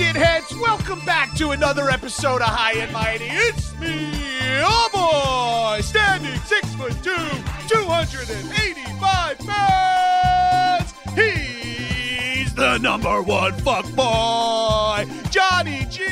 shitheads? 0.00 0.58
Welcome 0.60 1.04
back 1.04 1.34
to 1.34 1.50
another 1.50 1.90
episode 1.90 2.40
of 2.40 2.48
High 2.48 2.78
and 2.78 2.90
Mighty. 2.92 3.26
It's 3.28 3.78
me, 3.78 4.10
oh 4.64 4.88
boy, 5.76 5.82
standing 5.82 6.38
six 6.40 6.72
foot 6.74 6.94
two, 7.02 7.28
285 7.68 9.38
pounds. 9.40 10.94
He's 11.14 12.54
the 12.54 12.78
number 12.78 13.20
one 13.20 13.52
fuck 13.58 13.84
boy, 13.94 15.04
Johnny 15.30 15.84
G 15.90 16.06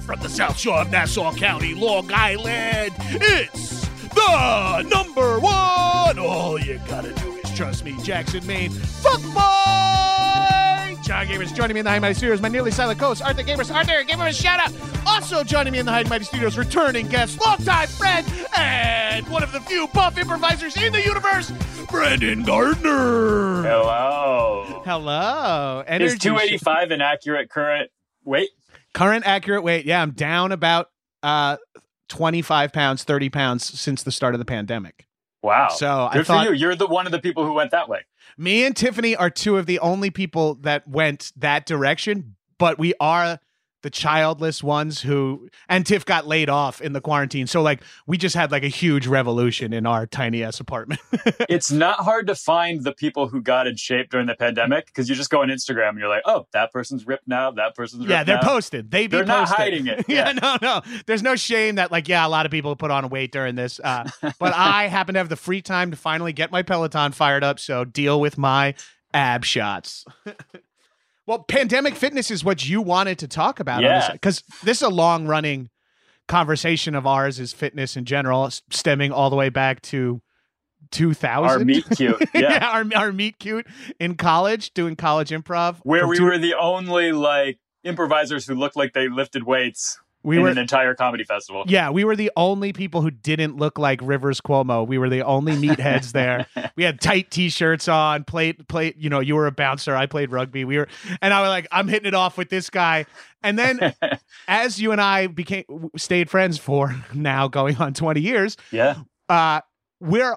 from 0.00 0.20
the 0.20 0.28
South 0.28 0.56
Shore 0.56 0.82
of 0.82 0.90
Nassau 0.90 1.32
County, 1.34 1.74
Long 1.74 2.08
Island. 2.12 2.92
It's 2.98 3.88
the 4.14 4.82
number 4.88 5.40
one. 5.40 6.18
All 6.20 6.58
you 6.60 6.80
gotta 6.88 7.12
do 7.12 7.32
is 7.32 7.50
trust 7.56 7.84
me, 7.84 7.96
Jackson, 8.02 8.46
Maine. 8.46 8.70
Fuck 8.70 9.22
boy. 9.34 10.01
John 11.02 11.26
Gabrus 11.26 11.52
joining 11.52 11.74
me 11.74 11.80
in 11.80 11.84
the 11.84 11.90
High 11.90 11.98
Mighty 11.98 12.14
Studios. 12.14 12.40
My 12.40 12.48
nearly 12.48 12.70
silent 12.70 13.00
co-host, 13.00 13.22
Arthur 13.22 13.42
Gabrus. 13.42 13.74
Arthur, 13.74 14.04
give 14.04 14.20
him 14.20 14.26
a 14.26 14.32
shout 14.32 14.60
out. 14.60 14.72
Also 15.06 15.42
joining 15.42 15.72
me 15.72 15.80
in 15.80 15.86
the 15.86 15.90
High 15.92 16.04
Mighty 16.04 16.24
Studios, 16.24 16.56
returning 16.56 17.08
guest, 17.08 17.40
longtime 17.44 17.88
friend, 17.88 18.26
and 18.56 19.28
one 19.28 19.42
of 19.42 19.50
the 19.50 19.60
few 19.60 19.88
buff 19.88 20.16
improvisers 20.16 20.76
in 20.76 20.92
the 20.92 21.02
universe, 21.02 21.52
Brandon 21.90 22.44
Gardner. 22.44 23.62
Hello. 23.62 24.82
Hello. 24.84 25.80
Is 25.80 25.86
Energy 25.88 26.18
285 26.18 26.90
an 26.92 27.00
accurate 27.00 27.50
current 27.50 27.90
weight? 28.24 28.50
Current 28.94 29.26
accurate 29.26 29.64
weight. 29.64 29.84
Yeah, 29.84 30.02
I'm 30.02 30.12
down 30.12 30.52
about 30.52 30.88
uh 31.22 31.56
25 32.08 32.72
pounds, 32.72 33.04
30 33.04 33.30
pounds 33.30 33.80
since 33.80 34.02
the 34.02 34.12
start 34.12 34.34
of 34.34 34.38
the 34.38 34.44
pandemic. 34.44 35.06
Wow. 35.42 35.68
So 35.68 36.08
I 36.10 36.22
thought 36.22 36.46
for 36.46 36.52
you. 36.52 36.58
You're 36.58 36.76
the 36.76 36.86
one 36.86 37.06
of 37.06 37.12
the 37.12 37.18
people 37.18 37.44
who 37.44 37.52
went 37.52 37.72
that 37.72 37.88
way. 37.88 38.00
me 38.38 38.64
and 38.64 38.76
Tiffany 38.76 39.16
are 39.16 39.30
two 39.30 39.56
of 39.58 39.66
the 39.66 39.78
only 39.80 40.10
people 40.10 40.54
that 40.56 40.86
went 40.86 41.32
that 41.36 41.66
direction, 41.66 42.36
but 42.58 42.78
we 42.78 42.94
are 43.00 43.40
the 43.82 43.90
childless 43.90 44.62
ones 44.62 45.00
who 45.02 45.48
and 45.68 45.84
Tiff 45.84 46.04
got 46.04 46.26
laid 46.26 46.48
off 46.48 46.80
in 46.80 46.92
the 46.92 47.00
quarantine. 47.00 47.46
So 47.46 47.62
like 47.62 47.82
we 48.06 48.16
just 48.16 48.34
had 48.34 48.50
like 48.50 48.62
a 48.62 48.68
huge 48.68 49.06
revolution 49.06 49.72
in 49.72 49.86
our 49.86 50.06
tiny 50.06 50.42
ass 50.42 50.60
apartment. 50.60 51.00
It's 51.48 51.70
not 51.70 51.98
hard 52.00 52.26
to 52.28 52.34
find 52.34 52.82
the 52.84 52.92
people 52.92 53.28
who 53.28 53.42
got 53.42 53.66
in 53.66 53.76
shape 53.76 54.10
during 54.10 54.26
the 54.26 54.34
pandemic 54.34 54.86
because 54.86 55.08
you 55.08 55.14
just 55.14 55.28
go 55.30 55.42
on 55.42 55.48
Instagram 55.48 55.90
and 55.90 55.98
you're 55.98 56.08
like, 56.08 56.22
oh, 56.24 56.46
that 56.52 56.72
person's 56.72 57.06
ripped 57.06 57.26
now. 57.28 57.50
That 57.50 57.74
person's 57.74 58.00
ripped 58.02 58.10
yeah, 58.10 58.24
they're 58.24 58.36
now. 58.36 58.48
posted. 58.48 58.90
They 58.90 59.06
be 59.06 59.16
They're 59.16 59.26
not 59.26 59.48
hiding 59.48 59.86
it. 59.86 60.04
yeah, 60.08 60.28
Yeah. 60.28 60.32
no, 60.40 60.56
no. 60.62 60.80
There's 61.06 61.22
no 61.22 61.36
shame 61.36 61.74
that 61.74 61.90
like 61.92 62.08
yeah, 62.08 62.26
a 62.26 62.28
lot 62.28 62.46
of 62.46 62.52
people 62.52 62.74
put 62.76 62.90
on 62.90 63.08
weight 63.10 63.32
during 63.32 63.54
this. 63.54 63.80
Uh, 63.82 64.08
but 64.38 64.54
I 64.54 64.86
happen 64.88 65.14
to 65.14 65.18
have 65.20 65.28
the 65.28 65.36
free 65.36 65.60
time 65.62 65.90
to 65.90 65.96
finally 65.96 66.32
get 66.32 66.50
my 66.50 66.62
Peloton 66.62 67.12
fired 67.12 67.44
up, 67.44 67.58
so 67.58 67.84
deal 67.84 68.20
with 68.20 68.38
my 68.38 68.74
ab 69.12 69.44
shots. 69.44 70.04
Well, 71.26 71.40
pandemic 71.44 71.94
fitness 71.96 72.30
is 72.30 72.44
what 72.44 72.68
you 72.68 72.80
wanted 72.82 73.18
to 73.20 73.28
talk 73.28 73.60
about 73.60 73.82
Yeah. 73.82 74.10
because 74.12 74.42
this 74.62 74.78
is 74.78 74.82
a 74.82 74.88
long 74.90 75.26
running 75.26 75.68
conversation 76.28 76.94
of 76.94 77.06
ours 77.06 77.38
is 77.40 77.52
fitness 77.52 77.96
in 77.96 78.04
general, 78.04 78.48
stemming 78.70 79.12
all 79.12 79.30
the 79.30 79.36
way 79.36 79.48
back 79.48 79.82
to 79.82 80.20
2000. 80.90 81.48
Our 81.48 81.64
meet 81.64 81.84
cute. 81.96 82.22
Yeah. 82.34 82.68
our, 82.70 82.84
our 82.96 83.12
meet 83.12 83.38
cute 83.38 83.66
in 83.98 84.16
college, 84.16 84.72
doing 84.74 84.96
college 84.96 85.30
improv. 85.30 85.76
Where 85.82 86.06
we 86.06 86.16
two- 86.18 86.24
were 86.24 86.38
the 86.38 86.54
only 86.54 87.12
like 87.12 87.58
improvisers 87.84 88.46
who 88.46 88.54
looked 88.54 88.76
like 88.76 88.92
they 88.92 89.08
lifted 89.08 89.44
weights 89.44 89.98
we 90.22 90.36
in 90.36 90.42
were 90.42 90.48
an 90.48 90.58
entire 90.58 90.94
comedy 90.94 91.24
festival. 91.24 91.64
Yeah, 91.66 91.90
we 91.90 92.04
were 92.04 92.16
the 92.16 92.30
only 92.36 92.72
people 92.72 93.02
who 93.02 93.10
didn't 93.10 93.56
look 93.56 93.78
like 93.78 94.00
Rivers 94.02 94.40
Cuomo. 94.40 94.86
We 94.86 94.98
were 94.98 95.08
the 95.08 95.22
only 95.22 95.52
meatheads 95.52 96.12
there. 96.12 96.46
we 96.76 96.84
had 96.84 97.00
tight 97.00 97.30
t-shirts 97.30 97.88
on, 97.88 98.24
played 98.24 98.68
played, 98.68 98.94
you 98.96 99.10
know, 99.10 99.20
you 99.20 99.34
were 99.34 99.46
a 99.46 99.52
bouncer, 99.52 99.96
I 99.96 100.06
played 100.06 100.30
rugby. 100.30 100.64
We 100.64 100.78
were 100.78 100.88
and 101.20 101.34
I 101.34 101.40
was 101.40 101.48
like, 101.48 101.66
I'm 101.72 101.88
hitting 101.88 102.06
it 102.06 102.14
off 102.14 102.38
with 102.38 102.50
this 102.50 102.70
guy. 102.70 103.06
And 103.42 103.58
then 103.58 103.94
as 104.48 104.80
you 104.80 104.92
and 104.92 105.00
I 105.00 105.26
became 105.26 105.64
stayed 105.96 106.30
friends 106.30 106.58
for 106.58 106.94
now 107.12 107.48
going 107.48 107.76
on 107.76 107.94
20 107.94 108.20
years, 108.20 108.56
yeah. 108.70 108.96
uh 109.28 109.60
we're 110.00 110.36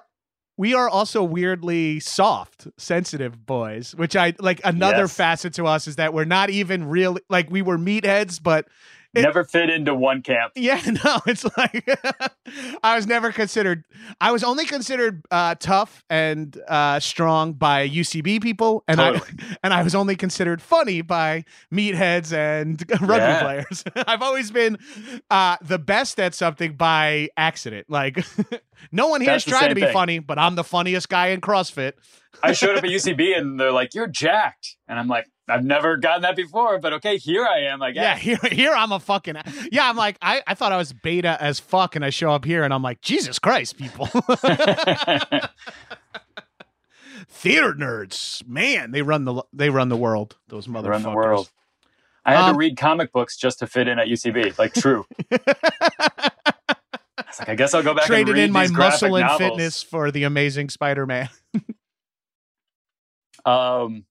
we 0.58 0.72
are 0.72 0.88
also 0.88 1.22
weirdly 1.22 2.00
soft, 2.00 2.66
sensitive 2.78 3.44
boys, 3.44 3.94
which 3.94 4.16
I 4.16 4.32
like 4.38 4.60
another 4.64 5.02
Yes. 5.02 5.16
facet 5.16 5.52
to 5.54 5.66
us 5.66 5.86
is 5.86 5.96
that 5.96 6.14
we're 6.14 6.24
not 6.24 6.48
even 6.50 6.88
really 6.88 7.20
like 7.28 7.50
we 7.50 7.60
were 7.62 7.76
meatheads, 7.76 8.42
but 8.42 8.66
Never 9.22 9.44
fit 9.44 9.70
into 9.70 9.94
one 9.94 10.22
camp. 10.22 10.52
yeah, 10.56 10.80
no, 11.04 11.20
it's 11.26 11.44
like 11.56 11.88
I 12.82 12.96
was 12.96 13.06
never 13.06 13.32
considered. 13.32 13.84
I 14.20 14.32
was 14.32 14.44
only 14.44 14.64
considered 14.66 15.22
uh, 15.30 15.54
tough 15.56 16.04
and 16.10 16.56
uh, 16.68 17.00
strong 17.00 17.52
by 17.54 17.88
UCB 17.88 18.42
people, 18.42 18.84
and 18.88 18.98
Totally. 18.98 19.28
I 19.40 19.56
and 19.64 19.74
I 19.74 19.82
was 19.82 19.94
only 19.94 20.16
considered 20.16 20.60
funny 20.62 21.02
by 21.02 21.44
meatheads 21.72 22.32
and 22.32 22.82
rugby 23.00 23.16
Yeah. 23.16 23.42
players. 23.42 23.84
I've 24.06 24.22
always 24.22 24.50
been 24.50 24.78
uh, 25.30 25.56
the 25.62 25.78
best 25.78 26.18
at 26.20 26.34
something 26.34 26.74
by 26.74 27.28
accident. 27.36 27.86
Like 27.88 28.24
no 28.92 29.08
one 29.08 29.20
here's 29.20 29.44
trying 29.44 29.70
to 29.70 29.74
be 29.74 29.82
thing. 29.82 29.92
funny, 29.92 30.18
but 30.18 30.38
I'm 30.38 30.54
the 30.54 30.64
funniest 30.64 31.08
guy 31.08 31.28
in 31.28 31.40
CrossFit. 31.40 31.92
I 32.42 32.52
showed 32.52 32.76
up 32.76 32.84
at 32.84 32.90
UCB 32.90 33.36
and 33.36 33.58
they're 33.58 33.72
like, 33.72 33.94
"You're 33.94 34.06
jacked," 34.08 34.76
and 34.88 34.98
I'm 34.98 35.08
like, 35.08 35.26
"I've 35.48 35.64
never 35.64 35.96
gotten 35.96 36.22
that 36.22 36.36
before, 36.36 36.78
but 36.78 36.92
okay, 36.94 37.16
here 37.18 37.46
I 37.46 37.60
am." 37.72 37.82
I 37.82 37.90
guess. 37.92 38.02
Yeah, 38.02 38.16
here, 38.16 38.38
here 38.50 38.72
I'm 38.74 38.92
a 38.92 39.00
fucking 39.00 39.36
yeah. 39.70 39.88
I'm 39.88 39.96
like 39.96 40.16
I, 40.22 40.42
I 40.46 40.54
thought 40.54 40.72
I 40.72 40.76
was 40.76 40.92
beta 40.92 41.36
as 41.40 41.60
fuck, 41.60 41.96
and 41.96 42.04
I 42.04 42.10
show 42.10 42.30
up 42.30 42.44
here 42.44 42.64
and 42.64 42.72
I'm 42.74 42.82
like 42.82 43.00
Jesus 43.00 43.38
Christ, 43.38 43.76
people. 43.78 44.06
theater 47.28 47.72
nerds, 47.74 48.46
man, 48.46 48.90
they 48.90 49.02
run 49.02 49.24
the 49.24 49.42
they 49.52 49.70
run 49.70 49.88
the 49.88 49.96
world. 49.96 50.36
Those 50.48 50.66
motherfuckers. 50.66 50.86
Around 50.86 51.02
the 51.02 51.10
world. 51.10 51.50
I 52.24 52.32
had 52.34 52.48
Um, 52.48 52.54
to 52.54 52.58
read 52.58 52.76
comic 52.76 53.12
books 53.12 53.36
just 53.36 53.60
to 53.60 53.66
fit 53.68 53.86
in 53.88 53.98
at 54.00 54.08
UCB. 54.08 54.58
Like 54.58 54.74
true. 54.74 55.06
It's 57.28 57.38
like 57.40 57.48
I 57.48 57.54
guess 57.54 57.72
I'll 57.74 57.82
go 57.82 57.94
back 57.94 58.08
and 58.10 58.28
read 58.28 58.38
in 58.44 58.52
my 58.52 58.66
muscle 58.68 59.16
and 59.16 59.26
novels. 59.26 59.38
fitness 59.50 59.82
for 59.82 60.10
the 60.10 60.24
Amazing 60.24 60.68
Spider-Man. 60.70 61.28
Um, 63.44 64.04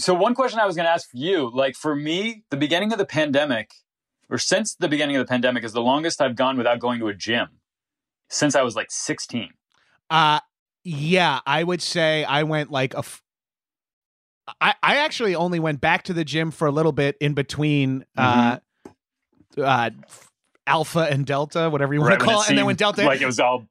so 0.00 0.14
one 0.14 0.34
question 0.34 0.58
I 0.58 0.66
was 0.66 0.76
going 0.76 0.86
to 0.86 0.90
ask 0.90 1.08
you, 1.12 1.50
like 1.54 1.76
for 1.76 1.94
me, 1.94 2.44
the 2.50 2.56
beginning 2.56 2.92
of 2.92 2.98
the 2.98 3.06
pandemic, 3.06 3.70
or 4.28 4.38
since 4.38 4.74
the 4.74 4.88
beginning 4.88 5.16
of 5.16 5.26
the 5.26 5.28
pandemic, 5.30 5.64
is 5.64 5.72
the 5.72 5.82
longest 5.82 6.20
I've 6.20 6.36
gone 6.36 6.56
without 6.56 6.78
going 6.78 6.98
to 7.00 7.08
a 7.08 7.14
gym 7.14 7.48
since 8.28 8.54
I 8.54 8.62
was 8.62 8.76
like 8.76 8.90
16. 8.90 9.50
Uh 10.08 10.40
yeah, 10.82 11.40
I 11.46 11.62
would 11.62 11.82
say 11.82 12.24
I 12.24 12.42
went 12.44 12.70
like 12.70 12.94
a. 12.94 12.98
F- 12.98 13.22
I, 14.60 14.74
I 14.82 14.96
actually 14.96 15.34
only 15.34 15.60
went 15.60 15.80
back 15.80 16.04
to 16.04 16.12
the 16.12 16.24
gym 16.24 16.50
for 16.50 16.66
a 16.66 16.70
little 16.72 16.92
bit 16.92 17.16
in 17.20 17.34
between 17.34 18.04
uh, 18.16 18.58
Mm-hmm. 19.56 19.62
uh, 19.62 19.90
Alpha 20.66 21.00
and 21.00 21.26
Delta, 21.26 21.68
whatever 21.68 21.92
you 21.92 22.00
want 22.00 22.12
Right 22.12 22.18
to 22.18 22.24
call 22.24 22.42
it. 22.42 22.48
And 22.48 22.58
then 22.58 22.64
when 22.64 22.76
Delta, 22.76 23.04
like 23.04 23.20
it 23.20 23.26
was 23.26 23.40
all 23.40 23.66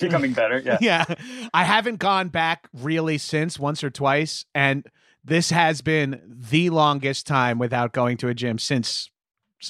becoming 0.00 0.32
better. 0.32 0.62
Yeah. 0.64 0.78
yeah, 0.80 1.04
I 1.52 1.64
haven't 1.64 1.98
gone 1.98 2.28
back 2.28 2.68
really 2.72 3.18
since 3.18 3.58
once 3.58 3.84
or 3.84 3.90
twice, 3.90 4.44
and 4.54 4.86
this 5.24 5.50
has 5.50 5.80
been 5.80 6.20
the 6.26 6.70
longest 6.70 7.26
time 7.26 7.58
without 7.58 7.92
going 7.92 8.16
to 8.18 8.28
a 8.28 8.34
gym 8.34 8.58
since 8.58 9.10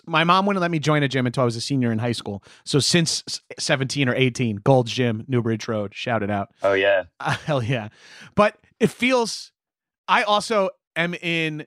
my 0.06 0.25
mom 0.25 0.45
wouldn't 0.47 0.61
let 0.61 0.73
me 0.73 0.81
join 0.81 1.05
a 1.05 1.09
gym 1.09 1.25
until 1.27 1.43
I 1.43 1.45
was 1.45 1.55
a 1.55 1.61
senior 1.61 1.93
in 1.93 2.01
high 2.01 2.12
school. 2.12 2.43
So 2.65 2.81
since 2.81 3.23
17 3.61 4.09
or 4.09 4.15
18, 4.15 4.56
Gold's 4.56 4.91
Gym, 4.93 5.25
Newbridge 5.29 5.69
Road, 5.69 5.95
shout 5.95 6.23
it 6.25 6.31
out. 6.31 6.49
Oh 6.65 6.73
yeah. 6.73 7.05
Uh, 7.21 7.37
hell 7.45 7.62
yeah. 7.62 7.89
But 8.35 8.59
it 8.81 8.91
feels, 8.91 9.53
I 10.09 10.25
also 10.25 10.71
am 10.97 11.15
in, 11.15 11.65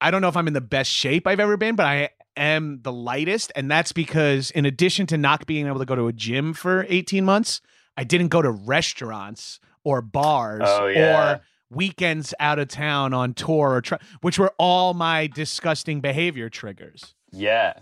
I 0.00 0.12
don't 0.12 0.22
know 0.22 0.28
if 0.28 0.36
I'm 0.36 0.46
in 0.46 0.52
the 0.54 0.60
best 0.60 0.90
shape 0.90 1.26
I've 1.26 1.40
ever 1.40 1.56
been, 1.56 1.74
but 1.74 1.86
I 1.86 2.10
am 2.36 2.80
the 2.82 2.92
lightest. 2.92 3.50
And 3.56 3.68
that's 3.68 3.90
because, 3.90 4.52
in 4.52 4.64
addition 4.64 5.06
to 5.08 5.18
not 5.18 5.44
being 5.46 5.66
able 5.66 5.80
to 5.80 5.84
go 5.84 5.96
to 5.96 6.06
a 6.06 6.12
gym 6.12 6.54
for 6.54 6.86
18 6.88 7.24
months, 7.24 7.60
I 7.96 8.04
didn't 8.04 8.28
go 8.28 8.42
to 8.42 8.50
restaurants 8.50 9.58
or 9.82 10.02
bars 10.02 10.62
Oh, 10.64 10.86
yeah. 10.86 11.32
or 11.34 11.40
weekends 11.70 12.34
out 12.40 12.58
of 12.58 12.68
town 12.68 13.14
on 13.14 13.34
tour 13.34 13.76
or, 13.76 13.98
which 14.20 14.38
were 14.38 14.52
all 14.58 14.94
my 14.94 15.26
disgusting 15.28 16.00
behavior 16.00 16.48
triggers. 16.48 17.14
Yeah. 17.32 17.74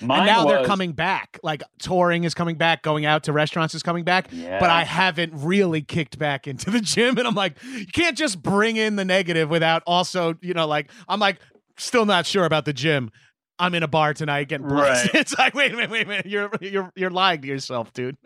Mine 0.00 0.20
and 0.20 0.26
now 0.26 0.44
they're 0.44 0.64
coming 0.64 0.92
back. 0.92 1.38
Like 1.42 1.62
touring 1.78 2.24
is 2.24 2.34
coming 2.34 2.56
back, 2.56 2.82
going 2.82 3.06
out 3.06 3.24
to 3.24 3.32
restaurants 3.32 3.74
is 3.74 3.82
coming 3.82 4.04
back. 4.04 4.28
Yeah. 4.30 4.60
But 4.60 4.70
I 4.70 4.84
haven't 4.84 5.32
really 5.34 5.82
kicked 5.82 6.18
back 6.18 6.46
into 6.46 6.70
the 6.70 6.80
gym. 6.80 7.18
And 7.18 7.26
I'm 7.26 7.34
like, 7.34 7.56
you 7.64 7.86
can't 7.86 8.16
just 8.16 8.40
bring 8.40 8.76
in 8.76 8.96
the 8.96 9.04
negative 9.04 9.50
without 9.50 9.82
also, 9.86 10.34
you 10.40 10.54
know, 10.54 10.66
like, 10.66 10.90
I'm 11.08 11.18
like, 11.18 11.38
still 11.76 12.06
not 12.06 12.26
sure 12.26 12.44
about 12.44 12.64
the 12.64 12.72
gym. 12.72 13.10
I'm 13.58 13.74
in 13.74 13.82
a 13.82 13.88
bar 13.88 14.14
tonight 14.14 14.48
getting 14.48 14.68
blasted. 14.68 15.14
Right. 15.14 15.20
It's 15.20 15.38
like, 15.38 15.54
wait 15.54 15.72
a 15.72 15.76
minute, 15.76 15.90
wait 15.90 16.06
a 16.06 16.08
minute. 16.08 16.26
You're 16.26 16.50
you're 16.60 16.90
you're 16.96 17.10
lying 17.10 17.42
to 17.42 17.48
yourself, 17.48 17.92
dude. 17.92 18.16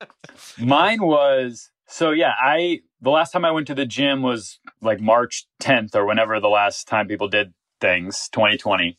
Mine 0.58 1.02
was 1.02 1.70
so 1.86 2.10
yeah, 2.10 2.32
I 2.40 2.80
the 3.00 3.10
last 3.10 3.30
time 3.30 3.44
I 3.44 3.50
went 3.50 3.66
to 3.68 3.74
the 3.74 3.86
gym 3.86 4.22
was 4.22 4.58
like 4.80 5.00
March 5.00 5.46
10th 5.62 5.94
or 5.94 6.04
whenever 6.04 6.40
the 6.40 6.48
last 6.48 6.88
time 6.88 7.06
people 7.06 7.28
did 7.28 7.52
things, 7.80 8.28
2020. 8.32 8.98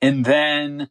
And 0.00 0.24
then 0.24 0.88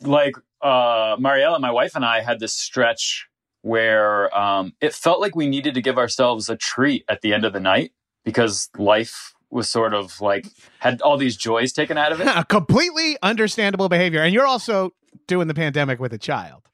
like 0.00 0.34
uh 0.62 1.16
Mariella, 1.18 1.58
my 1.58 1.70
wife 1.70 1.94
and 1.94 2.04
I 2.04 2.20
had 2.20 2.40
this 2.40 2.54
stretch 2.54 3.28
where 3.62 4.34
um 4.36 4.72
it 4.80 4.94
felt 4.94 5.20
like 5.20 5.36
we 5.36 5.48
needed 5.48 5.74
to 5.74 5.82
give 5.82 5.98
ourselves 5.98 6.48
a 6.48 6.56
treat 6.56 7.04
at 7.08 7.20
the 7.20 7.34
end 7.34 7.44
of 7.44 7.52
the 7.52 7.60
night 7.60 7.92
because 8.24 8.70
life 8.78 9.34
was 9.50 9.68
sort 9.68 9.92
of 9.92 10.20
like 10.20 10.46
had 10.78 11.02
all 11.02 11.16
these 11.16 11.36
joys 11.36 11.72
taken 11.72 11.98
out 11.98 12.12
of 12.12 12.20
it. 12.20 12.28
Completely 12.48 13.18
understandable 13.22 13.88
behavior. 13.88 14.22
And 14.22 14.32
you're 14.32 14.46
also 14.46 14.92
doing 15.26 15.48
the 15.48 15.54
pandemic 15.54 15.98
with 15.98 16.12
a 16.12 16.18
child. 16.18 16.69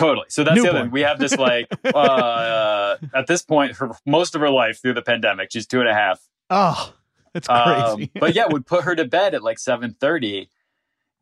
Totally. 0.00 0.26
So 0.28 0.42
that's 0.44 0.54
the 0.56 0.62
other 0.62 0.72
Newborn. 0.72 0.84
thing. 0.86 0.92
We 0.92 1.00
have 1.02 1.18
this 1.18 1.36
like 1.36 1.68
uh 1.94 2.96
at 3.14 3.26
this 3.26 3.42
point 3.42 3.76
her 3.76 3.92
most 4.06 4.34
of 4.34 4.40
her 4.40 4.50
life 4.50 4.80
through 4.82 4.94
the 4.94 5.02
pandemic. 5.02 5.50
She's 5.52 5.66
two 5.66 5.80
and 5.80 5.88
a 5.88 5.94
half. 5.94 6.20
Oh, 6.50 6.92
that's 7.32 7.48
Um, 7.48 7.96
crazy. 7.96 8.10
but 8.18 8.34
yeah, 8.34 8.46
would 8.48 8.66
put 8.66 8.84
her 8.84 8.94
to 8.96 9.04
bed 9.18 9.34
at 9.34 9.42
like 9.42 9.58
seven 9.58 9.94
thirty. 10.00 10.48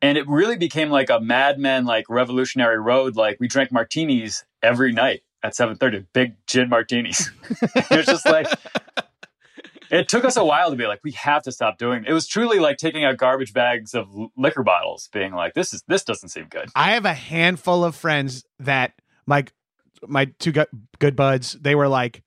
And 0.01 0.17
it 0.17 0.29
really 0.29 0.57
became 0.57 0.91
like 0.91 1.11
a 1.11 1.19
madman, 1.21 1.85
like 1.85 2.07
Revolutionary 2.09 2.79
Road. 2.79 3.17
Like 3.17 3.39
we 3.41 3.49
drank 3.49 3.73
martinis 3.73 4.45
every 4.63 4.93
night 4.93 5.23
at 5.43 5.57
seven 5.57 5.77
thirty, 5.77 6.05
big 6.13 6.35
gin 6.47 6.69
martinis. 6.69 7.31
it 7.61 7.91
was 7.91 8.07
just 8.07 8.25
like 8.25 8.47
it 9.91 10.09
took 10.09 10.25
us 10.25 10.37
a 10.37 10.45
while 10.45 10.71
to 10.71 10.77
be 10.77 10.87
like, 10.87 11.01
we 11.03 11.13
have 11.13 11.43
to 11.45 11.53
stop 11.53 11.79
doing. 11.79 12.05
It. 12.05 12.11
it 12.11 12.13
was 12.13 12.27
truly 12.27 12.59
like 12.59 12.77
taking 12.79 13.05
out 13.05 13.17
garbage 13.17 13.53
bags 13.53 13.95
of 13.95 14.09
liquor 14.37 14.63
bottles, 14.63 15.09
being 15.13 15.33
like, 15.33 15.55
this 15.55 15.73
is 15.73 15.83
this 15.89 16.05
doesn't 16.05 16.29
seem 16.31 16.47
good. 16.49 16.69
I 16.75 16.93
have 16.93 17.05
a 17.05 17.15
handful 17.15 17.85
of 17.85 17.95
friends 17.95 18.45
that 18.61 18.93
like 19.27 19.53
my 20.07 20.27
two 20.39 20.53
good, 20.99 21.17
buds. 21.17 21.53
They 21.53 21.75
were 21.75 21.89
like, 21.89 22.23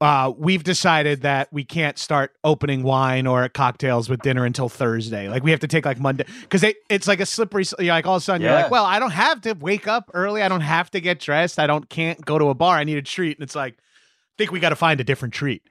uh, 0.00 0.32
"We've 0.36 0.62
decided 0.62 1.22
that 1.22 1.52
we 1.52 1.64
can't 1.64 1.98
start 1.98 2.32
opening 2.44 2.82
wine 2.82 3.26
or 3.26 3.48
cocktails 3.48 4.08
with 4.08 4.22
dinner 4.22 4.44
until 4.44 4.68
Thursday. 4.68 5.28
Like 5.28 5.42
we 5.42 5.50
have 5.50 5.60
to 5.60 5.68
take 5.68 5.84
like 5.84 6.00
Monday 6.00 6.24
because 6.42 6.64
it's 6.88 7.08
like 7.08 7.20
a 7.20 7.26
slippery. 7.26 7.64
You're 7.78 7.94
like 7.94 8.06
all 8.06 8.16
of 8.16 8.22
a 8.22 8.24
sudden 8.24 8.42
you're 8.42 8.52
like, 8.52 8.70
well, 8.70 8.84
I 8.84 8.98
don't 8.98 9.12
have 9.12 9.40
to 9.42 9.52
wake 9.54 9.88
up 9.88 10.10
early. 10.14 10.42
I 10.42 10.48
don't 10.48 10.60
have 10.60 10.90
to 10.92 11.00
get 11.00 11.20
dressed. 11.20 11.58
I 11.58 11.66
don't 11.66 11.88
can't 11.88 12.24
go 12.24 12.38
to 12.38 12.46
a 12.46 12.54
bar. 12.54 12.76
I 12.76 12.84
need 12.84 12.98
a 12.98 13.02
treat, 13.02 13.36
and 13.36 13.42
it's 13.42 13.54
like, 13.56 13.74
I 13.74 14.34
think 14.38 14.52
we 14.52 14.60
got 14.60 14.70
to 14.70 14.76
find 14.76 15.00
a 15.00 15.04
different 15.04 15.34
treat. 15.34 15.62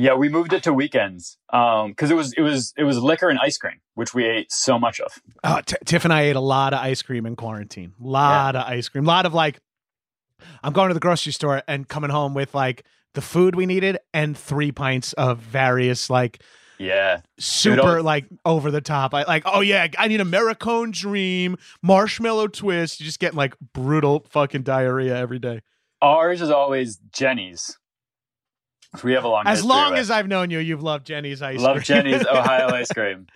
Yeah, 0.00 0.14
we 0.14 0.28
moved 0.28 0.52
it 0.52 0.62
to 0.62 0.72
weekends 0.72 1.38
um, 1.52 1.88
because 1.90 2.10
it 2.12 2.14
was 2.14 2.32
it 2.34 2.42
was 2.42 2.72
it 2.76 2.84
was 2.84 2.98
liquor 2.98 3.28
and 3.28 3.38
ice 3.40 3.58
cream, 3.58 3.80
which 3.94 4.14
we 4.14 4.24
ate 4.24 4.52
so 4.52 4.78
much 4.78 5.00
of. 5.00 5.12
Oh, 5.42 5.60
T- 5.66 5.74
Tiff 5.84 6.04
and 6.04 6.12
I 6.12 6.22
ate 6.22 6.36
a 6.36 6.40
lot 6.40 6.72
of 6.72 6.78
ice 6.78 7.02
cream 7.02 7.26
in 7.26 7.34
quarantine. 7.34 7.94
A 8.00 8.06
lot 8.06 8.54
of 8.54 8.62
ice 8.64 8.88
cream. 8.88 9.04
A 9.04 9.08
lot 9.08 9.26
of 9.26 9.34
like, 9.34 9.58
I'm 10.62 10.72
going 10.72 10.88
to 10.88 10.94
the 10.94 11.00
grocery 11.00 11.32
store 11.32 11.62
and 11.66 11.88
coming 11.88 12.10
home 12.10 12.32
with 12.32 12.54
like 12.54 12.84
the 13.14 13.20
food 13.20 13.56
we 13.56 13.66
needed 13.66 13.98
and 14.14 14.38
three 14.38 14.70
pints 14.70 15.14
of 15.14 15.38
various 15.38 16.08
like 16.08 16.42
Yeah, 16.78 17.22
super 17.40 17.98
all- 17.98 18.02
like 18.04 18.26
over 18.44 18.70
the 18.70 18.80
top. 18.80 19.14
I 19.14 19.24
like, 19.24 19.42
oh 19.46 19.62
yeah, 19.62 19.88
I 19.98 20.06
need 20.06 20.20
Americone 20.20 20.92
Dream, 20.92 21.56
marshmallow 21.82 22.46
twist. 22.48 23.00
You're 23.00 23.06
just 23.06 23.18
getting 23.18 23.36
like 23.36 23.56
brutal 23.72 24.24
fucking 24.30 24.62
diarrhea 24.62 25.16
every 25.16 25.40
day. 25.40 25.62
ours 26.00 26.40
is 26.40 26.50
always 26.50 26.98
Jeni's. 27.12 27.78
We 29.04 29.12
have 29.12 29.24
a 29.24 29.28
long. 29.28 29.46
As 29.46 29.64
long 29.64 29.94
as 29.96 30.10
I've 30.10 30.28
known 30.28 30.50
you, 30.50 30.58
you've 30.58 30.82
loved 30.82 31.06
Jeni's 31.06 31.42
ice 31.42 31.56
cream. 31.56 31.62
love 31.64 31.84
cream. 31.84 32.04
Jeni's 32.04 32.26
Ohio 32.26 32.68
ice 32.68 32.88
cream. 32.92 33.26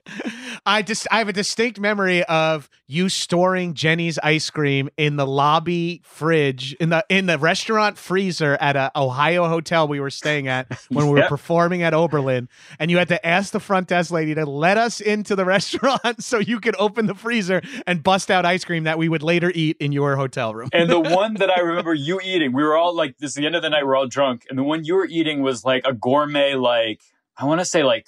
I 0.64 0.82
just 0.82 1.08
I 1.10 1.18
have 1.18 1.28
a 1.28 1.32
distinct 1.32 1.80
memory 1.80 2.22
of 2.24 2.70
you 2.86 3.08
storing 3.08 3.74
Jeni's 3.74 4.16
ice 4.22 4.48
cream 4.48 4.90
in 4.96 5.16
the 5.16 5.26
lobby 5.26 6.02
fridge 6.04 6.74
in 6.74 6.90
the 6.90 7.04
in 7.08 7.26
the 7.26 7.36
restaurant 7.36 7.98
freezer 7.98 8.56
at 8.60 8.76
a 8.76 8.92
Ohio 8.94 9.48
hotel 9.48 9.88
we 9.88 9.98
were 9.98 10.10
staying 10.10 10.46
at 10.46 10.68
when 10.88 11.06
we 11.06 11.12
were 11.12 11.18
Yep. 11.18 11.28
performing 11.30 11.82
at 11.82 11.94
Oberlin 11.94 12.48
and 12.78 12.92
you 12.92 12.98
had 12.98 13.08
to 13.08 13.26
ask 13.26 13.52
the 13.52 13.58
front 13.58 13.88
desk 13.88 14.12
lady 14.12 14.34
to 14.36 14.46
let 14.46 14.78
us 14.78 15.00
into 15.00 15.34
the 15.34 15.44
restaurant 15.56 16.22
so 16.22 16.38
you 16.38 16.60
could 16.60 16.76
open 16.78 17.06
the 17.06 17.14
freezer 17.14 17.60
and 17.86 18.02
bust 18.04 18.30
out 18.30 18.44
ice 18.46 18.64
cream 18.64 18.84
that 18.84 18.98
we 18.98 19.08
would 19.08 19.22
later 19.24 19.50
eat 19.54 19.76
in 19.80 19.90
your 19.90 20.14
hotel 20.14 20.54
room. 20.54 20.68
And 20.72 20.88
the 20.88 21.00
one 21.16 21.34
that 21.34 21.50
I 21.50 21.58
remember 21.60 21.92
you 21.92 22.20
eating, 22.22 22.52
we 22.52 22.62
were 22.62 22.76
all 22.76 22.94
like, 22.94 23.18
this 23.18 23.30
is 23.30 23.34
the 23.34 23.46
end 23.46 23.56
of 23.56 23.62
the 23.62 23.70
night, 23.70 23.84
we're 23.84 23.96
all 23.96 24.06
drunk. 24.06 24.46
And 24.48 24.56
the 24.56 24.62
one 24.62 24.84
you 24.84 24.94
were 24.94 25.06
eating 25.06 25.42
was 25.42 25.64
like 25.64 25.82
a 25.84 25.92
gourmet, 25.92 26.54
like, 26.54 27.00
I 27.36 27.46
want 27.46 27.60
to 27.60 27.64
say, 27.64 27.82
like, 27.82 28.06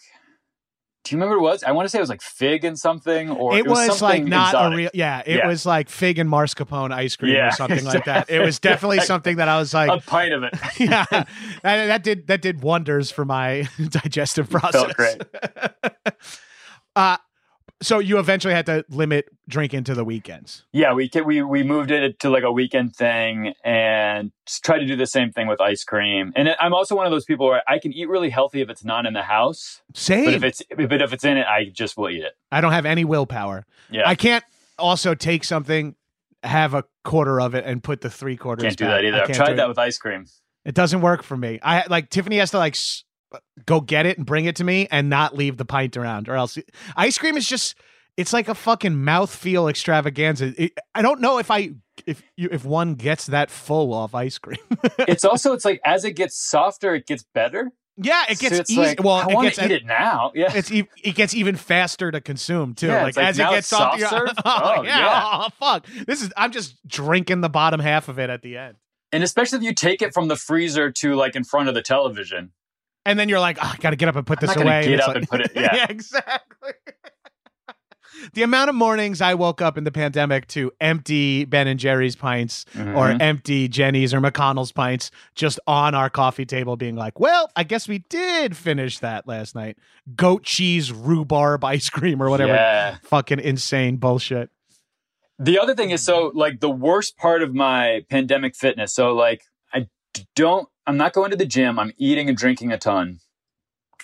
do 1.05 1.15
you 1.15 1.19
remember 1.21 1.39
what 1.39 1.49
it 1.51 1.53
was? 1.53 1.63
I 1.65 1.73
want 1.73 1.85
to 1.85 1.91
say 1.91 1.99
it 1.99 2.01
was 2.01 2.09
like 2.09 2.23
fig 2.23 2.65
and 2.65 2.79
something, 2.79 3.31
or 3.31 3.55
it, 3.57 3.67
was, 3.67 3.77
like 3.77 3.93
something 3.93 4.25
not 4.29 4.49
exotic. 4.55 4.73
a 4.73 4.77
real 4.77 4.91
yeah 4.95 5.23
it 5.27 5.37
Yeah. 5.37 5.47
was 5.47 5.67
like 5.67 5.91
fig 5.91 6.19
and 6.19 6.31
mascarpone 6.31 6.93
ice 6.93 7.15
cream 7.15 7.35
Yeah, 7.35 7.49
or 7.49 7.51
something 7.53 7.85
like 7.85 8.05
that 8.07 8.31
it 8.31 8.41
was 8.41 8.59
definitely 8.59 9.01
something 9.01 9.37
that 9.37 9.47
i 9.49 9.59
was 9.59 9.75
like 9.75 9.91
a 9.91 10.01
pint 10.05 10.33
of 10.33 10.43
it. 10.45 10.55
yeah, 10.81 11.05
that, 11.11 11.27
that 11.63 12.03
did 12.03 12.27
that 12.29 12.41
did 12.41 12.63
wonders 12.63 13.11
for 13.11 13.25
my 13.27 13.69
digestive 13.91 14.49
process. 14.49 14.73
Felt 14.83 14.95
great. 14.97 15.23
uh, 16.97 17.17
so 17.85 17.99
you 17.99 18.19
eventually 18.19 18.55
had 18.55 18.67
to 18.67 18.85
limit 18.89 19.29
drinking 19.49 19.85
to 19.85 19.95
the 19.95 20.05
weekends. 20.05 20.65
Yeah, 20.73 20.95
we 20.95 21.11
we 21.25 21.43
we 21.43 21.63
moved 21.63 21.91
it 21.91 22.19
to 22.21 22.31
like 22.31 22.43
a 22.43 22.53
weekend 22.53 22.97
thing 22.97 23.55
and 23.63 24.33
try 24.63 24.79
to 24.79 24.87
do 24.87 24.97
the 24.97 25.07
same 25.07 25.33
thing 25.33 25.47
with 25.47 25.61
ice 25.61 25.85
cream. 25.85 26.33
And 26.35 26.49
I'm 26.59 26.73
also 26.73 26.97
one 26.97 27.07
of 27.07 27.13
those 27.13 27.25
people 27.25 27.47
where 27.47 27.63
I 27.69 27.79
can 27.79 27.93
eat 27.93 28.09
really 28.09 28.31
healthy 28.31 28.61
if 28.61 28.71
it's 28.71 28.85
not 28.85 29.07
in 29.07 29.13
the 29.13 29.23
house, 29.23 29.83
Same. 29.93 30.25
but 30.25 30.35
if 30.35 30.43
it's 30.45 30.63
but 30.77 31.03
if 31.03 31.13
it's 31.13 31.25
in 31.25 31.37
it, 31.37 31.47
I 31.47 31.67
just 31.67 31.97
will 31.97 32.09
eat 32.09 32.23
it. 32.23 32.33
I 32.51 32.61
don't 32.61 32.73
have 32.73 32.87
any 32.87 33.05
willpower. 33.05 33.67
Yeah, 33.91 34.09
I 34.09 34.15
can't 34.15 34.45
also 34.79 35.15
take 35.15 35.45
something, 35.45 35.95
have 36.43 36.75
a 36.75 36.85
quarter 37.05 37.41
of 37.41 37.55
it, 37.55 37.65
and 37.65 37.83
put 37.83 38.01
the 38.01 38.11
three 38.11 38.37
quarters. 38.37 38.65
can't 38.65 38.77
do 38.77 38.85
back. 38.87 39.03
that 39.03 39.05
either. 39.05 39.19
I 39.19 39.23
I've 39.23 39.33
tried 39.33 39.55
that 39.59 39.69
with 39.69 39.79
ice 39.79 39.99
cream. 39.99 40.27
It 40.65 40.75
doesn't 40.75 41.03
work 41.03 41.23
for 41.23 41.37
me. 41.37 41.61
I 41.63 41.85
like 41.89 42.09
Tiffany 42.09 42.39
has 42.39 42.51
to 42.53 42.59
like 42.59 42.77
go 43.67 43.81
get 43.81 44.07
it 44.07 44.17
and 44.19 44.27
bring 44.27 44.45
it 44.45 44.57
to 44.57 44.65
me 44.65 44.89
and 44.91 45.09
not 45.09 45.37
leave 45.37 45.57
the 45.57 45.65
pint 45.65 45.97
around, 45.97 46.29
or 46.29 46.35
else 46.35 46.59
ice 46.97 47.19
cream 47.19 47.37
is 47.37 47.49
just. 47.49 47.77
It's 48.17 48.33
like 48.33 48.47
a 48.49 48.55
fucking 48.55 48.93
mouthfeel 48.93 49.69
extravaganza. 49.69 50.55
It, 50.57 50.79
I 50.95 51.03
don't 51.03 51.21
know 51.21 51.39
if 51.39 51.51
I 51.51 51.71
if 52.07 52.23
you 52.37 52.49
if 52.53 52.65
one 52.65 52.95
gets 52.95 53.27
that 53.27 53.51
full 53.51 53.93
off 53.93 54.15
ice 54.15 54.39
cream. 54.39 54.59
It's 55.09 55.25
also 55.25 55.53
it's 55.53 55.65
like 55.65 55.81
as 55.85 56.05
it 56.05 56.13
gets 56.13 56.37
softer, 56.37 56.95
it 56.95 57.07
gets 57.09 57.25
better. 57.35 57.73
yeah, 57.97 58.23
it 58.29 58.39
gets 58.39 58.57
it's 58.57 58.71
easy. 58.71 58.81
like, 58.81 59.03
well, 59.03 59.15
I 59.15 59.27
it 59.31 59.35
want 59.35 59.47
gets 59.47 59.57
to 59.59 59.65
eat 59.65 59.71
it 59.73 59.85
now. 59.85 60.31
Yeah, 60.37 60.53
it's 60.55 60.71
e- 60.71 60.87
it 61.03 61.17
gets 61.17 61.35
even 61.35 61.57
faster 61.57 62.13
to 62.13 62.21
consume 62.21 62.75
too. 62.75 62.87
Yeah, 62.87 63.03
like, 63.03 63.17
like 63.17 63.27
as 63.27 63.39
it 63.41 63.51
gets 63.51 63.67
softer, 63.67 64.05
soft 64.09 64.43
oh, 64.45 64.75
Oh, 64.79 64.83
yeah, 64.85 64.99
yeah. 64.99 65.21
oh 65.25 65.49
fuck. 65.59 65.85
This 66.07 66.23
is 66.23 66.33
I'm 66.37 66.53
just 66.53 66.77
drinking 66.87 67.41
the 67.41 67.49
bottom 67.51 67.81
half 67.81 68.09
of 68.09 68.21
it 68.21 68.31
at 68.31 68.43
the 68.43 68.57
end, 68.57 68.77
and 69.11 69.25
especially 69.25 69.59
if 69.59 69.65
you 69.65 69.75
take 69.75 70.03
it 70.03 70.15
from 70.15 70.29
the 70.29 70.37
freezer 70.37 70.93
to 70.93 71.17
like 71.17 71.35
in 71.35 71.43
front 71.43 71.69
of 71.69 71.75
the 71.75 71.83
television. 71.83 72.53
And 73.07 73.19
then 73.19 73.29
you're 73.29 73.41
like, 73.41 73.59
oh, 73.63 73.71
I 73.75 73.77
got 73.79 73.91
to 73.91 73.97
get 73.97 74.09
up 74.09 74.17
and 74.17 74.27
put 74.27 74.41
this 74.41 74.55
away. 74.57 74.87
get 74.87 75.01
up 75.01 75.09
like- 75.09 75.17
and 75.17 75.29
put 75.29 75.41
it- 75.43 75.53
yeah. 75.55 75.87
exactly. 75.91 76.73
the 78.33 78.43
amount 78.43 78.71
of 78.71 78.75
mornings 78.77 79.21
I 79.21 79.35
woke 79.35 79.61
up 79.61 79.77
in 79.77 79.85
the 79.85 79.91
pandemic 79.91 80.47
to 80.49 80.73
empty 80.81 81.45
Ben 81.45 81.67
and 81.67 81.79
Jerry's 81.79 82.17
pints 82.17 82.65
or 82.75 82.81
Mhm. 83.11 83.21
empty 83.21 83.69
Jeni's 83.69 84.15
or 84.15 84.21
McConnell's 84.21 84.73
pints 84.73 85.11
just 85.35 85.59
on 85.67 85.95
our 85.95 86.09
coffee 86.09 86.47
table, 86.47 86.77
being 86.77 86.97
like, 86.97 87.19
well, 87.21 87.51
I 87.57 87.65
guess 87.65 87.89
we 87.89 87.99
did 88.09 88.57
finish 88.57 89.01
that 89.01 89.27
last 89.27 89.55
night. 89.55 89.77
Goat 90.17 90.45
cheese 90.45 90.93
rhubarb 90.93 91.65
ice 91.65 91.91
cream 91.91 92.23
or 92.23 92.31
whatever. 92.31 92.55
Yeah. 92.55 92.97
Fucking 93.03 93.41
insane 93.41 93.97
bullshit. 93.97 94.51
The 95.39 95.59
other 95.59 95.75
thing 95.75 95.91
is 95.91 96.01
so 96.03 96.31
like 96.35 96.61
the 96.61 96.71
worst 96.71 97.17
part 97.19 97.43
of 97.43 97.53
my 97.53 98.05
pandemic 98.09 98.55
fitness. 98.55 98.95
So 98.95 99.13
like 99.15 99.43
don't 100.35 100.69
I'm 100.87 100.97
not 100.97 101.13
going 101.13 101.31
to 101.31 101.37
the 101.37 101.47
gym. 101.47 101.79
I'm 101.79 101.93
eating 101.97 102.29
and 102.29 102.37
drinking 102.37 102.73
a 102.73 102.79
ton. 102.79 103.21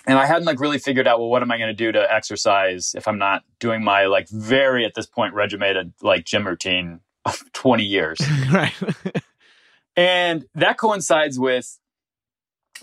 And 0.07 0.17
I 0.17 0.25
hadn't 0.25 0.45
like 0.45 0.59
really 0.59 0.79
figured 0.79 1.07
out 1.07 1.19
well 1.19 1.29
what 1.29 1.43
am 1.43 1.51
I 1.51 1.57
going 1.57 1.69
to 1.69 1.73
do 1.75 1.91
to 1.91 2.11
exercise 2.11 2.93
if 2.95 3.07
I'm 3.07 3.19
not 3.19 3.43
doing 3.59 3.83
my 3.83 4.05
like 4.05 4.27
very 4.29 4.85
at 4.85 4.95
this 4.95 5.05
point 5.05 5.33
regimented 5.33 5.93
like 6.01 6.25
gym 6.25 6.47
routine 6.47 7.01
of 7.25 7.43
20 7.53 7.83
years. 7.83 8.19
right. 8.51 8.73
And 9.95 10.45
that 10.55 10.77
coincides 10.77 11.37
with 11.37 11.77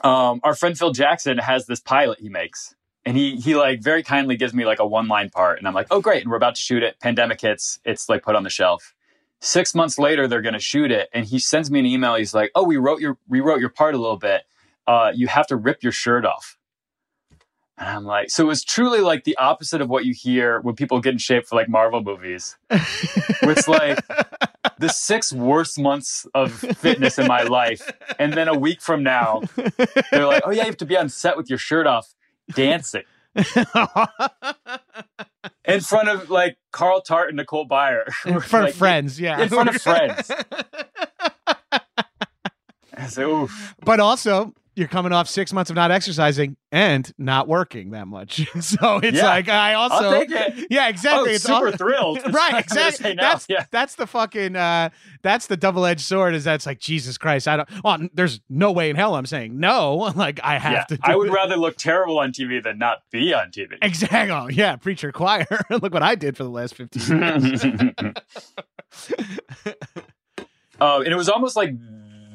um, 0.04 0.40
our 0.44 0.54
friend 0.54 0.78
Phil 0.78 0.92
Jackson 0.92 1.38
has 1.38 1.66
this 1.66 1.80
pilot 1.80 2.20
he 2.20 2.28
makes. 2.28 2.74
And 3.04 3.16
he 3.16 3.36
he 3.36 3.56
like 3.56 3.82
very 3.82 4.02
kindly 4.02 4.36
gives 4.36 4.52
me 4.52 4.66
like 4.66 4.80
a 4.80 4.86
one 4.86 5.08
line 5.08 5.30
part. 5.30 5.58
And 5.58 5.66
I'm 5.66 5.74
like, 5.74 5.86
oh 5.90 6.00
great. 6.00 6.22
And 6.22 6.30
we're 6.30 6.36
about 6.36 6.56
to 6.56 6.60
shoot 6.60 6.82
it. 6.82 7.00
Pandemic 7.00 7.40
hits, 7.40 7.80
it's 7.84 8.08
like 8.08 8.22
put 8.22 8.36
on 8.36 8.44
the 8.44 8.50
shelf. 8.50 8.94
Six 9.40 9.74
months 9.74 9.98
later, 9.98 10.26
they're 10.26 10.42
gonna 10.42 10.58
shoot 10.58 10.90
it. 10.90 11.08
And 11.12 11.24
he 11.24 11.38
sends 11.38 11.70
me 11.70 11.78
an 11.78 11.86
email. 11.86 12.14
He's 12.14 12.34
like, 12.34 12.50
Oh, 12.54 12.64
we 12.64 12.76
wrote 12.76 13.00
your 13.00 13.18
rewrote 13.28 13.60
your 13.60 13.68
part 13.68 13.94
a 13.94 13.98
little 13.98 14.16
bit. 14.16 14.42
Uh, 14.86 15.12
you 15.14 15.28
have 15.28 15.46
to 15.48 15.56
rip 15.56 15.82
your 15.82 15.92
shirt 15.92 16.24
off. 16.24 16.56
And 17.76 17.88
I'm 17.88 18.04
like, 18.04 18.30
so 18.30 18.42
it 18.42 18.48
was 18.48 18.64
truly 18.64 19.00
like 19.00 19.22
the 19.22 19.36
opposite 19.36 19.80
of 19.80 19.88
what 19.88 20.04
you 20.04 20.12
hear 20.12 20.60
when 20.60 20.74
people 20.74 21.00
get 21.00 21.12
in 21.12 21.18
shape 21.18 21.46
for 21.46 21.54
like 21.54 21.68
Marvel 21.68 22.02
movies. 22.02 22.56
It's 23.40 23.68
like 23.68 23.98
the 24.78 24.88
six 24.88 25.32
worst 25.32 25.78
months 25.78 26.26
of 26.34 26.52
fitness 26.52 27.18
in 27.18 27.26
my 27.26 27.44
life. 27.44 27.90
And 28.18 28.34
then 28.34 28.46
a 28.46 28.58
week 28.58 28.82
from 28.82 29.02
now, 29.02 29.42
they're 30.10 30.26
like, 30.26 30.42
oh, 30.44 30.50
yeah, 30.50 30.62
you 30.62 30.66
have 30.66 30.76
to 30.78 30.84
be 30.84 30.98
on 30.98 31.08
set 31.08 31.36
with 31.36 31.48
your 31.48 31.58
shirt 31.58 31.86
off 31.86 32.14
dancing 32.52 33.04
in 35.64 35.80
front 35.80 36.08
of 36.08 36.30
like 36.30 36.58
Carl 36.72 37.02
Tart 37.02 37.28
and 37.28 37.36
Nicole 37.36 37.68
Byer. 37.68 38.04
in 38.26 38.40
front 38.40 38.64
Like, 38.66 38.72
of 38.72 38.78
friends, 38.78 39.20
yeah. 39.20 39.40
in 39.40 39.48
front 39.48 39.68
of 39.68 39.80
friends. 39.80 40.30
I 42.96 43.06
say, 43.06 43.22
oof. 43.22 43.74
but 43.84 44.00
also, 44.00 44.54
you're 44.78 44.88
coming 44.88 45.12
off 45.12 45.28
six 45.28 45.52
months 45.52 45.70
of 45.70 45.76
not 45.76 45.90
exercising 45.90 46.56
and 46.70 47.12
not 47.18 47.48
working 47.48 47.90
that 47.90 48.06
much. 48.06 48.46
so 48.60 48.98
it's 49.02 49.16
Yeah. 49.18 49.24
like 49.26 49.48
I 49.48 49.74
also 49.74 49.96
I'll 49.96 50.12
take 50.20 50.30
it. 50.30 50.66
Yeah, 50.70 50.84
Oh, 50.86 50.88
exactly. 50.88 51.32
it's 51.32 51.44
super 51.44 51.66
all- 51.66 51.72
thrilled. 51.76 52.20
right, 52.32 52.54
exactly. 52.62 53.14
That's 53.14 53.46
yeah. 53.48 53.64
that's 53.70 53.96
the 53.96 54.06
fucking 54.06 54.54
uh 54.56 54.90
that's 55.22 55.46
the 55.48 55.56
double 55.56 55.84
edged 55.84 56.02
sword. 56.02 56.34
Is 56.34 56.44
that's 56.44 56.64
like 56.66 56.78
Jesus 56.78 57.18
Christ? 57.18 57.48
I 57.48 57.56
don't. 57.56 57.68
Well, 57.82 57.98
there's 58.14 58.40
no 58.48 58.70
way 58.72 58.88
in 58.90 58.96
hell 58.96 59.14
I'm 59.16 59.26
saying 59.26 59.58
no. 59.58 59.96
Like 60.14 60.40
I 60.44 60.58
have 60.58 60.72
yeah. 60.72 60.84
to. 60.84 60.96
Do 60.96 61.00
I 61.04 61.16
would 61.16 61.28
it. 61.28 61.32
rather 61.32 61.56
look 61.56 61.76
terrible 61.76 62.18
on 62.18 62.32
TV 62.32 62.62
than 62.62 62.78
not 62.78 62.98
be 63.10 63.32
on 63.34 63.50
TV. 63.50 63.78
Exactly. 63.82 64.30
Oh, 64.32 64.48
Yeah, 64.48 64.76
preacher 64.76 65.10
choir. 65.12 65.46
Look 65.70 65.92
what 65.92 66.02
I 66.02 66.14
did 66.14 66.36
for 66.36 66.44
the 66.44 66.50
last 66.50 66.74
15 66.74 67.18
years. 67.20 67.64
uh, 70.80 71.00
and 71.00 71.08
it 71.08 71.16
was 71.16 71.28
almost 71.28 71.56
like 71.56 71.70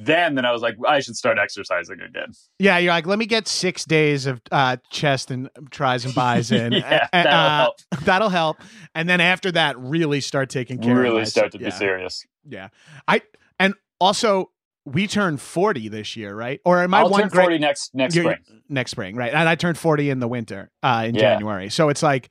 then 0.05 0.35
that 0.35 0.45
I 0.45 0.51
was 0.51 0.61
like, 0.61 0.75
I 0.87 0.99
should 0.99 1.15
start 1.15 1.37
exercising 1.39 1.99
again. 2.01 2.31
yeah, 2.59 2.77
you're 2.77 2.91
like, 2.93 3.05
let 3.05 3.19
me 3.19 3.25
get 3.25 3.47
six 3.47 3.85
days 3.85 4.25
of 4.25 4.41
uh, 4.51 4.77
chest 4.91 5.31
and 5.31 5.49
tries 5.71 6.05
and 6.05 6.13
buys 6.15 6.51
in. 6.51 6.73
Yeah, 6.83 7.07
that'll 7.11 7.33
uh, 7.33 7.57
help. 7.57 7.75
That'll 8.05 8.29
help. 8.29 8.57
And 8.95 9.07
then 9.07 9.21
after 9.21 9.51
that, 9.51 9.77
really 9.79 10.21
start 10.21 10.49
taking 10.49 10.79
care 10.79 10.91
of 10.91 10.97
Really 10.97 11.19
myself. 11.19 11.31
start 11.31 11.51
to 11.53 11.59
yeah. 11.59 11.65
be 11.67 11.71
serious. 11.71 12.25
Yeah. 12.47 12.69
I 13.07 13.21
and 13.59 13.73
also 14.01 14.49
we 14.85 15.07
turned 15.07 15.39
40 15.39 15.87
this 15.87 16.17
year, 16.17 16.35
right? 16.35 16.59
Or 16.65 16.81
am 16.83 16.93
I 16.93 16.99
I'll 16.99 17.09
one 17.09 17.21
turn 17.21 17.29
great 17.29 17.43
40 17.45 17.59
next 17.59 17.95
next 17.95 18.15
spring. 18.15 18.37
next 18.67 18.91
spring, 18.91 19.15
right? 19.15 19.33
And 19.33 19.47
I 19.47 19.55
turned 19.55 19.77
40 19.77 20.09
in 20.09 20.19
the 20.19 20.27
winter, 20.27 20.71
uh 20.81 21.05
in 21.07 21.15
Yeah. 21.15 21.21
January. 21.35 21.69
So 21.69 21.89
it's 21.89 22.03
like 22.03 22.29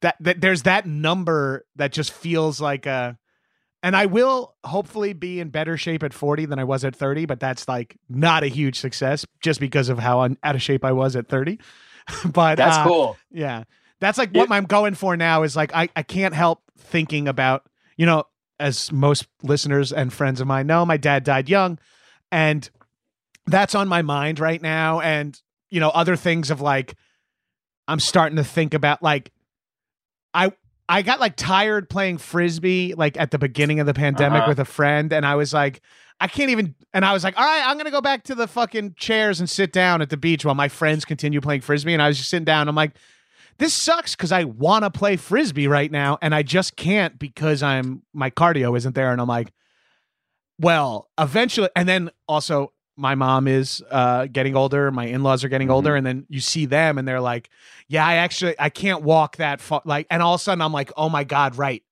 that, 0.00 0.16
that 0.20 0.40
there's 0.40 0.62
that 0.62 0.84
number 0.86 1.64
that 1.76 1.92
just 1.92 2.12
feels 2.12 2.60
like 2.60 2.86
a 2.86 3.16
and 3.82 3.96
I 3.96 4.06
will 4.06 4.54
hopefully 4.64 5.12
be 5.12 5.40
in 5.40 5.48
better 5.48 5.76
shape 5.76 6.02
at 6.02 6.14
40 6.14 6.46
than 6.46 6.58
I 6.58 6.64
was 6.64 6.84
at 6.84 6.94
30, 6.94 7.26
but 7.26 7.40
that's 7.40 7.66
like 7.66 7.96
not 8.08 8.44
a 8.44 8.46
huge 8.46 8.78
success 8.78 9.26
just 9.42 9.60
because 9.60 9.88
of 9.88 9.98
how 9.98 10.20
un- 10.20 10.38
out 10.42 10.54
of 10.54 10.62
shape 10.62 10.84
I 10.84 10.92
was 10.92 11.16
at 11.16 11.28
30. 11.28 11.58
but 12.26 12.56
That's 12.56 12.76
uh, 12.78 12.86
cool. 12.86 13.16
yeah. 13.30 13.64
That's 14.00 14.18
like 14.18 14.30
what. 14.32 14.50
I'm 14.50 14.64
going 14.64 14.94
for 14.94 15.16
now 15.16 15.42
is 15.44 15.54
like 15.54 15.74
I, 15.74 15.88
I 15.94 16.02
can't 16.02 16.34
help 16.34 16.60
thinking 16.78 17.28
about, 17.28 17.66
you 17.96 18.06
know, 18.06 18.24
as 18.58 18.90
most 18.90 19.26
listeners 19.42 19.92
and 19.92 20.12
friends 20.12 20.40
of 20.40 20.46
mine 20.46 20.66
know, 20.66 20.84
my 20.84 20.96
dad 20.96 21.24
died 21.24 21.48
young 21.48 21.78
and 22.30 22.68
that's 23.46 23.74
on 23.74 23.88
my 23.88 24.02
mind 24.02 24.38
right 24.38 24.60
now 24.60 25.00
and 25.00 25.40
you 25.70 25.80
know, 25.80 25.88
other 25.88 26.16
things 26.16 26.50
of 26.50 26.60
like 26.60 26.94
I'm 27.88 27.98
starting 27.98 28.36
to 28.36 28.44
think 28.44 28.74
about 28.74 29.02
like 29.02 29.32
I 30.34 30.52
I 30.88 31.02
got 31.02 31.20
like 31.20 31.36
tired 31.36 31.88
playing 31.88 32.18
frisbee 32.18 32.94
like 32.94 33.16
at 33.18 33.30
the 33.30 33.38
beginning 33.38 33.80
of 33.80 33.86
the 33.86 33.94
pandemic 33.94 34.40
Uh-huh. 34.42 34.48
with 34.50 34.58
a 34.60 34.64
friend 34.64 35.12
and 35.12 35.24
I 35.24 35.34
was 35.36 35.52
like 35.52 35.80
I 36.20 36.28
can't 36.28 36.50
even 36.50 36.74
and 36.94 37.04
I 37.04 37.12
was 37.12 37.24
like, 37.24 37.36
"All 37.36 37.44
right, 37.44 37.64
I'm 37.66 37.74
going 37.76 37.86
to 37.86 37.90
go 37.90 38.00
back 38.00 38.22
to 38.24 38.34
the 38.36 38.46
fucking 38.46 38.94
chairs 38.96 39.40
and 39.40 39.50
sit 39.50 39.72
down 39.72 40.00
at 40.02 40.08
the 40.10 40.16
beach 40.16 40.44
while 40.44 40.54
my 40.54 40.68
friends 40.68 41.04
continue 41.04 41.40
playing 41.40 41.62
frisbee." 41.62 41.94
And 41.94 42.02
I 42.02 42.06
was 42.06 42.16
just 42.18 42.30
sitting 42.30 42.44
down. 42.44 42.68
I'm 42.68 42.76
like, 42.76 42.92
"This 43.58 43.74
sucks 43.74 44.14
cuz 44.14 44.30
I 44.30 44.44
want 44.44 44.84
to 44.84 44.90
play 44.90 45.16
frisbee 45.16 45.66
right 45.66 45.90
now 45.90 46.18
and 46.22 46.32
I 46.32 46.42
just 46.44 46.76
can't 46.76 47.18
because 47.18 47.60
I'm 47.62 48.02
my 48.12 48.30
cardio 48.30 48.76
isn't 48.76 48.94
there." 48.94 49.10
And 49.10 49.20
I'm 49.20 49.26
like, 49.26 49.52
"Well, 50.60 51.08
eventually." 51.18 51.70
And 51.74 51.88
then 51.88 52.10
also 52.28 52.72
my 53.02 53.14
mom 53.16 53.46
is 53.48 53.82
uh, 53.90 54.26
getting 54.32 54.56
older. 54.56 54.90
My 54.90 55.04
in-laws 55.06 55.44
are 55.44 55.48
getting 55.48 55.68
Mhm. 55.68 55.72
older, 55.72 55.96
and 55.96 56.06
then 56.06 56.24
you 56.30 56.40
see 56.40 56.64
them, 56.66 56.96
and 56.96 57.06
they're 57.06 57.20
like, 57.20 57.50
"Yeah, 57.88 58.06
I 58.06 58.14
actually 58.14 58.54
I 58.58 58.70
can't 58.70 59.02
walk 59.02 59.36
that 59.36 59.60
far." 59.60 59.82
Like, 59.84 60.06
and 60.10 60.22
all 60.22 60.34
of 60.34 60.40
a 60.40 60.44
sudden, 60.44 60.62
I'm 60.62 60.72
like, 60.72 60.90
"Oh 60.96 61.08
my 61.10 61.24
god, 61.24 61.56
right? 61.56 61.82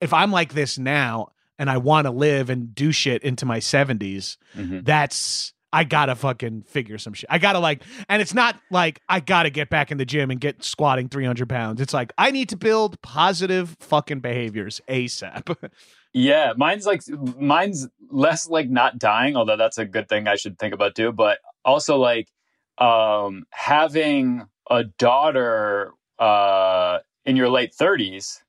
If 0.00 0.14
I'm 0.14 0.30
like 0.32 0.54
this 0.54 0.78
now, 0.78 1.32
and 1.58 1.68
I 1.68 1.76
want 1.76 2.06
to 2.06 2.10
live 2.10 2.48
and 2.48 2.74
do 2.74 2.92
shit 2.92 3.22
into 3.22 3.44
my 3.44 3.58
70s, 3.58 4.38
Mhm. 4.56 4.84
that's 4.86 5.52
I 5.72 5.84
gotta 5.84 6.16
fucking 6.16 6.62
figure 6.62 6.98
some 6.98 7.12
shit. 7.12 7.28
I 7.30 7.38
gotta 7.38 7.60
like, 7.60 7.84
and 8.08 8.20
it's 8.20 8.34
not 8.34 8.56
like 8.72 9.00
I 9.08 9.20
gotta 9.20 9.50
get 9.50 9.70
back 9.70 9.92
in 9.92 9.98
the 9.98 10.04
gym 10.04 10.30
and 10.30 10.40
get 10.40 10.64
squatting 10.64 11.08
300 11.08 11.48
pounds. 11.48 11.80
It's 11.80 11.94
like 11.94 12.12
I 12.18 12.30
need 12.32 12.48
to 12.48 12.56
build 12.56 13.00
positive 13.02 13.76
fucking 13.78 14.18
behaviors 14.20 14.80
ASAP. 14.88 15.54
Yeah, 16.12 16.52
mine's 16.56 16.86
like 16.86 17.02
mine's 17.38 17.88
less 18.10 18.48
like 18.48 18.68
not 18.68 18.98
dying, 18.98 19.36
although 19.36 19.56
that's 19.56 19.78
a 19.78 19.84
good 19.84 20.08
thing 20.08 20.26
I 20.26 20.36
should 20.36 20.58
think 20.58 20.74
about 20.74 20.94
too. 20.94 21.12
But 21.12 21.38
also 21.64 21.96
like 21.98 22.28
um 22.78 23.44
having 23.50 24.46
a 24.70 24.84
daughter 24.84 25.92
uh 26.18 26.98
in 27.24 27.36
your 27.36 27.48
late 27.48 27.74
thirties, 27.74 28.42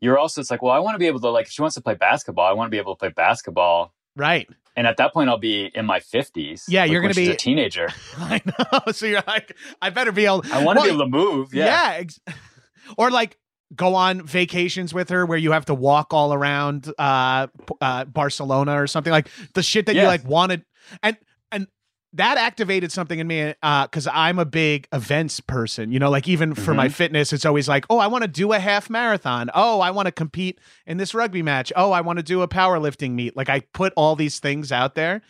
you're 0.00 0.18
also 0.18 0.40
it's 0.40 0.50
like, 0.50 0.62
well, 0.62 0.72
I 0.72 0.78
want 0.78 0.94
to 0.94 0.98
be 0.98 1.06
able 1.06 1.20
to 1.20 1.28
like 1.30 1.46
if 1.46 1.52
she 1.52 1.60
wants 1.62 1.74
to 1.74 1.82
play 1.82 1.94
basketball, 1.94 2.46
I 2.46 2.52
want 2.52 2.68
to 2.68 2.70
be 2.70 2.78
able 2.78 2.94
to 2.94 2.98
play 2.98 3.10
basketball. 3.10 3.92
right. 4.16 4.48
And 4.74 4.86
at 4.86 4.96
that 4.96 5.12
point 5.12 5.28
I'll 5.28 5.36
be 5.36 5.66
in 5.74 5.84
my 5.84 6.00
fifties. 6.00 6.64
Yeah, 6.66 6.84
you're 6.84 7.02
gonna 7.02 7.12
be- 7.12 7.30
a 7.30 7.36
teenager. 7.36 7.88
I 8.16 8.40
know. 8.46 8.92
So 8.92 9.04
you're 9.04 9.22
like, 9.26 9.54
I 9.82 9.90
better 9.90 10.12
be 10.12 10.24
able. 10.24 10.44
I 10.50 10.64
want 10.64 10.78
to 10.78 10.80
Well, 10.80 10.84
be 10.84 10.88
able 10.94 11.04
to 11.04 11.10
move. 11.10 11.52
Yeah. 11.52 11.66
Yeah. 11.66 11.94
ex- 11.98 12.20
or 12.96 13.10
like 13.10 13.36
go 13.74 13.94
on 13.94 14.26
vacations 14.26 14.92
with 14.92 15.08
her 15.10 15.24
where 15.26 15.38
you 15.38 15.52
have 15.52 15.64
to 15.66 15.74
walk 15.74 16.12
all 16.12 16.34
around 16.34 16.92
uh, 16.98 17.46
uh 17.80 18.04
Barcelona 18.04 18.80
or 18.80 18.86
something 18.86 19.10
like 19.10 19.28
the 19.54 19.62
shit 19.62 19.86
that 19.86 19.94
you 19.94 20.02
like 20.02 20.24
wanted. 20.24 20.64
And 21.02 21.16
and 21.50 21.66
that 22.14 22.36
activated 22.36 22.92
something 22.92 23.18
in 23.18 23.26
me 23.26 23.54
uh 23.62 23.86
cuz 23.88 24.06
I'm 24.06 24.38
a 24.38 24.44
big 24.44 24.86
events 24.92 25.40
person 25.40 25.92
you 25.92 25.98
know 25.98 26.10
like 26.10 26.28
even 26.28 26.54
for 26.54 26.74
my 26.74 26.88
fitness 26.88 27.32
it's 27.32 27.46
always 27.46 27.68
like 27.68 27.86
oh 27.88 27.98
I 27.98 28.06
want 28.08 28.22
to 28.22 28.28
do 28.28 28.52
a 28.52 28.58
half 28.58 28.90
marathon. 28.90 29.50
Oh 29.54 29.80
I 29.80 29.90
want 29.90 30.06
to 30.06 30.12
compete 30.12 30.60
in 30.86 30.98
this 30.98 31.14
rugby 31.14 31.42
match. 31.42 31.72
Oh 31.76 31.92
I 31.92 32.00
want 32.00 32.18
to 32.18 32.22
do 32.22 32.42
a 32.42 32.48
powerlifting 32.48 33.12
meet. 33.12 33.36
Like 33.36 33.48
I 33.48 33.60
put 33.72 33.92
all 33.96 34.16
these 34.16 34.40
things 34.40 34.72
out 34.72 34.94
there. 34.94 35.22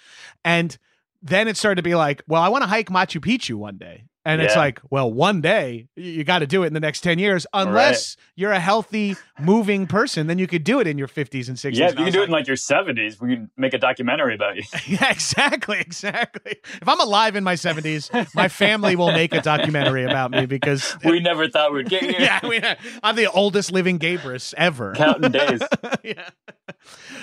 And 0.44 0.76
then 1.22 1.46
it 1.46 1.56
started 1.56 1.76
to 1.76 1.82
be 1.82 1.94
like 1.94 2.22
well 2.26 2.42
I 2.42 2.48
want 2.48 2.62
to 2.62 2.68
hike 2.68 2.88
Machu 2.88 3.20
Picchu 3.20 3.54
one 3.54 3.76
day 3.76 4.04
and 4.24 4.40
it's 4.40 4.56
like 4.56 4.80
well 4.90 5.12
one 5.12 5.40
day 5.40 5.88
you 5.96 6.24
got 6.24 6.40
to 6.40 6.46
do 6.46 6.62
it 6.62 6.68
in 6.68 6.74
the 6.74 6.80
next 6.80 7.00
10 7.00 7.18
years 7.18 7.46
unless 7.52 8.16
you're 8.36 8.52
a 8.52 8.60
healthy 8.60 9.16
moving 9.40 9.86
person 9.86 10.26
then 10.26 10.38
you 10.38 10.46
could 10.46 10.64
do 10.64 10.80
it 10.80 10.86
in 10.86 10.98
your 10.98 11.08
50s 11.08 11.48
and 11.48 11.56
60s 11.56 11.76
Yeah, 11.76 11.88
if 11.88 11.98
you 11.98 12.04
can 12.04 12.12
do 12.12 12.20
it 12.20 12.24
in 12.24 12.30
like 12.30 12.46
your 12.46 12.56
seventies, 12.56 13.20
we 13.20 13.34
can 13.34 13.50
make 13.56 13.74
a 13.74 13.78
documentary 13.78 14.34
about 14.34 14.56
you. 14.56 14.62
yeah, 14.86 15.10
exactly, 15.10 15.78
exactly. 15.80 16.56
If 16.80 16.88
I'm 16.88 17.00
alive 17.00 17.36
in 17.36 17.44
my 17.44 17.54
70s, 17.54 18.34
my 18.34 18.48
family 18.48 18.96
will 18.96 19.12
make 19.12 19.34
a 19.34 19.40
documentary 19.40 20.04
about 20.04 20.30
me 20.30 20.46
because 20.46 20.96
we 21.04 21.20
never 21.20 21.48
thought 21.48 21.72
we'd 21.72 21.88
get 21.88 22.02
here. 22.02 22.14
yeah, 22.18 22.40
mean, 22.42 22.62
I'm 23.02 23.16
the 23.16 23.30
oldest 23.30 23.72
living 23.72 23.98
Gabrus 23.98 24.54
ever. 24.56 24.94
Counting 24.94 25.32
days. 25.32 25.60
yeah. 26.02 26.28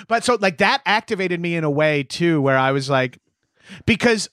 But 0.08 0.24
so 0.24 0.36
like 0.40 0.58
that 0.58 0.82
activated 0.86 1.40
me 1.40 1.56
in 1.56 1.64
a 1.64 1.70
way 1.70 2.02
too 2.02 2.40
where 2.40 2.58
I 2.58 2.72
was 2.72 2.90
like 2.90 3.18
because 3.86 4.28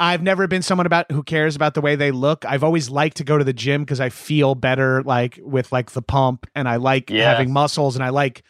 I've 0.00 0.22
never 0.22 0.46
been 0.48 0.62
someone 0.62 0.86
about 0.86 1.10
who 1.12 1.22
cares 1.22 1.54
about 1.54 1.74
the 1.74 1.80
way 1.80 1.94
they 1.94 2.10
look. 2.10 2.44
I've 2.44 2.64
always 2.64 2.90
liked 2.90 3.18
to 3.18 3.24
go 3.24 3.38
to 3.38 3.44
the 3.44 3.52
gym 3.52 3.82
because 3.82 4.00
I 4.00 4.08
feel 4.08 4.54
better 4.54 5.02
like 5.02 5.38
with 5.42 5.70
like 5.70 5.92
the 5.92 6.02
pump 6.02 6.46
and 6.54 6.68
I 6.68 6.76
like 6.76 7.10
Yeah. 7.10 7.24
having 7.24 7.52
muscles 7.52 7.94
and 7.94 8.04
I 8.04 8.08
like 8.08 8.42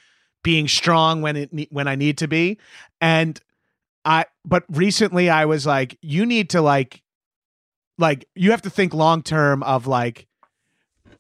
being 0.43 0.69
strong 0.69 1.23
when 1.23 1.37
it 1.37 1.51
when 1.71 1.87
I 1.87 1.97
need 1.97 2.19
to 2.19 2.29
be. 2.29 2.59
And 3.01 3.39
I 4.05 4.25
but 4.45 4.65
recently 4.71 5.29
I 5.29 5.45
was 5.45 5.67
like 5.67 5.99
you 6.01 6.25
need 6.25 6.51
to 6.51 6.63
like 6.63 7.03
like 7.99 8.27
you 8.35 8.51
have 8.51 8.63
to 8.63 8.71
think 8.71 8.95
long 8.95 9.23
term 9.23 9.63
of 9.63 9.87
like 9.87 10.27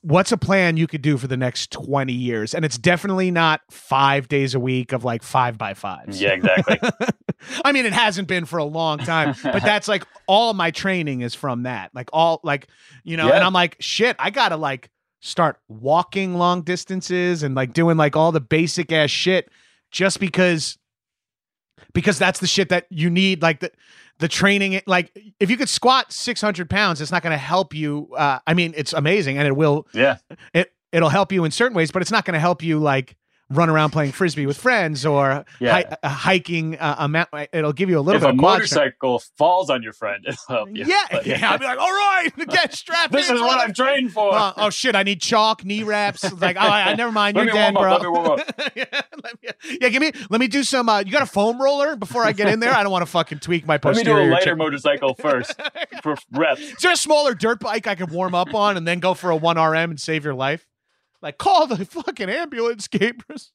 what's 0.04 0.32
a 0.32 0.36
plan 0.36 0.76
you 0.76 0.86
could 0.86 1.00
do 1.00 1.16
for 1.16 1.26
the 1.26 1.36
next 1.36 1.70
20 1.72 2.12
years 2.12 2.54
and 2.54 2.62
it's 2.62 2.76
definitely 2.76 3.30
not 3.30 3.62
5 3.70 4.28
days 4.28 4.54
a 4.54 4.60
week 4.60 4.92
of 4.92 5.02
like 5.02 5.22
5 5.22 5.56
by 5.56 5.72
5s. 5.72 6.20
Yeah, 6.20 6.34
exactly. 6.34 6.78
I 7.64 7.72
mean, 7.72 7.86
it 7.86 7.94
hasn't 7.94 8.28
been 8.28 8.44
for 8.44 8.58
a 8.58 8.64
long 8.64 8.98
time, 8.98 9.34
but 9.42 9.62
that's 9.64 9.88
like 9.88 10.06
all 10.26 10.52
my 10.52 10.70
training 10.70 11.22
is 11.22 11.34
from 11.34 11.62
that. 11.62 11.90
Like 11.94 12.10
all 12.12 12.40
like, 12.42 12.68
you 13.02 13.16
know, 13.16 13.30
and 13.30 13.42
I'm 13.42 13.54
like, 13.54 13.76
shit, 13.80 14.14
I 14.18 14.28
gotta 14.30 14.56
like 14.56 14.90
start 15.20 15.58
walking 15.68 16.34
long 16.34 16.60
distances 16.62 17.42
and 17.42 17.54
like 17.54 17.72
doing 17.72 17.96
like 17.96 18.14
all 18.14 18.30
the 18.30 18.42
basic 18.42 18.92
ass 18.92 19.10
shit 19.10 19.50
just 19.90 20.20
because 20.20 20.76
because 21.94 22.18
that's 22.18 22.40
the 22.40 22.46
shit 22.46 22.68
that 22.68 22.86
you 22.90 23.08
need. 23.08 23.40
Like 23.40 23.60
the 23.60 23.72
the 24.18 24.28
training 24.28 24.80
like 24.86 25.16
if 25.40 25.50
you 25.50 25.56
could 25.56 25.68
squat 25.68 26.12
600 26.12 26.70
pounds, 26.70 27.00
it's 27.00 27.10
not 27.10 27.22
gonna 27.22 27.36
help 27.36 27.74
you. 27.74 28.08
Uh, 28.16 28.38
I 28.46 28.54
mean, 28.54 28.74
it's 28.76 28.92
amazing 28.92 29.38
and 29.38 29.46
it 29.46 29.56
will 29.56 29.86
yeah. 29.92 30.18
it 30.52 30.72
it'll 30.92 31.08
help 31.08 31.32
you 31.32 31.44
in 31.44 31.50
certain 31.50 31.76
ways, 31.76 31.90
but 31.90 32.02
it's 32.02 32.10
not 32.10 32.24
gonna 32.24 32.40
help 32.40 32.62
you 32.62 32.78
like 32.78 33.16
run 33.50 33.68
around 33.68 33.90
playing 33.90 34.12
frisbee 34.12 34.46
with 34.46 34.56
friends 34.56 35.04
or 35.04 35.44
Yeah. 35.60 35.72
hi- 35.72 35.96
uh, 36.02 36.08
hiking 36.08 36.76
uh, 36.78 36.96
a 37.00 37.08
mount. 37.08 37.28
It'll 37.52 37.72
give 37.72 37.90
you 37.90 37.98
a 37.98 38.00
little 38.00 38.16
If 38.16 38.22
bit 38.22 38.30
a 38.30 38.32
of 38.32 38.38
quad 38.38 38.62
strength. 38.64 38.72
motorcycle 39.02 39.22
falls 39.36 39.70
on 39.70 39.82
your 39.82 39.92
friend, 39.92 40.24
it'll 40.26 40.56
help 40.56 40.68
you. 40.72 40.84
Yeah, 40.86 41.04
But, 41.10 41.26
yeah. 41.26 41.50
I'll 41.50 41.58
be 41.58 41.64
like, 41.66 41.78
all 41.78 41.90
right, 41.92 42.30
get 42.48 42.72
strapped. 42.74 43.12
this 43.12 43.28
in, 43.28 43.36
is 43.36 43.40
what. 43.42 43.60
I'm 43.60 43.74
trained 43.74 44.12
for. 44.12 44.34
Uh, 44.34 44.52
oh 44.56 44.70
shit! 44.70 44.94
I 44.96 45.02
need 45.02 45.20
chalk, 45.20 45.64
knee 45.64 45.82
wraps. 45.82 46.24
It's 46.24 46.40
like, 46.40 46.56
oh, 46.56 46.60
I, 46.60 46.90
I 46.90 46.94
never 46.94 47.12
mind. 47.12 47.36
You're 47.44 47.46
dead, 47.46 47.74
bro. 47.74 47.92
let 47.92 48.02
me 48.02 48.08
warm 48.08 48.40
yeah, 48.74 48.84
me- 49.22 49.76
yeah, 49.80 49.88
give 49.88 50.00
me. 50.00 50.12
Let 50.30 50.40
me 50.40 50.48
do 50.48 50.62
some. 50.64 50.88
Uh, 50.88 51.00
you 51.00 51.12
got 51.12 51.22
a 51.22 51.26
foam 51.26 51.60
roller 51.60 51.96
before 51.96 52.24
I 52.24 52.32
get 52.32 52.48
in 52.48 52.60
there? 52.60 52.72
I 52.74 52.82
don't 52.82 52.92
want 52.92 53.02
to 53.02 53.10
fucking 53.10 53.40
tweak 53.40 53.66
my 53.66 53.78
posterior. 53.78 54.14
Let 54.14 54.20
me 54.22 54.26
do 54.28 54.32
a 54.32 54.34
lighter 54.34 54.56
motorcycle 54.56 55.14
first 55.14 55.52
for 56.02 56.16
reps. 56.32 56.60
Is 56.60 56.76
there 56.80 56.92
a 56.92 56.96
smaller 56.96 57.34
dirt 57.34 57.60
bike 57.60 57.86
I 57.86 57.94
could 57.94 58.10
warm 58.10 58.34
up 58.34 58.54
on 58.54 58.76
and 58.76 58.86
then 58.88 59.00
go 59.00 59.14
for 59.14 59.30
a 59.30 59.36
one 59.36 59.56
RM 59.58 59.90
and 59.90 60.00
save 60.00 60.24
your 60.24 60.34
life? 60.34 60.66
Like, 61.24 61.38
call 61.38 61.66
the 61.66 61.86
fucking 61.86 62.28
ambulance, 62.28 62.86
Gabrus. 62.86 63.50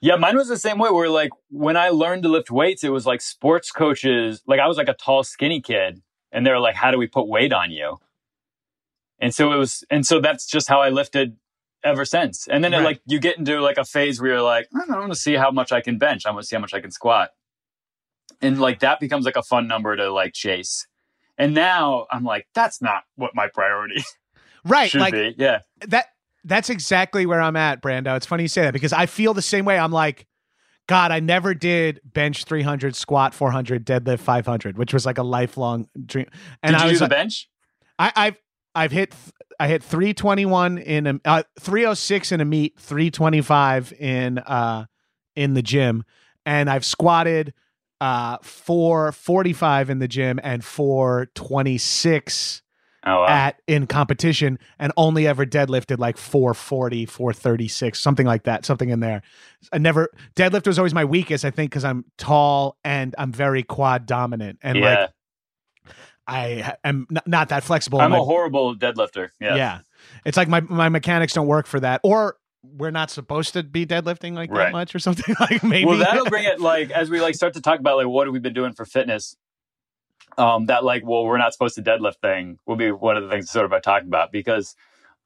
Yeah, 0.00 0.16
mine 0.16 0.36
was 0.36 0.48
the 0.48 0.56
same 0.56 0.78
way. 0.78 0.88
Where 0.88 1.08
like 1.08 1.30
when 1.50 1.76
I 1.76 1.88
learned 1.88 2.22
to 2.22 2.28
lift 2.28 2.50
weights, 2.50 2.84
it 2.84 2.90
was 2.90 3.06
like 3.06 3.20
sports 3.20 3.72
coaches. 3.72 4.40
Like 4.46 4.60
I 4.60 4.68
was 4.68 4.76
like 4.76 4.88
a 4.88 4.94
tall, 4.94 5.24
skinny 5.24 5.60
kid, 5.60 6.00
and 6.30 6.46
they 6.46 6.50
were 6.50 6.60
like, 6.60 6.76
"How 6.76 6.92
do 6.92 6.98
we 6.98 7.08
put 7.08 7.26
weight 7.26 7.52
on 7.52 7.72
you?" 7.72 7.98
And 9.18 9.34
so 9.34 9.52
it 9.52 9.56
was, 9.56 9.84
and 9.90 10.06
so 10.06 10.20
that's 10.20 10.46
just 10.46 10.68
how 10.68 10.80
I 10.80 10.90
lifted 10.90 11.36
ever 11.84 12.04
since. 12.04 12.46
And 12.46 12.62
then 12.62 12.72
it, 12.72 12.82
like 12.82 13.00
you 13.06 13.18
get 13.18 13.36
into 13.36 13.60
like 13.60 13.78
a 13.78 13.84
phase 13.84 14.20
where 14.20 14.32
you're 14.32 14.42
like, 14.42 14.68
I 14.74 14.98
want 14.98 15.12
to 15.12 15.18
see 15.18 15.34
how 15.34 15.50
much 15.50 15.72
I 15.72 15.80
can 15.80 15.98
bench. 15.98 16.24
I 16.24 16.30
want 16.30 16.42
to 16.42 16.46
see 16.46 16.56
how 16.56 16.60
much 16.60 16.74
I 16.74 16.80
can 16.80 16.92
squat, 16.92 17.30
and 18.40 18.60
like 18.60 18.80
that 18.80 19.00
becomes 19.00 19.24
like 19.24 19.36
a 19.36 19.42
fun 19.42 19.66
number 19.66 19.96
to 19.96 20.12
like 20.12 20.34
chase. 20.34 20.86
And 21.38 21.54
now 21.54 22.06
I'm 22.12 22.24
like, 22.24 22.46
that's 22.54 22.80
not 22.80 23.04
what 23.16 23.34
my 23.34 23.48
priority 23.48 24.04
Right, 24.64 24.90
should 24.90 25.00
like 25.00 25.14
be. 25.14 25.34
Yeah, 25.38 25.60
that 25.88 26.06
that's 26.44 26.70
exactly 26.70 27.26
where 27.26 27.40
I'm 27.40 27.56
at, 27.56 27.82
Brando. 27.82 28.16
It's 28.16 28.26
funny 28.26 28.44
you 28.44 28.48
say 28.48 28.62
that 28.62 28.72
because 28.72 28.92
I 28.92 29.06
feel 29.06 29.34
the 29.34 29.42
same 29.42 29.64
way. 29.64 29.78
I'm 29.78 29.92
like, 29.92 30.26
God, 30.88 31.12
I 31.12 31.20
never 31.20 31.54
did 31.54 32.00
bench 32.04 32.44
300, 32.44 32.96
squat 32.96 33.34
400, 33.34 33.86
deadlift 33.86 34.18
500, 34.20 34.76
which 34.76 34.92
was 34.92 35.06
like 35.06 35.18
a 35.18 35.22
lifelong 35.22 35.88
dream. 36.04 36.26
And 36.62 36.74
Did 36.74 36.82
I 36.82 36.86
was 36.86 36.98
do 36.98 37.04
like, 37.04 37.10
bench? 37.10 37.48
I, 37.98 38.12
I've 38.16 38.36
I've 38.74 38.92
hit 38.92 39.14
I 39.60 39.68
hit 39.68 39.82
321 39.82 40.78
in 40.78 41.06
a 41.06 41.20
uh, 41.24 41.42
306 41.60 42.32
in 42.32 42.40
a 42.40 42.44
meet, 42.44 42.78
325 42.80 43.92
in 43.98 44.38
uh 44.38 44.86
in 45.36 45.54
the 45.54 45.62
gym, 45.62 46.04
and 46.44 46.68
I've 46.68 46.84
squatted 46.84 47.54
uh 48.00 48.38
445 48.42 49.90
in 49.90 49.98
the 50.00 50.08
gym 50.08 50.40
and 50.42 50.64
426 50.64 52.62
Oh, 53.04 53.20
wow. 53.20 53.26
at 53.26 53.60
in 53.66 53.88
competition 53.88 54.60
and 54.78 54.92
only 54.96 55.26
ever 55.26 55.44
deadlifted 55.44 55.98
like 55.98 56.16
440 56.16 57.06
436 57.06 57.98
something 57.98 58.26
like 58.26 58.44
that 58.44 58.64
something 58.64 58.90
in 58.90 59.00
there 59.00 59.22
i 59.72 59.78
never 59.78 60.08
deadlift 60.36 60.68
was 60.68 60.78
always 60.78 60.94
my 60.94 61.04
weakest 61.04 61.44
i 61.44 61.50
think 61.50 61.72
because 61.72 61.84
i'm 61.84 62.04
tall 62.16 62.76
and 62.84 63.16
i'm 63.18 63.32
very 63.32 63.64
quad 63.64 64.06
dominant 64.06 64.60
and 64.62 64.78
yeah, 64.78 65.00
like 65.00 65.94
i 66.28 66.76
am 66.84 67.08
not 67.26 67.48
that 67.48 67.64
flexible 67.64 68.00
I'm 68.00 68.12
a 68.12 68.22
horrible 68.22 68.76
deadlifter. 68.76 69.30
Yeah. 69.40 69.56
yeah 69.56 69.78
it's 70.24 70.36
like 70.36 70.46
my 70.46 70.60
my 70.60 70.88
mechanics 70.88 71.32
don't 71.32 71.48
work 71.48 71.66
for 71.66 71.80
that 71.80 72.00
or 72.04 72.36
we're 72.62 72.92
not 72.92 73.10
supposed 73.10 73.54
to 73.54 73.62
be 73.62 73.84
deadlifting 73.84 74.34
like 74.34 74.52
that 74.52 74.70
much 74.72 74.94
or 74.94 75.00
something 75.00 75.34
like 75.40 75.62
maybe 75.64 75.84
Well, 75.84 75.98
that'll 75.98 76.26
bring 76.26 76.44
it 76.44 76.60
like 76.60 76.90
as 76.92 77.10
we 77.10 77.20
like 77.20 77.34
start 77.34 77.54
to 77.54 77.60
talk 77.60 77.80
about 77.80 77.96
like 77.96 78.06
what 78.06 78.26
have 78.26 78.32
we 78.32 78.38
been 78.38 78.54
doing 78.54 78.72
for 78.72 78.84
fitness. 78.84 79.36
Um, 80.38 80.66
that 80.66 80.82
like 80.84 81.04
well 81.04 81.24
we're 81.24 81.38
not 81.38 81.52
supposed 81.52 81.74
to 81.74 81.82
deadlift 81.82 82.16
thing 82.22 82.58
will 82.66 82.76
be 82.76 82.90
one 82.90 83.16
of 83.16 83.24
the 83.24 83.28
things 83.28 83.50
sort 83.50 83.66
of 83.66 83.72
I 83.72 83.80
talk 83.80 84.02
about 84.02 84.32
because 84.32 84.74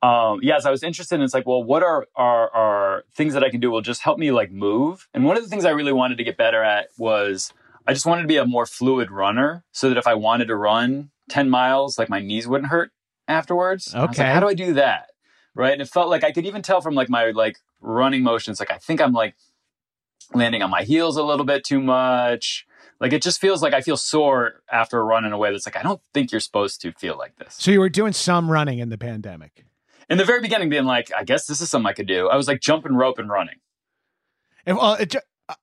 um 0.02 0.40
yes 0.42 0.64
I 0.66 0.70
was 0.70 0.82
interested 0.82 1.14
in 1.14 1.22
it's 1.22 1.32
like 1.34 1.46
well 1.46 1.62
what 1.62 1.82
are 1.82 2.06
are 2.16 2.50
are 2.50 3.04
things 3.14 3.32
that 3.34 3.44
I 3.44 3.50
can 3.50 3.60
do 3.60 3.70
will 3.70 3.82
just 3.82 4.02
help 4.02 4.18
me 4.18 4.32
like 4.32 4.50
move 4.50 5.08
and 5.14 5.24
one 5.24 5.36
of 5.36 5.42
the 5.44 5.48
things 5.48 5.64
I 5.64 5.70
really 5.70 5.92
wanted 5.92 6.18
to 6.18 6.24
get 6.24 6.36
better 6.36 6.62
at 6.62 6.88
was 6.98 7.52
I 7.86 7.92
just 7.92 8.04
wanted 8.04 8.22
to 8.22 8.28
be 8.28 8.36
a 8.36 8.44
more 8.44 8.66
fluid 8.66 9.10
runner 9.12 9.64
so 9.70 9.88
that 9.88 9.96
if 9.96 10.06
I 10.08 10.14
wanted 10.14 10.48
to 10.48 10.56
run 10.56 11.10
10 11.30 11.48
miles 11.50 11.98
like 11.98 12.08
my 12.08 12.20
knees 12.20 12.48
wouldn't 12.48 12.70
hurt 12.70 12.90
afterwards. 13.28 13.94
I 13.94 14.00
was 14.00 14.08
like, 14.08 14.18
Okay. 14.18 14.32
how 14.32 14.40
do 14.40 14.48
I 14.48 14.54
do 14.54 14.72
that? 14.74 15.10
Right. 15.54 15.72
And 15.72 15.80
it 15.82 15.88
felt 15.88 16.08
like 16.08 16.24
I 16.24 16.32
could 16.32 16.46
even 16.46 16.62
tell 16.62 16.80
from 16.80 16.94
like 16.94 17.08
my 17.08 17.30
like 17.30 17.58
running 17.80 18.22
motions, 18.22 18.60
like 18.60 18.70
I 18.70 18.78
think 18.78 19.00
I'm 19.00 19.12
like 19.12 19.34
landing 20.34 20.62
on 20.62 20.70
my 20.70 20.82
heels 20.82 21.16
a 21.16 21.22
little 21.22 21.46
bit 21.46 21.64
too 21.64 21.80
much. 21.80 22.65
Like 23.00 23.12
it 23.12 23.22
just 23.22 23.40
feels 23.40 23.62
like 23.62 23.74
I 23.74 23.80
feel 23.82 23.96
sore 23.96 24.62
after 24.72 24.98
a 24.98 25.04
run 25.04 25.24
in 25.24 25.32
a 25.32 25.38
way 25.38 25.50
that's 25.50 25.66
like, 25.66 25.76
I 25.76 25.82
don't 25.82 26.00
think 26.14 26.32
you're 26.32 26.40
supposed 26.40 26.80
to 26.82 26.92
feel 26.92 27.16
like 27.18 27.36
this. 27.36 27.54
so 27.58 27.70
you 27.70 27.80
were 27.80 27.88
doing 27.90 28.12
some 28.12 28.50
running 28.50 28.78
in 28.78 28.88
the 28.88 28.98
pandemic 28.98 29.64
In 30.08 30.18
the 30.18 30.24
very 30.24 30.40
beginning, 30.40 30.68
being 30.70 30.84
like, 30.84 31.10
I 31.16 31.24
guess 31.24 31.46
this 31.46 31.60
is 31.60 31.68
something 31.68 31.86
I 31.88 31.92
could 31.92 32.06
do. 32.06 32.28
I 32.28 32.36
was 32.36 32.48
like 32.48 32.60
jumping 32.60 32.94
rope 32.94 33.18
and 33.18 33.28
running. 33.28 33.56
And, 34.64 34.76
well, 34.78 34.94
it, 34.94 35.14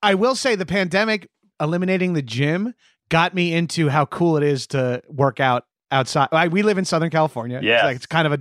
I 0.02 0.16
will 0.16 0.36
say 0.36 0.56
the 0.56 0.66
pandemic 0.66 1.28
eliminating 1.60 2.14
the 2.14 2.22
gym 2.22 2.74
got 3.10 3.34
me 3.34 3.54
into 3.54 3.90
how 3.90 4.06
cool 4.06 4.38
it 4.38 4.44
is 4.44 4.68
to 4.68 5.02
work 5.08 5.40
out 5.40 5.66
outside. 5.92 6.30
We 6.52 6.64
live 6.64 6.78
in 6.78 6.86
Southern 6.86 7.10
California. 7.10 7.58
It's, 7.58 7.66
Yeah. 7.66 7.86
like, 7.86 7.96
it's 7.98 8.06
kind 8.06 8.26
of 8.26 8.34
a 8.34 8.40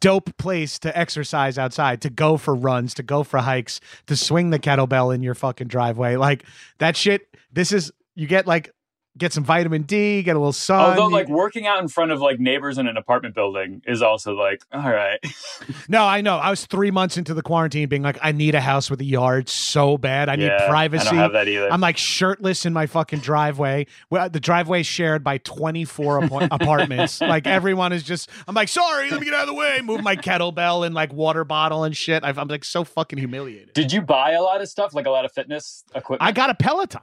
dope 0.00 0.36
place 0.36 0.78
to 0.80 0.96
exercise 0.98 1.56
outside, 1.58 2.02
to 2.02 2.10
go 2.10 2.36
for 2.36 2.54
runs, 2.54 2.94
to 2.94 3.02
go 3.02 3.22
for 3.24 3.38
hikes, 3.38 3.80
to 4.06 4.16
swing 4.16 4.50
the 4.50 4.58
kettlebell 4.58 5.14
in 5.14 5.22
your 5.22 5.34
fucking 5.34 5.68
driveway. 5.68 6.16
Like 6.16 6.44
that 6.78 6.96
shit. 6.96 7.28
This 7.52 7.72
is 7.72 7.90
you 8.14 8.26
get 8.26 8.46
like 8.46 8.72
get 9.18 9.30
some 9.32 9.44
vitamin 9.44 9.82
D, 9.82 10.22
get 10.22 10.36
a 10.36 10.38
little 10.38 10.52
sun. 10.52 10.80
Although 10.80 11.08
like 11.08 11.28
working 11.28 11.66
out 11.66 11.80
in 11.82 11.88
front 11.88 12.12
of 12.12 12.20
like 12.20 12.40
neighbors 12.40 12.78
in 12.78 12.86
an 12.86 12.96
apartment 12.96 13.34
building 13.34 13.82
is 13.86 14.00
also 14.00 14.32
like, 14.34 14.62
all 14.72 14.80
right. 14.80 15.18
no, 15.88 16.04
I 16.04 16.22
know. 16.22 16.38
I 16.38 16.48
was 16.48 16.64
three 16.64 16.90
months 16.90 17.18
into 17.18 17.34
the 17.34 17.42
quarantine, 17.42 17.88
being 17.88 18.02
like, 18.02 18.18
I 18.22 18.32
need 18.32 18.54
a 18.54 18.60
house 18.60 18.90
with 18.90 19.00
a 19.00 19.04
yard 19.04 19.48
so 19.48 19.98
bad. 19.98 20.28
I 20.28 20.34
Yeah, 20.34 20.48
need 20.56 20.68
privacy. 20.68 21.08
I 21.08 21.10
don't 21.10 21.18
have 21.18 21.32
that 21.32 21.46
either. 21.46 21.70
I'm 21.70 21.80
like 21.80 21.98
shirtless 21.98 22.64
in 22.64 22.72
my 22.72 22.86
fucking 22.86 23.18
driveway. 23.20 23.86
Well, 24.08 24.30
the 24.30 24.40
driveway 24.40 24.80
is 24.80 24.86
shared 24.86 25.22
by 25.22 25.38
24 25.38 26.24
apart- 26.24 26.48
apartments. 26.50 27.20
Like 27.20 27.46
everyone 27.46 27.92
is 27.92 28.02
just. 28.02 28.30
I'm 28.48 28.54
like, 28.54 28.68
sorry, 28.68 29.10
let 29.10 29.20
me 29.20 29.26
get 29.26 29.34
out 29.34 29.42
of 29.42 29.48
the 29.48 29.54
way. 29.54 29.80
Move 29.82 30.02
my 30.02 30.16
kettlebell 30.16 30.86
and 30.86 30.94
like 30.94 31.12
water 31.12 31.44
bottle 31.44 31.84
and 31.84 31.94
shit. 31.94 32.24
I've, 32.24 32.38
I'm 32.38 32.48
like 32.48 32.64
so 32.64 32.82
fucking 32.82 33.18
humiliated. 33.18 33.74
Did 33.74 33.92
you 33.92 34.00
buy 34.00 34.32
a 34.32 34.42
lot 34.42 34.62
of 34.62 34.68
stuff, 34.68 34.94
like 34.94 35.06
a 35.06 35.10
lot 35.10 35.26
of 35.26 35.32
fitness 35.32 35.84
equipment? 35.94 36.22
I 36.26 36.32
got 36.32 36.48
a 36.48 36.54
Peloton. 36.54 37.02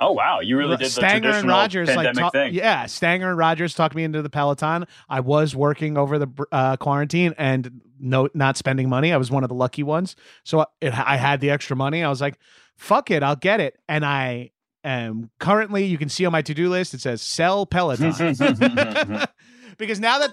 Oh 0.00 0.12
wow, 0.12 0.40
you 0.40 0.56
really 0.56 0.76
did 0.76 0.86
the 0.86 0.90
Stanger 0.90 1.30
and 1.30 1.48
Rogers 1.48 1.88
like 1.88 2.06
pandemic 2.06 2.18
talk- 2.20 2.32
thing. 2.32 2.54
yeah, 2.54 2.86
Stanger 2.86 3.28
and 3.30 3.38
Rogers 3.38 3.74
talked 3.74 3.94
me 3.94 4.04
into 4.04 4.22
the 4.22 4.30
Peloton. 4.30 4.86
I 5.08 5.20
was 5.20 5.54
working 5.56 5.96
over 5.96 6.18
the 6.18 6.28
uh, 6.52 6.76
quarantine 6.76 7.34
and 7.38 7.80
no, 7.98 8.28
not 8.34 8.56
spending 8.56 8.88
money. 8.88 9.12
I 9.12 9.16
was 9.16 9.30
one 9.30 9.42
of 9.42 9.48
the 9.48 9.54
lucky 9.54 9.82
ones, 9.82 10.16
so 10.44 10.66
it, 10.80 10.92
I 10.92 11.16
had 11.16 11.40
the 11.40 11.50
extra 11.50 11.76
money. 11.76 12.02
I 12.02 12.08
was 12.08 12.20
like, 12.20 12.38
"Fuck 12.76 13.10
it, 13.10 13.22
I'll 13.22 13.36
get 13.36 13.60
it." 13.60 13.78
And 13.88 14.04
I 14.04 14.50
am 14.84 15.30
currently, 15.40 15.84
you 15.84 15.98
can 15.98 16.08
see 16.08 16.24
on 16.26 16.32
my 16.32 16.42
to 16.42 16.54
do 16.54 16.68
list, 16.68 16.94
it 16.94 17.00
says 17.00 17.20
sell 17.20 17.66
Peloton 17.66 18.12
because 19.78 20.00
now 20.00 20.18
that 20.20 20.30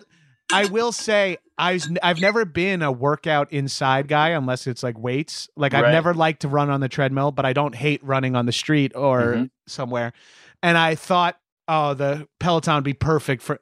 I 0.53 0.65
will 0.65 0.91
say 0.91 1.37
I've 1.57 1.83
I've 2.01 2.19
never 2.21 2.45
been 2.45 2.81
a 2.81 2.91
workout 2.91 3.51
inside 3.51 4.07
guy 4.07 4.29
unless 4.29 4.67
it's 4.67 4.83
like 4.83 4.97
weights. 4.97 5.49
Like 5.55 5.73
I've 5.73 5.83
Right. 5.83 5.91
never 5.91 6.13
liked 6.13 6.41
to 6.41 6.47
run 6.47 6.69
on 6.69 6.79
the 6.81 6.89
treadmill, 6.89 7.31
but 7.31 7.45
I 7.45 7.53
don't 7.53 7.75
hate 7.75 8.03
running 8.03 8.35
on 8.35 8.45
the 8.45 8.51
street 8.51 8.91
or 8.95 9.21
Mhm. 9.21 9.49
somewhere. 9.67 10.13
And 10.61 10.77
I 10.77 10.95
thought, 10.95 11.37
oh, 11.67 11.93
the 11.93 12.27
Peloton 12.39 12.75
would 12.75 12.83
be 12.83 12.93
perfect 12.93 13.41
for 13.43 13.59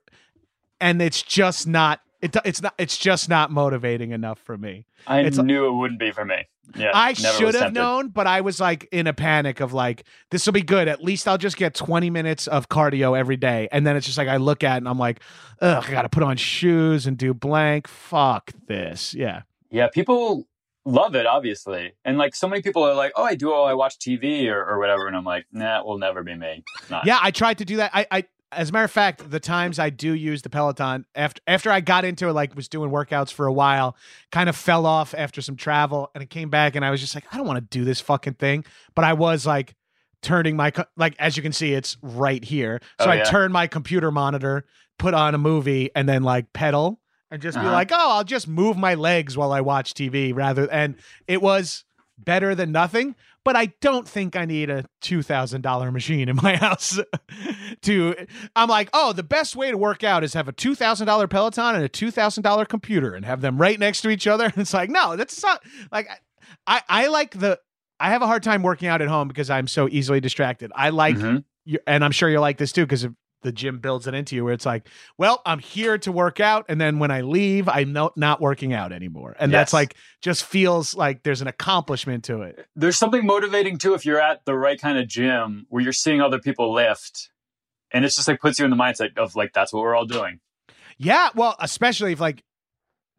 and 0.80 1.01
it's 1.01 1.21
just 1.21 1.67
not 1.67 2.01
It, 2.21 2.36
it's 2.45 2.62
not. 2.62 2.75
It's 2.77 2.99
just 2.99 3.30
not 3.30 3.49
motivating 3.49 4.12
enough 4.12 4.38
for 4.38 4.56
me. 4.56 4.86
I 5.08 5.21
It's- 5.21 5.38
knew 5.39 5.65
it 5.65 5.71
wouldn't 5.73 5.99
be 5.99 6.12
for 6.12 6.23
me. 6.23 6.45
Yeah, 6.76 6.91
I 6.93 7.13
should 7.13 7.56
have 7.56 7.74
known, 7.74 8.10
but 8.10 8.28
I 8.28 8.41
was 8.41 8.60
like 8.60 8.88
in 8.91 9.08
a 9.08 9.13
panic 9.13 9.60
of 9.60 9.74
like, 9.74 10.06
this 10.30 10.45
will 10.45 10.54
be 10.54 10.62
good. 10.62 10.88
At 10.88 11.04
least 11.04 11.28
I'll 11.28 11.38
just 11.38 11.58
get 11.58 11.74
20 11.74 12.10
minutes 12.10 12.47
of 12.47 12.69
cardio 12.69 13.17
every 13.17 13.38
day. 13.38 13.67
And 13.71 13.86
then 13.86 13.95
it's 13.95 14.06
just 14.06 14.17
like 14.17 14.28
I 14.28 14.38
look 14.38 14.63
at 14.63 14.76
it 14.76 14.78
and 14.78 14.88
I'm 14.88 15.00
like, 15.00 15.21
ugh, 15.60 15.84
I 15.88 15.91
gotta 15.91 16.10
put 16.10 16.24
on 16.24 16.38
shoes 16.38 17.08
and 17.08 17.17
do 17.17 17.34
blank. 17.34 17.88
Fuck 17.88 18.52
this. 18.67 19.13
Yeah. 19.13 19.41
Yeah, 19.69 19.88
people 19.89 20.47
love 20.86 21.15
it, 21.15 21.26
obviously. 21.26 21.93
And 22.06 22.17
like 22.17 22.36
so 22.36 22.47
many 22.47 22.62
people 22.62 22.84
are 22.84 22.93
like, 22.93 23.13
oh, 23.15 23.24
I 23.24 23.36
do, 23.36 23.54
oh, 23.54 23.63
I 23.63 23.74
watch 23.74 23.97
TV 23.97 24.47
or, 24.47 24.63
or 24.63 24.80
whatever. 24.80 25.08
And 25.08 25.15
I'm 25.15 25.26
like, 25.26 25.45
nah, 25.52 25.80
it 25.80 25.86
will 25.86 25.97
never 25.97 26.24
be 26.24 26.36
me. 26.36 26.63
Not. 26.89 27.06
Yeah, 27.06 27.19
I 27.21 27.32
tried 27.32 27.58
to 27.60 27.65
do 27.65 27.78
that. 27.78 27.91
I, 27.93 28.06
I 28.12 28.24
as 28.52 28.70
a 28.70 28.74
matter 28.74 28.86
of 28.86 28.92
fact, 28.92 29.30
the 29.32 29.40
times 29.40 29.80
I 29.80 29.90
do 29.90 30.14
use 30.14 30.42
the 30.42 30.50
Peloton 30.50 31.06
after 31.16 31.42
after 31.48 31.72
I 31.72 31.80
got 31.82 32.06
into 32.06 32.28
it, 32.28 32.34
like 32.34 32.56
was 32.56 32.68
doing 32.68 32.92
workouts 32.92 33.32
for 33.32 33.46
a 33.46 33.54
while, 33.54 33.96
kind 34.32 34.50
of 34.50 34.56
fell 34.56 34.86
off 34.86 35.14
after 35.18 35.42
some 35.42 35.56
travel, 35.56 36.10
and 36.14 36.22
it 36.24 36.30
came 36.30 36.50
back, 36.50 36.76
and 36.76 36.84
I 36.84 36.92
was 36.92 37.00
just 37.02 37.16
like, 37.16 37.26
I 37.32 37.38
don't 37.38 37.48
want 37.48 37.58
to 37.58 37.78
do 37.80 37.86
this 37.86 38.02
fucking 38.02 38.34
thing. 38.36 38.66
But 38.96 39.06
I 39.06 39.14
was 39.14 39.46
like 39.46 39.76
turning 40.22 40.56
my 40.56 40.72
co- 40.72 40.86
like 40.98 41.16
as 41.20 41.36
you 41.38 41.44
can 41.44 41.54
see, 41.54 41.74
it's 41.74 41.98
right 42.02 42.44
here. 42.44 42.80
So 43.00 43.08
Oh, 43.08 43.12
I 43.12 43.16
yeah. 43.18 43.24
turned 43.24 43.54
my 43.54 43.68
computer 43.68 44.12
monitor, 44.12 44.66
put 45.00 45.14
on 45.14 45.34
a 45.34 45.38
movie, 45.40 45.90
and 45.96 46.08
then 46.08 46.24
like 46.24 46.52
pedal 46.54 47.00
and 47.32 47.42
just 47.42 47.56
be 47.58 47.62
Uh-huh. 47.62 47.72
like, 47.72 47.92
oh, 47.94 48.12
I'll 48.18 48.24
just 48.24 48.48
move 48.48 48.78
my 48.78 48.94
legs 48.94 49.38
while 49.38 49.52
I 49.54 49.62
watch 49.62 49.94
TV 49.94 50.36
rather. 50.36 50.70
And 50.70 50.96
it 51.28 51.42
was 51.42 51.86
better 52.18 52.54
than 52.54 52.72
nothing. 52.72 53.16
But 53.43 53.56
I 53.56 53.73
don't 53.82 54.08
think 54.08 54.36
I 54.36 54.45
need 54.45 54.69
a 54.69 54.86
two 55.01 55.21
thousand 55.23 55.62
dollar 55.62 55.91
machine 55.91 56.30
in 56.30 56.36
my 56.36 56.56
house. 56.67 56.99
to 57.82 58.15
I'm 58.56 58.69
like, 58.69 58.89
oh, 58.93 59.13
the 59.13 59.23
best 59.23 59.56
way 59.56 59.71
to 59.71 59.77
work 59.77 60.04
out 60.04 60.23
is 60.23 60.34
have 60.34 60.47
a 60.47 60.51
two 60.51 60.75
thousand 60.75 61.08
dollar 61.08 61.27
Peloton 61.27 61.75
and 61.75 61.84
a 61.84 61.89
two 61.89 62.12
thousand 62.12 62.43
dollar 62.43 62.65
computer 62.65 63.13
and 63.13 63.25
have 63.25 63.41
them 63.41 63.58
right 63.60 63.80
next 63.80 64.01
to 64.01 64.10
each 64.10 64.27
other. 64.27 64.45
And 64.45 64.58
it's 64.58 64.73
like, 64.73 64.89
no, 64.89 65.15
that's 65.15 65.41
not 65.41 65.62
like 65.91 66.08
I 66.67 66.82
I 66.88 67.08
like 67.08 67.32
the 67.39 67.60
I 67.99 68.10
have 68.10 68.21
a 68.21 68.27
hard 68.27 68.43
time 68.43 68.63
working 68.63 68.88
out 68.88 69.01
at 69.01 69.08
home 69.08 69.27
because 69.27 69.49
I'm 69.49 69.67
so 69.67 69.88
easily 69.89 70.19
distracted. 70.19 70.71
I 70.75 70.89
like 70.89 71.15
Mhm. 71.15 71.43
you 71.65 71.80
and 71.88 72.04
I'm 72.04 72.12
sure 72.12 72.30
you're 72.30 72.39
like 72.39 72.58
this 72.58 72.71
too 72.71 72.86
because 72.86 73.08
the 73.41 73.51
gym 73.51 73.80
builds 73.80 74.08
it 74.08 74.13
into 74.13 74.36
you 74.36 74.43
where 74.43 74.54
it's 74.54 74.65
like, 74.65 74.88
well, 75.17 75.41
I'm 75.45 75.60
here 75.60 75.97
to 75.99 76.12
work 76.12 76.39
out, 76.39 76.65
and 76.69 76.80
then 76.80 76.99
when 76.99 77.12
I 77.12 77.21
leave, 77.21 77.67
I'm 77.67 77.93
no, 77.93 78.12
not 78.15 78.41
working 78.41 78.73
out 78.73 78.91
anymore, 78.91 79.36
and 79.39 79.54
that's 79.54 79.73
like 79.73 79.95
just 80.21 80.43
feels 80.43 80.95
like 80.95 81.23
there's 81.23 81.41
an 81.41 81.47
accomplishment 81.47 82.23
to 82.25 82.41
it. 82.43 82.65
There's 82.75 82.97
something 82.97 83.25
motivating 83.25 83.77
too 83.77 83.93
if 83.93 84.06
you're 84.06 84.21
at 84.21 84.45
the 84.45 84.56
right 84.56 84.80
kind 84.80 84.97
of 84.97 85.08
gym 85.08 85.65
where 85.69 85.82
you're 85.82 85.93
seeing 85.93 86.21
other 86.21 86.39
people 86.39 86.73
lift. 86.73 87.30
And 87.93 88.06
it's 88.06 88.15
just 88.15 88.27
like 88.27 88.39
puts 88.39 88.58
you 88.58 88.63
in 88.63 88.71
the 88.71 88.77
mindset 88.77 89.17
of 89.17 89.36
like, 89.36 89.51
that's 89.51 89.73
what 89.73 89.84
we're 89.84 89.95
all 89.95 90.06
doing. 90.06 90.39
Yeah, 90.97 91.27
well, 91.36 91.58
especially 91.60 92.13
if 92.13 92.21
like 92.21 92.41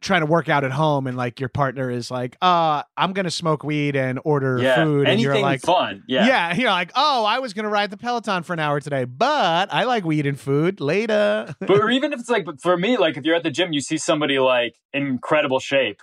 trying 0.03 0.21
to 0.21 0.25
work 0.25 0.49
out 0.49 0.63
at 0.63 0.71
home 0.71 1.07
and 1.07 1.17
like 1.17 1.39
your 1.39 1.49
partner 1.49 1.89
is 1.89 2.11
like, 2.11 2.37
uh, 2.41 2.83
I'm 2.95 3.13
gonna 3.13 3.31
smoke 3.31 3.63
weed 3.63 3.95
and 3.95 4.19
order 4.23 4.59
yeah. 4.61 4.75
food, 4.75 4.99
and 4.99 5.07
Anything 5.07 5.23
you're 5.23 5.41
like. 5.41 5.61
fun. 5.61 6.03
Yeah. 6.07 6.27
Yeah. 6.27 6.55
you're 6.55 6.69
like, 6.69 6.91
oh, 6.95 7.25
I 7.25 7.39
was 7.39 7.53
gonna 7.53 7.69
ride 7.69 7.89
the 7.89 7.97
Peloton 7.97 8.43
for 8.43 8.53
an 8.53 8.59
hour 8.59 8.79
today, 8.79 9.05
but 9.05 9.73
I 9.73 9.85
like 9.85 10.03
weed 10.05 10.25
and 10.25 10.39
food. 10.39 10.79
Later. 10.79 11.55
but 11.59 11.71
or 11.71 11.89
even 11.89 12.13
if 12.13 12.19
it's 12.19 12.29
like 12.29 12.45
for 12.61 12.77
me, 12.77 12.97
like 12.97 13.17
if 13.17 13.25
you're 13.25 13.35
at 13.35 13.43
the 13.43 13.51
gym, 13.51 13.73
you 13.73 13.81
see 13.81 13.97
somebody 13.97 14.39
like 14.39 14.75
in 14.91 15.07
incredible 15.07 15.59
shape, 15.59 16.01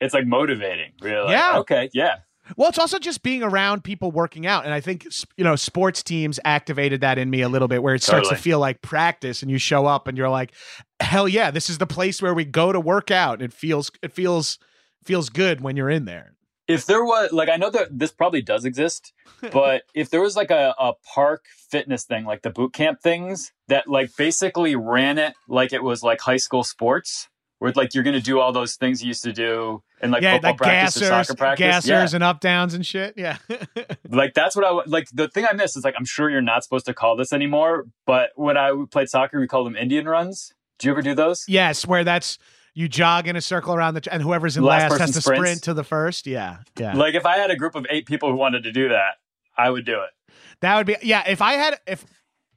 it's 0.00 0.14
like 0.14 0.26
motivating. 0.26 0.92
Really. 1.00 1.32
Yeah. 1.32 1.58
Okay. 1.58 1.90
Yeah. 1.92 2.16
Well, 2.56 2.68
it's 2.68 2.78
also 2.78 2.98
just 2.98 3.22
being 3.22 3.42
around 3.42 3.84
people 3.84 4.10
working 4.10 4.46
out. 4.46 4.64
And 4.64 4.74
I 4.74 4.80
think, 4.80 5.06
you 5.36 5.44
know, 5.44 5.56
sports 5.56 6.02
teams 6.02 6.40
activated 6.44 7.00
that 7.00 7.18
in 7.18 7.30
me 7.30 7.42
a 7.42 7.48
little 7.48 7.68
bit 7.68 7.82
where 7.82 7.94
it 7.94 8.02
starts 8.02 8.28
to 8.28 8.36
feel 8.36 8.58
like 8.58 8.82
practice 8.82 9.42
and 9.42 9.50
you 9.50 9.58
show 9.58 9.86
up 9.86 10.08
and 10.08 10.18
you're 10.18 10.28
like, 10.28 10.52
hell 11.00 11.28
yeah, 11.28 11.50
this 11.50 11.70
is 11.70 11.78
the 11.78 11.86
place 11.86 12.20
where 12.20 12.34
we 12.34 12.44
go 12.44 12.72
to 12.72 12.80
work 12.80 13.10
out. 13.10 13.42
It 13.42 13.52
feels, 13.52 13.90
it 14.02 14.12
feels, 14.12 14.58
feels 15.04 15.28
good 15.28 15.60
when 15.60 15.76
you're 15.76 15.90
in 15.90 16.04
there. 16.04 16.34
If 16.68 16.86
there 16.86 17.04
was 17.04 17.32
like 17.32 17.48
I 17.48 17.56
know 17.56 17.70
that 17.70 17.98
this 17.98 18.12
probably 18.12 18.40
does 18.40 18.64
exist, 18.64 19.12
but 19.52 19.82
if 19.94 20.10
there 20.10 20.20
was 20.20 20.36
like 20.36 20.50
a, 20.50 20.74
a 20.78 20.92
park 21.14 21.44
fitness 21.70 22.04
thing, 22.04 22.24
like 22.24 22.42
the 22.42 22.50
boot 22.50 22.72
camp 22.72 23.00
things 23.02 23.52
that 23.68 23.88
like 23.88 24.10
basically 24.16 24.76
ran 24.76 25.18
it 25.18 25.34
like 25.48 25.72
it 25.72 25.82
was 25.82 26.02
like 26.02 26.20
high 26.20 26.36
school 26.36 26.62
sports, 26.62 27.28
where 27.62 27.72
like 27.76 27.94
you're 27.94 28.02
gonna 28.02 28.20
do 28.20 28.40
all 28.40 28.50
those 28.50 28.74
things 28.74 29.04
you 29.04 29.06
used 29.06 29.22
to 29.22 29.32
do 29.32 29.84
in 30.02 30.10
like 30.10 30.20
yeah, 30.20 30.32
football 30.32 30.50
like 30.50 30.58
practice 30.58 31.00
or 31.00 31.04
soccer 31.04 31.34
practice. 31.34 31.86
gassers 31.86 32.12
and 32.12 32.24
up 32.24 32.40
downs 32.40 32.74
and 32.74 32.84
shit. 32.84 33.14
Yeah. 33.16 33.38
yeah. 33.48 33.84
Like 34.10 34.34
that's 34.34 34.56
what 34.56 34.64
I 34.64 34.82
like. 34.86 35.08
The 35.12 35.28
thing 35.28 35.46
I 35.48 35.52
miss 35.52 35.76
is 35.76 35.84
like 35.84 35.94
I'm 35.96 36.04
sure 36.04 36.28
you're 36.28 36.42
not 36.42 36.64
supposed 36.64 36.86
to 36.86 36.92
call 36.92 37.14
this 37.16 37.32
anymore, 37.32 37.86
but 38.04 38.30
when 38.34 38.56
I 38.56 38.72
played 38.90 39.08
soccer, 39.08 39.38
we 39.38 39.46
called 39.46 39.66
them 39.66 39.76
Indian 39.76 40.06
runs. 40.06 40.52
Do 40.80 40.88
you 40.88 40.92
ever 40.92 41.02
do 41.02 41.14
those? 41.14 41.44
yes, 41.46 41.86
where 41.86 42.02
that's 42.02 42.36
you 42.74 42.88
jog 42.88 43.28
in 43.28 43.36
a 43.36 43.40
circle 43.40 43.74
around 43.74 43.94
the, 43.94 44.12
and 44.12 44.20
whoever's 44.20 44.56
in 44.56 44.64
Last 44.64 44.90
last, 44.90 45.00
has 45.00 45.10
to 45.12 45.20
sprints. 45.20 45.40
sprint 45.40 45.62
to 45.62 45.74
the 45.74 45.84
first. 45.84 46.26
Yeah. 46.26 46.58
Yeah. 46.76 46.94
Like 46.94 47.14
if 47.14 47.24
I 47.24 47.36
had 47.38 47.52
a 47.52 47.56
group 47.56 47.76
of 47.76 47.86
eight 47.90 48.06
people 48.06 48.28
who 48.28 48.36
wanted 48.36 48.64
to 48.64 48.72
do 48.72 48.88
that, 48.88 49.18
I 49.56 49.70
would 49.70 49.86
do 49.86 50.00
it. 50.00 50.34
That 50.62 50.76
would 50.78 50.86
be 50.86 50.96
yeah. 51.00 51.22
If 51.28 51.40
I 51.40 51.52
had 51.52 51.78
if 51.86 52.04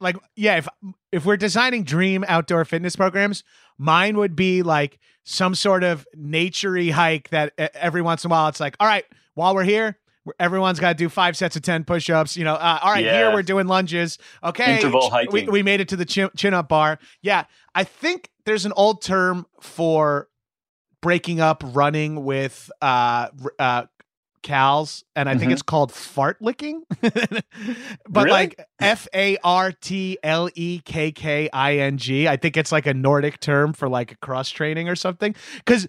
like 0.00 0.16
yeah 0.34 0.56
if 0.56 0.68
if 1.12 1.24
we're 1.24 1.36
designing 1.36 1.84
dream 1.84 2.24
outdoor 2.26 2.64
fitness 2.64 2.96
programs, 2.96 3.44
mine 3.78 4.16
would 4.18 4.34
be 4.36 4.62
like 4.62 4.98
some 5.24 5.54
sort 5.54 5.82
of 5.84 6.06
naturey 6.16 6.90
hike 6.90 7.28
that 7.30 7.52
every 7.74 8.02
once 8.02 8.24
in 8.24 8.30
a 8.30 8.32
while 8.32 8.48
it's 8.48 8.60
like 8.60 8.76
all 8.80 8.86
right 8.86 9.04
while 9.34 9.54
we're 9.54 9.64
here. 9.64 9.98
Everyone's 10.40 10.80
got 10.80 10.88
to 10.88 10.94
do 10.96 11.08
five 11.08 11.36
sets 11.36 11.54
of 11.54 11.62
ten 11.62 11.84
push-ups. 11.84 12.36
You 12.36 12.42
know, 12.44 12.54
uh, 12.54 12.80
all 12.82 12.90
right. 12.90 13.04
Here 13.04 13.32
we're 13.32 13.44
doing 13.44 13.68
lunges. 13.68 14.18
Okay, 14.42 14.74
Interval 14.76 15.02
ch- 15.08 15.12
We, 15.30 15.40
hiking. 15.40 15.52
we 15.52 15.62
made 15.62 15.80
it 15.80 15.88
to 15.90 15.96
the 15.96 16.04
chin, 16.04 16.30
chin-up 16.36 16.68
bar. 16.68 16.98
Yeah, 17.22 17.44
I 17.76 17.84
think 17.84 18.30
there's 18.44 18.66
an 18.66 18.72
old 18.76 19.02
term 19.02 19.46
for 19.60 20.28
breaking 21.00 21.38
up 21.40 21.62
running 21.64 22.24
with 22.24 22.68
uh, 22.82 23.28
uh, 23.60 23.84
cows, 24.46 25.04
and 25.16 25.28
I 25.28 25.36
think 25.36 25.50
Mhm. 25.50 25.54
it's 25.54 25.62
called 25.62 25.92
fart 25.92 26.40
licking. 26.40 26.82
but 27.02 27.44
Really? 28.08 28.30
like 28.30 28.64
F 28.80 29.08
A 29.12 29.36
R 29.42 29.72
T 29.72 30.16
L 30.22 30.48
E 30.54 30.80
K 30.84 31.10
K 31.12 31.50
I 31.52 31.76
N 31.78 31.98
G. 31.98 32.28
I 32.28 32.36
think 32.36 32.56
it's 32.56 32.70
like 32.72 32.86
a 32.86 32.94
Nordic 32.94 33.40
term 33.40 33.72
for 33.72 33.88
like 33.88 34.18
cross 34.20 34.48
training 34.48 34.88
or 34.88 34.94
something. 34.96 35.34
Because 35.56 35.88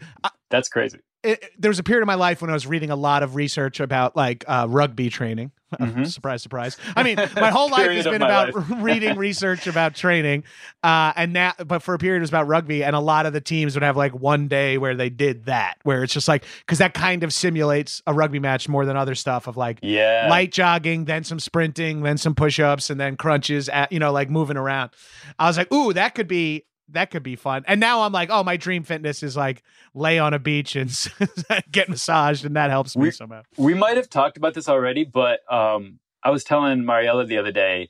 That's 0.50 0.70
crazy. 0.70 1.00
It, 1.23 1.43
there 1.58 1.69
was 1.69 1.80
a 1.80 1.84
period 1.84 2.03
of 2.03 2.08
my 2.08 2.15
life 2.15 2.41
when 2.41 2.49
I 2.49 2.53
was 2.53 2.67
reading 2.67 2.89
a 2.91 2.95
lot 2.95 3.23
of 3.23 3.36
research 3.36 3.80
about 3.80 4.15
like 4.15 4.45
uh, 4.47 4.65
rugby 4.69 5.10
training. 5.10 5.51
Mhm. 5.82 6.08
surprise, 6.10 6.41
surprise. 6.41 6.77
I 6.95 7.03
mean, 7.03 7.17
my 7.36 7.49
whole 7.51 7.69
life 7.69 7.91
has 7.91 8.06
been 8.06 8.21
about 8.21 8.53
reading 8.82 9.17
research 9.17 9.67
about 9.67 9.95
training, 9.95 10.45
uh, 10.82 11.12
and 11.17 11.34
now, 11.34 11.51
but 11.65 11.80
for 11.84 11.93
a 11.93 11.97
period 11.97 12.19
it 12.19 12.21
was 12.21 12.30
about 12.30 12.47
rugby, 12.47 12.86
and 12.86 12.95
a 12.95 13.01
lot 13.01 13.25
of 13.25 13.34
the 13.34 13.41
teams 13.41 13.75
would 13.75 13.84
have 13.84 13.97
like 13.97 14.13
one 14.13 14.47
day 14.47 14.77
where 14.77 14.95
they 14.95 15.10
did 15.10 15.43
that, 15.47 15.75
where 15.84 16.06
it's 16.06 16.13
just 16.13 16.30
like 16.30 16.45
because 16.65 16.77
that 16.77 16.93
kind 16.93 17.21
of 17.21 17.34
simulates 17.34 18.01
a 18.08 18.13
rugby 18.13 18.39
match 18.39 18.69
more 18.69 18.86
than 18.86 18.95
other 18.95 19.13
stuff 19.13 19.45
of 19.47 19.58
like 19.58 19.80
Yeah. 19.82 20.27
light 20.30 20.53
jogging, 20.53 21.03
then 21.03 21.25
some 21.25 21.38
sprinting, 21.39 22.01
then 22.01 22.17
some 22.17 22.34
push-ups, 22.34 22.89
and 22.89 22.97
then 22.97 23.17
crunches. 23.17 23.67
At 23.67 23.91
you 23.91 23.99
know, 23.99 24.13
like 24.13 24.30
moving 24.30 24.56
around. 24.56 24.91
I 25.38 25.47
was 25.47 25.58
like, 25.58 25.69
ooh, 25.73 25.91
that 25.91 26.15
could 26.15 26.30
be 26.30 26.63
that 26.89 27.12
could 27.12 27.23
be 27.23 27.36
fun. 27.36 27.63
And 27.67 27.80
now 27.80 28.02
I'm 28.02 28.12
like, 28.12 28.30
oh, 28.32 28.43
my 28.43 28.58
dream 28.58 28.84
fitness 28.84 29.23
is 29.23 29.36
like 29.36 29.63
lay 29.93 30.19
on 30.19 30.34
a 30.34 30.39
beach 30.39 30.76
and 30.76 30.89
get 31.71 31.89
massaged, 31.89 32.45
and 32.45 32.56
that 32.56 32.69
helps 32.69 32.95
me 32.95 33.04
We- 33.04 33.12
somehow. 33.12 33.41
we 33.58 33.73
might 33.73 33.97
have 33.97 34.10
talked 34.10 34.38
about 34.38 34.54
this 34.54 34.69
already, 34.69 35.04
but 35.04 35.39
um, 35.52 36.00
I 36.23 36.30
was 36.30 36.43
telling 36.43 36.86
Mariella 36.86 37.26
the 37.26 37.38
other 37.38 37.52
day, 37.52 37.89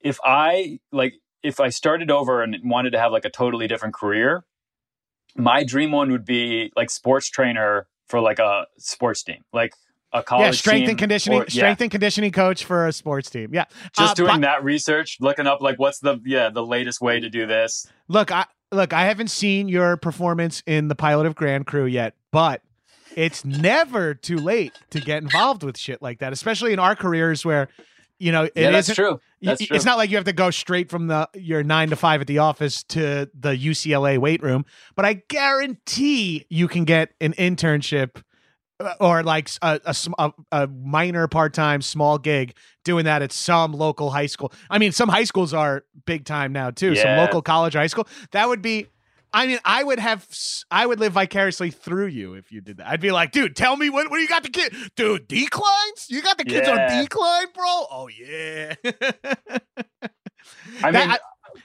if 0.00 0.18
I 0.24 0.78
like, 0.92 1.14
if 1.42 1.60
I 1.60 1.68
started 1.68 2.10
over 2.10 2.42
and 2.42 2.56
wanted 2.64 2.90
to 2.90 2.98
have 2.98 3.12
like 3.12 3.24
a 3.24 3.30
totally 3.30 3.66
different 3.66 3.94
career, 3.94 4.44
my 5.36 5.62
dream 5.64 5.92
one 5.92 6.10
would 6.10 6.24
be 6.24 6.72
like 6.76 6.90
sports 6.90 7.28
trainer 7.28 7.86
for 8.08 8.20
like 8.20 8.38
a 8.38 8.66
sports 8.78 9.22
team, 9.22 9.42
like 9.52 9.72
a 10.12 10.22
college 10.22 10.46
yeah, 10.46 10.50
strength 10.52 10.88
and 10.88 10.98
conditioning, 10.98 11.40
or- 11.40 11.44
yeah, 11.44 11.48
strength 11.48 11.80
and 11.82 11.90
conditioning 11.90 12.32
coach 12.32 12.64
for 12.64 12.86
a 12.86 12.92
sports 12.92 13.28
team. 13.30 13.50
Yeah, 13.52 13.64
just 13.96 14.12
Uh, 14.12 14.14
doing 14.14 14.34
but- 14.36 14.40
that 14.42 14.64
research, 14.64 15.18
looking 15.20 15.46
up 15.46 15.60
like 15.60 15.78
what's 15.78 15.98
the 16.00 16.18
yeah 16.24 16.48
the 16.50 16.64
latest 16.64 17.00
way 17.00 17.20
to 17.20 17.28
do 17.28 17.46
this. 17.46 17.86
Look, 18.08 18.32
I 18.32 18.46
look, 18.72 18.92
I 18.92 19.04
haven't 19.04 19.28
seen 19.28 19.68
your 19.68 19.96
performance 19.96 20.62
in 20.66 20.88
the 20.88 20.94
pilot 20.94 21.26
of 21.26 21.34
Grand 21.34 21.66
Crew 21.66 21.86
yet, 21.86 22.14
but 22.32 22.62
it's 23.16 23.44
never 23.44 24.14
too 24.14 24.36
late 24.38 24.72
to 24.90 25.00
get 25.00 25.22
involved 25.22 25.62
with 25.62 25.76
shit 25.76 26.00
like 26.02 26.20
that, 26.20 26.32
especially 26.32 26.72
in 26.72 26.78
our 26.78 26.94
careers 26.94 27.44
where 27.44 27.68
you 28.18 28.32
know 28.32 28.44
it 28.44 28.52
yeah, 28.56 28.70
that's 28.70 28.94
true. 28.94 29.20
That's 29.42 29.64
true. 29.64 29.76
It's 29.76 29.84
not 29.84 29.96
like 29.98 30.10
you 30.10 30.16
have 30.16 30.24
to 30.24 30.32
go 30.32 30.50
straight 30.50 30.90
from 30.90 31.06
the 31.06 31.28
your 31.34 31.62
nine 31.62 31.90
to 31.90 31.96
five 31.96 32.20
at 32.20 32.26
the 32.26 32.38
office 32.38 32.82
to 32.84 33.30
the 33.38 33.50
UCLA 33.56 34.18
weight 34.18 34.42
room, 34.42 34.64
but 34.96 35.04
I 35.04 35.22
guarantee 35.28 36.46
you 36.48 36.66
can 36.68 36.84
get 36.84 37.10
an 37.20 37.34
internship 37.34 38.22
or 39.00 39.22
like 39.22 39.50
a, 39.62 39.80
a 40.18 40.32
a, 40.52 40.66
minor 40.68 41.26
part 41.26 41.52
time 41.54 41.82
small 41.82 42.18
gig 42.18 42.54
doing 42.84 43.04
that 43.06 43.22
at 43.22 43.32
some 43.32 43.72
local 43.72 44.10
high 44.10 44.26
school. 44.26 44.52
I 44.70 44.78
mean, 44.78 44.92
some 44.92 45.08
high 45.08 45.24
schools 45.24 45.52
are 45.52 45.84
big 46.06 46.24
time 46.24 46.52
now 46.52 46.70
too. 46.70 46.94
Some 46.94 47.16
local 47.16 47.42
college, 47.42 47.74
high 47.74 47.88
school. 47.88 48.06
That 48.32 48.48
would 48.48 48.62
be. 48.62 48.86
I 49.30 49.46
mean, 49.46 49.58
I 49.62 49.84
would 49.84 49.98
have, 49.98 50.26
I 50.70 50.86
would 50.86 50.98
live 51.00 51.12
vicariously 51.12 51.70
through 51.70 52.06
you 52.06 52.32
if 52.32 52.50
you 52.50 52.62
did 52.62 52.78
that. 52.78 52.86
I'd 52.86 53.00
be 53.02 53.10
like, 53.12 53.30
dude, 53.30 53.54
tell 53.56 53.76
me 53.76 53.90
what, 53.90 54.10
what 54.10 54.16
do 54.16 54.22
you 54.22 54.28
got 54.28 54.42
the 54.42 54.48
kid, 54.48 54.74
dude? 54.96 55.28
Declines? 55.28 56.06
You 56.08 56.22
got 56.22 56.38
the 56.38 56.46
kids 56.46 56.66
on 56.66 56.76
decline, 56.98 57.46
bro? 57.54 57.64
Oh 57.90 58.08
yeah. 58.08 58.74
I 60.82 60.90
That- 60.90 61.08
mean, 61.08 61.16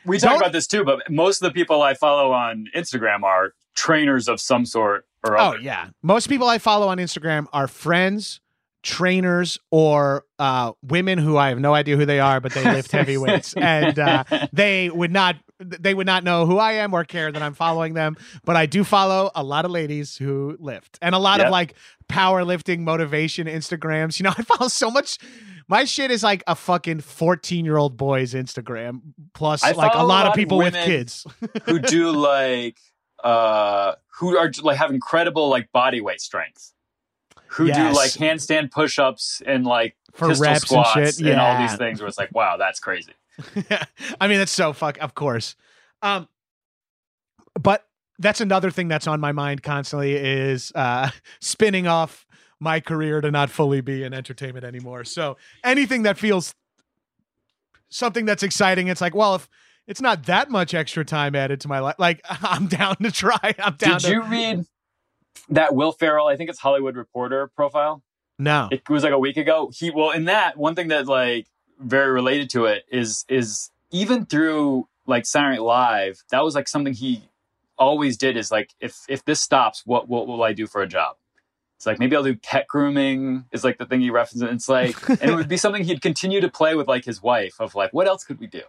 we 0.05 0.19
talk 0.19 0.37
about 0.37 0.51
this 0.51 0.67
too, 0.67 0.83
but 0.83 1.09
most 1.09 1.41
of 1.41 1.45
the 1.51 1.53
people 1.53 1.81
I 1.81 1.93
follow 1.93 2.31
on 2.31 2.67
Instagram 2.75 3.23
are 3.23 3.53
trainers 3.75 4.27
of 4.27 4.39
some 4.39 4.65
sort 4.65 5.05
or 5.25 5.37
Oh 5.37 5.41
other. 5.49 5.59
yeah. 5.59 5.87
Most 6.01 6.27
people 6.29 6.47
I 6.47 6.57
follow 6.57 6.87
on 6.89 6.97
Instagram 6.97 7.47
are 7.53 7.67
friends, 7.67 8.39
trainers, 8.83 9.57
or 9.71 10.25
uh, 10.37 10.73
women 10.83 11.17
who 11.17 11.37
I 11.37 11.49
have 11.49 11.59
no 11.59 11.73
idea 11.73 11.97
who 11.97 12.05
they 12.05 12.19
are, 12.19 12.39
but 12.39 12.53
they 12.53 12.63
lift 12.63 12.91
heavy 12.91 13.17
weights, 13.17 13.53
and 13.57 13.97
uh, 13.97 14.23
they 14.53 14.89
would 14.89 15.11
not 15.11 15.37
they 15.59 15.93
would 15.93 16.05
not 16.07 16.23
know 16.25 16.45
who 16.45 16.57
I 16.57 16.73
am 16.73 16.93
or 16.93 17.05
care 17.05 17.31
that 17.31 17.41
I'm 17.41 17.53
following 17.53 17.93
them. 17.93 18.17
But 18.43 18.57
I 18.57 18.65
do 18.65 18.83
follow 18.83 19.31
a 19.33 19.43
lot 19.43 19.63
of 19.65 19.71
ladies 19.71 20.17
who 20.17 20.57
lift 20.59 20.99
and 21.01 21.15
a 21.15 21.19
lot 21.19 21.39
of 21.39 21.45
Yep. 21.45 21.51
like 21.51 21.73
powerlifting 22.09 22.79
motivation 22.79 23.47
Instagrams. 23.47 24.19
You 24.19 24.25
know, 24.25 24.33
I 24.37 24.41
follow 24.43 24.67
so 24.67 24.91
much. 24.91 25.17
My 25.69 25.85
shit 25.85 26.11
is 26.11 26.21
like 26.23 26.43
a 26.45 26.55
fucking 26.55 26.99
14 26.99 27.63
year 27.63 27.77
old 27.77 27.95
boy's 27.95 28.33
Instagram 28.33 28.99
plus 29.33 29.63
like 29.63 29.73
a 29.73 29.75
follow 29.75 29.93
a 29.93 30.05
lot 30.05 30.07
lot 30.07 30.25
of 30.25 30.31
of 30.31 30.35
people 30.35 30.57
with 30.57 30.73
kids. 30.73 31.25
who 31.63 31.79
do 31.79 32.11
like 32.11 32.77
uh 33.23 33.93
who 34.19 34.37
are 34.37 34.51
like 34.61 34.77
have 34.77 34.91
incredible 34.91 35.47
like 35.49 35.71
body 35.71 36.01
weight 36.01 36.19
strength. 36.19 36.73
Who 37.53 37.65
Yes. 37.67 37.77
do 37.77 37.97
like 37.99 38.11
handstand 38.11 38.71
push-ups 38.71 39.41
and 39.45 39.65
like 39.65 39.95
For 40.13 40.29
pistol 40.29 40.43
reps 40.43 40.59
and 40.61 40.67
squats 40.67 41.17
shit, 41.17 41.27
and 41.27 41.39
all 41.39 41.57
these 41.59 41.75
things 41.77 41.99
where 42.01 42.07
it's 42.07 42.17
like, 42.17 42.33
wow, 42.33 42.57
that's 42.57 42.79
crazy. 42.79 43.13
I 44.21 44.27
mean, 44.27 44.39
that's 44.39 44.51
so 44.51 44.73
fuck. 44.73 44.97
Of 44.99 45.13
course. 45.15 45.55
Um, 46.01 46.27
but 47.59 47.87
that's 48.19 48.41
another 48.41 48.71
thing 48.71 48.87
that's 48.87 49.07
on 49.07 49.19
my 49.19 49.31
mind 49.31 49.63
constantly 49.63 50.13
is 50.13 50.71
uh, 50.75 51.09
spinning 51.41 51.87
off 51.87 52.25
my 52.59 52.79
career 52.79 53.21
to 53.21 53.29
not 53.31 53.49
fully 53.49 53.81
be 53.81 54.03
in 54.03 54.13
entertainment 54.13 54.65
anymore. 54.65 55.03
So 55.03 55.37
anything 55.63 56.03
that 56.03 56.17
feels 56.17 56.55
something 57.89 58.25
that's 58.25 58.43
exciting, 58.43 58.87
it's 58.87 59.01
like, 59.01 59.13
well, 59.15 59.35
if 59.35 59.49
it's 59.87 60.01
not 60.01 60.25
that 60.25 60.49
much 60.49 60.73
extra 60.73 61.03
time 61.03 61.35
added 61.35 61.59
to 61.61 61.67
my 61.67 61.79
life, 61.79 61.95
like 61.99 62.21
I'm 62.29 62.67
down 62.67 62.95
to 62.97 63.11
try. 63.11 63.37
I'm 63.59 63.75
down 63.75 63.99
Did 63.99 63.99
to. 63.99 64.09
you 64.11 64.23
read 64.23 64.65
that 65.49 65.75
Will 65.75 65.91
Ferrell, 65.91 66.27
I 66.27 66.35
think 66.35 66.49
it's 66.49 66.59
Hollywood 66.59 66.95
Reporter 66.95 67.51
profile? 67.55 68.03
no. 68.39 68.67
it 68.71 68.87
was 68.89 69.03
like 69.03 69.13
a 69.13 69.19
week 69.19 69.37
ago 69.37 69.71
he 69.73 69.91
well 69.91 70.11
in 70.11 70.25
that 70.25 70.57
one 70.57 70.75
thing 70.75 70.89
that 70.89 71.07
like 71.07 71.47
very 71.79 72.11
related 72.11 72.49
to 72.49 72.65
it 72.65 72.83
is 72.91 73.25
is 73.29 73.69
even 73.91 74.25
through 74.25 74.87
like 75.05 75.25
Saturday 75.25 75.57
Night 75.57 75.63
Live 75.63 76.23
that 76.31 76.43
was 76.43 76.55
like 76.55 76.67
something 76.67 76.93
he 76.93 77.23
always 77.77 78.17
did 78.17 78.37
is 78.37 78.51
like 78.51 78.71
if 78.79 78.97
if 79.07 79.25
this 79.25 79.41
stops 79.41 79.83
what 79.85 80.07
what 80.07 80.27
will 80.27 80.43
I 80.43 80.53
do 80.53 80.67
for 80.67 80.81
a 80.81 80.87
job 80.87 81.15
it's 81.77 81.85
like 81.85 81.99
maybe 81.99 82.15
I'll 82.15 82.23
do 82.23 82.35
pet 82.35 82.67
grooming 82.67 83.45
is 83.51 83.63
like 83.63 83.77
the 83.77 83.85
thing 83.85 84.01
he 84.01 84.09
references 84.09 84.43
it's 84.43 84.69
like 84.69 85.09
and 85.09 85.31
it 85.31 85.35
would 85.35 85.49
be 85.49 85.57
something 85.63 85.83
he'd 85.83 86.01
continue 86.01 86.41
to 86.41 86.49
play 86.49 86.75
with 86.75 86.87
like 86.87 87.05
his 87.05 87.21
wife 87.21 87.55
of 87.59 87.75
like 87.75 87.91
what 87.93 88.07
else 88.07 88.23
could 88.23 88.39
we 88.39 88.47
do 88.47 88.63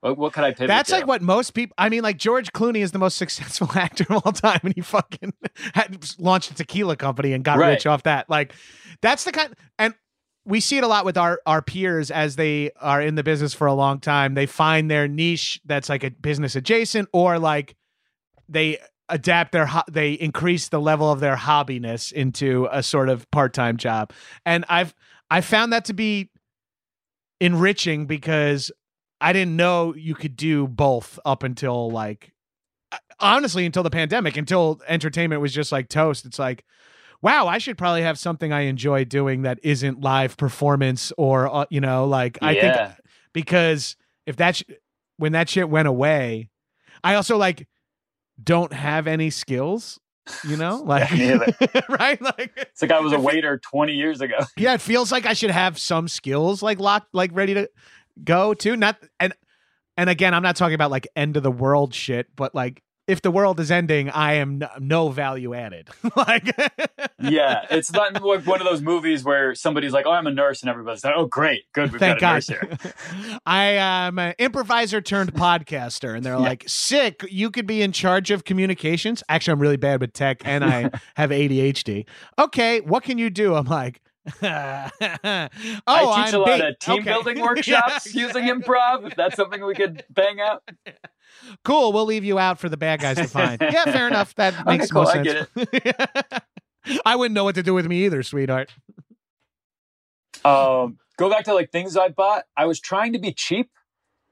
what, 0.00 0.16
what 0.18 0.32
could 0.32 0.44
I 0.44 0.50
pivot 0.52 0.68
That's 0.68 0.90
to? 0.90 0.96
like 0.96 1.06
what 1.06 1.22
most 1.22 1.52
people. 1.52 1.74
I 1.78 1.88
mean, 1.88 2.02
like 2.02 2.16
George 2.16 2.52
Clooney 2.52 2.78
is 2.78 2.92
the 2.92 2.98
most 2.98 3.16
successful 3.18 3.70
actor 3.74 4.04
of 4.10 4.22
all 4.24 4.32
time, 4.32 4.60
and 4.62 4.74
he 4.74 4.80
fucking 4.80 5.32
had 5.74 6.04
launched 6.18 6.50
a 6.50 6.54
tequila 6.54 6.96
company 6.96 7.32
and 7.32 7.44
got 7.44 7.58
Right. 7.58 7.70
rich 7.70 7.86
off 7.86 8.02
that. 8.04 8.28
Like, 8.30 8.54
that's 9.02 9.24
the 9.24 9.32
kind. 9.32 9.54
And 9.78 9.94
we 10.46 10.60
see 10.60 10.78
it 10.78 10.84
a 10.84 10.88
lot 10.88 11.04
with 11.04 11.16
our 11.18 11.40
our 11.46 11.60
peers 11.62 12.10
as 12.10 12.36
they 12.36 12.70
are 12.80 13.00
in 13.02 13.14
the 13.14 13.22
business 13.22 13.52
for 13.54 13.66
a 13.66 13.74
long 13.74 14.00
time. 14.00 14.34
They 14.34 14.46
find 14.46 14.90
their 14.90 15.06
niche 15.06 15.60
that's 15.66 15.88
like 15.88 16.02
a 16.02 16.10
business 16.10 16.56
adjacent, 16.56 17.08
or 17.12 17.38
like 17.38 17.76
they 18.48 18.78
adapt 19.10 19.52
their 19.52 19.66
ho- 19.66 19.82
they 19.90 20.12
increase 20.12 20.68
the 20.68 20.80
level 20.80 21.10
of 21.10 21.18
their 21.20 21.34
hobbiness 21.36 22.12
into 22.12 22.68
a 22.70 22.80
sort 22.82 23.08
of 23.08 23.28
part-time 23.32 23.76
job 23.76 24.12
and 24.46 24.64
i've 24.68 24.94
i 25.32 25.40
found 25.40 25.72
that 25.72 25.84
to 25.84 25.92
be 25.92 26.30
enriching 27.40 28.06
because 28.06 28.70
i 29.20 29.32
didn't 29.32 29.56
know 29.56 29.94
you 29.94 30.14
could 30.14 30.36
do 30.36 30.66
both 30.66 31.18
up 31.24 31.42
until 31.42 31.90
like 31.90 32.32
honestly 33.20 33.66
until 33.66 33.82
the 33.82 33.90
pandemic 33.90 34.36
until 34.36 34.80
entertainment 34.88 35.40
was 35.40 35.52
just 35.52 35.70
like 35.72 35.88
toast. 35.88 36.24
It's 36.24 36.38
like 36.38 36.64
wow 37.22 37.46
i 37.46 37.58
should 37.58 37.76
probably 37.76 38.02
have 38.02 38.18
something 38.18 38.52
i 38.52 38.62
enjoy 38.62 39.04
doing 39.04 39.42
that 39.42 39.58
isn't 39.62 40.00
live 40.00 40.36
performance 40.36 41.12
or 41.18 41.54
uh, 41.54 41.66
you 41.70 41.80
know 41.80 42.06
like 42.06 42.38
i 42.40 42.54
think 42.54 42.76
because 43.32 43.96
if 44.26 44.36
that 44.36 44.56
sh- 44.56 44.62
when 45.18 45.32
that 45.32 45.48
shit 45.48 45.68
went 45.68 45.86
away 45.86 46.48
i 47.04 47.14
also 47.14 47.36
like 47.36 47.68
don't 48.42 48.72
have 48.72 49.06
any 49.06 49.28
skills 49.28 50.00
you 50.44 50.56
know 50.56 50.76
like 50.86 51.12
either. 51.12 51.46
right? 51.88 52.20
Like 52.22 52.52
it's 52.56 52.82
like 52.82 52.92
I 52.92 53.00
was 53.00 53.12
a 53.12 53.18
waiter 53.18 53.58
20 53.58 53.92
years 53.92 54.20
ago. 54.20 54.38
Yeah 54.56 54.74
it 54.74 54.80
feels 54.80 55.10
like 55.10 55.26
i 55.26 55.32
should 55.32 55.50
have 55.50 55.78
some 55.78 56.08
skills 56.08 56.62
like 56.62 56.78
locked 56.78 57.08
like 57.12 57.30
ready 57.34 57.54
to 57.54 57.68
go 58.24 58.54
to 58.54 58.76
not 58.76 58.96
and 59.18 59.32
and 59.96 60.10
again 60.10 60.34
i'm 60.34 60.42
not 60.42 60.56
talking 60.56 60.74
about 60.74 60.90
like 60.90 61.06
end 61.16 61.36
of 61.36 61.42
the 61.42 61.50
world 61.50 61.94
shit 61.94 62.28
but 62.36 62.54
like 62.54 62.82
if 63.06 63.22
the 63.22 63.30
world 63.30 63.58
is 63.60 63.70
ending 63.70 64.10
i 64.10 64.34
am 64.34 64.62
no, 64.78 65.08
value 65.08 65.54
added 65.54 65.88
like 66.16 66.54
yeah, 67.20 67.66
it's 67.70 67.92
not 67.92 68.22
like 68.22 68.46
one 68.46 68.60
of 68.60 68.66
those 68.66 68.80
movies 68.80 69.22
where 69.24 69.54
somebody's 69.54 69.92
like, 69.92 70.06
"Oh, 70.06 70.12
I'm 70.12 70.26
a 70.26 70.30
nurse," 70.30 70.62
and 70.62 70.70
everybody's 70.70 71.04
like, 71.04 71.14
"Oh, 71.16 71.26
great, 71.26 71.64
good, 71.72 71.92
we've 71.92 72.00
Thank 72.00 72.20
got 72.20 72.42
a 72.42 72.46
God. 72.46 72.60
nurse 72.70 72.80
here." 72.80 73.40
I 73.46 73.64
am 73.64 74.18
an 74.18 74.34
improviser 74.38 75.00
turned 75.00 75.34
podcaster, 75.34 76.16
and 76.16 76.24
they're 76.24 76.38
like, 76.38 76.64
"Sick! 76.66 77.24
You 77.30 77.50
could 77.50 77.66
be 77.66 77.82
in 77.82 77.92
charge 77.92 78.30
of 78.30 78.44
communications." 78.44 79.22
Actually, 79.28 79.52
I'm 79.52 79.58
really 79.60 79.76
bad 79.76 80.00
with 80.00 80.12
tech, 80.12 80.40
and 80.44 80.64
I 80.64 80.90
have 81.14 81.30
ADHD. 81.30 82.06
Okay, 82.38 82.80
what 82.80 83.02
can 83.02 83.18
you 83.18 83.28
do? 83.28 83.54
I'm 83.54 83.66
like, 83.66 84.00
"Oh, 84.42 84.42
I 84.42 85.48
teach 85.86 85.88
I'm 85.88 86.34
a 86.34 86.38
lot 86.38 86.60
bait. 86.60 86.64
of 86.64 86.78
team 86.78 87.00
Okay. 87.00 87.10
building 87.10 87.38
Yeah, 87.40 87.42
workshops 87.42 88.14
using 88.14 88.44
improv. 88.44 89.06
If 89.06 89.16
that's 89.16 89.36
something 89.36 89.64
we 89.64 89.74
could 89.74 90.04
bang 90.10 90.40
out. 90.40 90.62
Cool. 91.64 91.92
We'll 91.92 92.06
leave 92.06 92.24
you 92.24 92.38
out 92.38 92.58
for 92.58 92.68
the 92.68 92.76
bad 92.76 93.00
guys 93.00 93.16
to 93.16 93.28
find. 93.28 93.60
yeah, 93.60 93.84
fair 93.84 94.08
enough. 94.08 94.34
That 94.34 94.52
Okay, 94.52 94.66
makes 94.66 94.90
cool, 94.90 95.02
more 95.02 95.10
I 95.10 95.22
sense. 95.22 95.48
get 96.12 96.42
I 97.06 97.16
wouldn't 97.16 97.34
know 97.34 97.44
what 97.44 97.54
to 97.54 97.62
do 97.62 97.72
with 97.72 97.86
me 97.86 98.04
either, 98.04 98.22
sweetheart. 98.22 98.70
Um, 100.44 100.98
go 101.16 101.30
back 101.30 101.44
to 101.44 101.54
like 101.54 101.70
things 101.70 101.96
I 101.96 102.08
bought. 102.08 102.44
I 102.56 102.66
was 102.66 102.80
trying 102.80 103.12
to 103.12 103.18
be 103.18 103.32
cheap, 103.32 103.70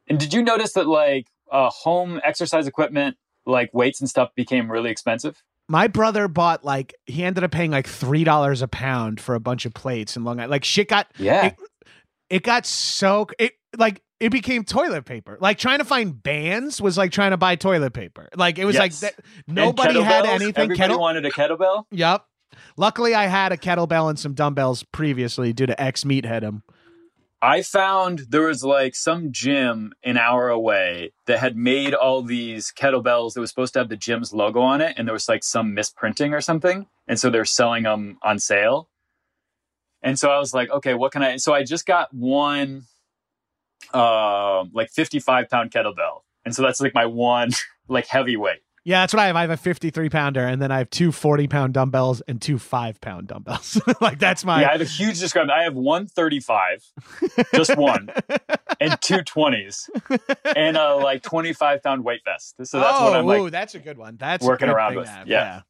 and 0.09 0.19
did 0.19 0.33
you 0.35 0.43
notice 0.43 0.73
that 0.73 0.87
like 0.89 1.29
uh, 1.53 1.71
home 1.71 2.21
exercise 2.25 2.67
equipment, 2.67 3.17
like 3.47 3.71
weights 3.73 4.01
and 4.01 4.09
stuff, 4.11 4.35
became 4.35 4.71
really 4.71 4.91
expensive? 4.91 5.43
My 5.69 5.87
brother 5.87 6.29
bought 6.29 6.65
like 6.65 6.95
he 7.07 7.25
ended 7.25 7.45
up 7.45 7.51
paying 7.51 7.71
like 7.71 7.87
three 7.87 8.25
dollars 8.25 8.63
a 8.63 8.69
pound 8.69 9.21
for 9.21 9.35
a 9.35 9.41
bunch 9.41 9.67
of 9.67 9.75
plates 9.75 10.17
in 10.17 10.25
Long 10.25 10.39
Island. 10.39 10.51
Like 10.51 10.65
shit 10.65 10.89
got 10.89 11.09
Yeah, 11.19 11.47
it, 11.47 11.57
it 12.31 12.43
got 12.43 12.65
so 12.67 13.27
it 13.39 13.53
like 13.77 14.01
it 14.21 14.31
became 14.31 14.65
toilet 14.65 15.05
paper. 15.05 15.37
Like 15.41 15.59
trying 15.59 15.79
to 15.79 15.85
find 15.85 16.21
bands 16.23 16.81
was 16.81 16.97
like 16.99 17.13
trying 17.13 17.31
to 17.33 17.37
buy 17.37 17.55
toilet 17.57 17.93
paper. 17.93 18.29
Like 18.35 18.59
it 18.59 18.65
was 18.65 18.77
like 18.77 18.93
Yes. 18.93 19.01
that, 19.01 19.15
And 19.47 19.57
nobody 19.57 20.01
had 20.01 20.25
anything. 20.27 20.49
Everybody 20.57 20.77
Kettle. 20.77 21.01
wanted 21.01 21.25
a 21.27 21.31
kettlebell. 21.31 21.85
Yep. 21.93 22.25
Luckily, 22.77 23.15
I 23.15 23.27
had 23.27 23.53
a 23.53 23.57
kettlebell 23.57 24.09
and 24.09 24.19
some 24.19 24.33
dumbbells 24.35 24.83
previously 24.93 25.53
due 25.53 25.67
to 25.67 25.81
ex 25.81 26.05
meathead 26.05 26.43
him. 26.43 26.63
I 27.41 27.63
found 27.63 28.27
there 28.31 28.47
was 28.47 28.65
like 28.65 28.97
some 28.97 29.31
gym 29.31 29.93
an 30.03 30.19
hour 30.19 30.49
away 30.49 31.13
that 31.27 31.39
had 31.39 31.57
made 31.57 31.95
all 31.95 32.23
these 32.23 32.73
kettlebells 32.73 33.35
that 33.35 33.41
was 33.41 33.51
supposed 33.51 33.75
to 33.75 33.79
have 33.79 33.89
the 33.89 33.97
gym's 33.97 34.33
logo 34.33 34.61
on 34.61 34.81
it, 34.81 34.95
and 34.97 35.07
there 35.07 35.13
was 35.13 35.29
like 35.29 35.45
some 35.45 35.73
misprinting 35.73 36.33
or 36.33 36.41
something, 36.41 36.87
and 37.07 37.19
so 37.19 37.31
they're 37.31 37.45
selling 37.45 37.85
them 37.85 38.19
on 38.23 38.41
sale. 38.41 38.89
And 40.03 40.19
so 40.19 40.31
I 40.31 40.39
was 40.39 40.53
like, 40.53 40.71
okay, 40.71 40.95
what 40.95 41.13
can 41.13 41.23
I? 41.23 41.37
So 41.37 41.55
I 41.55 41.63
just 41.63 41.87
got 41.87 42.13
one, 42.13 42.87
um, 43.95 44.71
like 44.75 44.91
fifty-five 44.91 45.49
pound 45.49 45.71
kettlebell, 45.71 46.23
and 46.45 46.55
so 46.55 46.63
that's 46.63 46.81
like 46.81 46.95
my 46.95 47.07
one 47.07 47.51
like 47.89 48.07
heavyweight. 48.07 48.63
Yeah, 48.89 49.01
that's 49.01 49.13
what 49.13 49.21
I 49.21 49.27
have. 49.27 49.37
I 49.37 49.43
have 49.43 49.51
a 49.51 49.59
53 49.59 50.09
pounder, 50.09 50.47
and 50.47 50.63
then 50.63 50.73
I 50.73 50.79
have 50.79 50.89
two 50.89 51.13
40 51.13 51.47
pound 51.47 51.75
dumbbells 51.75 52.23
and 52.23 52.41
two 52.41 52.59
five 52.59 52.99
pound 53.03 53.27
dumbbells. 53.27 53.79
like 54.01 54.19
that's 54.19 54.47
my. 54.47 54.63
yeah, 54.63 54.69
I 54.69 54.73
have 54.73 54.81
a 54.81 54.85
huge 54.85 55.21
discrepancy. 55.21 55.53
I 55.53 55.65
have 55.65 55.75
one 55.75 56.07
35, 56.07 56.91
just 57.55 57.77
one, 57.77 58.09
and 58.81 58.99
two 59.03 59.19
20s, 59.19 59.91
and 60.57 60.79
a 60.79 60.95
like 60.95 61.23
25 61.23 61.83
pound 61.83 62.03
weight 62.03 62.23
vest. 62.25 62.55
So 62.65 62.81
that's 62.81 62.99
oh, 62.99 63.05
what 63.05 63.17
I'm 63.17 63.25
oh, 63.25 63.29
like 63.29 63.41
ooh, 63.41 63.51
that's 63.51 63.75
a 63.75 63.79
good 63.79 63.99
one. 63.99 64.17
That's 64.17 64.43
working 64.43 64.71
a 64.71 64.73
good 64.73 64.77
around 64.77 64.93
thing 64.93 64.99
with. 65.01 65.09
to 65.09 65.13
have. 65.13 65.29
Yeah. 65.29 65.61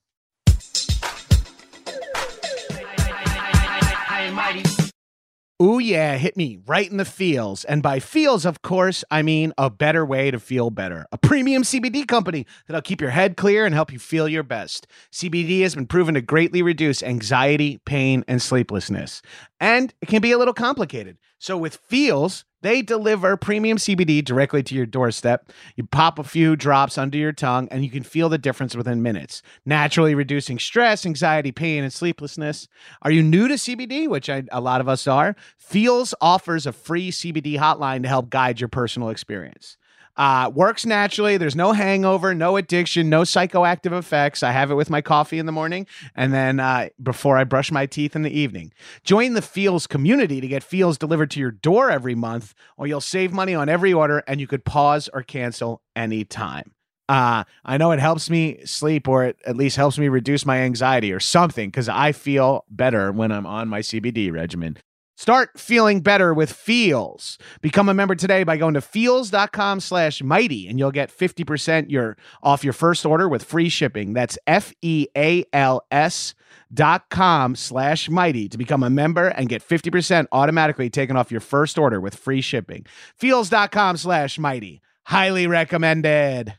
Ooh, 5.61 5.81
yeah, 5.81 6.17
hit 6.19 6.37
me 6.37 6.61
right 6.67 6.89
in 6.89 6.99
the 6.99 7.05
feels. 7.05 7.65
And 7.65 7.83
by 7.83 7.99
feels, 7.99 8.47
of 8.47 8.63
course, 8.63 9.03
I 9.11 9.23
mean 9.23 9.53
a 9.59 9.69
better 9.69 10.07
way 10.07 10.31
to 10.31 10.39
feel 10.39 10.71
better. 10.71 11.05
A 11.11 11.19
premium 11.19 11.65
CBD 11.65 12.07
company 12.07 12.47
that'll 12.69 12.81
keep 12.81 13.01
your 13.01 13.11
head 13.11 13.37
clear 13.37 13.67
and 13.67 13.75
help 13.75 13.93
you 13.93 13.99
feel 13.99 14.29
your 14.29 14.45
best. 14.45 14.87
CBD 15.11 15.63
has 15.63 15.75
been 15.75 15.89
proven 15.89 16.15
to 16.15 16.21
greatly 16.21 16.63
reduce 16.63 17.03
anxiety, 17.03 17.81
pain, 17.85 18.25
and 18.29 18.41
sleeplessness. 18.41 19.21
And 19.59 19.93
it 20.01 20.07
can 20.07 20.23
be 20.23 20.31
a 20.31 20.39
little 20.39 20.55
complicated. 20.55 21.19
So 21.39 21.57
with 21.57 21.77
Feals, 21.77 22.45
they 22.63 22.83
deliver 22.83 23.37
premium 23.37 23.79
CBD 23.79 24.25
directly 24.25 24.65
to 24.65 24.75
your 24.75 24.87
doorstep. 24.87 25.53
You 25.77 25.87
pop 25.87 26.19
a 26.19 26.25
few 26.25 26.57
drops 26.57 26.99
under 26.99 27.17
your 27.17 27.33
tongue 27.33 27.69
and 27.71 27.85
you 27.85 27.91
can 27.91 28.03
feel 28.03 28.29
the 28.29 28.39
difference 28.39 28.75
within 28.75 29.03
minutes, 29.03 29.43
naturally 29.65 30.17
reducing 30.17 30.59
stress, 30.59 31.07
anxiety, 31.07 31.53
pain, 31.53 31.85
and 31.85 31.93
sleeplessness. 31.93 32.67
Are 33.03 33.13
you 33.13 33.23
new 33.23 33.47
to 33.47 33.55
CBD, 33.55 34.09
which 34.09 34.29
I, 34.29 34.43
a 34.51 34.61
lot 34.61 34.81
of 34.81 34.89
us 34.89 35.07
are? 35.07 35.37
Feals 35.57 36.15
offers 36.21 36.67
a 36.67 36.73
free 36.73 37.13
CBD 37.13 37.57
hotline 37.57 38.03
to 38.03 38.09
help 38.09 38.31
guide 38.31 38.61
your 38.61 38.69
personal 38.69 39.11
experience. 39.11 39.77
Uh, 40.19 40.51
works 40.53 40.85
naturally. 40.85 41.37
There's 41.37 41.55
no 41.55 41.73
hangover, 41.73 42.35
no 42.35 42.57
addiction, 42.57 43.09
no 43.09 43.23
psychoactive 43.23 43.97
effects. 43.97 44.43
I 44.43 44.51
have 44.51 44.73
it 44.73 44.75
with 44.75 44.91
my 44.91 45.01
coffee 45.01 45.39
in 45.39 45.47
the 45.47 45.53
morning 45.53 45.87
and 46.17 46.35
then 46.35 46.59
uh, 46.59 46.89
before 47.01 47.39
I 47.39 47.45
brush 47.45 47.71
my 47.71 47.87
teeth 47.87 48.17
in 48.17 48.23
the 48.23 48.37
evening. 48.37 48.73
Join 49.05 49.35
the 49.35 49.43
Feals 49.43 49.87
community 49.87 50.41
to 50.41 50.49
get 50.49 50.65
Feals 50.65 50.99
delivered 50.99 51.31
to 51.31 51.41
your 51.41 51.53
door 51.53 51.89
every 51.91 52.17
month, 52.17 52.53
or 52.77 52.89
you'll 52.89 53.01
save 53.01 53.33
money 53.33 53.55
on 53.55 53.69
every 53.69 53.93
order 53.93 54.25
and 54.27 54.41
you 54.41 54.49
could 54.49 54.65
pause 54.65 55.09
or 55.15 55.23
cancel 55.23 55.83
anytime. 55.95 56.73
Uh, 57.09 57.45
I 57.65 57.79
know 57.79 57.93
it 57.93 58.01
helps 58.01 58.29
me 58.29 58.61
sleep, 58.67 59.09
or 59.09 59.25
it 59.25 59.39
at 59.47 59.57
least 59.57 59.77
helps 59.77 59.99
me 59.99 60.09
reduce 60.09 60.45
my 60.45 60.59
anxiety 60.59 61.11
or 61.11 61.21
something, 61.21 61.71
because 61.71 61.89
I 61.89 62.13
feel 62.13 62.67
better 62.69 63.11
when 63.13 63.33
I'm 63.33 63.47
on 63.47 63.69
my 63.69 63.81
CBD 63.81 64.31
regimen. 64.31 64.77
Start 65.19 65.59
feeling 65.59 66.01
better 66.01 66.33
with 66.33 66.53
Feals. 66.53 67.39
Become 67.61 67.89
a 67.89 67.95
member 67.95 68.15
today 68.15 68.45
by 68.45 68.57
going 68.57 68.75
to 68.75 68.81
feals.com 68.81 69.81
slash 69.81 70.23
mighty 70.23 70.69
and 70.69 70.79
you'll 70.79 70.93
get 70.93 71.11
50% 71.11 71.91
your 71.91 72.17
off 72.41 72.63
your 72.63 72.73
first 72.73 73.05
order 73.05 73.29
with 73.29 73.43
free 73.43 73.69
shipping. 73.69 74.13
That's 74.13 74.39
F-E-A-L-S 74.47 76.35
dot 76.73 77.11
com 77.11 77.57
slash 77.57 78.09
mighty 78.09 78.49
to 78.49 78.57
become 78.57 78.85
a 78.85 78.91
member 78.91 79.27
and 79.27 79.49
get 79.49 79.69
50% 79.69 80.29
automatically 80.31 80.89
taken 80.89 81.17
off 81.17 81.33
your 81.33 81.41
first 81.41 81.79
order 81.79 82.01
with 82.01 82.15
free 82.15 82.41
shipping. 82.41 82.87
Feals.com 83.17 83.97
slash 83.97 84.39
mighty. 84.39 84.81
Highly 85.07 85.49
recommended. 85.49 86.55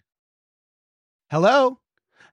Hello? 1.32 1.80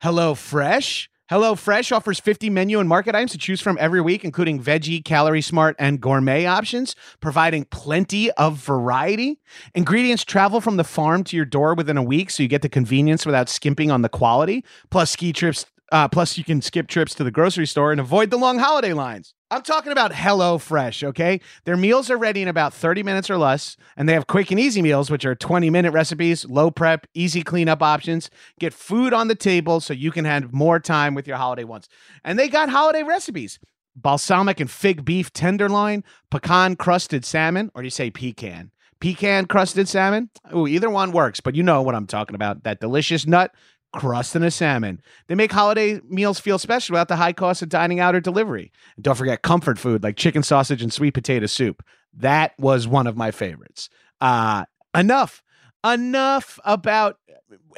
Hello 0.00 0.34
Fresh? 0.34 1.08
HelloFresh 1.30 1.90
offers 1.90 2.20
50 2.20 2.50
menu 2.50 2.78
and 2.78 2.88
market 2.88 3.16
items 3.16 3.32
to 3.32 3.38
choose 3.38 3.60
from 3.60 3.76
every 3.80 4.00
week, 4.00 4.24
including 4.24 4.62
veggie, 4.62 5.04
calorie 5.04 5.42
smart, 5.42 5.74
and 5.76 6.00
gourmet 6.00 6.46
options, 6.46 6.94
providing 7.20 7.64
plenty 7.64 8.30
of 8.32 8.58
variety. 8.58 9.40
Ingredients 9.74 10.24
travel 10.24 10.60
from 10.60 10.76
the 10.76 10.84
farm 10.84 11.24
to 11.24 11.36
your 11.36 11.44
door 11.44 11.74
within 11.74 11.96
a 11.96 12.02
week, 12.02 12.30
so 12.30 12.44
you 12.44 12.48
get 12.48 12.62
the 12.62 12.68
convenience 12.68 13.26
without 13.26 13.48
skimping 13.48 13.90
on 13.90 14.02
the 14.02 14.08
quality. 14.08 14.64
Plus, 14.90 15.10
ski 15.10 15.32
trips. 15.32 15.66
Uh, 15.90 16.08
plus, 16.08 16.38
you 16.38 16.44
can 16.44 16.62
skip 16.62 16.86
trips 16.86 17.14
to 17.14 17.24
the 17.24 17.30
grocery 17.30 17.66
store 17.66 17.90
and 17.90 18.00
avoid 18.00 18.30
the 18.30 18.36
long 18.36 18.58
holiday 18.58 18.92
lines. 18.92 19.34
I'm 19.48 19.62
talking 19.62 19.92
about 19.92 20.12
Hello 20.12 20.58
Fresh, 20.58 21.04
okay? 21.04 21.40
Their 21.64 21.76
meals 21.76 22.10
are 22.10 22.16
ready 22.16 22.42
in 22.42 22.48
about 22.48 22.74
30 22.74 23.04
minutes 23.04 23.30
or 23.30 23.38
less, 23.38 23.76
and 23.96 24.08
they 24.08 24.12
have 24.14 24.26
quick 24.26 24.50
and 24.50 24.58
easy 24.58 24.82
meals, 24.82 25.08
which 25.08 25.24
are 25.24 25.36
20 25.36 25.70
minute 25.70 25.92
recipes, 25.92 26.44
low 26.46 26.68
prep, 26.68 27.06
easy 27.14 27.42
cleanup 27.42 27.80
options. 27.80 28.28
Get 28.58 28.74
food 28.74 29.12
on 29.12 29.28
the 29.28 29.36
table 29.36 29.78
so 29.78 29.94
you 29.94 30.10
can 30.10 30.24
have 30.24 30.52
more 30.52 30.80
time 30.80 31.14
with 31.14 31.28
your 31.28 31.36
holiday 31.36 31.62
ones. 31.62 31.88
And 32.24 32.36
they 32.36 32.48
got 32.48 32.70
holiday 32.70 33.04
recipes 33.04 33.60
balsamic 33.94 34.60
and 34.60 34.70
fig 34.70 35.04
beef 35.04 35.32
tenderloin, 35.32 36.02
pecan 36.30 36.74
crusted 36.76 37.24
salmon, 37.24 37.70
or 37.74 37.82
do 37.82 37.86
you 37.86 37.90
say 37.90 38.10
pecan? 38.10 38.72
Pecan 39.00 39.46
crusted 39.46 39.88
salmon? 39.88 40.28
Ooh, 40.54 40.66
either 40.66 40.90
one 40.90 41.12
works, 41.12 41.40
but 41.40 41.54
you 41.54 41.62
know 41.62 41.82
what 41.82 41.94
I'm 41.94 42.06
talking 42.06 42.34
about. 42.34 42.64
That 42.64 42.80
delicious 42.80 43.26
nut 43.26 43.54
crust 43.96 44.36
and 44.36 44.44
a 44.44 44.50
salmon. 44.50 45.00
They 45.26 45.34
make 45.34 45.50
holiday 45.50 46.00
meals 46.08 46.38
feel 46.38 46.58
special 46.58 46.92
without 46.94 47.08
the 47.08 47.16
high 47.16 47.32
cost 47.32 47.62
of 47.62 47.68
dining 47.68 47.98
out 47.98 48.14
or 48.14 48.20
delivery. 48.20 48.70
And 48.96 49.04
don't 49.04 49.16
forget 49.16 49.42
comfort 49.42 49.78
food 49.78 50.02
like 50.02 50.16
chicken 50.16 50.42
sausage 50.42 50.82
and 50.82 50.92
sweet 50.92 51.14
potato 51.14 51.46
soup. 51.46 51.82
That 52.14 52.52
was 52.58 52.86
one 52.86 53.06
of 53.06 53.16
my 53.16 53.30
favorites. 53.30 53.88
Uh, 54.20 54.66
enough. 54.94 55.42
Enough 55.84 56.58
about 56.64 57.18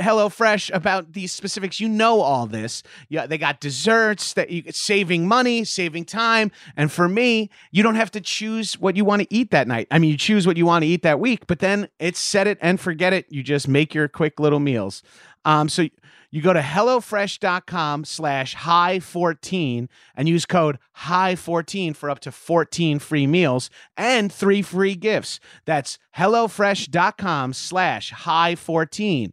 HelloFresh 0.01 0.75
about 0.75 1.13
these 1.13 1.33
specifics. 1.33 1.81
You 1.81 1.89
know 1.89 2.21
all 2.21 2.47
this. 2.47 2.83
Yeah, 3.09 3.27
they 3.27 3.39
got 3.39 3.61
desserts 3.61 4.33
that 4.35 4.51
you 4.51 4.63
saving 4.71 5.27
money, 5.29 5.65
saving 5.65 6.07
time, 6.07 6.51
and 6.77 6.91
for 6.91 7.09
me, 7.09 7.51
you 7.71 7.83
don't 7.83 7.97
have 7.97 8.11
to 8.13 8.21
choose 8.21 8.79
what 8.79 8.97
you 8.97 9.05
want 9.05 9.23
to 9.23 9.29
eat 9.31 9.51
that 9.51 9.69
night. 9.69 9.89
I 9.91 9.99
mean, 9.99 10.11
you 10.11 10.17
choose 10.17 10.47
what 10.47 10.57
you 10.57 10.65
want 10.65 10.85
to 10.85 10.87
eat 10.89 11.03
that 11.03 11.21
week, 11.21 11.47
but 11.47 11.59
then 11.59 11.89
it's 11.99 12.19
set 12.19 12.47
it 12.47 12.59
and 12.63 12.81
forget 12.81 13.13
it. 13.13 13.27
You 13.31 13.43
just 13.43 13.69
make 13.69 13.95
your 13.95 14.09
quick 14.09 14.41
little 14.41 14.61
meals. 14.61 15.03
Um, 15.45 15.69
so 15.69 15.89
you 16.31 16.43
go 16.43 16.53
to 16.53 16.61
HelloFresh.com 16.61 18.05
slash 18.05 18.55
high 18.55 19.01
14 19.01 19.89
and 20.15 20.29
use 20.29 20.47
code 20.47 20.79
high 20.93 21.37
14 21.37 21.95
for 21.95 22.11
up 22.11 22.21
to 22.21 22.33
14 22.33 22.99
free 22.99 23.27
meals 23.27 23.71
and 23.97 24.33
three 24.33 24.63
free 24.63 24.95
gifts. 24.95 25.41
That's 25.65 25.99
HelloFresh.com 26.17 27.53
slash 27.55 28.11
high 28.11 28.55
14. 28.55 29.33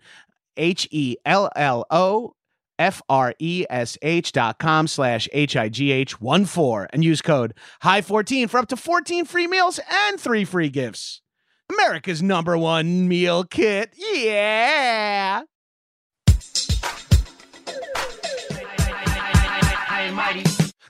H 0.58 0.88
E 0.92 1.18
L 1.26 1.50
L 1.56 1.86
O 1.90 2.34
F 2.80 3.02
R 3.10 3.34
E 3.40 3.66
S 3.70 3.98
H 4.02 4.32
dot 4.32 4.60
com 4.60 4.88
slash 4.88 5.28
H 5.34 5.56
I 5.56 5.70
G 5.70 5.92
H 5.92 6.20
1 6.22 6.46
4 6.46 6.90
and 6.94 7.04
use 7.04 7.22
code 7.22 7.54
high 7.82 8.02
14 8.02 8.48
for 8.48 8.58
up 8.58 8.68
to 8.70 8.78
14 8.78 9.26
free 9.26 9.48
meals 9.48 9.80
and 9.90 10.20
three 10.20 10.46
free 10.46 10.70
gifts. 10.70 11.22
America's 11.70 12.22
number 12.22 12.58
one 12.58 13.08
meal 13.08 13.44
kit. 13.44 13.94
Yeah. 13.98 15.44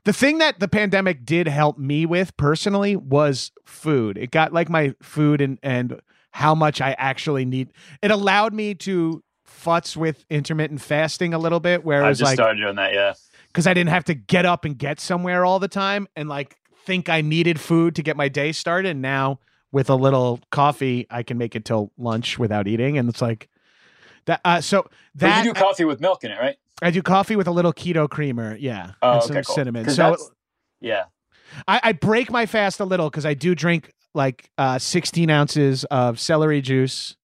The 0.03 0.13
thing 0.13 0.37
that 0.37 0.59
the 0.59 0.67
pandemic 0.67 1.25
did 1.25 1.47
help 1.47 1.77
me 1.79 2.05
with 2.05 2.35
personally 2.37 2.95
was 2.95 3.51
food. 3.65 4.17
It 4.17 4.29
got 4.31 4.53
like 4.53 4.69
my 4.69 4.93
food 5.01 5.41
and 5.41 5.57
and 5.63 5.99
how 6.31 6.53
much 6.53 6.79
I 6.81 6.91
actually 6.97 7.45
need. 7.45 7.71
It 8.01 8.11
allowed 8.11 8.53
me 8.53 8.75
to 8.75 9.23
futz 9.47 9.95
with 9.95 10.25
intermittent 10.29 10.81
fasting 10.81 11.33
a 11.33 11.39
little 11.39 11.59
bit, 11.59 11.83
where 11.83 12.03
I 12.03 12.11
just 12.11 12.21
like 12.21 12.35
started 12.35 12.59
doing 12.59 12.75
that. 12.75 12.93
Yeah. 12.93 13.13
because 13.47 13.65
I 13.65 13.73
didn't 13.73 13.89
have 13.89 14.03
to 14.05 14.13
get 14.13 14.45
up 14.45 14.63
and 14.65 14.77
get 14.77 14.99
somewhere 14.99 15.43
all 15.45 15.59
the 15.59 15.67
time 15.67 16.07
and 16.15 16.29
like 16.29 16.57
think 16.85 17.09
I 17.09 17.21
needed 17.21 17.59
food 17.59 17.95
to 17.95 18.03
get 18.03 18.15
my 18.15 18.27
day 18.27 18.51
started. 18.51 18.89
And 18.89 19.01
now 19.01 19.39
with 19.71 19.89
a 19.89 19.95
little 19.95 20.39
coffee, 20.51 21.07
I 21.09 21.23
can 21.23 21.37
make 21.37 21.55
it 21.55 21.65
till 21.65 21.91
lunch 21.97 22.37
without 22.37 22.67
eating, 22.67 22.97
and 22.97 23.09
it's 23.09 23.21
like 23.21 23.49
that. 24.25 24.39
Uh, 24.45 24.61
so 24.61 24.83
But 24.83 24.91
that 25.15 25.45
you 25.45 25.53
do 25.53 25.59
coffee 25.59 25.85
with 25.85 25.99
milk 25.99 26.23
in 26.23 26.31
it, 26.31 26.39
right? 26.39 26.57
I 26.81 26.91
do 26.91 27.01
coffee 27.01 27.35
with 27.35 27.47
a 27.47 27.51
little 27.51 27.73
keto 27.73 28.09
creamer, 28.09 28.55
yeah, 28.55 28.91
Oh, 29.01 29.13
and 29.13 29.23
okay, 29.23 29.33
some 29.33 29.43
cool. 29.43 29.55
cinnamon. 29.55 29.89
So 29.89 30.15
yeah. 30.81 31.05
I, 31.67 31.79
I 31.83 31.91
break 31.93 32.31
my 32.31 32.45
fast 32.45 32.79
a 32.79 32.85
little 32.85 33.09
because 33.09 33.25
I 33.25 33.33
do 33.33 33.55
drink 33.55 33.93
like 34.13 34.49
uh, 34.57 34.77
16 34.79 35.29
ounces 35.29 35.83
of 35.85 36.19
celery 36.19 36.61
juice, 36.61 37.15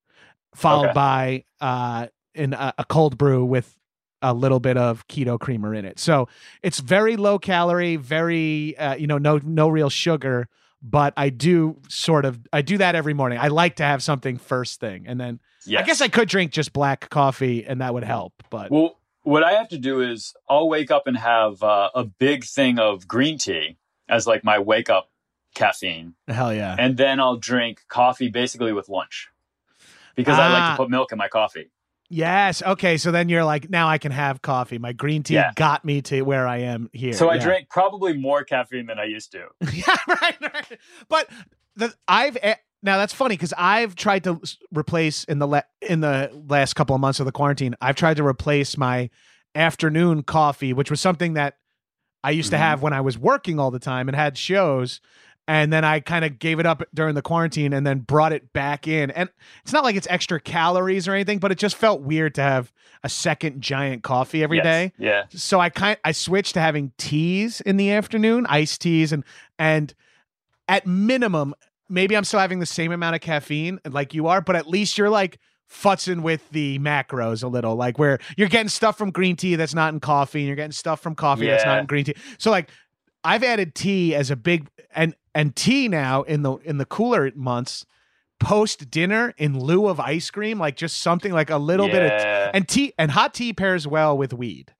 followed 0.54 0.86
Okay. 0.86 0.92
by 0.94 1.44
uh, 1.60 2.06
in 2.34 2.52
a, 2.54 2.74
a 2.78 2.84
cold 2.84 3.18
brew 3.18 3.44
with 3.44 3.76
a 4.22 4.34
little 4.34 4.60
bit 4.60 4.76
of 4.76 5.06
keto 5.08 5.38
creamer 5.40 5.74
in 5.74 5.84
it. 5.84 5.98
So 5.98 6.28
it's 6.62 6.78
very 6.80 7.16
low 7.16 7.38
calorie, 7.38 7.96
very 7.96 8.76
uh, 8.76 8.94
you 8.94 9.06
know 9.06 9.18
no 9.18 9.40
no 9.42 9.68
real 9.68 9.90
sugar. 9.90 10.48
But 10.82 11.12
I 11.16 11.28
do 11.28 11.76
sort 11.88 12.24
of 12.24 12.38
I 12.52 12.62
do 12.62 12.78
that 12.78 12.94
every 12.94 13.14
morning. 13.14 13.38
I 13.38 13.48
like 13.48 13.76
to 13.76 13.82
have 13.84 14.02
something 14.02 14.36
first 14.38 14.78
thing, 14.80 15.06
and 15.06 15.20
then 15.20 15.40
Yes. 15.66 15.82
I 15.82 15.86
guess 15.86 16.00
I 16.00 16.08
could 16.08 16.26
drink 16.28 16.52
just 16.52 16.72
black 16.72 17.10
coffee, 17.10 17.66
and 17.66 17.80
that 17.82 17.92
would 17.92 18.04
help. 18.04 18.32
But 18.50 18.70
Well, 18.70 18.96
what 19.22 19.42
I 19.44 19.52
have 19.52 19.68
to 19.68 19.78
do 19.78 20.00
is 20.00 20.35
I'll 20.48 20.68
wake 20.68 20.90
up 20.90 21.06
and 21.06 21.16
have 21.16 21.62
uh, 21.62 21.90
a 21.94 22.04
big 22.04 22.44
thing 22.44 22.78
of 22.78 23.06
green 23.06 23.38
tea 23.38 23.76
as 24.09 24.26
like 24.26 24.42
my 24.44 24.59
wake 24.59 24.90
up 24.90 25.11
caffeine, 25.54 26.14
hell 26.28 26.52
yeah, 26.54 26.76
and 26.78 26.96
then 26.96 27.20
I'll 27.20 27.37
drink 27.37 27.83
coffee 27.88 28.28
basically 28.28 28.72
with 28.72 28.88
lunch 28.88 29.28
because 30.16 30.38
I 30.38 30.48
like 30.52 30.62
Ah. 30.64 30.70
to 30.72 30.76
put 30.76 30.90
milk 30.90 31.12
in 31.12 31.18
my 31.18 31.28
coffee. 31.28 31.70
Yes. 32.12 32.61
Okay. 32.61 32.96
So 32.96 33.12
then 33.12 33.28
you're 33.28 33.44
like, 33.44 33.70
now 33.70 33.88
I 33.88 33.98
can 33.98 34.11
have 34.11 34.42
coffee. 34.42 34.78
My 34.78 34.92
green 34.92 35.22
tea 35.22 35.35
Yeah. 35.35 35.52
got 35.54 35.85
me 35.85 36.02
to 36.02 36.22
where 36.22 36.44
I 36.44 36.56
am 36.59 36.90
here. 36.92 37.12
So 37.12 37.28
I 37.30 37.35
Yeah. 37.37 37.44
drink 37.44 37.68
probably 37.70 38.14
more 38.18 38.42
caffeine 38.42 38.87
than 38.87 38.98
I 38.98 39.04
used 39.04 39.30
to. 39.30 39.46
yeah. 39.72 39.96
Right. 40.09 40.35
right. 40.40 40.78
But 41.09 41.28
the, 41.76 41.94
I've 42.09 42.37
eh, 42.42 42.56
now 42.82 42.96
that's 42.98 43.12
funny 43.12 43.34
because 43.36 43.52
I've 43.56 43.94
tried 43.94 44.24
to 44.24 44.40
replace 44.74 45.24
in 45.24 45.38
the 45.38 45.64
in 45.82 46.00
the 46.00 46.30
last 46.48 46.74
couple 46.74 46.94
of 46.94 47.00
months 47.00 47.20
of 47.20 47.26
the 47.26 47.32
quarantine. 47.32 47.74
I've 47.80 47.96
tried 47.96 48.16
to 48.18 48.26
replace 48.26 48.76
my 48.76 49.10
afternoon 49.54 50.22
coffee, 50.22 50.72
which 50.72 50.90
was 50.90 51.00
something 51.00 51.34
that 51.34 51.56
I 52.22 52.30
used 52.30 52.50
to 52.50 52.56
Mhm. 52.56 52.60
have 52.60 52.82
when 52.82 52.92
I 52.92 53.00
was 53.00 53.18
working 53.18 53.58
all 53.58 53.70
the 53.70 53.78
time 53.78 54.08
and 54.08 54.14
had 54.16 54.36
shows. 54.38 55.00
And 55.48 55.72
then 55.72 55.84
I 55.84 55.98
kind 55.98 56.24
of 56.24 56.38
gave 56.38 56.60
it 56.60 56.66
up 56.66 56.82
during 56.94 57.16
the 57.16 57.22
quarantine 57.22 57.72
and 57.72 57.84
then 57.84 58.00
brought 58.00 58.32
it 58.32 58.52
back 58.52 58.86
in. 58.86 59.10
And 59.10 59.28
it's 59.64 59.72
not 59.72 59.82
like 59.82 59.96
it's 59.96 60.06
extra 60.08 60.38
calories 60.38 61.08
or 61.08 61.14
anything, 61.14 61.38
but 61.40 61.50
it 61.50 61.58
just 61.58 61.74
felt 61.74 62.02
weird 62.02 62.36
to 62.36 62.42
have 62.42 62.70
a 63.02 63.08
second 63.08 63.60
giant 63.60 64.04
coffee 64.04 64.44
every 64.44 64.58
Yes. 64.58 64.64
day. 64.64 64.92
Yeah. 64.98 65.24
So 65.30 65.58
I 65.58 65.68
kind 65.70 65.98
I 66.04 66.12
switched 66.12 66.54
to 66.54 66.60
having 66.60 66.92
teas 66.98 67.60
in 67.62 67.78
the 67.78 67.90
afternoon, 67.90 68.46
iced 68.48 68.80
teas, 68.82 69.10
and 69.12 69.24
and 69.58 69.92
at 70.68 70.86
minimum, 70.86 71.54
maybe 71.90 72.16
I'm 72.16 72.24
still 72.24 72.40
having 72.40 72.61
the 72.61 72.66
same 72.66 72.92
amount 72.92 73.16
of 73.16 73.20
caffeine 73.20 73.81
like 73.88 74.14
you 74.14 74.29
are, 74.29 74.40
but 74.40 74.57
at 74.57 74.66
least 74.68 74.96
you're 74.96 75.11
like 75.11 75.38
futzing 75.70 76.22
with 76.22 76.48
the 76.50 76.79
macros 76.79 77.42
a 77.44 77.46
little, 77.48 77.76
like 77.76 77.98
where 77.98 78.18
you're 78.37 78.48
getting 78.48 78.68
stuff 78.68 78.96
from 78.96 79.11
green 79.11 79.37
tea 79.37 79.57
that's 79.57 79.74
not 79.74 79.92
in 79.92 80.00
coffee, 80.00 80.40
and 80.40 80.46
you're 80.46 80.57
getting 80.57 80.72
stuff 80.72 81.00
from 81.00 81.14
coffee 81.14 81.46
that's 81.46 81.64
not 81.64 81.79
in 81.81 81.87
green 81.87 82.05
tea. 82.05 82.14
So 82.38 82.50
like 82.50 82.70
I've 83.22 83.44
added 83.44 83.74
tea 83.74 84.14
as 84.14 84.31
a 84.31 84.37
big 84.37 84.68
and 84.94 85.14
and 85.35 85.55
tea 85.55 85.88
now 85.88 86.22
in 86.22 86.42
the 86.42 86.55
in 86.59 86.79
the 86.79 86.87
cooler 86.87 87.31
months 87.35 87.85
post 88.40 88.90
dinner 88.90 89.35
in 89.37 89.59
lieu 89.61 89.87
of 89.87 90.00
ice 90.00 90.31
cream, 90.31 90.59
like 90.59 90.74
just 90.74 91.03
something 91.03 91.31
like 91.33 91.50
a 91.50 91.58
little 91.58 91.88
bit 91.88 92.02
of 92.02 92.10
Yeah. 92.10 92.50
and 92.54 92.67
tea 92.67 92.94
and 92.98 93.10
hot 93.10 93.35
tea 93.35 93.52
pairs 93.52 93.87
well 93.87 94.17
with 94.17 94.33
weed. 94.33 94.73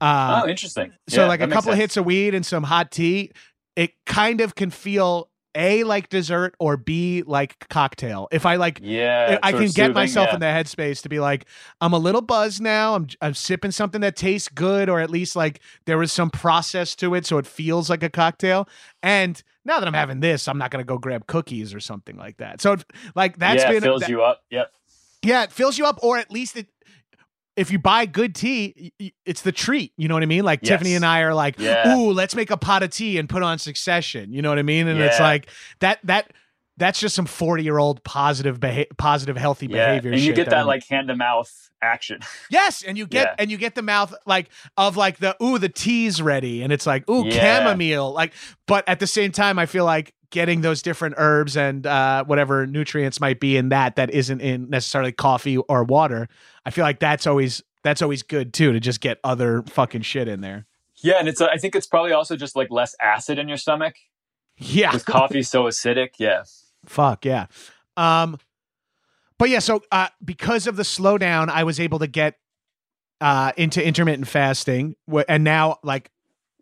Uh, 0.00 0.42
oh, 0.44 0.48
interesting. 0.48 0.92
so 1.08 1.22
Yeah, 1.22 1.28
like 1.28 1.40
a 1.40 1.46
couple 1.48 1.70
sense. 1.72 1.78
hits 1.80 1.96
of 1.98 2.06
weed 2.06 2.34
and 2.34 2.44
some 2.44 2.62
hot 2.64 2.90
tea, 2.90 3.30
it 3.76 3.92
kind 4.06 4.40
of 4.40 4.54
can 4.54 4.70
feel 4.70 5.28
a 5.54 5.84
like 5.84 6.08
dessert 6.08 6.54
or 6.58 6.76
b 6.76 7.22
like 7.26 7.68
cocktail. 7.68 8.28
If 8.32 8.46
I 8.46 8.56
like 8.56 8.80
Yeah. 8.82 9.38
I 9.42 9.52
can 9.52 9.68
get 9.68 9.94
myself 9.94 10.28
yeah. 10.28 10.34
in 10.34 10.40
the 10.40 10.46
headspace 10.46 11.02
to 11.02 11.08
be 11.08 11.20
like, 11.20 11.46
I'm 11.80 11.92
a 11.92 11.98
little 11.98 12.20
buzzed 12.22 12.60
now. 12.62 12.94
I'm 12.94 13.08
I'm 13.20 13.34
sipping 13.34 13.70
something 13.70 14.00
that 14.00 14.16
tastes 14.16 14.48
good, 14.48 14.88
or 14.88 15.00
at 15.00 15.10
least 15.10 15.36
like 15.36 15.60
there 15.86 15.98
was 15.98 16.12
some 16.12 16.30
process 16.30 16.94
to 16.96 17.14
it, 17.14 17.26
so 17.26 17.38
it 17.38 17.46
feels 17.46 17.88
like 17.90 18.02
a 18.02 18.10
cocktail. 18.10 18.68
And 19.02 19.42
now 19.64 19.78
that 19.78 19.86
I'm 19.88 19.94
having 19.94 20.20
this, 20.20 20.48
I'm 20.48 20.58
not 20.58 20.70
gonna 20.70 20.84
go 20.84 20.98
grab 20.98 21.26
cookies 21.26 21.74
or 21.74 21.80
something 21.80 22.16
like 22.16 22.36
that. 22.38 22.60
So 22.60 22.76
like 23.14 23.38
that's 23.38 23.62
yeah, 23.62 23.70
been 23.72 23.82
fills 23.82 24.00
that- 24.02 24.10
you 24.10 24.22
up. 24.22 24.42
Yep. 24.50 24.72
yeah, 25.22 25.44
it 25.44 25.52
fills 25.52 25.78
you 25.78 25.86
up, 25.86 25.98
or 26.02 26.18
at 26.18 26.30
least 26.30 26.56
it. 26.56 26.66
If 27.56 27.70
you 27.70 27.78
buy 27.78 28.06
good 28.06 28.34
tea, 28.34 28.92
it's 29.24 29.42
the 29.42 29.52
treat. 29.52 29.92
You 29.96 30.08
know 30.08 30.14
what 30.14 30.22
I 30.22 30.26
mean? 30.26 30.44
Like 30.44 30.60
Yes. 30.62 30.70
Tiffany 30.70 30.94
and 30.94 31.04
I 31.06 31.20
are 31.20 31.34
like, 31.34 31.58
Yeah. 31.58 31.94
"Ooh, 31.96 32.10
let's 32.12 32.34
make 32.34 32.50
a 32.50 32.56
pot 32.56 32.82
of 32.82 32.90
tea 32.90 33.16
and 33.18 33.28
put 33.28 33.42
on 33.42 33.58
Succession." 33.58 34.32
You 34.32 34.42
know 34.42 34.48
what 34.48 34.58
I 34.58 34.62
mean? 34.62 34.88
And 34.88 35.00
it's 35.00 35.20
like 35.20 35.48
that. 35.80 36.00
That 36.04 36.32
that's 36.76 36.98
just 36.98 37.14
some 37.14 37.26
forty 37.26 37.62
year 37.62 37.78
old 37.78 38.02
positive, 38.02 38.58
beha- 38.58 38.86
positive, 38.98 39.36
healthy 39.36 39.66
Yeah. 39.66 39.86
behavior. 39.86 40.10
And 40.12 40.20
you 40.20 40.32
get 40.32 40.46
that 40.50 40.58
I'm- 40.58 40.66
like 40.66 40.84
hand 40.88 41.06
to 41.08 41.14
mouth 41.14 41.70
action. 41.80 42.18
Yes, 42.50 42.82
and 42.82 42.98
you 42.98 43.06
get 43.06 43.26
Yeah. 43.28 43.34
and 43.38 43.50
you 43.52 43.56
get 43.56 43.76
the 43.76 43.82
mouth 43.82 44.12
like 44.26 44.48
of 44.76 44.96
like 44.96 45.18
the 45.18 45.36
ooh 45.40 45.58
the 45.58 45.68
tea's 45.68 46.20
ready, 46.20 46.62
and 46.62 46.72
it's 46.72 46.86
like 46.86 47.08
ooh 47.08 47.24
Yeah. 47.26 47.60
chamomile, 47.60 48.12
like. 48.12 48.32
But 48.66 48.82
at 48.88 48.98
the 48.98 49.06
same 49.06 49.30
time, 49.30 49.60
I 49.60 49.66
feel 49.66 49.84
like 49.84 50.12
getting 50.34 50.62
those 50.62 50.82
different 50.82 51.14
herbs 51.16 51.56
and 51.56 51.86
uh, 51.86 52.24
whatever 52.24 52.66
nutrients 52.66 53.20
might 53.20 53.38
be 53.38 53.56
in 53.56 53.68
that 53.68 53.94
that 53.94 54.10
isn't 54.10 54.40
in 54.40 54.68
necessarily 54.68 55.12
coffee 55.12 55.56
or 55.56 55.84
water. 55.84 56.28
I 56.66 56.70
feel 56.70 56.82
like 56.82 56.98
that's 56.98 57.24
always 57.24 57.62
that's 57.84 58.02
always 58.02 58.24
good 58.24 58.52
too 58.52 58.72
to 58.72 58.80
just 58.80 59.00
get 59.00 59.20
other 59.22 59.62
fucking 59.68 60.02
shit 60.02 60.26
in 60.26 60.40
there. 60.40 60.66
Yeah, 60.96 61.20
and 61.20 61.28
it's 61.28 61.40
I 61.40 61.56
think 61.56 61.76
it's 61.76 61.86
probably 61.86 62.10
also 62.10 62.36
just 62.36 62.56
like 62.56 62.68
less 62.72 62.96
acid 63.00 63.38
in 63.38 63.46
your 63.46 63.56
stomach 63.56 63.94
Yeah, 64.58 64.90
because 64.90 65.04
coffee's 65.04 65.48
so 65.48 65.64
acidic. 65.64 66.10
Yeah. 66.18 66.42
Fuck 66.84 67.24
yeah. 67.24 67.46
Um, 67.96 68.36
but 69.38 69.50
yeah, 69.50 69.60
so 69.60 69.82
uh, 69.92 70.08
because 70.24 70.66
of 70.66 70.74
the 70.74 70.82
slowdown, 70.82 71.48
I 71.48 71.62
was 71.62 71.78
able 71.78 72.00
to 72.00 72.08
get 72.08 72.38
uh 73.20 73.52
into 73.56 73.86
intermittent 73.86 74.26
fasting, 74.26 74.96
and 75.28 75.44
now 75.44 75.78
like 75.84 76.10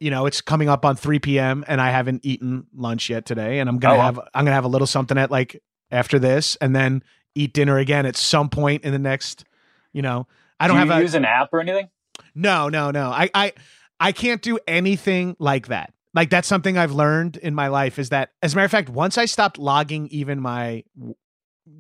you 0.02 0.10
know 0.10 0.26
it's 0.26 0.40
coming 0.40 0.68
up 0.68 0.84
on 0.84 0.96
3 0.96 1.18
p.m. 1.20 1.64
and 1.68 1.80
I 1.80 1.90
haven't 1.90 2.24
eaten 2.24 2.66
lunch 2.74 3.08
yet 3.08 3.24
today, 3.24 3.60
and 3.60 3.68
I'm 3.68 3.78
gonna 3.78 3.98
Oh, 3.98 4.02
have 4.02 4.18
I'm 4.34 4.44
gonna 4.44 4.52
have 4.54 4.64
a 4.64 4.68
little 4.68 4.86
something 4.86 5.16
at 5.16 5.30
like 5.30 5.62
after 5.90 6.18
this, 6.18 6.56
and 6.56 6.74
then 6.74 7.02
eat 7.34 7.54
dinner 7.54 7.78
again 7.78 8.04
at 8.06 8.16
some 8.16 8.48
point 8.48 8.84
in 8.84 8.92
the 8.92 8.98
next. 8.98 9.44
You 9.92 10.02
know, 10.02 10.26
I 10.58 10.66
don't 10.68 10.76
Do 10.76 10.88
have 10.88 10.98
a 10.98 11.02
use 11.02 11.14
an 11.14 11.24
app 11.24 11.50
or 11.52 11.60
anything? 11.60 11.88
no, 12.34 12.68
no, 12.68 12.90
no. 12.90 13.10
I, 13.10 13.30
I, 13.34 13.52
I 14.00 14.12
can't 14.12 14.40
do 14.42 14.58
anything 14.66 15.36
like 15.38 15.68
that. 15.68 15.92
Like 16.14 16.30
that's 16.30 16.48
something 16.48 16.76
I've 16.78 16.92
learned 16.92 17.36
in 17.36 17.54
my 17.54 17.68
life 17.68 17.98
is 17.98 18.08
that, 18.10 18.30
as 18.42 18.52
a 18.52 18.56
matter 18.56 18.64
of 18.66 18.70
fact, 18.70 18.88
once 18.88 19.16
I 19.18 19.24
stopped 19.26 19.58
logging 19.58 20.08
even 20.08 20.40
my 20.40 20.84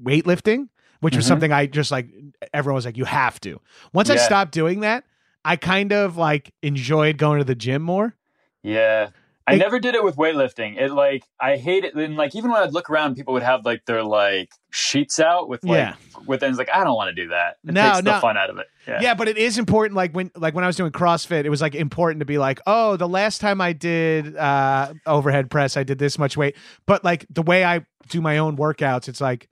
weightlifting, 0.02 0.68
which 1.00 1.16
was 1.16 1.24
Mhm. 1.24 1.28
something 1.28 1.52
I 1.52 1.66
just 1.66 1.90
like, 1.90 2.08
everyone 2.54 2.76
was 2.76 2.84
like, 2.84 2.96
you 2.96 3.04
have 3.04 3.40
to. 3.40 3.60
Once 3.92 4.08
I 4.10 4.16
stopped 4.16 4.52
doing 4.52 4.80
that, 4.80 5.04
I 5.44 5.56
kind 5.56 5.92
of 5.92 6.16
like 6.16 6.52
enjoyed 6.62 7.18
going 7.18 7.38
to 7.38 7.44
the 7.44 7.54
gym 7.54 7.82
more. 7.82 8.14
Yeah. 8.62 9.08
I 9.44 9.54
It- 9.54 9.58
never 9.58 9.80
did 9.80 9.96
it 9.96 10.04
with 10.04 10.14
weightlifting. 10.14 10.80
It 10.80 10.92
like 10.92 11.24
I 11.40 11.56
hate 11.56 11.82
it. 11.84 11.94
And 11.94 12.16
like 12.16 12.36
even 12.36 12.52
when 12.52 12.62
I'd 12.62 12.72
look 12.72 12.88
around, 12.88 13.16
people 13.16 13.34
would 13.34 13.42
have 13.42 13.64
like 13.64 13.84
their 13.86 14.04
like 14.04 14.50
sheets 14.70 15.18
out 15.18 15.48
with 15.48 15.64
like 15.64 15.78
Yeah. 15.78 15.94
with 16.28 16.44
ends 16.44 16.58
like 16.58 16.68
I 16.72 16.84
don't 16.84 16.94
want 16.94 17.08
to 17.14 17.22
do 17.24 17.28
that. 17.30 17.56
It 17.66 17.74
No, 17.74 17.82
takes 17.94 18.04
no. 18.04 18.14
the 18.14 18.20
fun 18.20 18.36
out 18.36 18.50
of 18.50 18.58
it. 18.58 18.66
Yeah. 18.86 19.00
Yeah, 19.02 19.14
but 19.14 19.26
it 19.26 19.36
is 19.36 19.58
important. 19.58 19.96
Like 19.96 20.12
when, 20.12 20.30
like 20.36 20.54
when 20.54 20.62
I 20.62 20.68
was 20.68 20.76
doing 20.76 20.92
CrossFit, 20.92 21.44
it 21.44 21.50
was 21.50 21.60
like 21.60 21.74
important 21.74 22.20
to 22.20 22.24
be 22.24 22.38
like, 22.38 22.60
oh, 22.68 22.96
the 22.96 23.08
last 23.08 23.40
time 23.40 23.60
I 23.60 23.72
did 23.72 24.36
uh, 24.36 24.92
overhead 25.06 25.50
press, 25.50 25.76
I 25.76 25.82
did 25.82 25.98
this 25.98 26.20
much 26.20 26.36
weight. 26.36 26.56
But 26.86 27.02
like 27.02 27.26
the 27.28 27.42
way 27.42 27.64
I 27.64 27.84
do 28.10 28.20
my 28.20 28.38
own 28.38 28.56
workouts, 28.56 29.08
it's 29.08 29.20
like 29.20 29.48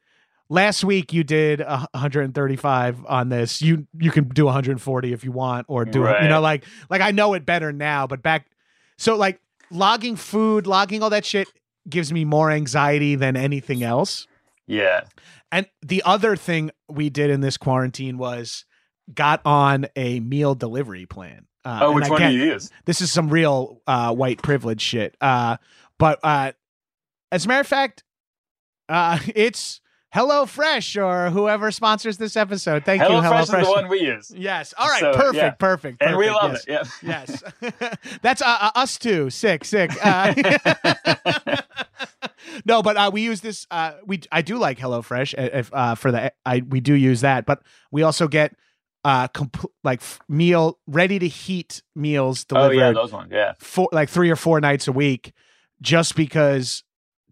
last 0.51 0.85
week 0.85 1.15
you 1.15 1.25
did 1.25 1.63
a 1.63 1.89
135 1.93 3.07
on 3.07 3.31
this. 3.31 3.63
You 3.63 3.87
you 3.99 4.11
can 4.11 4.29
do 4.29 4.45
140 4.45 5.13
if 5.15 5.25
you 5.25 5.33
want, 5.33 5.65
or 5.69 5.87
do 5.87 6.05
it. 6.05 6.23
You 6.23 6.29
know, 6.29 6.41
like 6.43 6.65
like 6.91 7.01
I 7.01 7.13
know 7.13 7.33
it 7.33 7.47
better 7.47 7.73
now. 7.73 8.07
But 8.07 8.23
back, 8.23 8.47
so 8.99 9.17
like 9.17 9.41
logging 9.71 10.17
food, 10.17 10.67
logging 10.67 11.03
all 11.03 11.11
that 11.11 11.25
shit 11.25 11.49
gives 11.89 12.13
me 12.13 12.27
more 12.27 12.51
anxiety 12.51 13.15
than 13.15 13.37
anything 13.37 13.83
else. 13.83 14.27
Yeah. 14.67 15.05
And 15.51 15.67
the 15.83 16.03
other 16.05 16.37
thing 16.37 16.71
we 16.89 17.09
did 17.11 17.31
in 17.31 17.41
this 17.41 17.57
quarantine 17.57 18.19
was 18.19 18.65
got 19.13 19.41
on 19.45 19.87
a 19.97 20.21
meal 20.21 20.55
delivery 20.55 21.07
plan. 21.07 21.47
Uh, 21.65 21.81
Oh, 21.83 21.93
which 21.93 22.09
one 22.09 22.21
do 22.21 22.31
you 22.31 22.45
use? 22.45 22.71
This 22.85 23.01
is 23.01 23.11
some 23.11 23.29
real 23.31 23.81
uh, 23.87 24.15
white 24.15 24.43
privilege 24.43 24.81
shit. 24.81 25.17
Uh, 25.21 25.57
but 25.99 26.21
uh, 26.23 26.53
as 27.33 27.45
a 27.45 27.49
matter 27.49 27.61
of 27.61 27.67
fact, 27.67 28.05
uh, 28.89 29.19
it's 29.35 29.80
Hello 30.13 30.45
Fresh 30.45 30.97
or 30.97 31.31
whoever 31.31 31.71
sponsors 31.71 32.17
this 32.17 32.37
episode. 32.37 32.85
Thank 32.85 33.01
Hello 33.01 33.17
you, 33.17 33.23
Hello 33.23 33.45
Fresh 33.45 33.63
is 33.63 33.67
the 33.69 33.73
one 33.73 33.89
we 33.89 34.01
use. 34.01 34.33
Yes. 34.35 34.75
All 34.77 34.89
right. 34.89 34.99
So, 34.99 35.13
perfect, 35.13 35.37
yeah. 35.37 35.51
perfect. 35.51 36.03
And 36.03 36.17
we 36.17 36.29
love 36.29 36.59
yes. 36.67 36.89
it. 37.01 37.07
Yeah. 37.07 37.25
Yes, 37.31 37.43
that's 38.23 38.43
uh, 38.43 38.59
uh, 38.61 38.71
us 38.75 38.99
too. 38.99 39.31
Sick, 39.31 39.65
sick. 39.65 39.93
Uh, 40.05 40.35
no, 42.65 42.83
but 42.83 42.97
uh, 42.97 43.11
we 43.13 43.23
use 43.23 43.41
this. 43.41 43.69
Uh, 43.71 43.93
we 44.05 44.21
I 44.33 44.43
do 44.43 44.59
like 44.59 44.79
HelloFresh 44.79 45.39
uh, 45.39 45.59
if 45.59 45.71
uh, 45.73 45.95
for 45.95 46.11
the 46.11 46.33
I 46.45 46.63
we 46.69 46.81
do 46.81 46.95
use 46.95 47.21
that, 47.21 47.47
but 47.47 47.63
we 47.93 48.03
also 48.03 48.27
get 48.27 48.57
uh 49.05 49.29
compl- 49.29 49.71
like 49.85 50.01
f- 50.01 50.19
meal 50.29 50.79
ready 50.87 51.19
to 51.21 51.29
heat 51.29 51.83
meals 51.95 52.45
delivered. 52.45 52.75
Oh 52.75 52.79
yeah, 52.79 52.93
those 52.93 53.13
ones. 53.13 53.31
Yeah. 53.33 53.53
four 53.61 53.89
like 53.93 54.09
three 54.09 54.31
or 54.31 54.37
four 54.37 54.61
nights 54.61 54.89
a 54.89 54.93
week, 54.93 55.33
just 55.81 56.17
because 56.17 56.83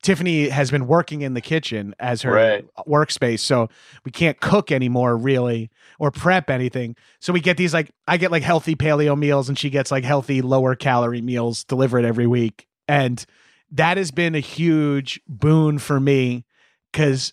Tiffany 0.03 0.49
has 0.49 0.70
been 0.70 0.86
working 0.86 1.22
in 1.22 1.34
the 1.34 1.40
kitchen 1.40 1.94
as 1.99 2.22
her 2.22 2.32
Right. 2.32 2.64
workspace, 2.86 3.40
so 3.40 3.68
we 4.05 4.11
can't 4.11 4.40
cook 4.40 4.70
anymore 4.72 5.16
really 5.16 5.70
or 5.99 6.11
prep 6.11 6.51
anything. 6.51 6.96
So 7.20 7.32
we 7.32 7.40
get 7.40 7.57
these 7.57 7.74
like 7.74 7.90
I 8.07 8.16
get 8.16 8.30
like 8.30 8.42
healthy 8.42 8.74
paleo 8.76 9.18
meals, 9.18 9.49
and 9.49 9.59
she 9.59 9.70
gets 9.70 9.90
like 9.90 10.05
healthy 10.05 10.42
lower 10.42 10.74
calorie 10.74 11.22
meals 11.22 11.64
delivered 11.64 12.05
every 12.05 12.26
week, 12.26 12.66
and 12.86 13.24
that 13.72 13.96
has 13.96 14.11
been 14.11 14.34
a 14.34 14.40
huge 14.40 15.20
boon 15.28 15.78
for 15.78 16.01
me 16.01 16.44
because 16.92 17.32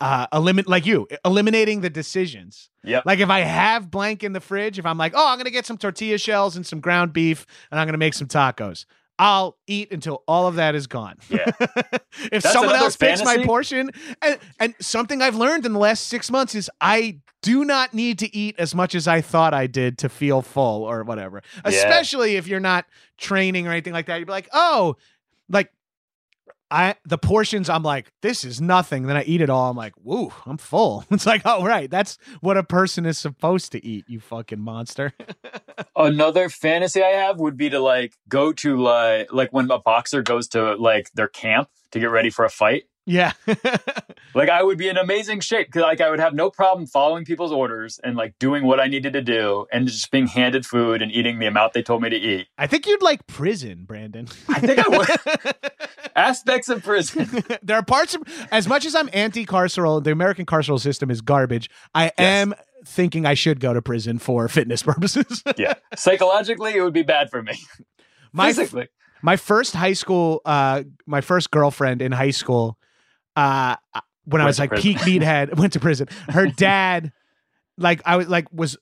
uh 0.00 0.26
eliminate 0.32 0.68
like 0.68 0.84
you 0.84 1.06
eliminating 1.24 1.80
the 1.80 1.88
decisions 1.90 2.68
Yep. 2.84 3.06
like 3.06 3.20
if 3.20 3.30
I 3.30 3.40
have 3.40 3.90
blank 3.92 4.24
in 4.24 4.32
the 4.32 4.40
fridge, 4.40 4.76
if 4.80 4.84
I'm 4.84 4.98
like, 4.98 5.12
oh, 5.14 5.28
I'm 5.30 5.38
gonna 5.38 5.50
get 5.50 5.64
some 5.66 5.78
tortilla 5.78 6.18
shells 6.18 6.56
and 6.56 6.66
some 6.66 6.80
ground 6.80 7.12
beef, 7.12 7.46
and 7.70 7.78
I'm 7.78 7.86
gonna 7.86 7.96
make 7.98 8.14
some 8.14 8.26
tacos, 8.26 8.86
I'll 9.18 9.56
eat 9.66 9.92
until 9.92 10.22
all 10.26 10.46
of 10.46 10.56
that 10.56 10.74
is 10.74 10.86
gone. 10.86 11.16
Yeah. 11.28 11.44
if 11.60 12.42
That's 12.42 12.52
someone 12.52 12.74
else 12.74 12.96
picks 12.96 13.22
my 13.24 13.44
portion, 13.44 13.90
and 14.20 14.38
and 14.58 14.74
something 14.80 15.22
I've 15.22 15.36
learned 15.36 15.66
in 15.66 15.72
the 15.72 15.78
last 15.78 16.08
six 16.08 16.30
months 16.30 16.54
is 16.54 16.70
I 16.80 17.20
do 17.42 17.64
not 17.64 17.92
need 17.92 18.18
to 18.20 18.34
eat 18.34 18.56
as 18.58 18.74
much 18.74 18.94
as 18.94 19.06
I 19.06 19.20
thought 19.20 19.52
I 19.52 19.66
did 19.66 19.98
to 19.98 20.08
feel 20.08 20.42
full 20.42 20.84
or 20.84 21.02
whatever. 21.04 21.42
Especially 21.64 22.36
if 22.36 22.46
you're 22.46 22.60
not 22.60 22.86
training 23.18 23.66
or 23.66 23.72
anything 23.72 23.92
like 23.92 24.06
that. 24.06 24.18
You'd 24.18 24.26
be 24.26 24.32
like, 24.32 24.48
oh, 24.52 24.96
like 25.48 25.70
I 26.72 26.94
the 27.04 27.18
portions 27.18 27.68
I'm 27.68 27.82
like, 27.82 28.10
this 28.22 28.44
is 28.44 28.60
nothing. 28.60 29.02
Then 29.06 29.16
I 29.16 29.24
eat 29.24 29.40
it 29.42 29.50
all. 29.50 29.70
I'm 29.70 29.76
like, 29.76 29.92
woo, 30.02 30.32
I'm 30.46 30.56
full. 30.56 31.04
It's 31.10 31.26
like, 31.26 31.42
oh 31.44 31.64
right, 31.64 31.90
that's 31.90 32.16
what 32.40 32.56
a 32.56 32.62
person 32.64 33.04
is 33.06 33.18
supposed 33.18 33.70
to 33.72 33.84
eat, 33.86 34.06
you 34.08 34.18
fucking 34.18 34.58
monster. 34.60 35.12
Another 35.96 36.48
fantasy 36.48 37.02
I 37.02 37.10
have 37.10 37.38
would 37.38 37.56
be 37.56 37.68
to 37.70 37.78
like 37.78 38.14
go 38.28 38.52
to 38.54 38.80
like 38.80 39.32
like 39.32 39.52
when 39.52 39.70
a 39.70 39.78
boxer 39.78 40.22
goes 40.22 40.48
to 40.48 40.74
like 40.76 41.10
their 41.14 41.28
camp 41.28 41.68
to 41.92 42.00
get 42.00 42.06
ready 42.10 42.30
for 42.30 42.44
a 42.44 42.50
fight. 42.50 42.84
yeah. 43.06 43.32
Like 44.34 44.48
I 44.48 44.62
would 44.62 44.78
be 44.78 44.88
in 44.88 44.96
amazing 44.96 45.40
shape 45.40 45.66
because 45.66 45.82
like 45.82 46.00
I 46.00 46.08
would 46.08 46.18
have 46.18 46.32
no 46.32 46.48
problem 46.48 46.86
following 46.86 47.26
people's 47.26 47.52
orders 47.52 48.00
and 48.02 48.16
like 48.16 48.34
doing 48.38 48.64
what 48.64 48.80
I 48.80 48.86
needed 48.86 49.12
to 49.12 49.20
do 49.20 49.66
and 49.70 49.86
just 49.86 50.10
being 50.10 50.26
handed 50.26 50.64
food 50.64 51.02
and 51.02 51.12
eating 51.12 51.38
the 51.38 51.44
amount 51.44 51.74
they 51.74 51.82
told 51.82 52.00
me 52.00 52.08
to 52.08 52.16
eat. 52.16 52.46
I 52.56 52.66
think 52.66 52.86
you'd 52.86 53.02
like 53.02 53.26
prison, 53.26 53.84
Brandon. 53.84 54.28
I 54.48 54.60
think 54.60 54.78
I 54.78 54.88
would. 54.88 55.08
Aspects 56.14 56.68
of 56.68 56.82
prison. 56.82 57.42
there 57.62 57.76
are 57.78 57.84
parts 57.84 58.14
of 58.14 58.22
as 58.50 58.68
much 58.68 58.84
as 58.84 58.94
I'm 58.94 59.08
anti-carceral, 59.12 60.02
the 60.02 60.12
American 60.12 60.46
carceral 60.46 60.80
system 60.80 61.10
is 61.10 61.20
garbage. 61.20 61.70
I 61.94 62.12
am 62.18 62.54
thinking 62.84 63.26
I 63.26 63.34
should 63.34 63.60
go 63.60 63.72
to 63.72 63.82
prison 63.82 64.18
for 64.18 64.48
fitness 64.48 64.82
purposes. 64.84 65.42
Yeah. 65.56 65.74
Psychologically, 65.96 66.74
it 66.74 66.82
would 66.82 66.92
be 66.92 67.02
bad 67.02 67.30
for 67.30 67.42
me. 67.42 67.54
my 68.32 68.48
Physically. 68.52 68.88
my 69.22 69.36
first 69.36 69.74
high 69.74 69.92
school, 69.92 70.40
uh, 70.44 70.82
my 71.06 71.20
first 71.20 71.50
girlfriend 71.50 72.02
in 72.02 72.12
high 72.12 72.30
school, 72.30 72.78
uh, 73.36 73.76
when 74.24 74.40
I 74.40 74.46
was 74.46 74.58
like 74.58 74.70
prison. 74.70 74.94
peak 74.94 74.98
meathead, 74.98 75.56
went 75.58 75.72
to 75.74 75.80
prison. 75.80 76.08
Her 76.28 76.46
dad, 76.46 77.12
like 77.78 78.02
I 78.04 78.16
was 78.16 78.28
like 78.28 78.46
was. 78.52 78.76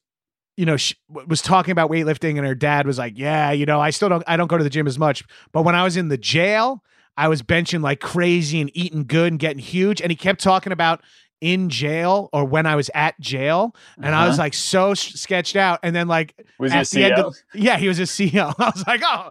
You 0.57 0.67
know, 0.67 0.77
she 0.77 0.95
was 1.09 1.41
talking 1.41 1.73
about 1.73 1.91
weightlifting, 1.91 2.37
and 2.37 2.47
her 2.47 2.57
dad 2.57 2.87
was 2.87 2.99
like, 2.99 3.17
"Yeah, 3.17 3.51
you 3.51 3.65
know, 3.65 3.81
I 3.81 3.89
still 3.91 4.11
don't, 4.11 4.23
I 4.27 4.37
don't 4.37 4.49
go 4.49 4.59
to 4.59 4.65
the 4.65 4.69
gym 4.69 4.87
as 4.87 4.99
much, 4.99 5.25
but 5.53 5.63
when 5.63 5.75
I 5.75 5.85
was 5.85 5.97
in 5.97 6.09
the 6.09 6.19
jail, 6.19 6.83
I 7.17 7.29
was 7.29 7.43
benching 7.43 7.83
like 7.83 8.01
crazy 8.01 8.61
and 8.61 8.71
eating 8.75 9.05
good 9.07 9.33
and 9.33 9.39
getting 9.39 9.59
huge." 9.59 10.01
And 10.01 10.11
he 10.11 10.17
kept 10.17 10.41
talking 10.43 10.73
about 10.73 11.03
in 11.41 11.71
jail 11.71 12.29
or 12.35 12.45
when 12.45 12.67
I 12.67 12.77
was 12.77 12.91
at 12.95 13.19
jail, 13.19 13.75
and 14.03 14.15
I 14.15 14.27
was 14.27 14.35
Uh-huh. 14.39 14.45
like 14.45 14.55
so 14.55 14.91
s- 14.91 15.01
sketched 15.01 15.57
out. 15.57 15.81
And 15.83 15.97
then 15.97 16.07
like 16.07 16.35
Was 16.59 16.73
he 16.73 16.79
a 16.79 16.81
at 16.83 16.91
the 16.91 17.05
end 17.05 17.15
CEO? 17.17 17.25
of- 17.29 17.37
yeah, 17.55 17.79
he 17.79 17.89
was 17.89 17.99
a 17.99 18.03
CEO. 18.03 18.55
I 18.59 18.71
was 18.75 18.87
like, 18.87 19.01
oh, 19.05 19.31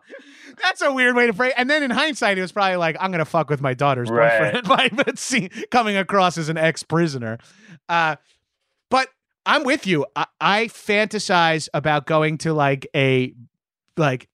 that's 0.61 0.81
a 0.81 0.91
weird 0.91 1.15
way 1.15 1.27
to 1.27 1.33
phrase. 1.33 1.53
And 1.55 1.69
then 1.69 1.83
in 1.83 1.91
hindsight, 1.91 2.35
he 2.37 2.41
was 2.41 2.51
probably 2.51 2.77
like, 2.77 2.97
I'm 2.99 3.11
gonna 3.11 3.25
fuck 3.25 3.49
with 3.49 3.61
my 3.61 3.73
daughter's 3.75 4.09
Right. 4.09 4.53
boyfriend 4.53 4.67
by 4.67 4.89
but 4.91 5.19
see, 5.19 5.49
coming 5.71 5.97
across 5.97 6.37
as 6.37 6.49
an 6.49 6.57
ex 6.57 6.81
prisoner. 6.83 7.37
Uh, 7.87 8.15
but 8.89 9.09
I'm 9.45 9.63
with 9.63 9.85
you. 9.87 10.05
I, 10.15 10.25
I 10.41 10.65
fantasize 10.65 11.69
about 11.73 12.05
going 12.07 12.39
to 12.39 12.53
like 12.53 12.87
a 12.95 13.33
like, 13.97 14.29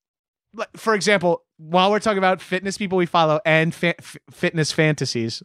like 0.53 0.69
for 0.77 0.93
example, 0.95 1.43
while 1.57 1.91
we're 1.91 1.99
talking 1.99 2.17
about 2.17 2.41
fitness 2.41 2.77
people 2.77 2.97
we 2.97 3.05
follow 3.05 3.39
and 3.45 3.73
fa- 3.73 3.95
f- 3.99 4.17
fitness 4.31 4.71
fantasies, 4.71 5.41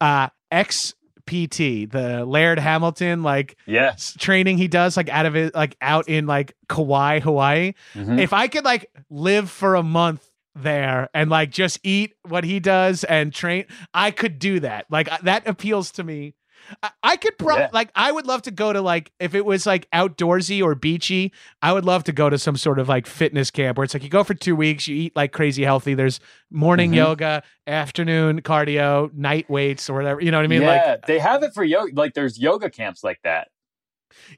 uh, 0.00 0.28
XPT, 0.50 1.90
the 1.90 2.24
Laird 2.24 2.58
Hamilton 2.58 3.22
like 3.22 3.56
Yeah. 3.66 3.90
s- 3.94 4.14
training 4.18 4.58
he 4.58 4.68
does 4.68 4.96
like 4.96 5.08
out 5.08 5.26
of 5.26 5.36
it 5.36 5.54
like 5.54 5.76
out 5.80 6.08
in 6.08 6.26
like 6.26 6.54
Kauai, 6.68 7.20
Hawaii. 7.20 7.72
Mhm. 7.94 8.18
If 8.20 8.32
I 8.32 8.48
could 8.48 8.64
like 8.64 8.90
live 9.10 9.50
for 9.50 9.74
a 9.74 9.82
month 9.82 10.26
there 10.54 11.08
and 11.14 11.30
like 11.30 11.50
just 11.50 11.78
eat 11.82 12.14
what 12.28 12.44
he 12.44 12.60
does 12.60 13.04
and 13.04 13.32
train, 13.32 13.64
I 13.94 14.10
could 14.10 14.38
do 14.38 14.60
that. 14.60 14.86
Like 14.90 15.08
that 15.22 15.46
appeals 15.48 15.90
to 15.92 16.04
me. 16.04 16.34
I, 16.82 16.90
I 17.02 17.16
could 17.16 17.36
probably 17.38 17.62
Yeah. 17.64 17.68
like 17.72 17.90
I 17.94 18.10
would 18.12 18.26
love 18.26 18.42
to 18.42 18.50
go 18.50 18.72
to 18.72 18.80
like 18.80 19.12
if 19.20 19.34
it 19.34 19.44
was 19.44 19.66
like 19.66 19.88
outdoorsy 19.90 20.62
or 20.62 20.74
beachy, 20.74 21.32
I 21.60 21.72
would 21.72 21.84
love 21.84 22.04
to 22.04 22.12
go 22.12 22.30
to 22.30 22.38
some 22.38 22.56
sort 22.56 22.78
of 22.78 22.88
like 22.88 23.06
fitness 23.06 23.50
camp 23.50 23.76
where 23.78 23.84
it's 23.84 23.94
like 23.94 24.02
you 24.02 24.08
go 24.08 24.24
for 24.24 24.34
2 24.34 24.54
weeks, 24.56 24.86
you 24.88 24.96
eat 24.96 25.16
like 25.16 25.32
crazy 25.32 25.64
healthy. 25.64 25.94
There's 25.94 26.20
morning 26.50 26.92
Mhm. 26.92 26.96
yoga, 26.96 27.42
afternoon 27.66 28.42
cardio, 28.42 29.12
night 29.14 29.48
weights 29.50 29.90
or 29.90 29.94
whatever. 29.94 30.20
You 30.20 30.30
know 30.30 30.38
what 30.38 30.44
I 30.44 30.48
mean? 30.48 30.62
yeah, 30.62 30.90
Like 30.92 31.06
they 31.06 31.18
have 31.18 31.42
it 31.42 31.52
for 31.54 31.64
yoga. 31.64 31.92
Like 31.94 32.14
there's 32.14 32.38
yoga 32.38 32.70
camps 32.70 33.02
like 33.04 33.20
that. 33.24 33.48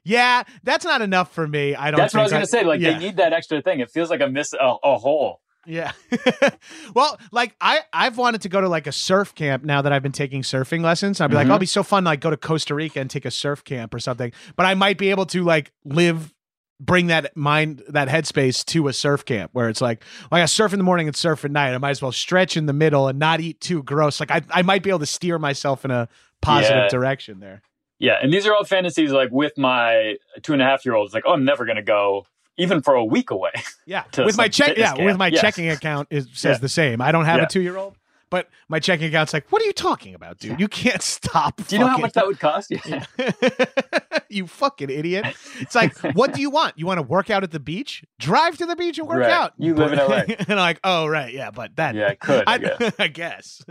yeah, 0.03 0.43
that's 0.63 0.85
not 0.85 1.01
enough 1.01 1.33
for 1.33 1.47
me. 1.47 1.75
I 1.75 1.91
don't 1.91 1.99
That's 1.99 2.13
what 2.13 2.21
I 2.21 2.23
was 2.23 2.31
gonna 2.31 2.47
say. 2.47 2.63
Like 2.63 2.79
yeah. 2.81 2.93
they 2.93 2.99
need 2.99 3.17
that 3.17 3.33
extra 3.33 3.61
thing. 3.61 3.79
It 3.79 3.91
feels 3.91 4.09
like 4.09 4.21
a 4.21 4.27
miss 4.29 4.53
a, 4.53 4.75
a 4.83 4.97
hole. 4.97 5.41
Yeah. 5.65 5.91
well, 6.93 7.19
like 7.31 7.55
I 7.61 7.81
I've 7.93 8.17
wanted 8.17 8.41
to 8.41 8.49
go 8.49 8.61
to 8.61 8.69
like 8.69 8.87
a 8.87 8.91
surf 8.91 9.33
camp 9.35 9.63
now 9.63 9.81
that 9.81 9.91
I've 9.93 10.03
been 10.03 10.11
taking 10.11 10.41
surfing 10.41 10.81
lessons. 10.83 11.19
I'd 11.21 11.27
be 11.27 11.35
like, 11.35 11.47
Mhm. 11.47 11.51
oh, 11.51 11.53
it'd 11.53 11.59
be 11.61 11.65
so 11.65 11.83
fun 11.83 12.03
to 12.03 12.09
like 12.09 12.19
go 12.21 12.29
to 12.29 12.37
Costa 12.37 12.75
Rica 12.75 12.99
and 12.99 13.09
take 13.09 13.25
a 13.25 13.31
surf 13.31 13.63
camp 13.63 13.93
or 13.93 13.99
something. 13.99 14.31
But 14.55 14.65
I 14.65 14.73
might 14.73 14.97
be 14.97 15.09
able 15.09 15.25
to 15.27 15.43
like 15.43 15.71
live 15.83 16.33
bring 16.79 17.07
that 17.07 17.35
mind 17.37 17.81
that 17.87 18.09
headspace 18.09 18.65
to 18.65 18.87
a 18.89 18.93
surf 18.93 19.23
camp 19.23 19.49
where 19.53 19.69
it's 19.69 19.79
like 19.81 20.03
well, 20.29 20.39
I 20.39 20.41
got 20.41 20.49
surf 20.49 20.73
in 20.73 20.79
the 20.79 20.83
morning 20.83 21.07
and 21.07 21.15
surf 21.15 21.45
at 21.45 21.51
night. 21.51 21.73
I 21.73 21.77
might 21.77 21.91
as 21.91 22.01
well 22.01 22.11
stretch 22.11 22.57
in 22.57 22.65
the 22.65 22.73
middle 22.73 23.07
and 23.07 23.17
not 23.17 23.39
eat 23.39 23.61
too 23.61 23.81
gross. 23.83 24.19
Like 24.19 24.31
I 24.31 24.41
I 24.51 24.61
might 24.61 24.83
be 24.83 24.89
able 24.89 24.99
to 24.99 25.05
steer 25.05 25.39
myself 25.39 25.85
in 25.85 25.91
a 25.91 26.07
positive 26.41 26.75
Yeah. 26.83 26.87
direction 26.89 27.39
there. 27.39 27.61
Yeah, 27.97 28.17
and 28.21 28.31
these 28.33 28.45
are 28.45 28.53
all 28.53 28.65
fantasies. 28.65 29.11
Like 29.13 29.29
with 29.31 29.57
my 29.57 30.15
two 30.43 30.51
and 30.51 30.61
a 30.61 30.65
half 30.65 30.83
year 30.85 30.95
old, 30.95 31.05
it's 31.05 31.13
like, 31.15 31.23
oh, 31.25 31.31
I'm 31.31 31.45
never 31.45 31.65
gonna 31.65 31.81
go 31.81 32.27
even 32.57 32.81
for 32.81 32.93
a 32.95 33.03
week 33.03 33.31
away. 33.31 33.51
Yeah, 33.85 34.03
with 34.17 34.37
my 34.37 34.47
check. 34.47 34.77
Yeah, 34.77 34.93
with 34.95 35.17
my 35.17 35.27
Yeah. 35.27 35.41
checking 35.41 35.69
account 35.69 36.07
is 36.11 36.27
says 36.33 36.55
Yeah. 36.55 36.59
the 36.59 36.69
same. 36.69 37.01
I 37.01 37.11
don't 37.11 37.25
have 37.25 37.37
Yeah. 37.37 37.43
a 37.45 37.47
two 37.49 37.61
year 37.61 37.77
old, 37.77 37.95
but 38.29 38.49
my 38.69 38.79
checking 38.79 39.07
account's 39.07 39.33
like, 39.33 39.51
what 39.51 39.61
are 39.61 39.65
you 39.65 39.73
talking 39.73 40.15
about, 40.15 40.39
dude? 40.39 40.59
You 40.59 40.67
can't 40.67 41.01
stop. 41.01 41.57
Do 41.67 41.75
you 41.75 41.79
know 41.79 41.87
how 41.87 41.97
much 41.97 42.13
that 42.13 42.25
would 42.25 42.39
cost? 42.39 42.71
Yeah. 42.85 43.05
you 44.29 44.47
fucking 44.47 44.89
idiot! 44.89 45.25
It's 45.59 45.75
like, 45.75 45.97
what 46.15 46.33
do 46.33 46.41
you 46.41 46.49
want? 46.49 46.77
You 46.77 46.85
want 46.85 46.97
to 46.97 47.03
work 47.03 47.29
out 47.29 47.43
at 47.43 47.51
the 47.51 47.59
beach? 47.59 48.03
Drive 48.19 48.57
to 48.57 48.65
the 48.65 48.75
beach 48.75 48.97
and 48.97 49.07
work 49.07 49.19
Right. 49.19 49.31
out. 49.31 49.53
You 49.57 49.75
live 49.75 49.93
in 49.93 49.99
LA. 49.99 50.23
and 50.39 50.49
I'm 50.49 50.57
like, 50.57 50.79
oh 50.83 51.07
right, 51.07 51.33
yeah, 51.33 51.51
but 51.51 51.75
that, 51.75 51.95
Yeah, 51.95 52.07
I 52.09 52.15
could. 52.15 52.43
I 52.47 52.53
I, 52.53 52.57
guess. 52.57 52.93
I 52.99 53.07
guess 53.07 53.65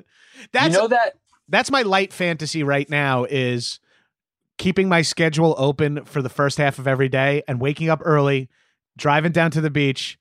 that's 0.52 0.74
you 0.74 0.80
know 0.80 0.88
that 0.88 1.14
that's 1.48 1.70
my 1.70 1.82
light 1.82 2.12
fantasy 2.12 2.62
right 2.62 2.88
now 2.88 3.24
is 3.24 3.80
keeping 4.56 4.88
my 4.88 5.02
schedule 5.02 5.54
open 5.58 6.04
for 6.04 6.22
the 6.22 6.28
first 6.28 6.58
half 6.58 6.78
of 6.78 6.86
every 6.86 7.08
day 7.08 7.42
and 7.48 7.60
waking 7.60 7.90
up 7.90 8.00
early, 8.04 8.48
driving 8.96 9.32
down 9.32 9.50
to 9.52 9.60
the 9.60 9.70
beach, 9.70 10.18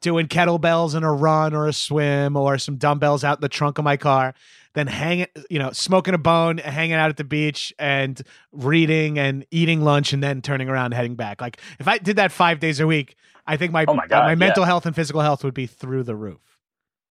doing 0.00 0.26
kettlebells 0.26 0.94
and 0.94 1.04
a 1.04 1.10
run 1.10 1.54
or 1.54 1.66
a 1.66 1.72
swim 1.72 2.36
or 2.36 2.58
some 2.58 2.76
dumbbells 2.76 3.24
out 3.24 3.38
in 3.38 3.42
the 3.42 3.48
trunk 3.48 3.78
of 3.78 3.84
my 3.84 3.96
car, 3.96 4.34
then 4.74 4.86
hanging, 4.86 5.26
you 5.48 5.58
know, 5.58 5.72
smoking 5.72 6.14
a 6.14 6.18
bone, 6.18 6.58
hanging 6.58 6.94
out 6.94 7.10
at 7.10 7.16
the 7.16 7.24
beach 7.24 7.74
and 7.78 8.22
reading 8.52 9.18
and 9.18 9.44
eating 9.50 9.82
lunch 9.82 10.12
and 10.12 10.22
then 10.22 10.40
turning 10.42 10.68
around 10.68 10.92
heading 10.92 11.16
back. 11.16 11.40
Like 11.40 11.60
if 11.78 11.88
I 11.88 11.98
did 11.98 12.16
that 12.16 12.32
5 12.32 12.60
days 12.60 12.80
a 12.80 12.86
week, 12.86 13.16
I 13.46 13.56
think 13.56 13.72
my 13.72 13.84
Oh 13.88 13.94
my 13.94 14.04
uh, 14.04 14.06
God, 14.06 14.24
my 14.24 14.30
yeah. 14.30 14.34
mental 14.36 14.64
health 14.64 14.86
and 14.86 14.94
physical 14.94 15.20
health 15.20 15.42
would 15.44 15.54
be 15.54 15.66
through 15.66 16.04
the 16.04 16.14
roof 16.14 16.49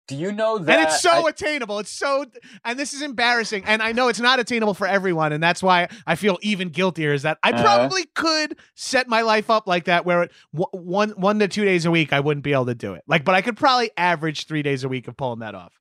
do 0.08 0.16
you 0.16 0.32
know 0.34 0.58
that 0.58 0.80
and 0.80 0.88
it's 0.88 1.02
so 1.02 1.26
I- 1.28 1.30
attainable. 1.30 1.80
It's 1.80 1.90
so, 1.92 2.26
and 2.66 2.78
this 2.78 2.94
is 2.94 3.02
embarrassing. 3.02 3.64
And 3.66 3.82
I 3.82 3.94
know 3.94 4.10
it's 4.10 4.20
not 4.20 4.38
attainable 4.40 4.74
for 4.74 4.86
everyone, 4.86 5.32
and 5.32 5.42
that's 5.42 5.64
why 5.64 5.88
I 6.06 6.16
feel 6.16 6.38
even 6.42 6.70
guiltier. 6.70 7.14
Is 7.14 7.22
that 7.24 7.38
I 7.44 7.52
Uh-huh. 7.52 7.64
probably 7.64 8.04
could 8.14 8.58
set 8.76 9.08
my 9.08 9.22
life 9.22 9.50
up 9.50 9.66
like 9.68 9.86
that, 9.86 10.06
where 10.06 10.24
it, 10.24 10.32
one 10.52 11.12
one 11.12 11.40
to 11.40 11.48
two 11.48 11.64
days 11.66 11.86
a 11.86 11.92
week 11.92 12.12
I 12.14 12.20
wouldn't 12.20 12.44
be 12.44 12.54
able 12.54 12.66
to 12.66 12.76
do 12.76 12.94
it. 12.94 13.04
Like, 13.08 13.24
but 13.24 13.34
I 13.36 13.42
could 13.42 13.56
probably 13.58 13.92
average 13.98 14.46
three 14.48 14.62
days 14.62 14.84
a 14.84 14.90
week 14.90 15.08
of 15.08 15.16
pulling 15.16 15.40
that 15.40 15.56
off. 15.56 15.80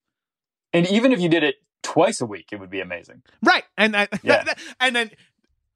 and 0.72 0.86
even 0.88 1.12
if 1.12 1.20
you 1.20 1.28
did 1.28 1.42
it 1.42 1.56
twice 1.82 2.20
a 2.20 2.26
week, 2.26 2.50
it 2.52 2.60
would 2.60 2.70
be 2.70 2.80
amazing. 2.80 3.22
Right, 3.42 3.64
and 3.76 3.96
I, 3.96 4.06
Yeah. 4.22 4.44
and 4.80 4.94
then 4.94 5.10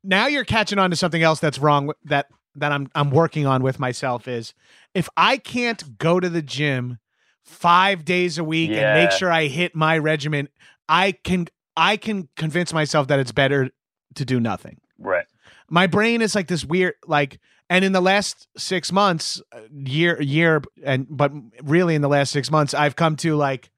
now 0.05 0.29
you're 0.29 0.45
catching 0.45 0.79
on 0.79 0.91
to 0.91 0.97
something 0.97 1.21
else 1.23 1.41
that's 1.41 1.59
wrong 1.59 1.93
that 2.05 2.27
that 2.55 2.71
I'm 2.73 2.89
I'm 2.95 3.11
working 3.11 3.45
on 3.45 3.63
with 3.65 3.81
myself 3.81 4.29
is 4.29 4.55
if 4.95 5.09
I 5.17 5.37
can't 5.37 5.99
go 5.99 6.21
to 6.21 6.29
the 6.29 6.43
gym 6.43 6.99
five 7.47 8.05
days 8.05 8.39
a 8.39 8.45
week 8.45 8.71
and 8.71 9.05
make 9.05 9.13
sure 9.13 9.31
I 9.31 9.47
hit 9.47 9.75
my 9.75 9.97
regimen, 9.97 10.49
I 10.89 11.13
can 11.13 11.47
I 11.77 11.97
can 11.97 12.29
convince 12.37 12.73
myself 12.73 13.09
that 13.09 13.19
it's 13.19 13.33
better 13.33 13.71
to 14.17 14.25
do 14.25 14.41
nothing. 14.41 14.81
Right. 14.99 15.27
My 15.71 15.87
brain 15.87 16.23
is 16.23 16.35
like 16.35 16.49
this 16.49 16.65
weird 16.65 16.95
like 17.07 17.39
and 17.69 17.85
in 17.85 17.93
the 17.93 18.01
last 18.01 18.49
6 18.57 18.93
months 18.93 19.43
uh, 19.53 19.61
year 19.73 20.21
year 20.21 20.63
and 20.85 21.07
but 21.09 21.33
really 21.63 21.95
in 21.95 22.03
the 22.03 22.09
last 22.09 22.31
6 22.33 22.51
months 22.51 22.75
I've 22.75 22.97
come 22.97 23.17
to 23.17 23.37
like 23.37 23.71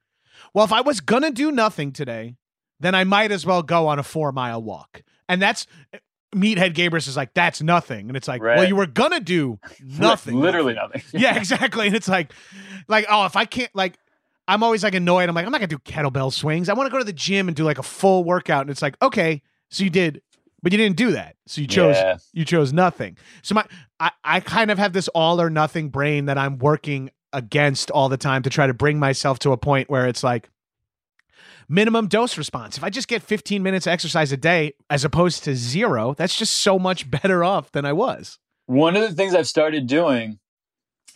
well 0.53 0.65
if 0.65 0.73
I 0.73 0.81
was 0.81 0.99
going 0.99 1.23
to 1.23 1.31
do 1.31 1.51
nothing 1.51 1.91
today 1.91 2.35
then 2.79 2.95
I 2.95 3.03
might 3.03 3.31
as 3.31 3.45
well 3.45 3.61
go 3.61 3.87
on 3.87 3.99
a 3.99 4.03
4 4.03 4.31
mile 4.31 4.61
walk. 4.61 5.03
And 5.27 5.41
that's 5.41 5.67
Meathead 6.35 6.73
Gabrus 6.75 7.07
is 7.07 7.17
like 7.17 7.33
that's 7.33 7.61
nothing 7.61 8.07
and 8.07 8.15
it's 8.15 8.27
like 8.27 8.41
well 8.41 8.63
you 8.63 8.75
were 8.75 8.85
to 8.85 9.19
do 9.19 9.59
nothing. 9.83 10.39
Literally 10.39 10.73
nothing. 10.73 11.01
yeah, 11.19 11.35
exactly. 11.37 11.87
And 11.87 11.95
it's 11.95 12.07
like, 12.07 12.33
like, 12.87 13.05
oh, 13.09 13.25
if 13.25 13.35
I 13.35 13.45
can't, 13.45 13.73
like, 13.73 13.97
I'm 14.47 14.63
always 14.63 14.83
like 14.83 14.95
annoyed. 14.95 15.29
I'm 15.29 15.35
like, 15.35 15.45
I'm 15.45 15.51
not 15.51 15.59
gonna 15.59 15.67
do 15.67 15.77
kettlebell 15.79 16.33
swings. 16.33 16.69
I 16.69 16.73
want 16.73 16.87
to 16.87 16.91
go 16.91 16.97
to 16.97 17.03
the 17.03 17.13
gym 17.13 17.47
and 17.47 17.55
do 17.55 17.63
like 17.63 17.77
a 17.77 17.83
full 17.83 18.23
workout. 18.23 18.61
And 18.61 18.69
it's 18.69 18.81
like, 18.81 18.95
okay, 19.01 19.41
so 19.69 19.83
you 19.83 19.89
did, 19.89 20.21
but 20.63 20.71
you 20.71 20.77
didn't 20.77 20.97
do 20.97 21.11
that. 21.11 21.35
So 21.47 21.61
you 21.61 21.67
chose, 21.67 21.95
Yeah. 21.95 22.17
you 22.33 22.45
chose 22.45 22.73
nothing. 22.73 23.17
So 23.43 23.55
my, 23.55 23.65
I, 23.99 24.11
I 24.23 24.39
kind 24.39 24.71
of 24.71 24.77
have 24.77 24.93
this 24.93 25.07
all 25.09 25.39
or 25.39 25.49
nothing 25.49 25.89
brain 25.89 26.25
that 26.25 26.37
I'm 26.37 26.57
working 26.57 27.11
against 27.31 27.91
all 27.91 28.09
the 28.09 28.17
time 28.17 28.41
to 28.43 28.49
try 28.49 28.65
to 28.65 28.73
bring 28.73 28.97
myself 28.97 29.37
to 29.39 29.51
a 29.51 29.57
point 29.57 29.89
where 29.89 30.07
it's 30.07 30.23
like 30.23 30.49
minimum 31.69 32.07
dose 32.07 32.37
response. 32.37 32.77
If 32.77 32.83
I 32.83 32.89
just 32.89 33.07
get 33.07 33.21
15 33.21 33.63
minutes 33.63 33.87
of 33.87 33.93
exercise 33.93 34.31
a 34.31 34.37
day 34.37 34.73
as 34.89 35.05
opposed 35.05 35.43
to 35.45 35.55
zero, 35.55 36.15
that's 36.15 36.35
just 36.35 36.57
so 36.57 36.77
much 36.77 37.09
better 37.11 37.43
off 37.43 37.71
than 37.71 37.85
I 37.85 37.93
was. 37.93 38.39
One 38.65 38.95
of 38.95 39.01
the 39.01 39.15
things 39.15 39.33
I've 39.33 39.47
started 39.47 39.87
doing 39.87 40.39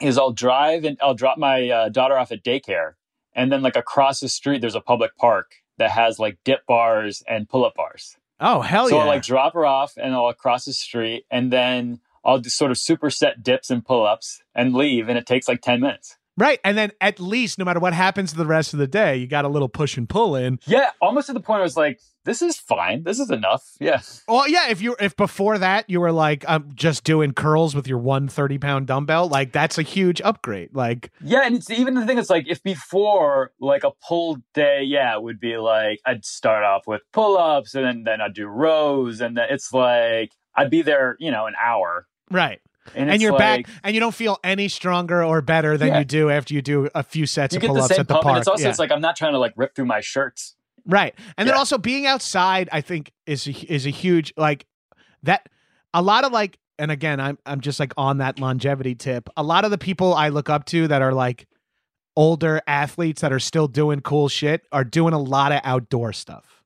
is 0.02 0.18
I'll 0.18 0.32
drive 0.32 0.86
and 0.86 0.98
I'll 1.02 1.14
drop 1.14 1.38
my 1.38 1.70
uh, 1.70 1.90
daughter 1.90 2.18
off 2.18 2.32
at 2.32 2.44
daycare, 2.44 2.94
and 3.36 3.52
then 3.52 3.62
like 3.62 3.76
across 3.76 4.20
the 4.20 4.30
street 4.30 4.62
there's 4.62 4.76
a 4.76 4.82
public 4.82 5.16
park 5.18 5.56
that 5.78 5.92
has 5.92 6.20
like 6.20 6.38
dip 6.44 6.66
bars 6.66 7.24
and 7.28 7.50
pull 7.50 7.66
up 7.66 7.76
bars. 7.76 8.18
Oh 8.40 8.62
hell 8.62 8.90
so 8.90 8.96
yeah! 8.96 9.02
So 9.02 9.02
I'll 9.02 9.08
like 9.08 9.24
drop 9.24 9.54
her 9.54 9.66
off 9.66 9.94
and 9.98 10.14
I'll 10.14 10.34
cross 10.34 10.66
the 10.66 10.74
street, 10.74 11.26
and 11.30 11.52
then 11.52 12.00
I'll 12.26 12.40
just 12.40 12.58
sort 12.58 12.72
of 12.72 12.78
superset 12.78 13.44
dips 13.44 13.70
and 13.70 13.86
pull 13.86 14.06
ups 14.06 14.42
and 14.56 14.74
leave, 14.74 15.08
and 15.08 15.18
it 15.18 15.26
takes 15.26 15.48
like 15.48 15.62
ten 15.62 15.80
minutes. 15.80 16.18
Right. 16.38 16.60
And 16.64 16.78
then 16.78 16.92
at 17.00 17.20
least 17.20 17.60
no 17.60 17.66
matter 17.66 17.80
what 17.80 17.94
happens 17.94 18.32
to 18.32 18.38
the 18.38 18.46
rest 18.46 18.74
of 18.74 18.80
the 18.80 18.88
day, 18.88 19.18
you 19.18 19.28
got 19.28 19.46
a 19.46 19.50
little 19.50 19.70
push 19.70 19.98
and 19.98 20.10
pull 20.10 20.36
in. 20.36 20.60
Yeah, 20.66 20.90
almost 21.02 21.28
to 21.28 21.34
the 21.34 21.40
point 21.40 21.60
I 21.60 21.64
was 21.64 21.78
like, 21.78 22.00
this 22.26 22.42
is 22.42 22.58
fine. 22.58 23.04
This 23.04 23.20
is 23.20 23.30
enough. 23.30 23.64
Yeah. 23.80 24.02
Well, 24.28 24.48
yeah, 24.48 24.70
if 24.70 24.82
you 24.82 24.96
if 25.00 25.16
before 25.16 25.58
that 25.58 25.90
you 25.90 26.00
were 26.00 26.12
like 26.12 26.46
I'm 26.48 26.72
just 26.74 27.04
doing 27.04 27.34
curls 27.34 27.76
with 27.76 27.88
your 27.88 27.98
130 27.98 28.58
pound 28.58 28.88
dumbbell, 28.88 29.28
like 29.28 29.52
that's 29.52 29.78
a 29.78 29.84
huge 29.84 30.22
upgrade. 30.22 30.70
Like 30.74 31.12
Yeah, 31.22 31.42
and 31.46 31.58
it's 31.58 31.70
even 31.70 31.96
the 31.96 32.06
thing 32.06 32.18
is 32.18 32.30
like 32.30 32.46
if 32.48 32.64
before 32.64 33.52
like 33.60 33.84
a 33.84 33.92
pull 34.08 34.38
day, 34.54 34.84
yeah, 34.84 35.14
it 35.16 35.22
would 35.22 35.40
be 35.40 35.58
like 35.58 36.00
I'd 36.06 36.26
start 36.26 36.64
off 36.64 36.88
with 36.88 37.02
pull 37.12 37.38
ups 37.38 37.76
and 37.76 37.86
then, 37.86 38.04
then 38.04 38.22
I'd 38.22 38.34
do 38.34 38.48
rows 38.48 39.22
and 39.22 39.38
then 39.38 39.48
it's 39.50 39.74
like 39.74 40.32
I'd 40.56 40.70
be 40.70 40.82
there, 40.82 41.18
you 41.20 41.32
know, 41.32 41.46
an 41.46 41.56
hour. 41.62 42.08
right. 42.32 42.62
And, 42.96 43.10
And, 43.10 43.22
you're 43.22 43.32
like, 43.32 43.66
back 43.66 43.76
and 43.84 43.94
you 43.94 44.00
don't 44.00 44.14
feel 44.14 44.40
any 44.44 44.68
stronger 44.68 45.24
or 45.24 45.42
better 45.42 45.78
than 45.78 45.90
Yeah. 45.90 46.00
you 46.00 46.06
do 46.06 46.30
after 46.30 46.54
you 46.54 46.62
do 46.62 46.90
a 46.94 47.02
few 47.04 47.26
sets 47.26 47.54
You 47.54 47.58
of 47.58 47.62
get 47.62 47.68
pull 47.68 47.76
the 47.76 47.84
at 48.00 48.08
the 48.08 48.14
pump, 48.14 48.24
park. 48.24 48.38
it's 48.40 48.48
also 48.48 48.64
Yeah. 48.64 48.70
it's 48.70 48.80
like 48.80 48.92
I'm 48.92 49.02
not 49.02 49.16
trying 49.16 49.32
to 49.34 49.40
like 49.40 49.54
rip 49.56 49.76
through 49.76 49.86
my 49.86 50.02
shirts. 50.02 50.56
Right. 50.86 51.16
And 51.38 51.48
then 51.48 51.56
also 51.56 51.78
being 51.78 52.06
outside, 52.06 52.68
I 52.72 52.82
think 52.82 53.12
is 53.26 53.48
a, 53.48 53.52
is 53.74 53.86
a 53.86 53.90
huge 53.90 54.34
like 54.36 54.66
that 55.24 55.48
a 55.94 56.02
lot 56.02 56.26
of 56.26 56.32
like 56.34 56.60
and 56.78 56.92
again, 56.92 57.20
I'm 57.22 57.38
I'm 57.46 57.62
just 57.62 57.80
like 57.80 57.94
on 57.98 58.18
that 58.18 58.40
longevity 58.40 58.96
tip. 58.96 59.30
A 59.38 59.44
lot 59.44 59.64
of 59.64 59.72
the 59.72 59.78
people 59.78 60.14
I 60.14 60.30
look 60.30 60.50
up 60.50 60.66
to 60.66 60.88
that 60.90 61.02
are 61.02 61.14
like 61.14 61.48
older 62.18 62.62
athletes 62.68 63.22
that 63.22 63.32
are 63.32 63.40
still 63.40 63.68
doing 63.68 64.02
cool 64.02 64.28
shit 64.28 64.62
are 64.72 64.84
doing 64.84 65.14
a 65.14 65.20
lot 65.20 65.52
of 65.52 65.62
outdoor 65.64 66.14
stuff. 66.14 66.64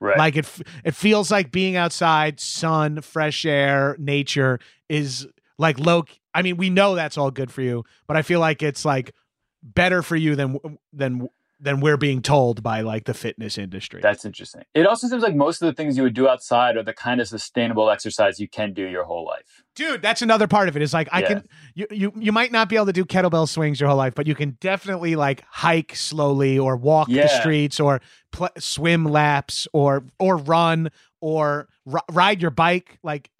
Right. 0.00 0.18
Like 0.18 0.36
it, 0.36 0.50
it 0.84 0.94
feels 0.96 1.30
like 1.30 1.52
being 1.52 1.76
outside, 1.76 2.40
sun, 2.40 3.00
fresh 3.02 3.46
air, 3.46 3.94
nature 4.00 4.58
is 4.88 5.28
like 5.62 5.78
low. 5.78 6.04
I 6.34 6.42
mean, 6.42 6.56
we 6.58 6.68
know 6.68 6.94
that's 6.94 7.16
all 7.16 7.30
good 7.30 7.50
for 7.50 7.62
you, 7.62 7.84
but 8.06 8.16
I 8.16 8.22
feel 8.22 8.40
like 8.40 8.62
it's 8.62 8.84
like 8.84 9.14
better 9.62 10.02
for 10.02 10.16
you 10.16 10.36
than 10.36 10.58
than 10.92 11.28
than 11.60 11.78
we're 11.78 11.96
being 11.96 12.20
told 12.20 12.60
by 12.60 12.80
like 12.80 13.04
the 13.04 13.14
fitness 13.14 13.56
industry. 13.56 14.00
That's 14.02 14.24
interesting. 14.24 14.64
It 14.74 14.84
also 14.84 15.06
seems 15.06 15.22
like 15.22 15.36
most 15.36 15.62
of 15.62 15.66
the 15.66 15.72
things 15.72 15.96
you 15.96 16.02
would 16.02 16.12
do 16.12 16.26
outside 16.28 16.76
are 16.76 16.82
the 16.82 16.92
kind 16.92 17.20
of 17.20 17.28
sustainable 17.28 17.88
exercise 17.88 18.40
you 18.40 18.48
can 18.48 18.72
do 18.72 18.84
your 18.84 19.04
whole 19.04 19.24
life. 19.24 19.62
Dude, 19.76 20.02
that's 20.02 20.22
another 20.22 20.48
part 20.48 20.68
of 20.68 20.74
it. 20.76 20.82
Is 20.82 20.92
like 20.92 21.08
I 21.12 21.20
Yeah. 21.20 21.26
can 21.28 21.48
you, 21.74 21.86
you 21.92 22.12
you 22.18 22.32
might 22.32 22.50
not 22.50 22.68
be 22.68 22.74
able 22.74 22.86
to 22.86 22.92
do 22.92 23.04
kettlebell 23.04 23.48
swings 23.48 23.78
your 23.78 23.88
whole 23.88 23.96
life, 23.98 24.14
but 24.16 24.26
you 24.26 24.34
can 24.34 24.56
definitely 24.60 25.14
like 25.14 25.44
hike 25.48 25.94
slowly 25.94 26.58
or 26.58 26.76
walk 26.76 27.08
the 27.08 27.28
streets 27.28 27.78
or 27.78 28.00
pl- 28.32 28.48
swim 28.58 29.04
laps 29.04 29.68
or 29.72 30.04
or 30.18 30.38
run 30.38 30.90
or 31.20 31.68
r- 31.90 32.02
ride 32.10 32.42
your 32.42 32.50
bike. 32.50 32.98
Like 33.04 33.30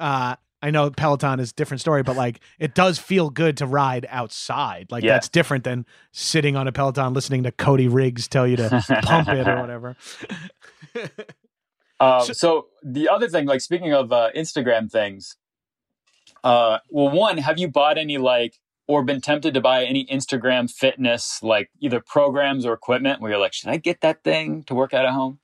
uh 0.00 0.34
I 0.60 0.70
know 0.70 0.90
Peloton 0.90 1.38
is 1.40 1.50
a 1.50 1.54
different 1.54 1.80
story, 1.80 2.02
but 2.02 2.16
like 2.16 2.40
it 2.58 2.74
does 2.74 2.98
feel 2.98 3.30
good 3.30 3.56
to 3.58 3.66
ride 3.66 4.06
outside. 4.10 4.88
Like 4.90 5.04
Yeah. 5.04 5.12
that's 5.14 5.28
different 5.28 5.64
than 5.64 5.86
sitting 6.12 6.56
on 6.56 6.66
a 6.68 6.72
Peloton 6.72 7.12
listening 7.14 7.44
to 7.44 7.52
Cody 7.52 7.88
Riggs 7.88 8.26
tell 8.28 8.46
you 8.46 8.56
to 8.56 8.84
pump 9.02 9.28
it 9.28 9.46
or 9.46 9.56
whatever. 9.60 9.96
Um, 12.00 12.22
So- 12.22 12.32
so, 12.32 12.66
the 12.82 13.08
other 13.08 13.28
thing, 13.28 13.46
like 13.46 13.60
speaking 13.60 13.92
of 13.92 14.12
uh, 14.12 14.30
Instagram 14.36 14.90
things, 14.90 15.36
uh, 16.44 16.78
well, 16.90 17.10
one, 17.10 17.38
have 17.38 17.58
you 17.58 17.68
bought 17.68 17.98
any 17.98 18.18
like 18.18 18.54
or 18.86 19.02
been 19.02 19.20
tempted 19.20 19.52
to 19.54 19.60
buy 19.60 19.84
any 19.84 20.06
Instagram 20.06 20.70
fitness 20.70 21.42
like 21.42 21.70
either 21.80 22.00
programs 22.00 22.64
or 22.64 22.72
equipment 22.72 23.20
where 23.20 23.30
you're 23.32 23.40
like, 23.40 23.52
should 23.52 23.68
I 23.70 23.76
get 23.76 24.00
that 24.00 24.22
thing 24.24 24.62
to 24.64 24.74
work 24.74 24.94
out 24.94 25.04
at 25.04 25.12
home? 25.12 25.40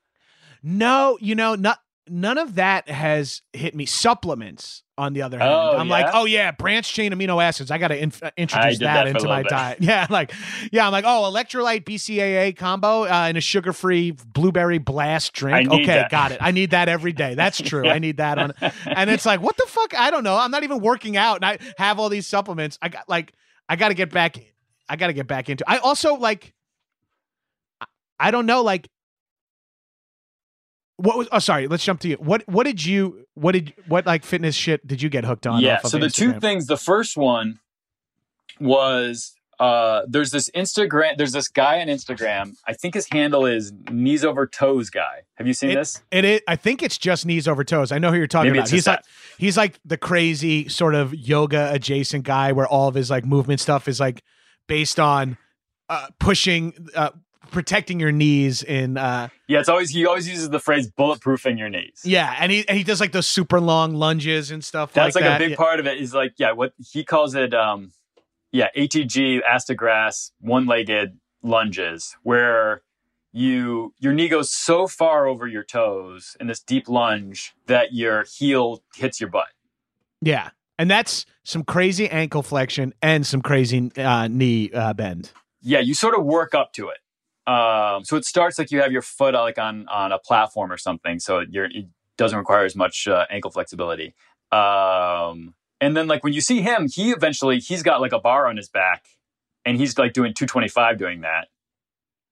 No, 0.62 1.18
you 1.20 1.34
know, 1.34 1.54
not 1.56 1.80
none 2.08 2.38
of 2.38 2.56
that 2.56 2.88
has 2.88 3.42
hit 3.52 3.74
me. 3.74 3.86
Supplements, 3.86 4.82
on 4.96 5.12
the 5.12 5.22
other 5.22 5.38
hand, 5.38 5.50
Oh, 5.50 5.76
I'm 5.76 5.88
like, 5.88 6.06
oh 6.12 6.24
yeah, 6.24 6.52
branch 6.52 6.92
chain 6.92 7.12
amino 7.12 7.42
acids. 7.42 7.70
I 7.70 7.78
got 7.78 7.88
to 7.88 8.00
inf- 8.00 8.22
uh, 8.22 8.30
introduce 8.36 8.78
that, 8.78 9.04
that 9.04 9.06
into 9.08 9.26
my 9.26 9.42
bit. 9.42 9.50
diet. 9.50 9.78
Yeah, 9.82 10.06
like, 10.08 10.32
yeah, 10.70 10.86
I'm 10.86 10.92
like, 10.92 11.04
oh, 11.04 11.30
electrolyte 11.32 11.84
BCAA 11.84 12.56
combo 12.56 13.02
uh, 13.04 13.08
and 13.28 13.36
a 13.36 13.40
sugar-free 13.40 14.12
blueberry 14.32 14.78
blast 14.78 15.32
drink. 15.32 15.70
Okay, 15.70 15.86
that. 15.86 16.10
got 16.10 16.32
it. 16.32 16.38
I 16.40 16.52
need 16.52 16.70
that 16.70 16.88
every 16.88 17.12
day. 17.12 17.34
That's 17.34 17.60
true. 17.62 17.88
I 17.88 17.98
need 17.98 18.18
that 18.18 18.38
on. 18.38 18.52
And 18.86 19.10
it's 19.10 19.26
like, 19.26 19.40
what 19.40 19.56
the 19.56 19.66
fuck? 19.66 19.94
I 19.98 20.10
don't 20.10 20.22
know. 20.24 20.36
I'm 20.36 20.50
not 20.50 20.62
even 20.62 20.80
working 20.80 21.16
out, 21.16 21.36
and 21.36 21.44
I 21.44 21.58
have 21.76 21.98
all 21.98 22.08
these 22.08 22.26
supplements. 22.26 22.78
I 22.80 22.88
got 22.88 23.08
like, 23.08 23.32
I 23.68 23.76
got 23.76 23.88
to 23.88 23.94
get 23.94 24.10
back. 24.10 24.36
I 24.88 24.96
got 24.96 25.08
to 25.08 25.12
get 25.12 25.26
back 25.26 25.48
into. 25.48 25.64
I 25.68 25.78
also 25.78 26.14
like. 26.14 26.54
I 28.20 28.30
don't 28.30 28.46
know, 28.46 28.62
like 28.62 28.88
what 30.96 31.16
was 31.18 31.28
oh 31.32 31.38
sorry 31.40 31.66
let's 31.66 31.84
jump 31.84 32.00
to 32.00 32.08
you. 32.08 32.16
What 32.16 32.42
what 32.48 32.64
did 32.64 32.84
you 32.84 33.26
what 33.34 33.52
did 33.52 33.74
what 33.88 34.06
like 34.06 34.24
fitness 34.24 34.54
shit 34.54 34.86
did 34.86 35.02
you 35.02 35.08
get 35.08 35.24
hooked 35.24 35.46
on 35.46 35.60
yeah 35.60 35.76
off 35.76 35.84
of 35.84 35.90
so 35.90 35.98
the 35.98 36.08
two 36.10 36.38
things 36.40 36.66
the 36.66 36.76
first 36.76 37.16
one 37.16 37.58
was 38.60 39.34
uh 39.60 40.02
there's 40.08 40.30
this 40.32 40.50
instagram 40.50 41.16
there's 41.16 41.32
this 41.32 41.48
guy 41.48 41.80
on 41.80 41.86
instagram 41.86 42.54
i 42.66 42.72
think 42.72 42.94
his 42.94 43.06
handle 43.10 43.46
is 43.46 43.72
knees 43.90 44.24
over 44.24 44.46
toes 44.46 44.90
guy. 44.90 45.20
Have 45.34 45.46
you 45.46 45.52
seen 45.54 45.70
It- 45.70 45.74
this? 45.76 46.02
it 46.10 46.24
is 46.24 46.40
i 46.48 46.56
think 46.56 46.82
it's 46.82 46.98
just 46.98 47.24
knees 47.26 47.46
over 47.46 47.62
toes. 47.64 47.92
I 47.92 47.98
know 47.98 48.10
who 48.10 48.16
you're 48.16 48.26
talking 48.26 48.50
Maybe 48.52 48.58
about. 48.60 48.70
he's 48.70 48.86
like 48.86 49.02
that. 49.02 49.06
he's 49.38 49.56
like 49.56 49.78
the 49.84 49.96
crazy 49.96 50.68
sort 50.68 50.94
of 50.94 51.14
yoga 51.14 51.70
adjacent 51.72 52.24
guy 52.24 52.52
where 52.52 52.66
all 52.66 52.88
of 52.88 52.94
his 52.94 53.10
like 53.10 53.24
movement 53.24 53.60
stuff 53.60 53.86
is 53.88 54.00
like 54.00 54.22
based 54.66 54.98
on 54.98 55.36
uh 55.88 56.06
pushing 56.18 56.72
uh 56.96 57.10
protecting 57.50 58.00
your 58.00 58.12
knees 58.12 58.62
in 58.62 58.96
uh 58.96 59.28
yeah 59.48 59.60
it's 59.60 59.68
always 59.68 59.90
he 59.90 60.06
always 60.06 60.28
uses 60.28 60.50
the 60.50 60.58
phrase 60.58 60.90
bulletproofing 60.90 61.58
your 61.58 61.68
knees 61.68 62.00
yeah 62.04 62.34
and 62.38 62.50
he 62.52 62.68
and 62.68 62.76
he 62.78 62.84
does 62.84 63.00
like 63.00 63.12
those 63.12 63.26
super 63.26 63.60
long 63.60 63.94
lunges 63.94 64.50
and 64.50 64.64
stuff 64.64 64.92
that's 64.92 65.14
like, 65.14 65.24
that. 65.24 65.36
a 65.40 65.44
big 65.44 65.50
Yeah. 65.50 65.56
part 65.56 65.80
of 65.80 65.86
it 65.86 65.98
is 65.98 66.14
like 66.14 66.34
yeah 66.38 66.52
what 66.52 66.72
he 66.92 67.04
calls 67.04 67.34
it 67.34 67.54
um 67.54 67.92
yeah 68.52 68.68
atg 68.76 69.40
ass 69.42 69.64
to 69.66 69.74
grass 69.74 70.32
one-legged 70.40 71.18
lunges 71.42 72.16
where 72.22 72.82
you 73.32 73.92
your 73.98 74.12
knee 74.12 74.28
goes 74.28 74.52
so 74.52 74.86
far 74.86 75.26
over 75.26 75.46
your 75.46 75.64
toes 75.64 76.36
in 76.40 76.46
this 76.46 76.60
deep 76.60 76.88
lunge 76.88 77.54
that 77.66 77.92
your 77.92 78.24
heel 78.36 78.82
hits 78.96 79.20
your 79.20 79.30
butt 79.30 79.48
yeah 80.20 80.50
and 80.78 80.90
that's 80.90 81.26
some 81.42 81.62
crazy 81.64 82.08
ankle 82.10 82.42
flexion 82.42 82.94
and 83.02 83.26
some 83.26 83.42
crazy 83.42 83.90
uh 83.98 84.28
knee 84.28 84.70
uh 84.72 84.92
bend 84.92 85.30
yeah, 85.66 85.78
you 85.78 85.94
sort 85.94 86.14
of 86.14 86.26
work 86.26 86.54
up 86.54 86.74
to 86.74 86.90
it. 86.90 86.98
Um, 87.46 88.04
so 88.04 88.16
it 88.16 88.24
starts 88.24 88.58
like 88.58 88.70
you 88.70 88.80
have 88.80 88.92
your 88.92 89.02
foot 89.02 89.34
like 89.34 89.58
on 89.58 89.86
on 89.88 90.12
a 90.12 90.18
platform 90.18 90.72
or 90.72 90.78
something, 90.78 91.18
so 91.18 91.40
you're, 91.40 91.66
it 91.66 91.86
doesn't 92.16 92.38
require 92.38 92.64
as 92.64 92.74
much 92.74 93.06
uh, 93.06 93.26
ankle 93.30 93.50
flexibility. 93.50 94.14
Um, 94.50 95.54
and 95.80 95.96
then 95.96 96.06
like 96.06 96.24
when 96.24 96.32
you 96.32 96.40
see 96.40 96.62
him, 96.62 96.88
he 96.88 97.10
eventually 97.10 97.58
he's 97.58 97.82
got 97.82 98.00
like 98.00 98.12
a 98.12 98.18
bar 98.18 98.46
on 98.46 98.56
his 98.56 98.68
back, 98.68 99.04
and 99.64 99.76
he's 99.76 99.98
like 99.98 100.12
doing 100.12 100.32
225 100.32 100.98
doing 100.98 101.20
that. 101.22 101.48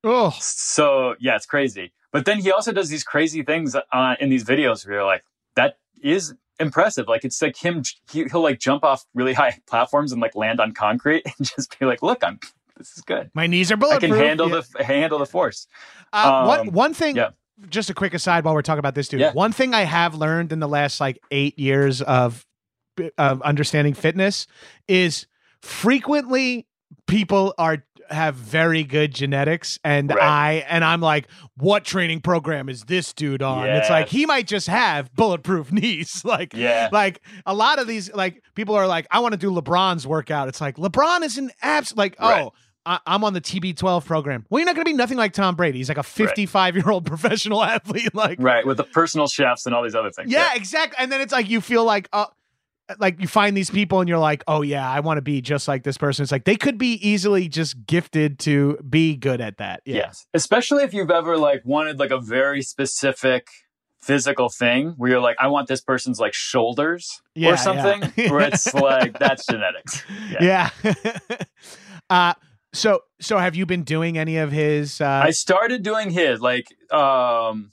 oh 0.04 0.34
So 0.40 1.14
yeah, 1.20 1.36
it's 1.36 1.46
crazy. 1.46 1.92
But 2.12 2.26
then 2.26 2.40
he 2.40 2.52
also 2.52 2.72
does 2.72 2.90
these 2.90 3.04
crazy 3.04 3.42
things 3.42 3.74
uh, 3.74 4.14
in 4.20 4.28
these 4.28 4.44
videos 4.44 4.86
where 4.86 4.96
you're 4.96 5.04
like, 5.04 5.24
that 5.56 5.78
is 6.02 6.34
impressive. 6.60 7.08
Like 7.08 7.24
it's 7.24 7.40
like 7.40 7.56
him, 7.56 7.82
he, 8.10 8.24
he'll 8.24 8.42
like 8.42 8.60
jump 8.60 8.84
off 8.84 9.06
really 9.14 9.32
high 9.42 9.58
platforms 9.66 10.12
and 10.12 10.20
like 10.20 10.36
land 10.36 10.60
on 10.60 10.72
concrete 10.72 11.22
and 11.38 11.46
just 11.46 11.78
be 11.78 11.86
like, 11.86 12.02
look, 12.02 12.22
I'm 12.22 12.38
this 12.82 12.96
is 12.96 13.02
good. 13.04 13.30
my 13.34 13.46
knees 13.46 13.70
are 13.72 13.76
bulletproof. 13.76 14.12
I 14.12 14.16
can 14.16 14.24
handle 14.26 14.50
Yeah. 14.50 14.60
the 14.78 14.84
handle 14.84 15.18
the 15.18 15.26
force. 15.26 15.66
Uh, 16.12 16.44
one 16.44 16.60
Um, 16.60 16.66
one 16.74 16.94
thing, 16.94 17.16
yeah. 17.16 17.30
just 17.68 17.90
a 17.90 17.94
quick 17.94 18.14
aside 18.14 18.44
while 18.44 18.54
we're 18.54 18.62
talking 18.62 18.78
about 18.80 18.94
this 18.94 19.08
dude. 19.08 19.20
Yeah. 19.20 19.32
One 19.32 19.52
thing 19.52 19.74
I 19.74 19.82
have 19.82 20.14
learned 20.14 20.52
in 20.52 20.60
the 20.60 20.68
last 20.68 21.00
like 21.00 21.18
eight 21.30 21.58
years 21.58 22.02
of 22.02 22.44
of 23.16 23.40
understanding 23.42 23.94
fitness 23.94 24.46
is 24.86 25.26
frequently 25.62 26.66
people 27.06 27.54
are 27.58 27.84
have 28.10 28.34
very 28.34 28.84
good 28.84 29.14
genetics 29.14 29.78
and 29.84 30.10
Right. 30.10 30.20
I 30.22 30.52
and 30.68 30.84
I'm 30.84 31.00
like 31.00 31.28
what 31.56 31.82
training 31.84 32.20
program 32.20 32.68
is 32.68 32.84
this 32.84 33.12
dude 33.14 33.40
on 33.40 33.66
it's 33.66 33.88
like 33.88 34.08
he 34.08 34.26
might 34.26 34.46
just 34.46 34.66
have 34.66 35.14
bulletproof 35.14 35.72
knees 35.78 36.22
like 36.24 36.52
Yeah. 36.54 36.90
like 36.92 37.22
a 37.46 37.54
lot 37.54 37.78
of 37.78 37.86
these 37.86 38.12
like 38.12 38.42
people 38.54 38.74
are 38.74 38.86
like 38.86 39.06
I 39.10 39.20
want 39.20 39.32
to 39.32 39.38
do 39.38 39.50
LeBron's 39.50 40.06
workout 40.06 40.48
it's 40.48 40.60
like 40.60 40.76
LeBron 40.76 41.22
is 41.22 41.38
an 41.38 41.50
abs 41.62 41.96
like 41.96 42.16
Right. 42.20 42.42
oh 42.44 42.52
I- 42.84 43.00
I'm 43.06 43.22
on 43.24 43.32
the 43.32 43.40
TB12 43.40 44.04
program. 44.04 44.44
Well, 44.50 44.58
you're 44.60 44.66
not 44.66 44.74
going 44.74 44.84
to 44.84 44.90
be 44.90 44.96
nothing 44.96 45.16
like 45.18 45.32
Tom 45.32 45.54
Brady. 45.54 45.78
He's 45.78 45.88
like 45.88 45.98
a 45.98 46.02
55 46.02 46.76
year 46.76 46.90
old 46.90 47.06
professional 47.06 47.62
athlete. 47.62 48.14
Like, 48.14 48.38
Right, 48.40 48.66
with 48.66 48.76
the 48.76 48.84
personal 48.84 49.28
chefs 49.28 49.66
and 49.66 49.74
all 49.74 49.82
these 49.82 49.94
other 49.94 50.10
things. 50.10 50.30
yeah, 50.32 50.50
exactly. 50.54 50.96
And 50.98 51.10
then 51.12 51.20
it's 51.20 51.32
like 51.32 51.48
you 51.48 51.60
feel 51.60 51.84
like, 51.84 52.08
uh, 52.12 52.26
like 52.98 53.20
you 53.20 53.28
find 53.28 53.56
these 53.56 53.70
people 53.70 54.00
and 54.00 54.08
you're 54.08 54.18
like, 54.18 54.42
oh 54.48 54.60
yeah, 54.62 54.90
I 54.90 55.00
want 55.00 55.16
to 55.18 55.22
be 55.22 55.40
just 55.40 55.68
like 55.68 55.82
this 55.84 55.96
person. 55.96 56.24
It's 56.24 56.32
like 56.32 56.44
they 56.44 56.56
could 56.56 56.76
be 56.76 56.94
easily 56.94 57.48
just 57.48 57.86
gifted 57.86 58.38
to 58.40 58.76
be 58.88 59.16
good 59.16 59.40
at 59.40 59.58
that. 59.58 59.80
Yeah. 59.86 59.96
Yes. 59.96 60.26
Especially 60.34 60.82
if 60.82 60.92
you've 60.92 61.10
ever 61.10 61.38
like 61.38 61.62
wanted 61.64 61.98
like 62.00 62.10
a 62.10 62.20
very 62.20 62.60
specific 62.62 63.46
physical 64.00 64.48
thing 64.50 64.94
where 64.96 65.12
you're 65.12 65.20
like, 65.20 65.36
I 65.38 65.46
want 65.46 65.68
this 65.68 65.80
person's 65.80 66.18
like 66.18 66.34
shoulders 66.34 67.22
Yeah, 67.36 67.52
or 67.52 67.56
something. 67.56 68.12
yeah. 68.16 68.30
Where 68.32 68.40
it's 68.40 68.74
like 68.74 69.16
that's 69.18 69.46
genetics. 69.46 70.02
Yeah. 70.40 70.70
uh, 72.10 72.34
so 72.72 73.00
so 73.20 73.38
have 73.38 73.54
you 73.54 73.66
been 73.66 73.82
doing 73.84 74.18
any 74.18 74.36
of 74.36 74.52
his? 74.52 75.00
Uh, 75.00 75.06
I 75.24 75.30
started 75.30 75.82
doing 75.82 76.10
his 76.10 76.40
like 76.40 76.66
um 76.92 77.72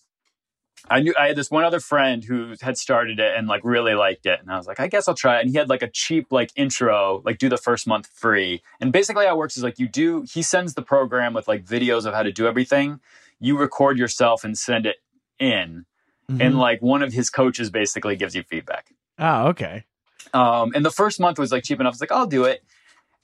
I 0.89 1.01
knew 1.01 1.13
I 1.19 1.27
had 1.27 1.35
this 1.35 1.51
one 1.51 1.63
other 1.63 1.79
friend 1.79 2.23
who 2.23 2.55
had 2.61 2.77
started 2.77 3.19
it 3.19 3.35
and 3.37 3.47
like 3.47 3.61
really 3.63 3.93
liked 3.93 4.25
it. 4.25 4.39
And 4.39 4.49
I 4.51 4.57
was 4.57 4.65
like, 4.65 4.79
I 4.79 4.87
guess 4.87 5.07
I'll 5.07 5.13
try 5.13 5.37
it. 5.37 5.41
And 5.41 5.51
he 5.51 5.57
had 5.57 5.69
like 5.69 5.83
a 5.83 5.89
cheap 5.89 6.31
like 6.31 6.51
intro, 6.55 7.21
like 7.25 7.37
do 7.37 7.47
the 7.47 7.57
first 7.57 7.85
month 7.85 8.07
free. 8.07 8.63
And 8.79 8.91
basically 8.91 9.25
how 9.25 9.35
it 9.35 9.37
works 9.37 9.55
is 9.55 9.63
like 9.63 9.77
you 9.77 9.87
do 9.87 10.25
he 10.31 10.41
sends 10.41 10.73
the 10.73 10.81
program 10.81 11.33
with 11.33 11.47
like 11.47 11.63
videos 11.65 12.05
of 12.05 12.13
how 12.13 12.23
to 12.23 12.31
do 12.31 12.47
everything. 12.47 12.99
You 13.39 13.57
record 13.57 13.97
yourself 13.97 14.43
and 14.43 14.57
send 14.57 14.85
it 14.85 14.97
in. 15.39 15.85
mhm. 16.29 16.41
And 16.41 16.57
like 16.57 16.81
one 16.81 17.01
of 17.03 17.13
his 17.13 17.29
coaches 17.29 17.69
basically 17.69 18.15
gives 18.15 18.35
you 18.35 18.43
feedback. 18.43 18.87
oh, 19.19 19.47
okay. 19.49 19.85
Um, 20.33 20.71
and 20.75 20.85
the 20.85 20.91
first 20.91 21.19
month 21.19 21.39
was 21.39 21.51
like 21.51 21.63
cheap 21.63 21.79
enough. 21.79 21.91
I 21.91 21.95
was 21.95 22.01
like, 22.01 22.11
I'll 22.11 22.27
do 22.27 22.43
it. 22.45 22.63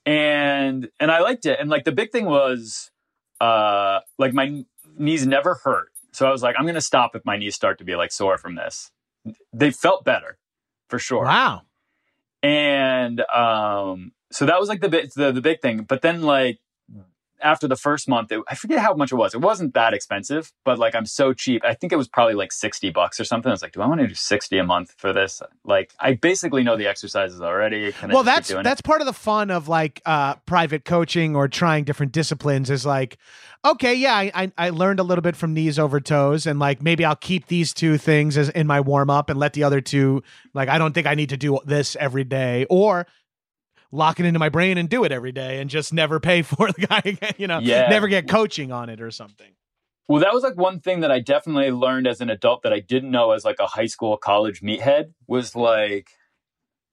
And 0.06 0.90
and 1.00 1.12
I 1.12 1.20
liked 1.20 1.46
it. 1.46 1.60
And 1.60 1.70
like 1.70 1.84
the 1.84 1.92
big 1.92 2.12
thing 2.12 2.26
was 2.26 2.92
uh 3.42 4.00
like 4.18 4.34
my 4.34 4.64
knees 4.98 5.26
never 5.26 5.56
hurt. 5.64 5.90
So 6.12 6.26
I 6.26 6.32
was 6.32 6.44
like, 6.44 6.56
I'm 6.58 6.66
gonna 6.66 6.82
stop 6.82 7.16
if 7.16 7.26
my 7.26 7.38
knees 7.38 7.56
start 7.56 7.80
to 7.80 7.84
be 7.84 7.96
like 7.96 8.12
sore 8.12 8.38
from 8.38 8.56
this. 8.56 8.92
They 9.54 9.72
felt 9.72 10.06
better 10.06 10.38
for 10.90 11.00
sure. 11.00 11.26
Wow. 11.26 11.64
And 12.44 13.22
um 13.22 14.12
so 14.32 14.46
that 14.46 14.60
was 14.60 14.70
like 14.70 14.82
the 14.82 14.90
big 14.90 15.12
the, 15.16 15.32
the 15.32 15.42
big 15.42 15.62
thing. 15.62 15.84
But 15.84 16.02
then 16.02 16.22
like 16.22 16.60
after 17.46 17.68
the 17.68 17.76
first 17.76 18.10
month, 18.10 18.32
it, 18.32 18.42
I 18.50 18.56
forget 18.56 18.80
how 18.80 18.96
much 18.96 19.12
it 19.12 19.16
was. 19.16 19.36
It 19.36 19.42
wasn't 19.42 19.76
that 19.76 19.94
expensive, 19.94 20.52
but 20.66 20.80
like 20.80 20.96
I'm 20.96 21.06
so 21.06 21.32
cheap. 21.32 21.64
I 21.64 21.76
think 21.76 21.94
it 21.94 21.96
was 21.96 22.08
probably 22.08 22.34
like 22.34 22.52
60 22.52 22.90
bucks 22.90 23.20
or 23.20 23.24
something. 23.24 23.50
I 23.50 23.54
was 23.54 23.62
like, 23.62 23.72
do 23.72 23.82
I 23.82 23.88
want 23.88 24.02
to 24.02 24.08
do 24.08 24.16
60 24.16 24.58
a 24.58 24.64
month 24.64 24.96
for 24.98 25.14
this? 25.14 25.42
Like, 25.64 25.94
I 26.00 26.14
basically 26.14 26.64
know 26.64 26.76
the 26.76 26.88
exercises 26.88 27.40
already. 27.42 27.92
Can 27.92 28.10
well, 28.10 28.24
keep 28.24 28.26
that's 28.26 28.50
it? 28.50 28.64
that's 28.64 28.82
part 28.82 29.02
of 29.02 29.08
the 29.08 29.14
fun 29.14 29.52
of 29.52 29.68
like 29.68 30.02
uh, 30.06 30.36
private 30.48 30.86
coaching 30.86 31.36
or 31.36 31.48
trying 31.48 31.84
different 31.84 32.12
disciplines. 32.12 32.72
Is 32.72 32.86
like, 32.86 33.18
okay, 33.64 33.94
yeah, 33.94 34.16
I, 34.16 34.32
I 34.34 34.52
I 34.58 34.70
learned 34.72 35.00
a 35.00 35.04
little 35.04 35.22
bit 35.22 35.36
from 35.36 35.54
knees 35.54 35.78
over 35.78 36.02
toes, 36.02 36.48
and 36.48 36.58
like 36.58 36.82
maybe 36.82 37.06
I'll 37.06 37.16
keep 37.16 37.46
these 37.46 37.74
two 37.74 38.00
things 38.00 38.38
as 38.38 38.50
in 38.50 38.66
my 38.66 38.82
warm 38.82 39.12
up 39.12 39.30
and 39.30 39.40
let 39.40 39.54
the 39.54 39.64
other 39.64 39.82
two. 39.82 40.24
Like, 40.56 40.68
I 40.68 40.80
don't 40.80 40.94
think 40.94 41.06
I 41.06 41.14
need 41.14 41.30
to 41.30 41.38
do 41.38 41.60
this 41.64 41.96
every 41.98 42.24
day, 42.24 42.66
or 42.72 43.06
lock 43.96 44.20
it 44.20 44.26
into 44.26 44.40
my 44.40 44.50
brain 44.50 44.78
and 44.78 44.88
do 44.90 45.04
it 45.04 45.12
every 45.12 45.32
day, 45.32 45.60
and 45.62 45.70
just 45.70 45.94
never 45.94 46.20
pay 46.20 46.42
for 46.44 46.72
the 46.72 46.86
guy. 46.88 47.02
Again, 47.06 47.34
you 47.38 47.48
know, 47.48 47.60
Yeah. 47.60 47.88
never 47.90 48.08
get 48.08 48.28
coaching 48.28 48.72
on 48.72 48.90
it 48.90 49.02
or 49.02 49.12
something. 49.12 49.52
Well, 50.08 50.22
that 50.22 50.34
was 50.34 50.44
like 50.44 50.56
one 50.56 50.80
thing 50.82 51.00
that 51.00 51.12
I 51.12 51.20
definitely 51.20 51.72
learned 51.72 52.06
as 52.06 52.22
an 52.22 52.30
adult 52.30 52.62
that 52.64 52.72
I 52.74 52.80
didn't 52.80 53.10
know 53.10 53.32
as 53.32 53.44
like 53.44 53.58
a 53.60 53.66
high 53.66 53.88
school, 53.88 54.18
college 54.18 54.62
meathead 54.62 55.14
was 55.28 55.56
like, 55.56 56.10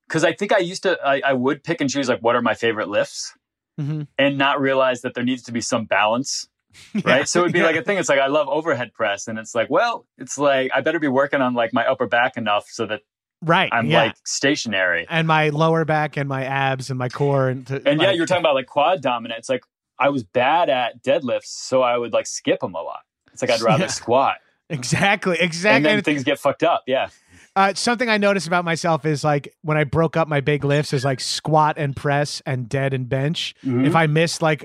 because 0.08 0.24
I 0.24 0.32
think 0.32 0.52
I 0.52 0.58
used 0.58 0.84
to, 0.84 0.98
I, 1.04 1.20
I 1.24 1.32
would 1.34 1.62
pick 1.62 1.80
and 1.82 1.90
choose 1.90 2.08
like 2.08 2.20
what 2.20 2.36
are 2.36 2.42
my 2.42 2.54
favorite 2.54 2.88
lifts 2.88 3.34
Mm-hmm. 3.80 4.02
and 4.18 4.36
not 4.36 4.60
realize 4.60 5.00
that 5.00 5.14
there 5.14 5.24
needs 5.24 5.42
to 5.44 5.52
be 5.52 5.62
some 5.62 5.86
balance, 5.86 6.46
right? 7.04 7.26
So 7.26 7.40
it 7.40 7.44
would 7.44 7.52
be 7.54 7.62
like 7.62 7.74
a 7.74 7.82
thing. 7.82 7.96
It's 7.96 8.08
like 8.10 8.18
I 8.18 8.26
love 8.26 8.46
overhead 8.48 8.92
press, 8.92 9.28
and 9.28 9.38
it's 9.38 9.54
like, 9.54 9.70
well, 9.70 10.06
it's 10.18 10.36
like 10.36 10.70
I 10.74 10.82
better 10.82 10.98
be 10.98 11.08
working 11.08 11.40
on 11.40 11.54
like 11.54 11.72
my 11.72 11.86
upper 11.86 12.06
back 12.06 12.36
enough 12.36 12.66
so 12.68 12.84
that 12.86 13.00
right. 13.42 13.68
I'm 13.72 13.86
yeah. 13.86 14.04
like 14.04 14.16
stationary. 14.24 15.06
and 15.10 15.26
my 15.26 15.50
lower 15.50 15.84
back 15.84 16.16
and 16.16 16.28
my 16.28 16.44
abs 16.44 16.88
and 16.90 16.98
my 16.98 17.08
core 17.08 17.48
and 17.48 17.66
to, 17.66 17.82
And 17.86 18.00
yeah, 18.00 18.12
you 18.12 18.20
were 18.20 18.26
talking 18.26 18.42
about 18.42 18.54
like 18.54 18.66
quad 18.66 19.02
dominant. 19.02 19.38
It's 19.38 19.48
like 19.48 19.62
I 19.98 20.08
was 20.08 20.22
bad 20.24 20.70
at 20.70 21.02
deadlifts, 21.02 21.46
so 21.46 21.82
I 21.82 21.96
would 21.98 22.12
like 22.12 22.26
skip 22.26 22.60
them 22.60 22.74
a 22.74 22.80
lot. 22.82 23.00
It's 23.32 23.42
like 23.42 23.50
I'd 23.50 23.60
rather 23.60 23.82
Yeah. 23.84 23.88
squat, 23.88 24.36
exactly 24.70 25.36
Exactly. 25.38 25.76
and 25.76 25.84
then 25.84 25.96
And 25.96 26.04
things 26.04 26.24
get 26.24 26.38
fucked 26.38 26.62
up. 26.62 26.82
Yeah. 26.86 27.08
Uh, 27.54 27.74
something 27.74 28.08
I 28.08 28.16
noticed 28.16 28.46
about 28.46 28.64
myself 28.64 29.04
is 29.04 29.22
like 29.22 29.54
when 29.60 29.76
I 29.76 29.84
broke 29.84 30.16
up 30.16 30.26
my 30.26 30.40
big 30.40 30.64
lifts 30.64 30.94
is 30.94 31.04
like 31.04 31.20
squat 31.20 31.74
and 31.76 31.94
press 31.94 32.40
and 32.46 32.66
dead 32.68 32.94
and 32.94 33.06
bench. 33.08 33.54
Mhm. 33.64 33.86
If 33.86 33.94
I 33.94 34.06
miss 34.06 34.40
like 34.40 34.64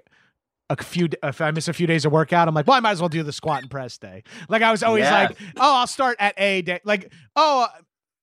a 0.70 0.82
few, 0.82 1.10
if 1.24 1.42
I 1.42 1.52
miss 1.52 1.68
a 1.68 1.74
few 1.74 1.86
days 1.88 2.06
of 2.06 2.12
workout, 2.14 2.48
I'm 2.48 2.54
like, 2.56 2.66
well, 2.68 2.78
I 2.78 2.80
might 2.80 2.92
as 2.92 3.02
well 3.02 3.10
do 3.10 3.24
the 3.24 3.34
squat 3.34 3.62
and 3.62 3.70
press 3.72 3.98
day. 3.98 4.24
Like 4.48 4.62
I 4.62 4.72
was 4.72 4.84
always 4.84 5.04
Yeah. 5.04 5.28
like, 5.28 5.38
oh, 5.58 5.76
I'll 5.80 5.88
start 5.88 6.16
at 6.20 6.34
A 6.38 6.62
day. 6.62 6.80
Like, 6.86 7.12
oh, 7.36 7.68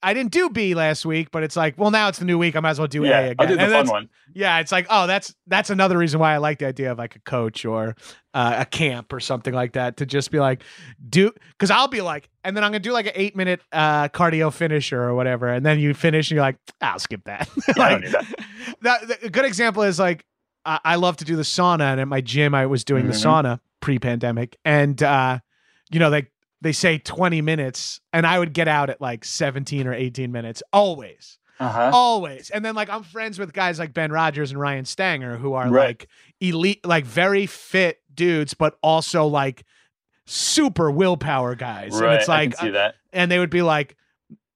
I 0.05 0.15
didn't 0.15 0.33
do 0.33 0.51
B 0.51 0.75
last 0.75 1.05
week, 1.07 1.31
but 1.33 1.43
it's 1.43 1.57
like, 1.57 1.77
well, 1.79 1.91
now 1.91 2.09
it's 2.09 2.19
the 2.19 2.25
new 2.25 2.39
week. 2.39 2.55
I 2.57 2.61
might 2.61 2.71
as 2.71 2.79
well 2.79 2.87
do 2.89 3.05
yeah, 3.05 3.19
A 3.21 3.31
again. 3.31 3.37
I'll 3.39 3.47
do 3.49 3.57
the 3.57 3.63
And 3.63 3.73
fun 3.73 3.87
one. 3.89 4.09
Yeah, 4.35 4.61
it's 4.61 4.71
like, 4.71 4.87
oh, 4.91 5.07
that's 5.07 5.35
that's 5.47 5.71
another 5.71 5.97
reason 5.99 6.21
why 6.21 6.35
I 6.35 6.37
like 6.39 6.59
the 6.59 6.67
idea 6.67 6.93
of 6.93 6.99
like 6.99 7.17
a 7.17 7.21
coach 7.21 7.65
or 7.65 7.97
uh, 8.35 8.57
a 8.61 8.65
camp 8.67 9.13
or 9.13 9.21
something 9.21 9.55
like 9.55 9.73
that 9.73 9.97
to 9.99 10.07
just 10.07 10.31
be 10.31 10.39
like, 10.39 10.63
do 11.09 11.33
because 11.53 11.71
I'll 11.71 11.89
be 11.89 12.01
like, 12.03 12.29
and 12.45 12.57
then 12.57 12.63
I'm 12.65 12.71
gonna 12.71 12.81
do 12.81 12.93
like 12.93 13.07
an 13.07 13.13
eight 13.15 13.35
minute 13.35 13.61
uh, 13.73 14.09
cardio 14.09 14.53
finisher 14.53 15.03
or 15.03 15.15
whatever, 15.15 15.49
and 15.49 15.65
then 15.65 15.79
you 15.81 15.95
finish 15.95 16.31
and 16.31 16.37
you're 16.37 16.45
like, 16.45 16.57
"Ah, 16.83 16.93
I'll 16.93 16.99
skip 16.99 17.23
that. 17.25 17.49
Yeah, 17.69 17.75
I 17.77 17.79
Like, 17.79 17.91
don't 17.91 18.01
need 18.03 18.13
that. 18.13 18.27
that- 18.83 19.09
the- 19.21 19.27
a 19.27 19.31
good 19.31 19.45
example 19.45 19.83
is 19.85 19.99
like 19.99 20.25
I, 20.67 20.81
I 20.85 20.95
love 20.97 21.17
to 21.19 21.25
do 21.25 21.37
the 21.37 21.43
sauna, 21.43 21.93
and 21.93 22.01
at 22.01 22.09
my 22.09 22.21
gym 22.21 22.55
I 22.55 22.67
was 22.67 22.85
doing 22.85 23.07
the 23.07 23.13
Mhm. 23.13 23.25
sauna 23.43 23.61
pre-pandemic, 23.81 24.57
and 24.65 25.03
uh, 25.03 25.39
you 25.91 25.99
know 26.01 26.11
they 26.11 26.27
they 26.61 26.73
say 26.73 26.99
20 26.99 27.41
minutes, 27.43 28.01
and 28.13 28.27
I 28.27 28.39
would 28.39 28.53
get 28.53 28.69
out 28.69 28.89
at 28.91 29.01
like 29.01 29.25
17 29.25 29.87
or 29.87 29.93
18 29.93 30.33
minutes 30.33 30.63
always 30.73 31.39
Uh-huh. 31.61 31.91
always. 31.93 32.51
And 32.51 32.65
then 32.65 32.75
like 32.75 32.89
I'm 32.89 33.03
friends 33.03 33.39
with 33.39 33.53
guys 33.53 33.79
like 33.79 33.93
Ben 33.93 34.11
Rogers 34.11 34.51
and 34.51 34.59
Ryan 34.61 34.85
Stanger 34.85 35.37
who 35.37 35.53
are 35.55 35.69
Right. 35.69 35.89
like 35.89 36.09
elite, 36.41 36.85
like 36.87 37.05
very 37.05 37.47
fit 37.47 38.01
dudes, 38.15 38.55
but 38.55 38.79
also 38.83 39.27
like 39.27 39.65
super 40.27 40.91
willpower 40.91 41.55
guys. 41.55 41.93
right. 42.01 42.13
And 42.13 42.15
it's 42.21 42.29
like, 42.29 42.57
that. 42.73 42.95
and 43.13 43.31
they 43.31 43.39
would 43.39 43.51
be 43.51 43.63
like, 43.63 43.97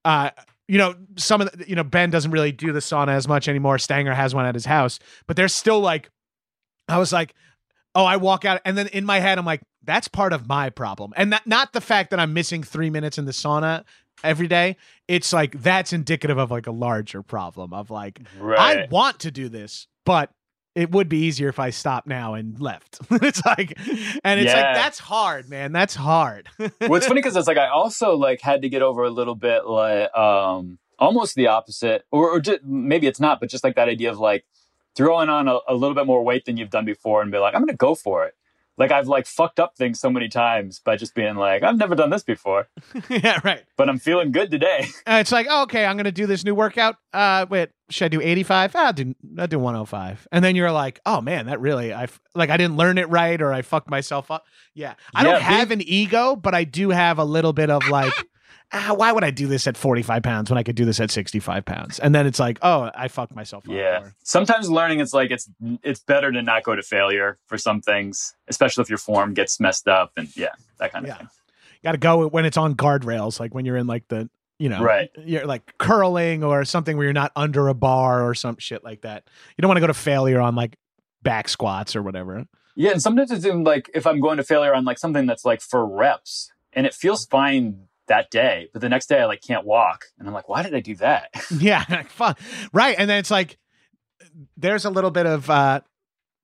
uh, 0.05 0.31
you 0.67 0.79
know, 0.79 0.95
some 1.17 1.41
of 1.41 1.51
the, 1.53 1.69
you 1.69 1.75
know, 1.77 1.85
Ben 1.85 2.11
doesn't 2.11 2.31
really 2.31 2.53
do 2.53 2.73
the 2.73 2.81
sauna 2.81 3.09
as 3.11 3.27
much 3.29 3.49
anymore. 3.49 3.79
Stanger 3.79 4.15
has 4.15 4.35
one 4.35 4.47
at 4.47 4.55
his 4.55 4.65
house, 4.67 4.99
but 5.27 5.37
they're 5.37 5.49
still 5.49 5.81
like, 5.81 6.11
I 6.89 6.99
was 6.99 7.13
like, 7.13 7.35
oh, 7.99 8.05
I 8.05 8.17
walk 8.17 8.45
out, 8.45 8.61
and 8.65 8.79
then 8.79 8.87
in 8.87 9.05
my 9.05 9.19
head, 9.19 9.39
I'm 9.39 9.45
like, 9.45 9.61
that's 9.83 10.07
part 10.07 10.33
of 10.33 10.49
my 10.49 10.71
problem, 10.71 11.13
and 11.17 11.31
not 11.31 11.47
not 11.47 11.73
the 11.73 11.81
fact 11.81 12.11
that 12.11 12.21
I'm 12.21 12.33
missing 12.33 12.63
three 12.63 12.91
minutes 12.91 13.19
in 13.19 13.25
the 13.25 13.33
sauna 13.33 13.85
every 14.23 14.47
day. 14.47 14.77
It's 15.09 15.33
like 15.33 15.61
that's 15.61 15.93
indicative 15.93 16.39
of 16.39 16.51
like 16.51 16.67
a 16.67 16.73
larger 16.73 17.23
problem 17.23 17.73
of 17.73 17.91
like 17.91 18.21
Right. 18.39 18.59
I 18.59 18.89
want 18.91 19.21
to 19.21 19.31
do 19.31 19.49
this, 19.49 19.89
but 20.05 20.31
it 20.75 20.93
would 20.93 21.09
be 21.09 21.19
easier 21.19 21.49
if 21.49 21.59
I 21.59 21.71
stopped 21.71 22.07
now 22.07 22.35
and 22.35 22.61
left. 22.61 23.01
it's 23.11 23.45
like, 23.45 23.77
and 24.25 24.41
it's 24.41 24.53
like 24.53 24.75
that's 24.75 25.01
hard, 25.01 25.49
man. 25.49 25.73
That's 25.73 25.95
hard. 25.95 26.49
well, 26.59 26.95
it's 26.95 27.07
funny 27.07 27.21
because 27.23 27.37
it's 27.37 27.49
like 27.49 27.59
I 27.59 27.69
also 27.69 28.17
like 28.17 28.41
had 28.41 28.63
to 28.63 28.69
get 28.69 28.83
over 28.83 29.03
a 29.03 29.11
little 29.11 29.35
bit 29.35 29.67
like 29.67 30.17
um 30.17 30.79
almost 31.01 31.35
the 31.35 31.47
opposite, 31.47 32.05
or, 32.11 32.31
or 32.31 32.41
just, 32.41 32.63
maybe 32.65 33.07
it's 33.07 33.21
not, 33.21 33.39
but 33.41 33.49
just 33.49 33.63
like 33.63 33.77
that 33.77 33.89
idea 33.89 34.11
of 34.11 34.19
like 34.19 34.45
throwing 34.97 35.29
on 35.29 35.49
a, 35.49 35.59
a 35.69 35.75
little 35.75 35.95
bit 35.95 36.07
more 36.07 36.23
weight 36.25 36.45
than 36.45 36.57
you've 36.57 36.71
done 36.71 36.85
before 36.85 37.23
and 37.23 37.31
be 37.31 37.39
like, 37.39 37.55
I'm 37.55 37.61
gonna 37.63 37.75
go 37.75 37.95
for 37.95 38.25
it. 38.27 38.35
Like 38.77 38.93
I've 38.93 39.09
like 39.09 39.27
fucked 39.27 39.59
up 39.59 39.77
things 39.77 39.99
so 39.99 40.09
many 40.09 40.29
times 40.29 40.79
by 40.79 40.95
just 40.97 41.13
being 41.15 41.35
like, 41.35 41.65
I've 41.65 41.77
never 41.79 41.97
done 41.97 42.11
this 42.11 42.23
before, 42.23 42.69
yeah, 43.09 43.41
right. 43.43 43.65
but 43.77 43.89
I'm 43.89 43.99
feeling 43.99 44.31
good 44.31 44.51
today. 44.53 44.87
Uh, 45.07 45.19
it's 45.21 45.33
like, 45.33 45.47
oh, 45.51 45.63
okay, 45.63 45.85
I'm 45.87 45.97
gonna 45.97 46.13
do 46.13 46.27
this 46.27 46.45
new 46.45 46.55
workout. 46.55 46.95
Uh, 47.13 47.47
wait, 47.49 47.71
should 47.91 48.05
I 48.05 48.09
do 48.09 48.21
85? 48.21 48.77
I'll 48.77 48.93
do, 48.93 49.15
I'll 49.39 49.47
do 49.49 49.59
105. 49.59 50.29
And 50.31 50.45
then 50.45 50.55
you're 50.55 50.71
like, 50.71 51.01
oh 51.07 51.21
man, 51.21 51.47
that 51.47 51.61
really, 51.61 51.93
I 51.93 52.05
f- 52.05 52.21
like, 52.37 52.51
I 52.51 52.57
didn't 52.57 52.77
learn 52.77 52.99
it 52.99 53.09
right, 53.09 53.41
or 53.41 53.53
I 53.53 53.63
fucked 53.63 53.91
myself 53.91 54.31
up. 54.31 54.45
Yeah, 54.75 54.95
I 55.15 55.25
Yeah, 55.25 55.33
don't 55.33 55.43
have 55.43 55.71
an 55.73 55.83
ego, 55.83 56.37
but 56.37 56.55
I 56.55 56.63
do 56.65 56.91
have 56.91 57.19
a 57.19 57.25
little 57.25 57.53
bit 57.53 57.71
of 57.71 57.89
like, 57.89 58.13
ah, 58.73 58.95
why 58.97 59.13
would 59.13 59.25
I 59.25 59.31
do 59.31 59.47
this 59.47 59.67
at 59.67 59.77
45 59.77 60.23
pounds 60.23 60.51
when 60.51 60.59
I 60.59 60.63
could 60.63 60.77
do 60.77 60.85
this 60.85 61.01
at 61.01 61.11
65 61.11 61.65
pounds? 61.65 61.99
And 61.99 62.15
then 62.15 62.27
it's 62.27 62.39
like, 62.39 62.59
oh, 62.63 62.91
I 62.95 63.09
fucked 63.09 63.35
myself 63.35 63.65
up. 63.69 63.75
Yeah. 63.75 64.01
or- 64.03 64.15
Sometimes 64.25 64.71
learning 64.71 65.01
it's 65.01 65.13
like 65.13 65.31
it's 65.31 65.49
it's 65.83 66.01
better 66.01 66.31
to 66.33 66.43
not 66.43 66.63
go 66.65 66.75
to 66.77 66.83
failure 66.83 67.39
for 67.47 67.57
some 67.59 67.81
things, 67.81 68.35
especially 68.49 68.83
if 68.83 68.89
your 68.89 68.99
form 68.99 69.35
gets 69.35 69.59
messed 69.61 69.89
up 69.89 70.13
and 70.17 70.35
yeah, 70.37 70.49
that 70.79 70.93
kind 70.93 71.05
of 71.05 71.09
Yeah. 71.09 71.17
thing. 71.19 71.29
got 71.85 71.93
to 71.93 71.99
go 71.99 72.27
when 72.29 72.45
it's 72.45 72.57
on 72.57 72.75
guardrails, 72.75 73.39
like 73.41 73.55
when 73.55 73.65
you're 73.65 73.77
in 73.77 73.87
like 73.87 74.07
the, 74.09 74.29
you 74.59 74.69
know, 74.69 74.83
Right. 74.83 75.11
You're 75.25 75.47
like 75.47 75.79
curling 75.79 76.43
or 76.45 76.65
something 76.65 76.97
where 76.97 77.05
you're 77.05 77.13
not 77.13 77.33
under 77.37 77.69
a 77.69 77.75
bar 77.75 78.27
or 78.29 78.35
some 78.35 78.57
shit 78.59 78.83
like 78.85 79.03
that. 79.03 79.25
You 79.57 79.63
don't 79.63 79.69
want 79.69 79.77
to 79.77 79.81
go 79.83 79.87
to 79.87 79.95
failure 79.95 80.41
on 80.41 80.55
like 80.57 80.77
back 81.23 81.49
squats 81.49 81.95
or 81.97 82.03
whatever. 82.03 82.45
Yeah, 82.75 82.91
and 82.93 83.03
sometimes 83.03 83.31
it's 83.33 83.45
even 83.45 83.65
like 83.65 83.91
if 83.95 84.07
I'm 84.07 84.21
going 84.21 84.37
to 84.37 84.45
failure 84.45 84.73
on 84.75 84.85
like 84.85 84.99
something 84.99 85.27
that's 85.27 85.45
like 85.45 85.61
for 85.61 85.85
reps 85.87 86.53
and 86.73 86.87
it 86.87 86.95
feels 86.95 87.27
fine 87.27 87.88
that 88.09 88.31
day, 88.31 88.69
but 88.73 88.83
the 88.83 88.89
next 88.89 89.09
day 89.09 89.21
I 89.21 89.27
like 89.27 89.43
can't 89.43 89.65
walk. 89.65 90.07
And 90.19 90.27
I'm 90.29 90.35
like, 90.35 90.49
why 90.49 90.63
did 90.63 90.75
I 90.75 90.81
do 90.81 90.95
that? 90.97 91.31
Yeah, 91.51 92.03
fun. 92.05 92.35
Right. 92.73 92.95
And 92.99 93.09
then 93.09 93.19
it's 93.19 93.31
like 93.31 93.59
there's 94.57 94.85
a 94.85 94.91
little 94.91 95.11
bit 95.11 95.27
of 95.27 95.49
uh 95.51 95.81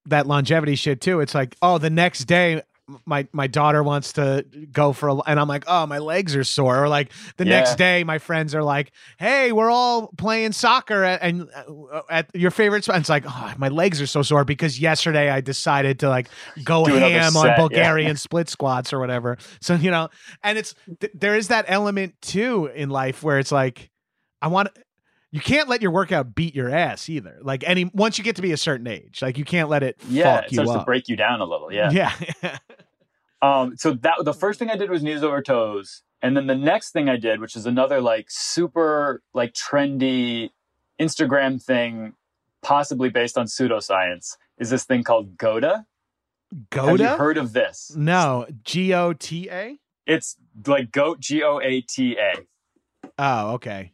that 0.07 0.27
longevity 0.27 0.75
shit 0.75 1.01
too. 1.01 1.19
It's 1.19 1.35
like, 1.35 1.55
oh, 1.61 1.77
the 1.77 1.89
next 1.89 2.25
day 2.25 2.61
my 3.05 3.27
my 3.31 3.47
daughter 3.47 3.81
wants 3.81 4.13
to 4.13 4.45
go 4.71 4.93
for 4.93 5.09
a 5.09 5.15
and 5.21 5.39
I'm 5.39 5.47
like, 5.47 5.63
"Oh, 5.67 5.85
my 5.87 5.97
legs 5.97 6.35
are 6.35 6.43
sore." 6.43 6.83
Or 6.83 6.87
like 6.87 7.11
the 7.37 7.43
Yeah. 7.45 7.49
next 7.57 7.75
day 7.75 8.03
my 8.03 8.19
friends 8.19 8.53
are 8.53 8.61
like, 8.63 8.91
"Hey, 9.17 9.51
we're 9.51 9.71
all 9.71 10.09
playing 10.17 10.51
soccer 10.51 11.03
at, 11.03 11.21
and 11.23 11.49
uh, 11.55 12.01
at 12.09 12.29
your 12.35 12.51
favorite 12.51 12.83
spot." 12.83 12.97
And 12.97 13.01
it's 13.03 13.09
like, 13.09 13.25
"Oh, 13.27 13.53
my 13.57 13.69
legs 13.69 14.01
are 14.01 14.07
so 14.07 14.21
sore 14.21 14.45
because 14.45 14.79
yesterday 14.79 15.29
I 15.31 15.41
decided 15.41 15.99
to 16.01 16.09
like 16.09 16.29
go 16.63 16.85
Do 16.85 16.93
ham 16.93 17.35
on 17.35 17.43
set, 17.43 17.49
yeah. 17.49 17.55
Bulgarian 17.57 18.15
split 18.17 18.49
squats 18.49 18.93
or 18.93 18.99
whatever." 18.99 19.37
So, 19.61 19.73
you 19.73 19.89
know, 19.89 20.09
and 20.43 20.57
it's 20.57 20.75
th- 20.99 21.11
there 21.15 21.35
is 21.35 21.47
that 21.47 21.65
element 21.67 22.13
too 22.21 22.67
in 22.75 22.89
life 22.89 23.23
where 23.23 23.39
it's 23.39 23.51
like 23.51 23.89
I 24.43 24.47
want 24.47 24.69
you 25.35 25.41
can't 25.41 25.67
let 25.67 25.81
your 25.81 25.91
workout 25.91 26.33
beat 26.33 26.55
your 26.55 26.73
ass 26.73 27.09
either. 27.09 27.39
Like 27.41 27.65
any 27.67 27.91
once 27.93 28.17
you 28.17 28.23
get 28.23 28.37
to 28.37 28.41
be 28.41 28.53
a 28.53 28.57
certain 28.57 28.87
age, 28.87 29.21
like 29.21 29.37
you 29.37 29.43
can't 29.43 29.67
let 29.67 29.83
it 29.83 29.97
yeah, 30.07 30.37
fuck 30.37 30.45
it 30.45 30.51
you 30.53 30.55
starts 30.55 30.71
up. 30.71 30.79
to 30.79 30.85
break 30.85 31.09
you 31.09 31.17
down 31.17 31.41
a 31.41 31.43
little. 31.43 31.71
Yeah. 31.73 31.91
yeah. 31.91 32.57
Um, 33.41 33.75
so 33.77 33.93
that 33.93 34.15
the 34.23 34.33
first 34.33 34.57
thing 34.57 34.71
I 34.71 34.77
did 34.77 34.89
was 34.89 35.03
knees 35.03 35.21
over 35.21 35.39
toes, 35.39 36.01
and 36.21 36.35
then 36.35 36.47
the 36.47 36.55
next 36.55 36.91
thing 36.91 37.09
I 37.09 37.17
did, 37.17 37.41
which 37.41 37.55
is 37.55 37.67
another 37.67 38.01
like 38.01 38.25
super 38.29 39.21
like 39.35 39.53
trendy 39.53 40.49
Instagram 40.99 41.61
thing, 41.61 42.13
possibly 42.63 43.09
based 43.09 43.37
on 43.37 43.45
pseudoscience, 43.45 44.37
is 44.57 44.71
this 44.71 44.85
thing 44.85 45.03
called 45.03 45.37
GOATA. 45.37 45.85
Have 46.71 46.99
you 46.99 47.07
heard 47.07 47.37
of 47.37 47.53
this? 47.53 47.91
No, 47.95 48.47
G 48.63 48.95
O 48.95 49.13
T 49.13 49.47
A. 49.51 49.77
It's 50.07 50.37
like 50.65 50.91
goat, 50.91 51.19
G 51.19 51.43
O 51.43 51.59
A 51.59 51.81
T 51.81 52.17
A. 52.17 52.33
Oh, 53.19 53.51
okay. 53.55 53.91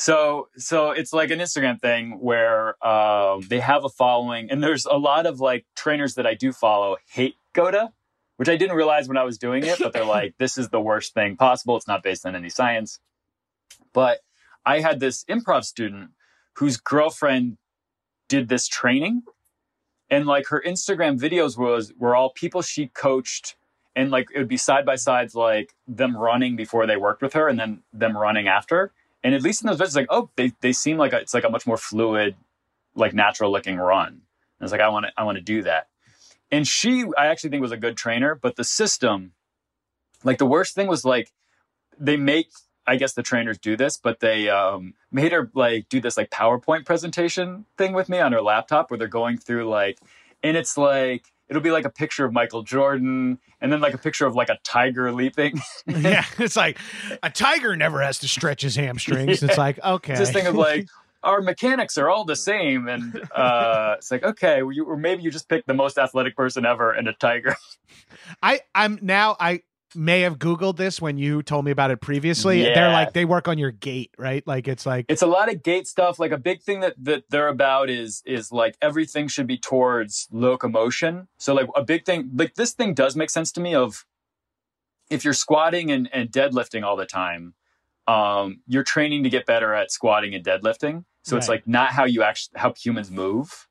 So, 0.00 0.48
so 0.56 0.92
it's 0.92 1.12
like 1.12 1.32
an 1.32 1.40
Instagram 1.40 1.80
thing 1.80 2.20
where 2.20 2.76
um, 2.86 3.40
they 3.48 3.58
have 3.58 3.84
a 3.84 3.88
following, 3.88 4.48
and 4.48 4.62
there's 4.62 4.86
a 4.86 4.96
lot 4.96 5.26
of 5.26 5.40
like 5.40 5.66
trainers 5.74 6.14
that 6.14 6.24
I 6.24 6.34
do 6.34 6.52
follow 6.52 6.98
hate 7.10 7.34
GOATA, 7.52 7.88
which 8.36 8.48
I 8.48 8.56
didn't 8.56 8.76
realize 8.76 9.08
when 9.08 9.16
I 9.16 9.24
was 9.24 9.38
doing 9.38 9.64
it, 9.64 9.80
but 9.80 9.92
they're 9.92 10.04
like, 10.20 10.36
this 10.38 10.56
is 10.56 10.68
the 10.68 10.80
worst 10.80 11.14
thing 11.14 11.36
possible. 11.36 11.76
It's 11.76 11.88
not 11.88 12.04
based 12.04 12.24
on 12.24 12.36
any 12.36 12.48
science. 12.48 13.00
But 13.92 14.20
I 14.64 14.78
had 14.78 15.00
this 15.00 15.24
improv 15.24 15.64
student 15.64 16.10
whose 16.58 16.76
girlfriend 16.76 17.58
did 18.28 18.48
this 18.48 18.68
training, 18.68 19.22
and 20.08 20.26
like 20.26 20.46
her 20.46 20.62
Instagram 20.64 21.18
videos 21.18 21.58
was 21.58 21.92
were 21.98 22.14
all 22.14 22.30
people 22.30 22.62
she 22.62 22.86
coached 22.86 23.56
and 23.96 24.12
like 24.12 24.28
it 24.32 24.38
would 24.38 24.46
be 24.46 24.56
side 24.56 24.86
by 24.86 24.94
sides 24.94 25.34
like 25.34 25.74
them 25.88 26.16
running 26.16 26.54
before 26.54 26.86
they 26.86 26.96
worked 26.96 27.20
with 27.20 27.32
her 27.32 27.48
and 27.48 27.58
then 27.58 27.82
them 27.92 28.16
running 28.16 28.46
after 28.46 28.92
and 29.22 29.34
at 29.34 29.42
least 29.42 29.62
in 29.62 29.68
those 29.68 29.78
videos 29.78 29.96
like 29.96 30.06
oh 30.10 30.30
they, 30.36 30.52
they 30.60 30.72
seem 30.72 30.96
like 30.96 31.12
a, 31.12 31.18
it's 31.18 31.34
like 31.34 31.44
a 31.44 31.50
much 31.50 31.66
more 31.66 31.76
fluid 31.76 32.36
like 32.94 33.14
natural 33.14 33.52
looking 33.52 33.76
run. 33.76 34.08
And 34.08 34.20
it's 34.60 34.72
like 34.72 34.80
i 34.80 34.88
want 34.88 35.06
to 35.06 35.12
i 35.16 35.24
want 35.24 35.36
to 35.36 35.42
do 35.42 35.62
that. 35.62 35.88
And 36.50 36.66
she 36.66 37.04
i 37.16 37.26
actually 37.26 37.50
think 37.50 37.62
was 37.62 37.72
a 37.72 37.76
good 37.76 37.96
trainer 37.96 38.34
but 38.34 38.56
the 38.56 38.64
system 38.64 39.32
like 40.24 40.38
the 40.38 40.46
worst 40.46 40.74
thing 40.74 40.88
was 40.88 41.04
like 41.04 41.32
they 41.98 42.16
make 42.16 42.50
i 42.86 42.96
guess 42.96 43.12
the 43.12 43.22
trainers 43.22 43.58
do 43.58 43.76
this 43.76 43.96
but 43.96 44.20
they 44.20 44.48
um, 44.48 44.94
made 45.12 45.32
her 45.32 45.50
like 45.54 45.88
do 45.88 46.00
this 46.00 46.16
like 46.16 46.30
powerpoint 46.30 46.84
presentation 46.84 47.64
thing 47.76 47.92
with 47.92 48.08
me 48.08 48.18
on 48.18 48.32
her 48.32 48.42
laptop 48.42 48.90
where 48.90 48.98
they're 48.98 49.08
going 49.08 49.38
through 49.38 49.68
like 49.68 49.98
and 50.42 50.56
it's 50.56 50.76
like 50.76 51.32
it'll 51.48 51.62
be 51.62 51.70
like 51.70 51.84
a 51.84 51.90
picture 51.90 52.24
of 52.24 52.32
Michael 52.32 52.62
Jordan 52.62 53.38
and 53.60 53.72
then 53.72 53.80
like 53.80 53.94
a 53.94 53.98
picture 53.98 54.26
of 54.26 54.34
like 54.34 54.48
a 54.48 54.58
tiger 54.64 55.12
leaping. 55.12 55.60
yeah, 55.86 56.24
it's 56.38 56.56
like 56.56 56.78
a 57.22 57.30
tiger 57.30 57.76
never 57.76 58.00
has 58.02 58.18
to 58.20 58.28
stretch 58.28 58.62
his 58.62 58.76
hamstrings. 58.76 59.42
Yeah. 59.42 59.48
It's 59.48 59.58
like 59.58 59.82
okay, 59.82 60.14
this 60.14 60.30
thing 60.30 60.46
of 60.46 60.54
like 60.54 60.86
our 61.22 61.40
mechanics 61.40 61.98
are 61.98 62.08
all 62.08 62.24
the 62.24 62.36
same, 62.36 62.88
and 62.88 63.20
uh, 63.34 63.96
it's 63.98 64.10
like 64.10 64.22
okay, 64.22 64.62
or, 64.62 64.72
you, 64.72 64.84
or 64.84 64.96
maybe 64.96 65.22
you 65.22 65.30
just 65.30 65.48
picked 65.48 65.66
the 65.66 65.74
most 65.74 65.98
athletic 65.98 66.36
person 66.36 66.64
ever 66.64 66.92
and 66.92 67.08
a 67.08 67.12
tiger. 67.14 67.56
I 68.42 68.60
I'm 68.74 68.98
now 69.02 69.36
I 69.38 69.62
may 69.94 70.20
have 70.22 70.38
googled 70.38 70.76
this 70.76 71.00
when 71.00 71.16
you 71.18 71.42
told 71.42 71.64
me 71.64 71.70
about 71.70 71.90
it 71.90 72.00
previously. 72.00 72.62
Yeah. 72.62 72.74
they're 72.74 72.92
like 72.92 73.12
they 73.12 73.24
work 73.24 73.48
on 73.48 73.58
your 73.58 73.70
gait 73.70 74.10
right? 74.18 74.46
Like 74.46 74.68
it's 74.68 74.84
like 74.84 75.06
it's 75.08 75.22
a 75.22 75.26
lot 75.26 75.52
of 75.52 75.62
gait 75.62 75.86
stuff. 75.86 76.18
Like 76.18 76.32
a 76.32 76.38
big 76.38 76.62
thing 76.62 76.80
that 76.80 76.94
that 77.04 77.24
they're 77.30 77.48
about 77.48 77.90
is 77.90 78.22
is 78.26 78.52
like 78.52 78.76
everything 78.82 79.28
should 79.28 79.46
be 79.46 79.58
towards 79.58 80.28
locomotion. 80.30 81.28
So 81.38 81.54
like 81.54 81.68
a 81.74 81.82
big 81.82 82.04
thing 82.04 82.30
like 82.34 82.54
this 82.54 82.72
thing 82.72 82.94
does 82.94 83.16
make 83.16 83.30
sense 83.30 83.52
to 83.52 83.60
me 83.60 83.74
of 83.74 84.04
if 85.10 85.24
you're 85.24 85.32
squatting 85.34 85.90
and, 85.90 86.08
and 86.12 86.30
deadlifting 86.30 86.84
all 86.84 86.96
the 86.96 87.06
time 87.06 87.54
um 88.06 88.60
you're 88.66 88.84
training 88.84 89.22
to 89.22 89.30
get 89.30 89.46
better 89.46 89.74
at 89.74 89.90
squatting 89.90 90.34
and 90.34 90.44
deadlifting. 90.44 91.04
So 91.22 91.36
right. 91.36 91.38
it's 91.38 91.48
like 91.48 91.66
not 91.66 91.90
how 91.90 92.04
you 92.04 92.22
actually 92.22 92.58
how 92.58 92.72
humans 92.74 93.10
move. 93.10 93.66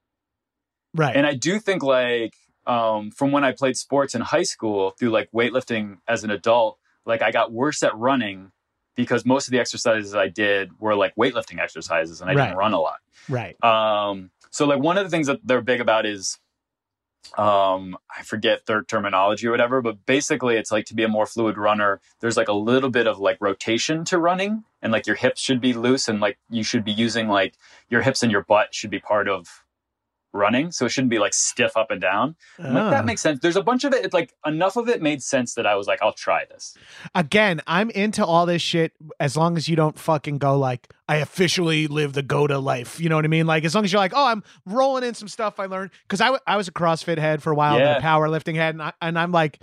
Right. 0.94 1.16
And 1.16 1.28
i 1.28 1.36
do 1.36 1.60
think 1.60 1.84
like 1.84 2.34
um, 2.68 3.12
from 3.12 3.32
when 3.32 3.44
I 3.44 3.54
played 3.54 3.78
sports 3.78 4.14
in 4.14 4.22
high 4.22 4.44
school 4.44 4.92
through 4.92 5.10
like 5.10 5.32
weightlifting 5.32 5.98
as 6.08 6.24
an 6.24 6.30
adult, 6.30 6.78
like 7.06 7.22
I 7.22 7.32
got 7.32 7.52
worse 7.52 7.82
at 7.82 7.96
running 7.98 8.52
because 8.96 9.26
most 9.26 9.48
of 9.48 9.52
the 9.52 9.60
exercises 9.60 10.14
I 10.14 10.28
did 10.28 10.80
were 10.80 10.96
like 10.96 11.16
weightlifting 11.16 11.60
exercises 11.60 12.20
and 12.20 12.30
I 12.30 12.34
right. 12.34 12.48
didn't 12.48 12.58
run 12.58 12.74
a 12.74 12.80
lot. 12.80 13.00
Right. 13.30 13.64
Um, 13.64 14.32
so 14.52 14.66
like 14.66 14.80
one 14.80 14.98
of 14.98 15.06
the 15.06 15.10
things 15.10 15.28
that 15.28 15.40
they're 15.44 15.62
big 15.62 15.80
about 15.80 16.06
is 16.06 16.38
um 17.38 17.98
I 18.16 18.24
forget 18.24 18.66
their 18.68 18.84
terminology 18.84 19.48
or 19.48 19.52
whatever, 19.52 19.82
but 19.82 20.06
basically 20.06 20.56
it's 20.56 20.72
like 20.72 20.86
to 20.86 20.96
be 20.96 21.04
a 21.04 21.08
more 21.08 21.26
fluid 21.26 21.58
runner, 21.58 22.02
there's 22.20 22.38
like 22.38 22.48
a 22.48 22.54
little 22.54 22.90
bit 22.90 23.08
of 23.08 23.20
like 23.20 23.38
rotation 23.40 24.04
to 24.06 24.18
running 24.18 24.64
and 24.82 24.92
like 24.92 25.08
your 25.08 25.16
hips 25.16 25.42
should 25.42 25.62
be 25.62 25.74
loose 25.74 26.08
and 26.08 26.20
like 26.20 26.38
you 26.50 26.64
should 26.64 26.84
be 26.84 26.92
using 26.92 27.28
like 27.28 27.56
your 27.90 28.02
hips 28.02 28.24
and 28.24 28.32
your 28.32 28.44
butt 28.44 28.74
should 28.74 28.90
be 28.90 29.00
part 29.00 29.28
of 29.28 29.64
running, 30.34 30.72
so 30.72 30.86
it 30.86 30.90
shouldn't 30.90 31.10
be 31.10 31.20
like 31.20 31.34
stiff 31.34 31.76
up 31.76 31.92
and 31.92 32.02
down. 32.02 32.36
Like, 32.60 32.74
that 32.74 33.02
ah. 33.02 33.04
makes 33.04 33.22
sense. 33.22 33.40
There's 33.40 33.56
a 33.56 33.64
bunch 33.64 33.84
of 33.84 33.94
it. 33.94 34.06
It's 34.06 34.14
like 34.14 34.34
enough 34.46 34.76
of 34.76 34.90
it 34.90 35.02
made 35.02 35.24
sense 35.24 35.54
that 35.56 35.66
I 35.66 35.76
was 35.76 35.88
like, 35.88 36.02
I'll 36.02 36.14
try 36.14 36.46
this. 36.46 36.78
Again, 37.16 37.62
I'm 37.68 37.90
into 37.92 38.26
all 38.26 38.46
this 38.46 38.62
shit 38.62 38.94
as 39.20 39.36
long 39.36 39.58
as 39.58 39.68
you 39.68 39.76
don't 39.76 39.98
fucking 39.98 40.38
go 40.38 40.58
like, 40.58 40.88
I 41.08 41.18
officially 41.18 41.88
live 41.88 42.14
the 42.14 42.24
GOAT 42.24 42.52
life. 42.52 43.00
You 43.00 43.10
know 43.10 43.16
what 43.16 43.26
I 43.26 43.30
mean? 43.30 43.48
Like 43.48 43.64
as 43.64 43.74
long 43.74 43.84
as 43.84 43.92
you're 43.92 44.02
like, 44.02 44.14
oh, 44.16 44.26
I'm 44.26 44.44
rolling 44.66 45.04
in 45.04 45.14
some 45.14 45.28
stuff 45.28 45.60
I 45.60 45.66
learned 45.66 45.92
because 46.04 46.22
I, 46.22 46.26
w- 46.26 46.42
I 46.46 46.58
was 46.58 46.68
a 46.68 46.72
CrossFit 46.72 47.18
head 47.18 47.42
for 47.42 47.52
a 47.52 47.56
while, 47.56 47.80
yeah. 47.80 47.96
and 47.96 48.04
a 48.04 48.08
powerlifting 48.08 48.56
head, 48.56 48.76
and, 48.76 48.82
I, 48.82 48.94
and 49.02 49.18
I'm 49.18 49.32
like. 49.32 49.60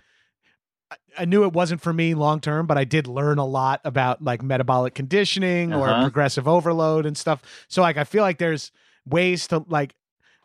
I 1.16 1.24
knew 1.24 1.44
it 1.44 1.52
wasn't 1.52 1.80
for 1.80 1.92
me 1.92 2.14
long 2.14 2.40
term, 2.40 2.66
but 2.66 2.76
I 2.76 2.84
did 2.84 3.06
learn 3.06 3.38
a 3.38 3.46
lot 3.46 3.80
about 3.84 4.22
like 4.22 4.42
metabolic 4.42 4.94
conditioning 4.94 5.72
uh-huh. 5.72 6.00
or 6.00 6.02
progressive 6.02 6.46
overload 6.46 7.06
and 7.06 7.16
stuff. 7.16 7.42
So 7.68 7.82
like 7.82 7.96
I 7.96 8.04
feel 8.04 8.22
like 8.22 8.38
there's 8.38 8.70
ways 9.06 9.46
to 9.48 9.64
like 9.68 9.94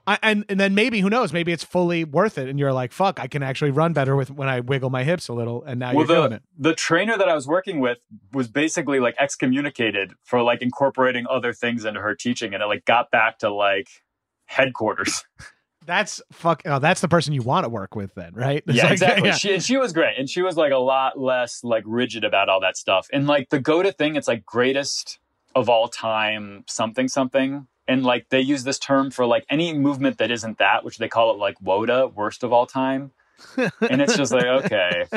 I, 0.09 0.17
and 0.23 0.43
and 0.49 0.59
then 0.59 0.73
maybe 0.73 1.01
who 1.01 1.09
knows? 1.09 1.31
Maybe 1.31 1.51
it's 1.51 1.63
fully 1.63 2.03
worth 2.03 2.39
it, 2.39 2.49
and 2.49 2.57
you're 2.57 2.73
like, 2.73 2.91
"Fuck, 2.91 3.19
I 3.19 3.27
can 3.27 3.43
actually 3.43 3.69
run 3.69 3.93
better 3.93 4.15
with 4.15 4.31
when 4.31 4.49
I 4.49 4.59
wiggle 4.59 4.89
my 4.89 5.03
hips 5.03 5.27
a 5.27 5.33
little." 5.33 5.63
And 5.63 5.79
now 5.79 5.89
well, 5.89 5.97
you're 5.97 6.07
the, 6.07 6.15
doing 6.15 6.31
it. 6.33 6.43
The 6.57 6.73
trainer 6.73 7.15
that 7.15 7.29
I 7.29 7.35
was 7.35 7.47
working 7.47 7.79
with 7.79 7.99
was 8.33 8.47
basically 8.47 8.99
like 8.99 9.13
excommunicated 9.19 10.13
for 10.23 10.41
like 10.41 10.63
incorporating 10.63 11.27
other 11.29 11.53
things 11.53 11.85
into 11.85 11.99
her 11.99 12.15
teaching, 12.15 12.55
and 12.55 12.63
it 12.63 12.65
like 12.65 12.85
got 12.85 13.11
back 13.11 13.37
to 13.39 13.53
like 13.53 13.87
headquarters. 14.45 15.25
That's 15.85 16.21
fuck. 16.31 16.61
Oh, 16.65 16.77
that's 16.77 17.01
the 17.01 17.07
person 17.07 17.33
you 17.33 17.41
want 17.41 17.63
to 17.63 17.69
work 17.69 17.95
with, 17.95 18.13
then, 18.13 18.33
right? 18.35 18.63
It's 18.67 18.77
yeah, 18.77 18.83
like, 18.83 18.91
exactly. 18.91 19.29
Yeah. 19.29 19.35
She 19.35 19.59
she 19.59 19.77
was 19.77 19.91
great, 19.91 20.19
and 20.19 20.29
she 20.29 20.43
was 20.43 20.55
like 20.55 20.71
a 20.71 20.77
lot 20.77 21.17
less 21.17 21.63
like 21.63 21.83
rigid 21.87 22.23
about 22.23 22.47
all 22.47 22.59
that 22.61 22.77
stuff. 22.77 23.07
And 23.11 23.25
like 23.25 23.49
the 23.49 23.59
GOATA 23.59 23.93
thing, 23.93 24.15
it's 24.15 24.27
like 24.27 24.45
greatest 24.45 25.17
of 25.55 25.67
all 25.67 25.87
time, 25.87 26.63
something 26.67 27.07
something 27.07 27.67
and 27.89 28.03
like 28.03 28.29
they 28.29 28.39
use 28.39 28.63
this 28.63 28.79
term 28.79 29.11
for 29.11 29.25
like 29.25 29.45
any 29.49 29.73
movement 29.73 30.19
that 30.19 30.31
isn't 30.31 30.59
that 30.59 30.85
which 30.85 30.97
they 30.99 31.09
call 31.09 31.31
it 31.31 31.37
like 31.37 31.59
WOATA 31.59 32.13
worst 32.13 32.43
of 32.43 32.53
all 32.53 32.65
time. 32.65 33.11
And 33.57 34.01
it's 34.01 34.15
just 34.15 34.31
like 34.31 34.45
okay. 34.45 35.05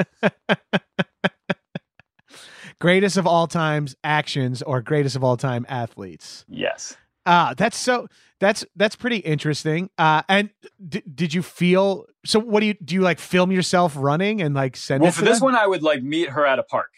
Greatest 2.81 3.16
of 3.16 3.27
all 3.29 3.47
times 3.47 3.95
actions 4.03 4.62
or 4.62 4.81
greatest 4.81 5.14
of 5.14 5.23
all 5.23 5.37
time 5.37 5.64
athletes. 5.68 6.45
Yes. 6.49 6.97
Uh 7.27 7.55
that's 7.55 7.77
so 7.77 8.09
that's 8.41 8.64
that's 8.75 8.97
pretty 8.97 9.18
interesting. 9.18 9.91
Uh 9.99 10.23
and 10.29 10.51
d- 10.89 11.03
did 11.14 11.35
you 11.35 11.43
feel 11.43 12.07
so 12.25 12.41
what 12.41 12.61
do 12.61 12.66
you 12.66 12.75
do 12.75 12.95
you 12.95 13.03
like 13.03 13.18
film 13.20 13.53
yourself 13.53 13.95
running 13.97 14.41
and 14.43 14.55
like 14.55 14.77
send 14.77 15.03
well 15.03 15.12
for 15.12 15.25
this 15.25 15.39
them? 15.39 15.47
one 15.47 15.55
i 15.57 15.66
would 15.66 15.83
like 15.83 16.03
meet 16.03 16.31
her 16.31 16.47
at 16.47 16.59
a 16.59 16.62
park 16.62 16.91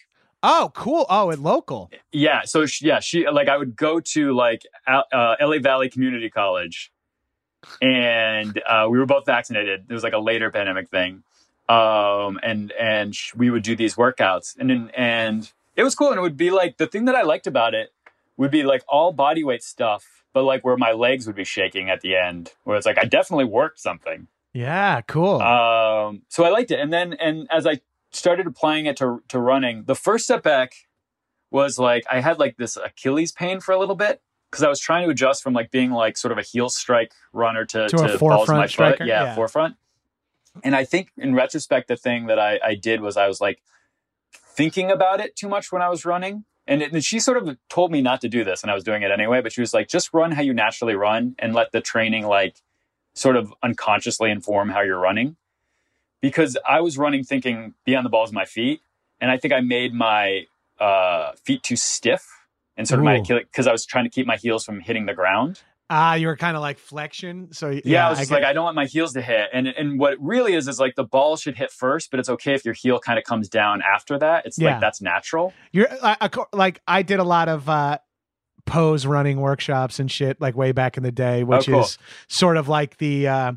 Oh, 0.46 0.70
cool. 0.74 1.06
Oh, 1.08 1.30
at 1.30 1.38
local. 1.38 1.90
Yeah. 2.12 2.42
So 2.44 2.66
she, 2.66 2.86
yeah, 2.86 3.00
she 3.00 3.26
like 3.28 3.48
I 3.48 3.56
would 3.56 3.76
go 3.76 3.98
to 3.98 4.32
like 4.34 4.62
uh, 4.86 5.36
LA 5.40 5.58
Valley 5.58 5.88
Community 5.88 6.28
College, 6.28 6.92
and 7.80 8.60
uh, 8.68 8.86
we 8.90 8.98
were 8.98 9.06
both 9.06 9.24
vaccinated. 9.24 9.86
It 9.88 9.92
was 9.92 10.02
like 10.02 10.12
a 10.12 10.18
later 10.18 10.50
pandemic 10.50 10.90
thing, 10.90 11.22
um, 11.68 12.38
and 12.42 12.72
and 12.72 13.16
we 13.34 13.48
would 13.48 13.62
do 13.62 13.74
these 13.74 13.94
workouts, 13.94 14.54
and 14.58 14.90
and 14.94 15.50
it 15.76 15.82
was 15.82 15.94
cool. 15.94 16.10
And 16.10 16.18
it 16.18 16.22
would 16.22 16.36
be 16.36 16.50
like 16.50 16.76
the 16.76 16.86
thing 16.86 17.06
that 17.06 17.14
I 17.14 17.22
liked 17.22 17.46
about 17.46 17.72
it 17.72 17.94
would 18.36 18.50
be 18.50 18.64
like 18.64 18.82
all 18.86 19.12
body 19.12 19.44
weight 19.44 19.62
stuff, 19.62 20.24
but 20.34 20.42
like 20.42 20.62
where 20.62 20.76
my 20.76 20.92
legs 20.92 21.26
would 21.26 21.36
be 21.36 21.44
shaking 21.44 21.88
at 21.88 22.02
the 22.02 22.16
end, 22.16 22.52
where 22.64 22.76
it's 22.76 22.84
like 22.84 22.98
I 22.98 23.04
definitely 23.04 23.46
worked 23.46 23.80
something. 23.80 24.28
Yeah, 24.52 25.00
cool. 25.00 25.40
Um, 25.40 26.22
so 26.28 26.44
I 26.44 26.50
liked 26.50 26.70
it, 26.70 26.80
and 26.80 26.92
then 26.92 27.14
and 27.14 27.48
as 27.50 27.66
I 27.66 27.80
started 28.14 28.46
applying 28.46 28.86
it 28.86 28.96
to 28.98 29.22
to 29.28 29.38
running, 29.38 29.84
the 29.84 29.94
first 29.94 30.26
setback 30.26 30.74
was 31.50 31.78
like 31.78 32.04
I 32.10 32.20
had 32.20 32.38
like 32.38 32.56
this 32.56 32.76
Achilles 32.76 33.32
pain 33.32 33.60
for 33.60 33.72
a 33.72 33.78
little 33.78 33.94
bit 33.94 34.20
because 34.50 34.62
I 34.62 34.68
was 34.68 34.80
trying 34.80 35.04
to 35.04 35.10
adjust 35.10 35.42
from 35.42 35.52
like 35.52 35.70
being 35.70 35.90
like 35.90 36.16
sort 36.16 36.32
of 36.32 36.38
a 36.38 36.42
heel 36.42 36.68
strike 36.68 37.12
runner 37.32 37.64
to, 37.66 37.88
to, 37.88 37.96
to 37.96 38.18
balls 38.18 38.48
in 38.48 38.56
my 38.56 38.66
striker? 38.66 38.98
foot. 38.98 39.06
Yeah, 39.06 39.24
yeah, 39.24 39.34
forefront. 39.34 39.76
And 40.62 40.76
I 40.76 40.84
think 40.84 41.10
in 41.16 41.34
retrospect, 41.34 41.88
the 41.88 41.96
thing 41.96 42.26
that 42.26 42.38
I, 42.38 42.60
I 42.64 42.74
did 42.76 43.00
was 43.00 43.16
I 43.16 43.26
was 43.26 43.40
like 43.40 43.60
thinking 44.32 44.90
about 44.90 45.20
it 45.20 45.34
too 45.34 45.48
much 45.48 45.72
when 45.72 45.82
I 45.82 45.88
was 45.88 46.04
running. 46.04 46.44
And, 46.66 46.82
it, 46.82 46.92
and 46.92 47.04
she 47.04 47.20
sort 47.20 47.36
of 47.36 47.58
told 47.68 47.90
me 47.90 48.00
not 48.00 48.20
to 48.22 48.28
do 48.28 48.42
this, 48.42 48.62
and 48.62 48.70
I 48.70 48.74
was 48.74 48.84
doing 48.84 49.02
it 49.02 49.10
anyway. 49.10 49.42
But 49.42 49.52
she 49.52 49.60
was 49.60 49.74
like, 49.74 49.88
just 49.88 50.14
run 50.14 50.32
how 50.32 50.42
you 50.42 50.54
naturally 50.54 50.94
run 50.94 51.34
and 51.38 51.52
let 51.52 51.72
the 51.72 51.80
training 51.80 52.24
like 52.24 52.56
sort 53.14 53.36
of 53.36 53.52
unconsciously 53.62 54.30
inform 54.30 54.70
how 54.70 54.80
you're 54.80 54.98
running 54.98 55.36
because 56.24 56.56
I 56.66 56.80
was 56.80 56.96
running 56.96 57.22
thinking 57.22 57.74
be 57.84 57.94
on 57.94 58.02
the 58.02 58.08
balls 58.08 58.30
of 58.30 58.34
my 58.34 58.46
feet. 58.46 58.80
And 59.20 59.30
I 59.30 59.36
think 59.36 59.52
I 59.52 59.60
made 59.60 59.92
my 59.92 60.46
uh, 60.80 61.32
feet 61.44 61.62
too 61.62 61.76
stiff 61.76 62.26
and 62.78 62.88
sort 62.88 63.00
of 63.00 63.02
Ooh. 63.02 63.10
my 63.10 63.20
because 63.20 63.66
I 63.66 63.72
was 63.72 63.84
trying 63.84 64.04
to 64.04 64.10
keep 64.10 64.26
my 64.26 64.36
heels 64.36 64.64
from 64.64 64.80
hitting 64.80 65.04
the 65.04 65.12
ground. 65.12 65.60
Ah, 65.90 66.12
uh, 66.12 66.14
you 66.14 66.28
were 66.28 66.36
kind 66.36 66.56
of 66.56 66.62
like 66.62 66.78
flexion. 66.78 67.52
So 67.52 67.68
yeah, 67.68 67.80
yeah 67.84 68.06
I 68.06 68.10
was 68.10 68.32
I 68.32 68.34
like, 68.34 68.42
I 68.42 68.54
don't 68.54 68.64
want 68.64 68.74
my 68.74 68.86
heels 68.86 69.12
to 69.12 69.20
hit. 69.20 69.50
And 69.52 69.68
and 69.68 69.98
what 69.98 70.14
it 70.14 70.18
really 70.22 70.54
is 70.54 70.66
is 70.66 70.80
like 70.80 70.94
the 70.94 71.04
ball 71.04 71.36
should 71.36 71.58
hit 71.58 71.70
first, 71.70 72.10
but 72.10 72.18
it's 72.18 72.30
okay 72.30 72.54
if 72.54 72.64
your 72.64 72.72
heel 72.72 72.98
kind 72.98 73.18
of 73.18 73.24
comes 73.26 73.50
down 73.50 73.82
after 73.82 74.18
that. 74.18 74.46
It's 74.46 74.58
yeah. 74.58 74.70
like 74.70 74.80
that's 74.80 75.02
natural. 75.02 75.52
You're 75.72 75.88
uh, 76.00 76.28
like 76.54 76.80
I 76.88 77.02
did 77.02 77.20
a 77.20 77.24
lot 77.24 77.50
of 77.50 77.68
uh 77.68 77.98
pose 78.64 79.04
running 79.04 79.42
workshops 79.42 80.00
and 80.00 80.10
shit 80.10 80.40
like 80.40 80.56
way 80.56 80.72
back 80.72 80.96
in 80.96 81.02
the 81.02 81.12
day, 81.12 81.44
which 81.44 81.68
oh, 81.68 81.72
cool. 81.72 81.80
is 81.82 81.98
sort 82.28 82.56
of 82.56 82.66
like 82.66 82.96
the 82.96 83.28
uh 83.28 83.52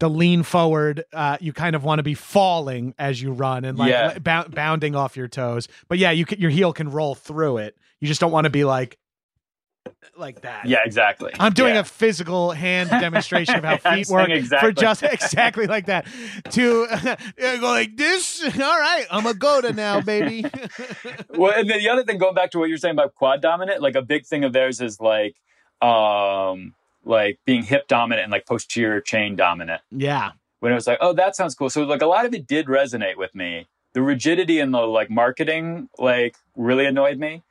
the 0.00 0.10
lean 0.10 0.42
forward, 0.42 1.04
uh, 1.12 1.36
you 1.40 1.52
kind 1.52 1.76
of 1.76 1.84
want 1.84 1.98
to 1.98 2.02
be 2.02 2.14
falling 2.14 2.94
as 2.98 3.22
you 3.22 3.32
run 3.32 3.64
and 3.64 3.78
like 3.78 3.90
yeah. 3.90 4.18
b- 4.18 4.50
bounding 4.50 4.96
off 4.96 5.16
your 5.16 5.28
toes. 5.28 5.68
But 5.88 5.98
yeah, 5.98 6.10
you 6.10 6.24
can, 6.24 6.40
your 6.40 6.50
heel 6.50 6.72
can 6.72 6.90
roll 6.90 7.14
through 7.14 7.58
it. 7.58 7.76
You 8.00 8.08
just 8.08 8.20
don't 8.20 8.32
want 8.32 8.46
to 8.46 8.50
be 8.50 8.64
like 8.64 8.98
like 10.16 10.42
that. 10.42 10.66
Yeah, 10.66 10.78
exactly. 10.84 11.32
I'm 11.38 11.52
doing 11.52 11.74
yeah. 11.74 11.80
a 11.80 11.84
physical 11.84 12.50
hand 12.50 12.90
demonstration 12.90 13.56
of 13.56 13.64
how 13.64 13.94
feet 13.94 14.08
work 14.08 14.30
exactly. 14.30 14.70
for 14.70 14.72
just 14.72 15.02
exactly 15.02 15.66
like 15.66 15.86
that. 15.86 16.06
To 16.50 16.86
uh, 16.90 17.16
go 17.36 17.70
like 17.70 17.96
this. 17.96 18.42
All 18.42 18.58
right, 18.58 19.06
I'm 19.10 19.26
a 19.26 19.34
GOATA 19.34 19.74
now, 19.74 20.00
baby. 20.00 20.44
well, 21.28 21.52
and 21.54 21.68
then 21.68 21.78
the 21.78 21.90
other 21.90 22.04
thing, 22.04 22.16
going 22.16 22.34
back 22.34 22.52
to 22.52 22.58
what 22.58 22.70
you're 22.70 22.78
saying 22.78 22.94
about 22.94 23.14
quad 23.14 23.42
dominant, 23.42 23.82
like 23.82 23.96
a 23.96 24.02
big 24.02 24.26
thing 24.26 24.44
of 24.44 24.54
theirs 24.54 24.80
is 24.80 24.98
like, 24.98 25.36
um, 25.82 26.74
like 27.04 27.38
being 27.44 27.62
hip 27.62 27.88
dominant 27.88 28.24
and 28.24 28.32
like 28.32 28.46
posterior 28.46 29.00
chain 29.00 29.36
dominant. 29.36 29.82
Yeah. 29.90 30.32
When 30.60 30.72
it 30.72 30.74
was 30.74 30.86
like, 30.86 30.98
oh, 31.00 31.12
that 31.14 31.36
sounds 31.36 31.54
cool. 31.54 31.70
So 31.70 31.82
like 31.84 32.02
a 32.02 32.06
lot 32.06 32.26
of 32.26 32.34
it 32.34 32.46
did 32.46 32.66
resonate 32.66 33.16
with 33.16 33.34
me. 33.34 33.68
The 33.92 34.02
rigidity 34.02 34.60
and 34.60 34.72
the 34.72 34.80
like 34.80 35.10
marketing 35.10 35.88
like 35.98 36.36
really 36.56 36.86
annoyed 36.86 37.18
me. 37.18 37.42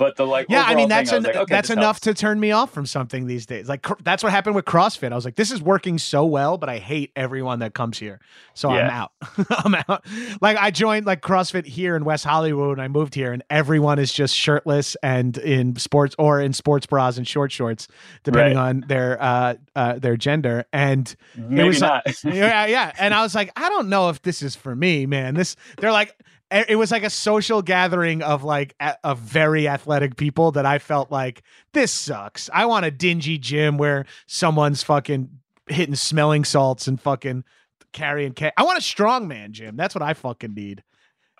But 0.00 0.16
the 0.16 0.26
like, 0.26 0.46
yeah, 0.48 0.64
I 0.66 0.74
mean 0.74 0.88
that's 0.88 1.10
thing, 1.10 1.26
I 1.26 1.28
like, 1.28 1.36
okay, 1.36 1.54
that's 1.54 1.68
enough 1.68 1.96
helps. 1.96 2.00
to 2.00 2.14
turn 2.14 2.40
me 2.40 2.52
off 2.52 2.72
from 2.72 2.86
something 2.86 3.26
these 3.26 3.44
days. 3.44 3.68
Like 3.68 3.82
cr- 3.82 4.00
that's 4.02 4.22
what 4.22 4.32
happened 4.32 4.54
with 4.56 4.64
CrossFit. 4.64 5.12
I 5.12 5.14
was 5.14 5.26
like, 5.26 5.36
this 5.36 5.50
is 5.50 5.60
working 5.60 5.98
so 5.98 6.24
well, 6.24 6.56
but 6.56 6.70
I 6.70 6.78
hate 6.78 7.12
everyone 7.16 7.58
that 7.58 7.74
comes 7.74 7.98
here, 7.98 8.18
so 8.54 8.70
I'm 8.70 8.88
out. 8.88 9.12
I'm 9.50 9.74
out. 9.74 10.06
Like 10.40 10.56
I 10.56 10.70
joined 10.70 11.04
like 11.04 11.20
CrossFit 11.20 11.66
here 11.66 11.96
in 11.96 12.06
West 12.06 12.24
Hollywood 12.24 12.78
when 12.78 12.80
I 12.80 12.88
moved 12.88 13.14
here, 13.14 13.30
and 13.30 13.42
everyone 13.50 13.98
is 13.98 14.10
just 14.10 14.34
shirtless 14.34 14.96
and 15.02 15.36
in 15.36 15.76
sports 15.76 16.14
or 16.18 16.40
in 16.40 16.54
sports 16.54 16.86
bras 16.86 17.18
and 17.18 17.28
short 17.28 17.52
shorts, 17.52 17.86
depending 18.24 18.56
Right. 18.56 18.68
on 18.70 18.84
their 18.88 19.22
uh, 19.22 19.54
uh 19.76 19.98
their 19.98 20.16
gender. 20.16 20.64
And 20.72 21.14
Maybe 21.36 21.68
was 21.68 21.82
not. 21.82 22.06
yeah, 22.24 22.64
yeah. 22.64 22.92
And 22.98 23.12
I 23.12 23.20
was 23.22 23.34
like, 23.34 23.52
I 23.54 23.68
don't 23.68 23.90
know 23.90 24.08
if 24.08 24.22
this 24.22 24.40
is 24.40 24.56
for 24.56 24.74
me, 24.74 25.04
man. 25.04 25.34
This 25.34 25.56
they're 25.76 25.92
like 25.92 26.16
it 26.50 26.76
was 26.76 26.90
like 26.90 27.04
a 27.04 27.10
social 27.10 27.62
gathering 27.62 28.22
of 28.22 28.42
like 28.42 28.74
a, 28.80 28.96
of 29.04 29.18
very 29.18 29.68
athletic 29.68 30.16
people 30.16 30.52
that 30.52 30.66
I 30.66 30.78
felt 30.78 31.10
like 31.10 31.42
this 31.72 31.92
sucks. 31.92 32.50
I 32.52 32.66
want 32.66 32.86
a 32.86 32.90
dingy 32.90 33.38
gym 33.38 33.78
where 33.78 34.06
someone's 34.26 34.82
fucking 34.82 35.30
hitting 35.68 35.94
smelling 35.94 36.44
salts 36.44 36.88
and 36.88 37.00
fucking 37.00 37.44
carrying 37.92 38.32
ca- 38.34 38.52
I 38.56 38.64
want 38.64 38.78
a 38.78 38.82
strongman 38.82 39.52
gym. 39.52 39.76
That's 39.76 39.94
what 39.94 40.02
I 40.02 40.14
fucking 40.14 40.54
need. 40.54 40.82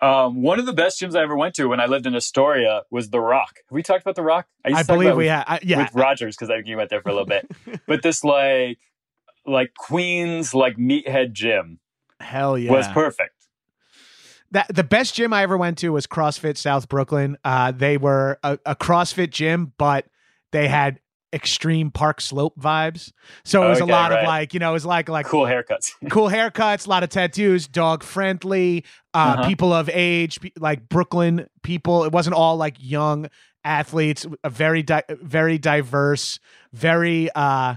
Um, 0.00 0.42
one 0.42 0.58
of 0.58 0.64
the 0.64 0.72
best 0.72 1.00
gyms 1.00 1.14
I 1.14 1.22
ever 1.22 1.36
went 1.36 1.54
to 1.56 1.66
when 1.66 1.78
I 1.78 1.86
lived 1.86 2.06
in 2.06 2.14
Astoria 2.14 2.84
was 2.90 3.10
The 3.10 3.20
Rock. 3.20 3.56
Have 3.68 3.74
we 3.74 3.82
talked 3.82 4.02
about 4.02 4.14
The 4.14 4.22
Rock? 4.22 4.46
used 4.64 4.78
I 4.78 4.82
to 4.82 4.86
talk 4.86 4.96
believe 4.96 5.16
we 5.16 5.28
I, 5.28 5.58
yeah. 5.62 5.82
with 5.82 5.94
Rogers 5.94 6.36
because 6.36 6.48
I 6.48 6.54
think 6.54 6.66
he 6.66 6.74
went 6.74 6.88
there 6.88 7.02
for 7.02 7.10
a 7.10 7.12
little 7.12 7.26
bit. 7.26 7.50
but 7.86 8.02
this 8.02 8.24
like 8.24 8.78
like 9.44 9.74
Queens 9.74 10.54
like 10.54 10.76
meathead 10.76 11.32
gym 11.32 11.80
Hell 12.20 12.56
yeah. 12.56 12.72
was 12.72 12.88
perfect. 12.88 13.34
That 14.52 14.66
the 14.74 14.84
best 14.84 15.14
gym 15.14 15.32
I 15.32 15.42
ever 15.42 15.56
went 15.56 15.78
to 15.78 15.90
was 15.90 16.06
CrossFit 16.06 16.56
South 16.56 16.88
Brooklyn. 16.88 17.36
Uh, 17.44 17.70
they 17.72 17.96
were 17.96 18.38
a, 18.42 18.58
a 18.66 18.74
CrossFit 18.76 19.30
gym, 19.30 19.72
but 19.78 20.06
they 20.52 20.66
had 20.68 21.00
extreme 21.32 21.92
park 21.92 22.20
slope 22.20 22.58
vibes. 22.58 23.12
So 23.44 23.64
it 23.64 23.68
was 23.68 23.80
Okay, 23.80 23.90
a 23.90 23.94
lot 23.94 24.10
of 24.10 24.24
like, 24.24 24.52
you 24.52 24.58
know, 24.58 24.70
it 24.70 24.72
was 24.72 24.84
like 24.86 25.08
like 25.08 25.26
Cool 25.26 25.44
haircuts. 25.46 25.92
cool 26.10 26.28
haircuts, 26.28 26.86
a 26.86 26.90
lot 26.90 27.04
of 27.04 27.10
tattoos, 27.10 27.68
dog 27.68 28.02
friendly, 28.02 28.84
uh, 29.14 29.36
Uh-huh. 29.38 29.48
people 29.48 29.72
of 29.72 29.88
age, 29.92 30.40
pe- 30.40 30.50
like 30.58 30.88
Brooklyn 30.88 31.46
people. 31.62 32.02
It 32.04 32.10
wasn't 32.12 32.34
all 32.34 32.56
like 32.56 32.76
young 32.80 33.28
athletes. 33.62 34.26
A 34.42 34.50
very 34.50 34.82
di- 34.82 35.04
very 35.08 35.58
diverse, 35.58 36.40
very. 36.72 37.30
uh 37.34 37.76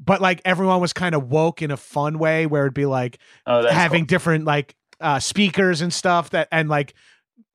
but 0.00 0.20
like 0.20 0.40
everyone 0.44 0.80
was 0.80 0.92
kind 0.92 1.14
of 1.14 1.30
woke 1.30 1.62
in 1.62 1.70
a 1.70 1.76
fun 1.76 2.18
way 2.18 2.46
where 2.46 2.62
it'd 2.62 2.74
be 2.74 2.84
like 2.84 3.18
Oh, 3.46 3.66
having 3.68 4.02
cool. 4.02 4.06
different 4.06 4.44
like 4.44 4.74
uh 5.00 5.18
speakers 5.18 5.80
and 5.80 5.92
stuff 5.92 6.30
that 6.30 6.48
and 6.50 6.68
like 6.68 6.94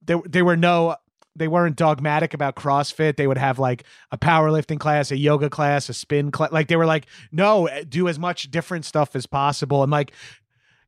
there 0.01 0.21
they 0.25 0.41
were 0.41 0.57
no 0.57 0.95
they 1.39 1.47
weren't 1.47 1.75
dogmatic 1.75 2.33
about 2.33 2.55
CrossFit. 2.55 3.15
They 3.15 3.25
would 3.25 3.37
have 3.37 3.57
like 3.57 3.83
a 4.11 4.17
powerlifting 4.17 4.79
class, 4.79 5.09
a 5.09 5.17
yoga 5.17 5.49
class, 5.49 5.89
a 5.89 5.93
spin 5.93 6.31
class. 6.31 6.51
Like 6.51 6.67
they 6.67 6.75
were 6.75 6.85
like, 6.85 7.07
no, 7.31 7.67
eh, 7.67 7.83
do 7.87 8.07
as 8.07 8.19
much 8.19 8.51
different 8.51 8.85
stuff 8.85 9.15
as 9.15 9.25
possible. 9.25 9.81
And 9.81 9.91
like, 9.91 10.11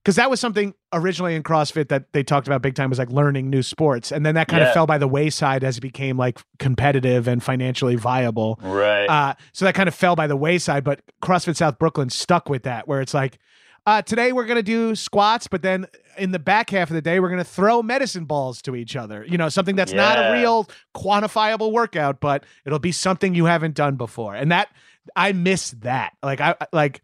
because 0.04 0.16
that 0.16 0.30
was 0.30 0.40
something 0.40 0.74
originally 0.94 1.36
in 1.36 1.44
CrossFit 1.44 1.90
that 1.90 2.12
they 2.12 2.24
talked 2.24 2.48
about 2.48 2.62
big 2.64 2.76
time 2.76 2.90
was 2.90 2.98
like 2.98 3.12
learning 3.12 3.50
new 3.50 3.62
sports. 3.62 4.12
And 4.12 4.26
then 4.26 4.36
that 4.36 4.48
kind 4.48 4.64
of 4.64 4.74
fell 4.74 4.88
by 4.88 4.98
the 4.98 5.08
wayside 5.08 5.64
as 5.64 5.78
it 5.78 5.82
became 5.82 6.18
like 6.18 6.40
competitive 6.58 7.28
and 7.28 7.42
financially 7.42 7.96
viable. 7.96 8.60
right. 8.64 9.06
Uh, 9.06 9.36
so 9.54 9.66
that 9.66 9.76
kind 9.76 9.88
of 9.88 9.94
fell 9.94 10.16
by 10.16 10.26
the 10.26 10.36
wayside, 10.36 10.84
but 10.84 11.02
CrossFit 11.22 11.56
South 11.56 11.78
Brooklyn 11.78 12.10
stuck 12.10 12.50
with 12.50 12.64
that, 12.64 12.88
where 12.88 13.00
it's 13.00 13.14
like, 13.14 13.38
uh, 13.86 14.02
today 14.02 14.32
we're 14.32 14.46
gonna 14.46 14.62
do 14.64 14.96
squats, 14.96 15.48
but 15.48 15.62
then 15.62 15.88
in 16.18 16.32
the 16.32 16.40
back 16.40 16.70
half 16.70 16.90
of 16.90 16.94
the 16.94 17.02
day 17.02 17.20
we're 17.20 17.30
gonna 17.30 17.44
throw 17.44 17.82
medicine 17.82 18.26
balls 18.26 18.62
to 18.64 18.76
each 18.76 18.96
other. 18.96 19.26
You 19.28 19.38
know, 19.38 19.50
something 19.50 19.76
that's 19.76 19.94
not 19.94 20.18
a 20.18 20.34
real 20.40 20.70
quantifiable 20.96 21.72
workout, 21.72 22.20
but 22.20 22.46
it'll 22.66 22.80
be 22.80 22.92
something 22.92 23.34
you 23.34 23.46
haven't 23.46 23.76
done 23.76 23.96
before. 23.96 24.36
And 24.36 24.52
that 24.52 24.70
I 25.16 25.32
miss 25.34 25.72
that. 25.82 26.14
Like 26.22 26.42
I 26.42 26.56
I- 26.62 26.68
like 26.72 27.02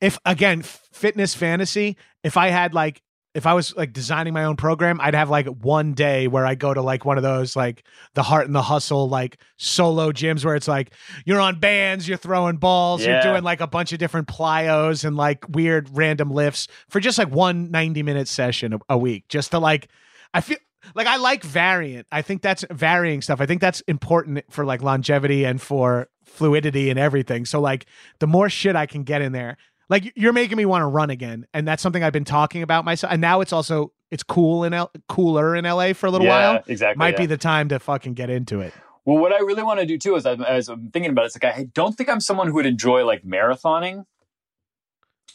if 0.00 0.18
again 0.24 0.62
fitness 0.62 1.34
fantasy, 1.34 1.96
if 2.22 2.36
I 2.36 2.48
had 2.48 2.72
like 2.74 3.02
if 3.36 3.46
I 3.46 3.52
was 3.52 3.76
like 3.76 3.92
designing 3.92 4.32
my 4.32 4.44
own 4.44 4.56
program, 4.56 4.98
I'd 4.98 5.14
have 5.14 5.28
like 5.28 5.46
one 5.46 5.92
day 5.92 6.26
where 6.26 6.46
I 6.46 6.54
go 6.54 6.72
to 6.72 6.80
like 6.80 7.04
one 7.04 7.18
of 7.18 7.22
those 7.22 7.54
like 7.54 7.84
the 8.14 8.22
heart 8.22 8.46
and 8.46 8.54
the 8.54 8.62
hustle 8.62 9.10
like 9.10 9.38
solo 9.58 10.10
gyms 10.10 10.42
where 10.42 10.56
it's 10.56 10.66
like 10.66 10.94
you're 11.26 11.40
on 11.40 11.60
bands, 11.60 12.08
you're 12.08 12.16
throwing 12.16 12.56
balls, 12.56 13.04
you're 13.04 13.20
doing 13.20 13.42
like 13.42 13.60
a 13.60 13.66
bunch 13.66 13.92
of 13.92 13.98
different 13.98 14.26
plyos 14.26 15.04
and 15.04 15.18
like 15.18 15.44
weird 15.50 15.94
random 15.94 16.30
lifts 16.30 16.66
for 16.88 16.98
just 16.98 17.18
like 17.18 17.28
one 17.28 17.70
90 17.70 18.02
minute 18.02 18.26
session 18.26 18.72
a, 18.72 18.78
a 18.88 18.96
week 18.96 19.28
just 19.28 19.50
to 19.50 19.58
like 19.58 19.88
I 20.32 20.40
feel 20.40 20.56
like 20.94 21.06
I 21.06 21.16
like 21.16 21.44
variant. 21.44 22.06
I 22.10 22.22
think 22.22 22.40
that's 22.40 22.64
varying 22.70 23.20
stuff. 23.20 23.42
I 23.42 23.46
think 23.46 23.60
that's 23.60 23.82
important 23.82 24.44
for 24.48 24.64
like 24.64 24.82
longevity 24.82 25.44
and 25.44 25.60
for 25.60 26.08
fluidity 26.24 26.88
and 26.88 26.98
everything. 26.98 27.44
So 27.44 27.60
like 27.60 27.84
the 28.18 28.26
more 28.26 28.48
shit 28.48 28.76
I 28.76 28.86
can 28.86 29.02
get 29.02 29.20
in 29.20 29.32
there, 29.32 29.58
like 29.88 30.12
you're 30.16 30.32
making 30.32 30.56
me 30.56 30.66
want 30.66 30.82
to 30.82 30.86
run 30.86 31.10
again, 31.10 31.46
and 31.54 31.66
that's 31.66 31.82
something 31.82 32.02
I've 32.02 32.12
been 32.12 32.24
talking 32.24 32.62
about 32.62 32.84
myself. 32.84 33.12
And 33.12 33.20
now 33.20 33.40
it's 33.40 33.52
also 33.52 33.92
it's 34.10 34.22
cool 34.22 34.64
in 34.64 34.74
L- 34.74 34.90
cooler 35.08 35.56
in 35.56 35.64
LA 35.64 35.92
for 35.92 36.06
a 36.06 36.10
little 36.10 36.26
yeah, 36.26 36.52
while. 36.54 36.64
exactly. 36.66 36.98
Might 36.98 37.14
yeah. 37.14 37.20
be 37.20 37.26
the 37.26 37.36
time 37.36 37.68
to 37.68 37.78
fucking 37.78 38.14
get 38.14 38.30
into 38.30 38.60
it. 38.60 38.72
Well, 39.04 39.18
what 39.18 39.32
I 39.32 39.38
really 39.38 39.62
want 39.62 39.78
to 39.80 39.86
do 39.86 39.98
too 39.98 40.16
is, 40.16 40.26
I, 40.26 40.34
as 40.34 40.68
I'm 40.68 40.90
thinking 40.90 41.12
about 41.12 41.22
it, 41.22 41.26
it's 41.26 41.42
like 41.42 41.56
I 41.56 41.64
don't 41.74 41.96
think 41.96 42.08
I'm 42.08 42.20
someone 42.20 42.48
who 42.48 42.54
would 42.54 42.66
enjoy 42.66 43.04
like 43.04 43.22
marathoning. 43.22 44.04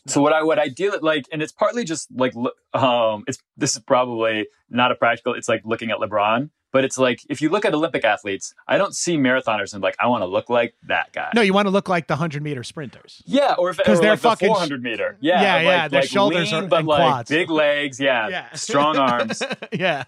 So 0.07 0.21
what 0.21 0.33
I 0.33 0.43
what 0.43 0.59
I 0.59 0.67
deal 0.67 0.97
like, 1.01 1.25
and 1.31 1.41
it's 1.41 1.51
partly 1.51 1.83
just 1.83 2.09
like 2.11 2.33
um, 2.73 3.23
it's 3.27 3.37
this 3.55 3.75
is 3.75 3.81
probably 3.81 4.47
not 4.69 4.91
a 4.91 4.95
practical. 4.95 5.33
It's 5.35 5.47
like 5.47 5.61
looking 5.63 5.91
at 5.91 5.97
LeBron, 5.99 6.49
but 6.71 6.83
it's 6.83 6.97
like 6.97 7.21
if 7.29 7.41
you 7.41 7.49
look 7.49 7.65
at 7.65 7.73
Olympic 7.73 8.03
athletes, 8.05 8.53
I 8.67 8.77
don't 8.77 8.95
see 8.95 9.17
marathoners 9.17 9.73
and 9.73 9.81
like 9.83 9.95
I 9.99 10.07
want 10.07 10.21
to 10.21 10.25
look 10.27 10.49
like 10.49 10.73
that 10.87 11.11
guy. 11.13 11.31
No, 11.35 11.41
you 11.41 11.53
want 11.53 11.67
to 11.67 11.69
look 11.71 11.89
like 11.89 12.07
the 12.07 12.15
hundred 12.15 12.43
meter 12.43 12.63
sprinters. 12.63 13.21
Yeah, 13.25 13.55
or 13.57 13.69
if 13.69 13.77
'Cause 13.77 13.99
or 13.99 14.01
they're 14.01 14.11
like 14.11 14.19
fucking 14.19 14.47
the 14.47 14.53
400 14.53 14.81
meter. 14.83 15.17
Yeah, 15.21 15.41
Yeah, 15.41 15.55
of, 15.57 15.63
yeah, 15.63 15.81
like, 15.83 15.91
their 15.91 16.01
like 16.01 16.09
shoulders 16.09 16.51
lean, 16.51 16.63
are- 16.63 16.67
but 16.67 16.85
like 16.85 16.99
quads. 17.01 17.29
big 17.29 17.49
legs. 17.49 17.99
Yeah, 17.99 18.51
strong 18.53 18.97
arms. 18.97 19.41
yeah. 19.71 20.03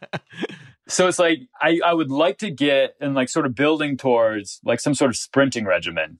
So 0.87 1.07
it's 1.07 1.19
like 1.19 1.39
I, 1.61 1.79
I 1.85 1.93
would 1.93 2.11
like 2.11 2.37
to 2.39 2.51
get 2.51 2.95
and 2.99 3.15
like 3.15 3.29
sort 3.29 3.45
of 3.45 3.55
building 3.55 3.95
towards 3.97 4.59
like 4.65 4.79
some 4.79 4.93
sort 4.93 5.09
of 5.09 5.15
sprinting 5.17 5.65
regimen. 5.65 6.19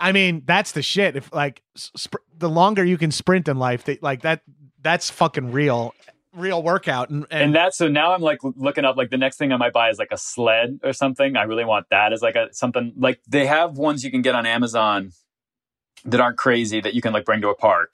I 0.00 0.12
mean, 0.12 0.42
that's 0.44 0.72
the 0.72 0.82
shit. 0.82 1.14
If 1.16 1.32
like 1.32 1.62
sp- 1.76 2.24
the 2.36 2.48
longer 2.48 2.84
you 2.84 2.98
can 2.98 3.10
sprint 3.10 3.46
in 3.48 3.58
life, 3.58 3.84
like 4.02 4.22
that, 4.22 4.42
that's 4.82 5.08
fucking 5.10 5.52
real, 5.52 5.94
real 6.34 6.62
workout. 6.62 7.10
And, 7.10 7.26
and, 7.30 7.42
And 7.42 7.54
that's 7.54 7.76
so 7.76 7.88
now 7.88 8.12
I'm 8.12 8.20
like 8.22 8.38
looking 8.42 8.84
up 8.84 8.96
like 8.96 9.10
the 9.10 9.16
next 9.18 9.36
thing 9.36 9.52
I 9.52 9.56
might 9.56 9.72
buy 9.72 9.90
is 9.90 9.98
like 9.98 10.08
a 10.12 10.18
sled 10.18 10.80
or 10.82 10.92
something. 10.92 11.36
I 11.36 11.42
really 11.44 11.64
want 11.64 11.86
that 11.90 12.12
as 12.12 12.22
like 12.22 12.36
a 12.36 12.48
something 12.52 12.92
like 12.96 13.20
they 13.28 13.46
have 13.46 13.76
ones 13.78 14.04
you 14.04 14.10
can 14.10 14.22
get 14.22 14.34
on 14.34 14.46
Amazon 14.46 15.10
that 16.04 16.20
aren't 16.20 16.36
crazy 16.36 16.80
that 16.80 16.94
you 16.94 17.00
can 17.00 17.12
like 17.12 17.24
bring 17.24 17.40
to 17.40 17.48
a 17.48 17.54
park 17.54 17.92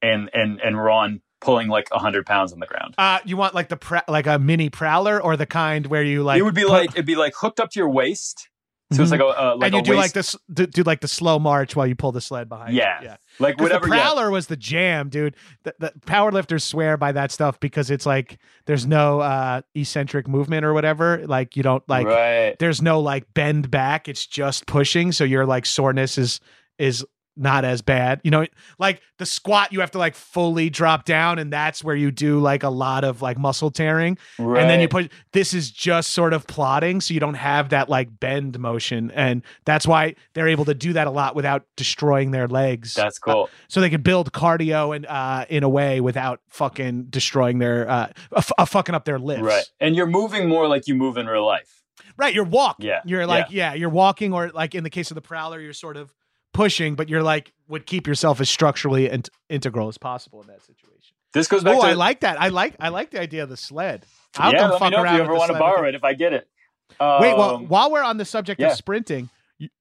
and 0.00 0.30
and 0.34 0.60
and 0.60 0.82
run 0.82 1.20
pulling 1.40 1.68
like 1.68 1.88
a 1.92 1.98
hundred 1.98 2.24
pounds 2.24 2.52
on 2.52 2.60
the 2.60 2.66
ground. 2.66 2.94
uh, 2.98 3.18
you 3.24 3.36
want 3.36 3.52
like 3.54 3.68
the 3.68 3.76
pr- 3.76 3.98
like 4.08 4.26
a 4.26 4.38
mini 4.38 4.70
prowler 4.70 5.20
or 5.20 5.36
the 5.36 5.46
kind 5.46 5.86
where 5.86 6.02
you 6.04 6.22
like 6.22 6.38
it 6.38 6.42
would 6.42 6.54
be 6.54 6.62
put- 6.62 6.70
like 6.70 6.90
it'd 6.90 7.06
be 7.06 7.16
like 7.16 7.34
hooked 7.36 7.58
up 7.60 7.70
to 7.70 7.80
your 7.80 7.88
waist. 7.90 8.48
So 8.92 9.02
it's 9.02 9.10
Mhm. 9.10 9.18
like 9.18 9.20
a 9.20 9.26
uh, 9.26 9.56
like 9.56 9.66
and 9.66 9.74
you 9.74 9.80
a 9.80 9.94
do 9.94 9.98
like 10.00 10.12
this, 10.12 10.36
do, 10.52 10.66
do 10.66 10.82
like 10.82 11.00
the 11.00 11.08
slow 11.08 11.38
march 11.38 11.74
while 11.76 11.86
you 11.86 11.94
pull 11.94 12.12
the 12.12 12.20
sled 12.20 12.48
behind. 12.48 12.74
you. 12.74 12.80
Yeah. 12.80 13.16
Like 13.38 13.60
whatever. 13.60 13.86
the 13.88 13.94
yeah. 13.96 14.02
prowler 14.02 14.30
was 14.30 14.46
the 14.46 14.56
jam, 14.56 15.08
dude. 15.08 15.36
The, 15.64 15.74
the 15.78 15.92
powerlifters 16.06 16.62
swear 16.62 16.96
by 16.96 17.12
that 17.12 17.30
stuff 17.32 17.58
because 17.60 17.90
it's 17.90 18.06
like 18.06 18.38
there's 18.66 18.86
no 18.86 19.20
uh 19.20 19.62
eccentric 19.74 20.28
movement 20.28 20.64
or 20.64 20.74
whatever. 20.74 21.26
Like 21.26 21.56
you 21.56 21.62
don't 21.62 21.86
like 21.88 22.06
right. 22.06 22.56
there's 22.58 22.82
no 22.82 23.00
like 23.00 23.32
bend 23.34 23.70
back. 23.70 24.08
It's 24.08 24.26
just 24.26 24.66
pushing, 24.66 25.12
so 25.12 25.24
your 25.24 25.46
like 25.46 25.66
soreness 25.66 26.18
is 26.18 26.40
is 26.78 27.04
not 27.36 27.64
as 27.64 27.82
bad. 27.82 28.20
You 28.24 28.30
know, 28.30 28.46
like 28.78 29.00
the 29.18 29.26
squat, 29.26 29.72
you 29.72 29.80
have 29.80 29.90
to 29.92 29.98
like 29.98 30.14
fully 30.14 30.70
drop 30.70 31.04
down, 31.04 31.38
and 31.38 31.52
that's 31.52 31.82
where 31.82 31.96
you 31.96 32.10
do 32.10 32.40
like 32.40 32.62
a 32.62 32.68
lot 32.68 33.04
of 33.04 33.22
like 33.22 33.38
muscle 33.38 33.70
tearing, 33.70 34.18
right. 34.38 34.60
and 34.60 34.70
then 34.70 34.80
you 34.80 34.88
put. 34.88 35.10
This 35.32 35.54
is 35.54 35.70
just 35.70 36.12
sort 36.12 36.32
of 36.32 36.46
plotting, 36.46 37.00
so 37.00 37.14
you 37.14 37.20
don't 37.20 37.34
have 37.34 37.70
that 37.70 37.88
like 37.88 38.20
bend 38.20 38.58
motion, 38.58 39.10
and 39.12 39.42
that's 39.64 39.86
why 39.86 40.14
they're 40.34 40.48
able 40.48 40.64
to 40.66 40.74
do 40.74 40.92
that 40.92 41.06
a 41.06 41.10
lot 41.10 41.34
without 41.34 41.64
destroying 41.76 42.30
their 42.30 42.48
legs. 42.48 42.94
That's 42.94 43.18
cool. 43.18 43.48
so 43.68 43.80
they 43.80 43.90
can 43.90 44.02
build 44.02 44.32
cardio 44.32 44.94
and 44.94 45.06
uh 45.06 45.46
in 45.48 45.62
a 45.62 45.68
way 45.68 46.00
without 46.00 46.40
fucking 46.48 47.04
destroying 47.10 47.58
their 47.58 47.88
uh, 47.88 48.08
uh 48.32 48.64
fucking 48.64 48.94
up 48.94 49.04
their 49.04 49.18
lifts. 49.18 49.42
Right. 49.42 49.64
And 49.80 49.96
you're 49.96 50.06
moving 50.06 50.48
more 50.48 50.68
like 50.68 50.86
you 50.86 50.94
move 50.94 51.16
in 51.16 51.26
real 51.26 51.46
life. 51.46 51.82
Right, 52.16 52.34
you're 52.34 52.44
walking. 52.44 52.86
Yeah, 52.86 53.00
You're 53.04 53.26
like, 53.26 53.46
yeah. 53.50 53.74
you're 53.74 53.88
walking, 53.88 54.32
or 54.32 54.50
like 54.50 54.74
in 54.74 54.84
the 54.84 54.90
case 54.90 55.10
of 55.10 55.14
the 55.14 55.22
prowler, 55.22 55.60
you're 55.60 55.72
sort 55.72 55.96
of 55.96 56.12
pushing, 56.52 56.94
but 56.94 57.08
you're 57.08 57.22
like 57.22 57.52
would 57.68 57.86
keep 57.86 58.06
yourself 58.06 58.40
as 58.40 58.50
structurally 58.50 59.08
and 59.10 59.28
integral 59.48 59.88
as 59.88 59.96
possible 59.98 60.40
in 60.42 60.46
that 60.48 60.60
situation. 60.62 61.16
This 61.32 61.48
goes 61.48 61.64
back 61.64 61.74
to 61.74 61.78
Oh, 61.78 61.82
to 61.82 61.88
I 61.88 61.92
like 61.94 62.20
that. 62.20 62.40
I 62.40 62.48
like 62.48 62.74
I 62.80 62.88
like 62.90 63.10
the 63.10 63.20
idea 63.20 63.42
of 63.42 63.48
the 63.48 63.56
sled. 63.56 64.04
I'll 64.36 64.52
yeah, 64.52 64.58
come 64.60 64.70
let 64.72 64.78
fuck 64.80 64.90
me 64.90 64.96
know 64.96 65.02
around 65.02 65.14
if 65.14 65.18
you 65.18 65.24
ever 65.24 65.34
want 65.34 65.52
to 65.52 65.58
borrow 65.58 65.88
it 65.88 65.94
if 65.94 66.04
I 66.04 66.12
get 66.14 66.32
it. 66.32 66.48
you. 66.90 66.96
Wait, 67.20 67.36
well, 67.36 67.56
Um, 67.56 67.68
while 67.68 67.90
we're 67.90 68.02
on 68.02 68.18
the 68.18 68.24
subject 68.24 68.60
yeah. 68.60 68.68
of 68.70 68.76
sprinting, 68.76 69.30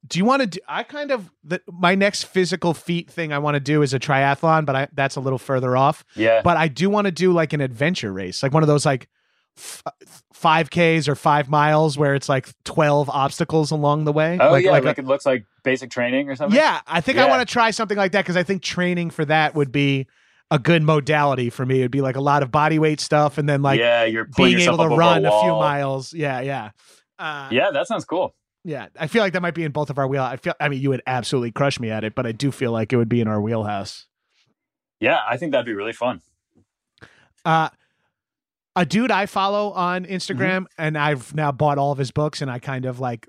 do 0.08 0.20
you 0.20 0.26
want 0.26 0.42
to 0.44 0.48
do 0.48 0.60
i 0.68 0.84
kind 0.84 1.10
of 1.10 1.32
the, 1.44 1.60
my 1.72 1.96
next 1.96 2.26
physical 2.26 2.72
feat 2.72 3.10
thing 3.10 3.34
i 3.34 3.40
want 3.40 3.56
to 3.56 3.60
do 3.60 3.82
is 3.82 3.96
a 3.96 4.00
triathlon 4.00 4.64
but 4.64 4.76
I, 4.76 4.88
that's 4.94 5.16
a 5.16 5.20
little 5.20 5.40
further 5.40 5.76
off 5.76 6.06
Yeah. 6.16 6.42
but 6.44 6.56
i 6.56 6.68
do 6.68 6.88
want 6.88 7.06
to 7.06 7.12
do 7.12 7.34
like 7.34 7.52
an 7.54 7.62
adventure 7.62 8.14
race 8.14 8.44
like 8.44 8.54
one 8.54 8.62
of 8.62 8.68
those 8.68 8.86
like 8.86 9.10
f- 9.62 9.84
5ks 10.34 11.08
or 11.08 11.16
5 11.16 11.50
miles 11.50 11.98
where 11.98 12.16
it's 12.16 12.28
like 12.28 12.50
12 12.64 13.10
obstacles 13.10 13.72
along 13.72 14.06
the 14.06 14.12
way 14.12 14.38
oh 14.42 14.52
like, 14.52 14.66
yeah, 14.66 14.72
like 14.72 14.84
like, 14.84 14.98
a- 14.98 15.02
it 15.02 15.06
looks 15.08 15.26
like 15.26 15.46
basic 15.64 15.92
training 15.92 16.30
or 16.30 16.36
something. 16.36 16.58
yeah 16.58 16.82
i 16.88 17.00
think 17.00 17.18
i 17.20 17.28
want 17.30 17.48
to 17.48 17.52
try 17.52 17.70
something 17.72 17.98
like 17.98 18.12
that 18.14 18.24
because 18.24 18.38
i 18.38 18.44
think 18.44 18.62
training 18.64 19.10
for 19.12 19.24
that 19.24 19.54
would 19.54 19.72
be 19.72 20.08
a 20.50 20.58
good 20.58 20.82
modality 20.84 21.50
for 21.50 21.66
me 21.66 21.80
it'd 21.80 21.92
be 21.92 22.02
like 22.02 22.16
a 22.16 22.22
lot 22.22 22.42
of 22.44 22.52
body 22.52 22.80
weight 22.80 23.00
stuff 23.00 23.38
and 23.38 23.48
then 23.48 23.62
like 23.62 23.80
yeah, 23.80 24.04
you're 24.04 24.26
being 24.36 24.60
able 24.60 24.78
to 24.80 24.88
run 24.88 25.26
a, 25.26 25.42
few 25.42 25.52
miles 25.52 26.12
yeah 26.14 26.42
yeah 26.42 26.72
uh, 27.20 27.48
Yeah, 27.52 27.70
that 27.72 27.86
sounds 27.86 28.04
cool. 28.04 28.34
yeah, 28.64 28.88
I 29.00 29.06
feel 29.06 29.22
like 29.22 29.34
that 29.34 29.44
might 29.44 29.54
be 29.54 29.64
in 29.64 29.72
both 29.72 29.92
of 29.92 30.00
our 30.00 30.08
wheel. 30.08 30.24
I 30.24 30.38
feel, 30.38 30.56
I 30.60 30.70
mean, 30.70 30.82
you 30.82 30.90
would 30.90 31.04
absolutely 31.06 31.52
crush 31.52 31.80
me 31.80 31.92
at 31.92 32.04
it, 32.04 32.16
but 32.16 32.26
I 32.26 32.32
do 32.32 32.52
feel 32.52 32.72
like 32.72 32.92
it 32.92 32.98
would 32.98 33.10
be 33.10 33.22
in 33.22 33.28
our 33.28 33.40
wheelhouse. 33.40 34.08
Yeah, 35.00 35.20
I 35.30 35.38
think 35.38 35.52
that'd 35.52 35.68
be 35.68 35.76
really 35.76 35.94
fun. 35.94 36.22
Uh, 37.46 37.70
a 38.76 38.86
dude 38.86 39.12
I 39.12 39.26
follow 39.26 39.72
on 39.72 40.06
Instagram, 40.06 40.62
Mm-hmm. 40.62 40.66
and 40.82 40.98
I've 40.98 41.34
now 41.36 41.52
bought 41.52 41.78
all 41.78 41.92
of 41.92 41.98
his 41.98 42.12
books, 42.12 42.42
and 42.42 42.50
I 42.52 42.60
kind 42.60 42.86
of 42.86 43.00
like 43.00 43.28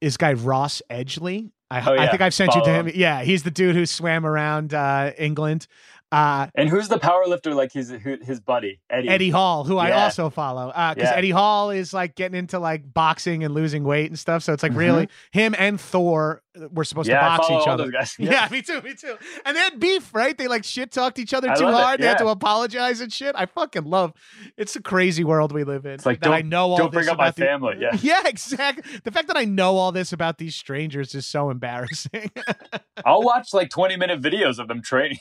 is 0.00 0.16
guy 0.16 0.32
Ross 0.34 0.82
Edgley. 0.90 1.50
I, 1.70 1.80
Oh, 1.90 1.96
I 1.98 2.08
think 2.08 2.20
I've 2.20 2.34
sent 2.34 2.54
you 2.54 2.62
to 2.64 2.70
him. 2.70 2.86
him. 2.88 2.94
Yeah, 2.96 3.22
he's 3.22 3.44
the 3.44 3.50
dude 3.50 3.74
who 3.74 3.86
swam 3.86 4.26
around 4.26 4.74
uh, 4.74 5.12
England. 5.16 5.66
Uh, 6.12 6.46
And 6.54 6.68
who's 6.68 6.88
the 6.88 6.98
power 6.98 7.24
lifter 7.26 7.54
like 7.54 7.72
his 7.72 7.90
who- 7.90 8.18
his 8.22 8.38
buddy 8.40 8.80
Eddie? 8.90 9.08
Eddie 9.08 9.30
Hall, 9.30 9.64
who 9.64 9.78
I 9.78 9.92
also 9.92 10.28
follow, 10.30 10.68
because 10.68 10.94
Yeah. 10.98 11.14
Eddie 11.16 11.30
Hall 11.30 11.70
is 11.70 11.94
like 11.94 12.14
getting 12.14 12.38
into 12.38 12.58
like 12.58 12.92
boxing 12.92 13.42
and 13.44 13.54
losing 13.54 13.82
weight 13.84 14.10
and 14.10 14.18
stuff. 14.18 14.42
So 14.42 14.52
it's 14.52 14.62
like 14.62 14.72
Mhm. 14.72 14.76
really 14.76 15.08
him 15.32 15.54
and 15.58 15.80
Thor 15.80 16.42
uh, 16.54 16.68
were 16.70 16.84
supposed 16.84 17.08
Yeah, 17.08 17.20
to 17.20 17.26
box 17.38 17.50
each 17.50 17.66
other. 17.66 17.90
Yeah. 18.18 18.46
me 18.50 18.60
too, 18.60 18.82
me 18.82 18.92
too. 18.94 19.16
And 19.46 19.56
they 19.56 19.60
had 19.60 19.80
beef, 19.80 20.14
right? 20.14 20.36
They 20.36 20.48
like 20.48 20.64
shit 20.64 20.92
talked 20.92 21.18
each 21.18 21.32
other 21.32 21.48
I 21.50 21.54
too 21.54 21.64
hard. 21.64 22.00
They 22.00 22.06
had 22.06 22.18
to 22.18 22.26
apologize 22.28 23.00
and 23.00 23.10
shit. 23.10 23.34
I 23.34 23.46
fucking 23.46 23.84
love. 23.84 24.12
It's 24.58 24.76
a 24.76 24.82
crazy 24.82 25.24
world 25.24 25.52
we 25.52 25.64
live 25.64 25.86
in. 25.86 25.92
It's 25.92 26.04
like, 26.04 26.20
that 26.20 26.32
I 26.32 26.42
know 26.42 26.72
all 26.72 26.76
don't 26.76 26.92
this 26.92 27.06
bring 27.06 27.08
up 27.08 27.16
my 27.16 27.30
the- 27.30 27.40
family, 27.40 27.76
yeah. 27.80 27.96
yeah, 28.02 28.22
exactly. 28.26 28.84
The 29.02 29.10
fact 29.10 29.28
that 29.28 29.36
I 29.38 29.44
know 29.46 29.76
all 29.78 29.92
this 29.92 30.12
about 30.12 30.36
these 30.36 30.54
strangers 30.54 31.14
is 31.14 31.24
so 31.24 31.48
embarrassing. 31.48 32.30
I'll 33.06 33.22
watch 33.22 33.54
like 33.54 33.70
20 33.70 33.96
minute 33.96 34.20
videos 34.20 34.58
of 34.58 34.68
them 34.68 34.82
training. 34.82 35.18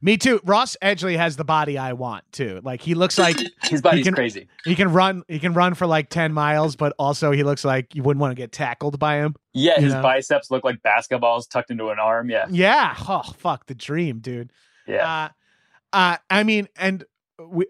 Me 0.00 0.16
too. 0.16 0.40
Ross 0.44 0.76
Edgley 0.82 1.16
has 1.16 1.36
the 1.36 1.44
body 1.44 1.78
I 1.78 1.92
want 1.92 2.24
too. 2.32 2.60
Like 2.62 2.80
he 2.80 2.94
looks 2.94 3.18
like 3.18 3.36
His 3.64 3.80
body's 3.82 4.04
can- 4.04 4.14
crazy. 4.14 4.48
he 4.64 4.74
can 4.74 4.92
run. 4.92 5.22
He 5.28 5.38
can 5.38 5.54
run 5.54 5.74
for 5.74 5.86
like 5.86 6.08
ten 6.10 6.32
miles, 6.32 6.76
but 6.76 6.94
also 6.98 7.30
he 7.30 7.42
looks 7.42 7.64
like 7.64 7.94
you 7.94 8.02
wouldn't 8.02 8.20
want 8.20 8.32
to 8.32 8.34
get 8.40 8.52
tackled 8.52 8.98
by 8.98 9.16
him. 9.16 9.34
Yeah, 9.52 9.78
his 9.80 9.92
know? 9.94 10.02
biceps 10.02 10.50
look 10.50 10.64
like 10.64 10.82
basketballs 10.82 11.48
tucked 11.48 11.70
into 11.70 11.88
an 11.90 11.98
arm. 11.98 12.30
Yeah. 12.30 12.46
Yeah. 12.50 12.94
Oh 13.08 13.22
fuck 13.36 13.66
the 13.66 13.74
dream, 13.74 14.20
dude. 14.20 14.52
Yeah. 14.86 15.08
Uh, 15.92 15.96
uh, 15.96 16.16
I 16.30 16.42
mean, 16.44 16.68
and 16.76 17.04
we 17.46 17.66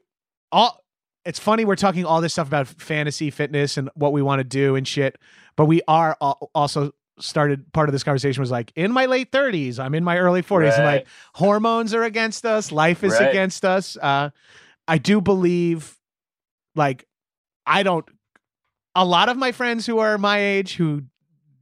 all. 0.50 0.80
It's 1.24 1.38
funny 1.38 1.64
we're 1.64 1.76
talking 1.76 2.04
all 2.04 2.20
this 2.20 2.32
stuff 2.32 2.48
about 2.48 2.66
fantasy 2.66 3.30
fitness 3.30 3.76
and 3.76 3.88
what 3.94 4.12
we 4.12 4.22
want 4.22 4.40
to 4.40 4.44
do 4.44 4.74
and 4.74 4.86
shit, 4.88 5.18
but 5.54 5.66
we 5.66 5.80
are 5.86 6.16
also 6.20 6.92
started 7.18 7.70
part 7.72 7.88
of 7.88 7.92
this 7.92 8.02
conversation 8.02 8.40
was 8.40 8.50
like 8.50 8.72
in 8.74 8.90
my 8.90 9.06
late 9.06 9.30
30s 9.30 9.78
i'm 9.78 9.94
in 9.94 10.02
my 10.02 10.18
early 10.18 10.42
40s 10.42 10.76
and 10.76 10.84
like 10.84 11.06
hormones 11.34 11.92
are 11.94 12.04
against 12.04 12.46
us 12.46 12.72
life 12.72 13.04
is 13.04 13.12
Right. 13.12 13.28
against 13.28 13.64
us 13.64 13.96
uh 13.98 14.30
i 14.88 14.98
do 14.98 15.20
believe 15.20 15.98
like 16.74 17.06
i 17.66 17.82
don't 17.82 18.06
a 18.94 19.04
lot 19.04 19.28
of 19.28 19.36
my 19.36 19.52
friends 19.52 19.86
who 19.86 19.98
are 19.98 20.16
my 20.18 20.38
age 20.38 20.74
who 20.76 21.02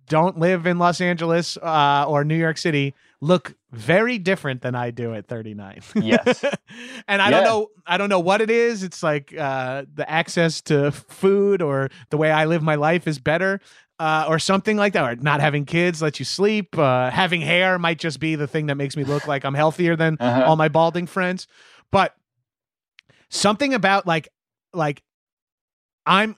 don't 0.09 0.39
live 0.39 0.67
in 0.67 0.79
los 0.79 1.01
angeles 1.01 1.57
uh 1.59 2.05
or 2.09 2.25
new 2.25 2.37
york 2.37 2.57
city 2.57 2.95
look 3.21 3.55
very 3.73 4.19
different 4.19 4.63
than 4.63 4.75
i 4.75 4.91
do 4.91 5.15
at 5.15 5.27
39 5.29 5.81
Yes. 5.97 6.45
and 7.09 7.21
i 7.21 7.31
don't 7.31 7.45
know 7.45 7.69
i 7.87 7.97
don't 7.99 8.09
know 8.09 8.19
what 8.21 8.41
it 8.41 8.51
is. 8.51 8.83
It's 8.83 9.03
like 9.03 9.37
uh 9.37 9.85
the 9.95 10.09
access 10.09 10.61
to 10.63 10.91
food 10.93 11.61
or 11.61 11.91
the 12.11 12.17
way 12.17 12.31
i 12.33 12.45
live 12.47 12.63
my 12.63 12.77
life 12.77 13.07
is 13.07 13.19
better 13.19 13.61
uh, 14.01 14.25
or 14.29 14.39
something 14.39 14.77
like 14.77 14.95
that, 14.95 15.05
or 15.05 15.15
not 15.17 15.41
having 15.41 15.65
kids 15.67 16.01
lets 16.03 16.19
you 16.19 16.25
sleep. 16.25 16.77
Uh, 16.79 17.11
having 17.11 17.41
hair 17.43 17.79
might 17.79 17.99
just 17.99 18.19
be 18.19 18.35
the 18.35 18.47
thing 18.49 18.67
that 18.67 18.77
makes 18.77 18.97
me 18.97 19.05
look 19.05 19.29
like 19.29 19.45
I'm 19.45 19.55
healthier 19.55 19.95
than 19.95 20.17
Uh-huh. 20.19 20.45
all 20.47 20.57
my 20.57 20.69
balding 20.69 21.07
friends. 21.07 21.47
But 21.93 22.15
something 23.29 23.75
about 23.75 24.07
like, 24.07 24.29
like 24.73 25.03
I'm, 26.07 26.35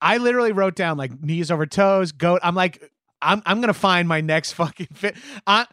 I 0.00 0.18
literally 0.18 0.52
wrote 0.52 0.76
down 0.76 0.96
like 0.96 1.22
knees 1.22 1.50
over 1.50 1.66
toes, 1.66 2.12
goat. 2.12 2.40
I'm 2.42 2.54
like, 2.54 2.90
I'm, 3.22 3.42
I'm 3.46 3.60
gonna 3.60 3.72
find 3.74 4.06
my 4.08 4.20
next 4.20 4.52
fucking 4.52 4.88
fit. 4.94 5.16
I, 5.46 5.66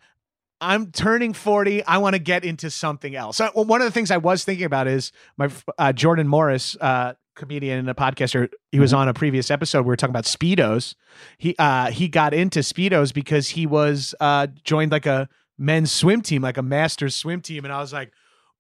I'm 0.62 0.92
turning 0.92 1.34
40. 1.34 1.84
I 1.86 1.98
want 1.98 2.14
to 2.14 2.20
get 2.20 2.46
into 2.46 2.70
something 2.70 3.16
else. 3.16 3.38
So 3.38 3.50
one 3.56 3.82
of 3.82 3.86
the 3.86 3.92
things 3.92 4.12
I 4.12 4.18
was 4.18 4.44
thinking 4.44 4.66
about 4.66 4.88
is 4.88 5.12
my 5.38 5.50
uh, 5.78 5.92
Jordan 5.92 6.28
Morris, 6.28 6.78
uh, 6.80 7.14
comedian 7.42 7.80
and 7.80 7.90
a 7.90 7.94
podcaster. 7.94 8.50
He 8.72 8.80
was 8.80 8.94
on 8.94 9.08
a 9.08 9.14
previous 9.14 9.52
episode. 9.52 9.82
We 9.82 9.88
were 9.88 9.98
talking 9.98 10.12
about 10.12 10.26
speedos. 10.26 10.96
He 11.38 11.56
uh, 11.60 11.92
he 11.92 12.08
got 12.08 12.34
into 12.34 12.60
speedos 12.60 13.14
because 13.14 13.50
he 13.50 13.66
was 13.66 14.16
uh, 14.20 14.48
joined 14.64 14.92
like 14.92 15.06
a 15.06 15.28
men's 15.58 15.92
swim 15.92 16.22
team, 16.22 16.42
like 16.42 16.58
a 16.58 16.62
masters 16.62 17.16
swim 17.16 17.42
team, 17.42 17.66
and 17.66 17.74
I 17.74 17.80
was 17.80 17.92
like. 17.92 18.12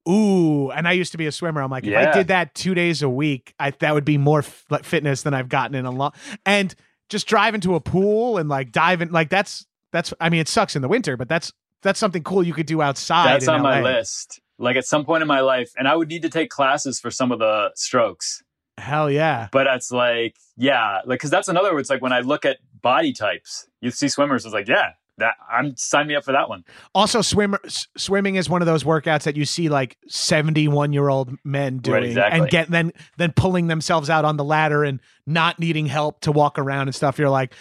Ooh, 0.09 0.71
and 0.71 0.87
I 0.87 0.93
used 0.93 1.11
to 1.11 1.19
be 1.19 1.27
a 1.27 1.31
swimmer. 1.31 1.61
I'm 1.61 1.69
like, 1.69 1.85
if 1.85 1.95
I 1.95 2.11
did 2.11 2.29
that 2.29 2.55
two 2.55 2.73
days 2.73 3.03
a 3.03 3.07
week, 3.07 3.53
I 3.59 3.69
that 3.69 3.93
would 3.93 4.03
be 4.03 4.17
more 4.17 4.39
f- 4.39 4.65
like 4.71 4.83
fitness 4.83 5.21
than 5.21 5.35
I've 5.35 5.47
gotten 5.47 5.75
in 5.75 5.85
a 5.85 5.91
long. 5.91 6.13
And 6.43 6.73
just 7.07 7.27
drive 7.27 7.53
into 7.53 7.75
a 7.75 7.79
pool 7.79 8.39
and 8.39 8.49
like 8.49 8.71
dive 8.71 9.03
in, 9.03 9.11
like 9.11 9.29
that's 9.29 9.67
that's. 9.91 10.11
I 10.19 10.29
mean, 10.29 10.41
it 10.41 10.47
sucks 10.47 10.75
in 10.75 10.81
the 10.81 10.87
winter, 10.87 11.17
but 11.17 11.29
that's 11.29 11.53
that's 11.83 11.99
something 11.99 12.23
cool 12.23 12.41
you 12.41 12.53
could 12.53 12.65
do 12.65 12.81
outside. 12.81 13.27
That's 13.27 13.47
on 13.47 13.61
my 13.61 13.81
list. 13.81 14.41
Like 14.57 14.75
at 14.75 14.85
some 14.85 15.05
point 15.05 15.21
in 15.21 15.27
my 15.27 15.41
life, 15.41 15.71
and 15.77 15.87
I 15.87 15.95
would 15.95 16.07
need 16.07 16.23
to 16.23 16.29
take 16.29 16.49
classes 16.49 16.99
for 16.99 17.11
some 17.11 17.31
of 17.31 17.37
the 17.37 17.69
strokes. 17.75 18.41
Hell 18.81 19.09
yeah. 19.09 19.47
But 19.51 19.67
it's 19.67 19.91
like, 19.91 20.35
yeah, 20.57 20.99
like 21.05 21.19
because 21.19 21.29
that's 21.29 21.47
another. 21.47 21.77
It's 21.79 21.89
like 21.89 22.01
when 22.01 22.11
I 22.13 22.19
look 22.19 22.45
at 22.45 22.57
body 22.81 23.13
types, 23.13 23.67
you 23.79 23.91
see 23.91 24.07
swimmers. 24.09 24.45
It's 24.45 24.53
like, 24.53 24.67
yeah, 24.67 24.91
that 25.17 25.35
I'm 25.49 25.75
sign 25.77 26.07
me 26.07 26.15
up 26.15 26.23
for 26.23 26.31
that 26.31 26.49
one. 26.49 26.63
Also, 26.95 27.21
swimmer 27.21 27.59
s- 27.65 27.87
swimming 27.95 28.35
is 28.35 28.49
one 28.49 28.61
of 28.61 28.65
those 28.65 28.83
workouts 28.83 29.23
that 29.23 29.35
you 29.35 29.45
see 29.45 29.69
like 29.69 29.97
seventy 30.07 30.67
one 30.67 30.93
year 30.93 31.09
old 31.09 31.35
men 31.43 31.77
doing, 31.77 32.03
exactly. 32.05 32.39
and 32.39 32.49
get 32.49 32.69
then 32.69 32.91
then 33.17 33.31
pulling 33.35 33.67
themselves 33.67 34.09
out 34.09 34.25
on 34.25 34.37
the 34.37 34.43
ladder 34.43 34.83
and 34.83 34.99
not 35.27 35.59
needing 35.59 35.85
help 35.85 36.21
to 36.21 36.31
walk 36.31 36.57
around 36.57 36.87
and 36.87 36.95
stuff. 36.95 37.19
You're 37.19 37.29
like 37.29 37.53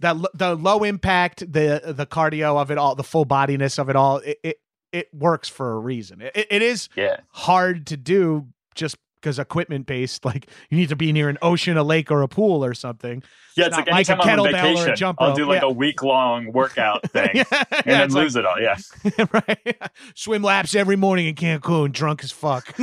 that 0.00 0.16
l- 0.16 0.30
the 0.34 0.54
low 0.56 0.84
impact, 0.84 1.40
the 1.40 1.94
the 1.94 2.06
cardio 2.06 2.60
of 2.60 2.70
it 2.70 2.78
all, 2.78 2.94
the 2.94 3.04
full 3.04 3.24
bodiness 3.24 3.78
of 3.78 3.88
it 3.88 3.96
all. 3.96 4.18
It 4.18 4.38
it, 4.42 4.56
it 4.92 5.08
works 5.14 5.48
for 5.48 5.72
a 5.72 5.78
reason. 5.78 6.20
It, 6.20 6.46
it 6.50 6.62
is 6.62 6.88
Yeah, 6.96 7.18
hard 7.30 7.86
to 7.88 7.96
do 7.96 8.48
just 8.74 8.96
because 9.22 9.38
equipment 9.38 9.86
based. 9.86 10.24
Like 10.24 10.48
you 10.68 10.76
need 10.76 10.88
to 10.90 10.96
be 10.96 11.12
near 11.12 11.28
an 11.28 11.38
ocean, 11.40 11.76
a 11.76 11.82
lake, 11.84 12.10
or 12.10 12.22
a 12.22 12.28
pool 12.28 12.64
or 12.64 12.74
something. 12.74 13.22
yeah. 13.56 13.66
It's 13.66 13.76
It's, 13.78 13.86
like 13.86 13.86
like 13.86 14.08
a 14.08 14.12
anytime 14.12 14.20
I'm 14.20 14.28
on 14.40 14.46
kettlebell 14.46 14.54
or 14.54 14.56
a 14.56 14.74
vacation, 14.74 14.96
jump 14.96 15.18
I'll 15.22 15.34
do 15.34 15.46
like 15.46 15.62
yeah. 15.62 15.68
a 15.68 15.72
week 15.72 16.02
long 16.02 16.52
workout 16.52 17.10
thing, 17.10 17.30
yeah, 17.34 17.44
and 17.50 17.66
yeah, 17.72 17.82
then 17.84 18.02
it's 18.02 18.14
like- 18.14 18.22
lose 18.24 18.36
it 18.36 18.44
all. 18.46 18.60
Yeah. 18.60 18.76
right? 19.32 19.76
Swim 20.14 20.42
laps 20.42 20.74
every 20.74 20.96
morning 20.96 21.26
in 21.26 21.34
Cancun, 21.34 21.92
drunk 21.92 22.24
as 22.24 22.32
fuck. 22.32 22.76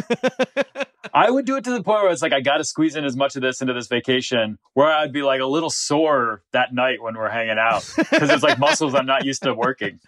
I 1.13 1.29
would 1.31 1.45
do 1.45 1.55
it 1.55 1.63
to 1.63 1.71
the 1.71 1.81
point 1.83 2.03
where 2.03 2.11
it's 2.11 2.21
like 2.21 2.33
I 2.33 2.41
got 2.41 2.57
to 2.57 2.63
squeeze 2.63 2.95
in 2.95 3.03
as 3.05 3.15
much 3.15 3.35
of 3.35 3.41
this 3.41 3.61
into 3.61 3.73
this 3.73 3.87
vacation, 3.87 4.57
where 4.73 4.91
I'd 4.91 5.11
be 5.13 5.23
like 5.23 5.41
a 5.41 5.45
little 5.45 5.69
sore 5.69 6.43
that 6.51 6.73
night 6.73 7.01
when 7.01 7.15
we're 7.17 7.29
hanging 7.29 7.57
out 7.57 7.89
because 7.97 8.29
it's 8.29 8.43
like 8.43 8.59
muscles 8.59 8.93
I'm 8.93 9.05
not 9.05 9.25
used 9.25 9.43
to 9.43 9.53
working. 9.53 9.99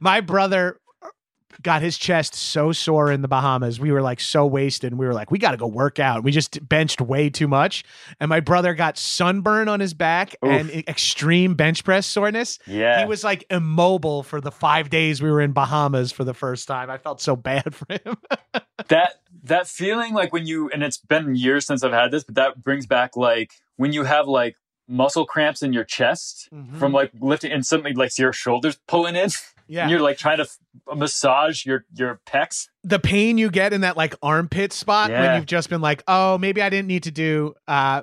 My 0.00 0.20
brother 0.20 0.78
got 1.62 1.82
his 1.82 1.96
chest 1.98 2.34
so 2.34 2.72
sore 2.72 3.10
in 3.10 3.22
the 3.22 3.28
Bahamas. 3.28 3.78
We 3.80 3.90
were 3.92 4.02
like 4.02 4.20
so 4.20 4.46
wasted. 4.46 4.92
And 4.92 4.98
we 4.98 5.06
were 5.06 5.14
like, 5.14 5.30
we 5.30 5.38
got 5.38 5.52
to 5.52 5.56
go 5.56 5.66
work 5.66 5.98
out. 5.98 6.22
We 6.22 6.30
just 6.32 6.66
benched 6.68 7.00
way 7.00 7.30
too 7.30 7.48
much. 7.48 7.84
And 8.20 8.28
my 8.28 8.40
brother 8.40 8.74
got 8.74 8.98
sunburn 8.98 9.68
on 9.68 9.80
his 9.80 9.94
back 9.94 10.34
Oof. 10.44 10.50
and 10.50 10.70
extreme 10.88 11.54
bench 11.54 11.84
press 11.84 12.06
soreness. 12.06 12.58
Yeah, 12.66 13.00
He 13.00 13.06
was 13.06 13.24
like 13.24 13.44
immobile 13.50 14.22
for 14.22 14.40
the 14.40 14.50
five 14.50 14.90
days 14.90 15.22
we 15.22 15.30
were 15.30 15.40
in 15.40 15.52
Bahamas 15.52 16.12
for 16.12 16.24
the 16.24 16.34
first 16.34 16.66
time. 16.68 16.90
I 16.90 16.98
felt 16.98 17.20
so 17.20 17.36
bad 17.36 17.74
for 17.74 17.86
him. 17.90 18.16
that 18.88 19.14
that 19.44 19.66
feeling 19.68 20.12
like 20.14 20.32
when 20.32 20.46
you 20.46 20.68
and 20.70 20.82
it's 20.82 20.98
been 20.98 21.34
years 21.36 21.66
since 21.66 21.82
I've 21.84 21.92
had 21.92 22.10
this, 22.10 22.24
but 22.24 22.34
that 22.34 22.62
brings 22.62 22.86
back 22.86 23.16
like 23.16 23.52
when 23.76 23.92
you 23.92 24.04
have 24.04 24.26
like 24.26 24.56
muscle 24.88 25.26
cramps 25.26 25.62
in 25.62 25.72
your 25.72 25.84
chest 25.84 26.48
Mhm. 26.54 26.78
from 26.78 26.92
like 26.92 27.10
lifting 27.20 27.50
and 27.52 27.64
suddenly 27.66 27.92
like 27.92 28.16
your 28.18 28.32
shoulders 28.32 28.78
pulling 28.86 29.16
in. 29.16 29.30
yeah. 29.66 29.82
And 29.82 29.90
you're 29.90 30.00
like 30.00 30.18
trying 30.18 30.38
to 30.38 30.44
f- 30.44 30.58
massage 30.96 31.64
your 31.66 31.84
your 31.94 32.20
pecs. 32.26 32.68
the 32.84 32.98
pain 32.98 33.38
you 33.38 33.50
get 33.50 33.72
in 33.72 33.80
that 33.82 33.96
like 33.96 34.14
armpit 34.22 34.72
spot 34.72 35.10
when 35.10 35.36
you've 35.36 35.46
just 35.46 35.68
been 35.70 35.80
like, 35.80 36.02
oh, 36.06 36.38
maybe 36.38 36.62
I 36.62 36.68
didn't 36.68 36.88
need 36.88 37.02
to 37.04 37.10
do 37.10 37.54
uh, 37.66 38.02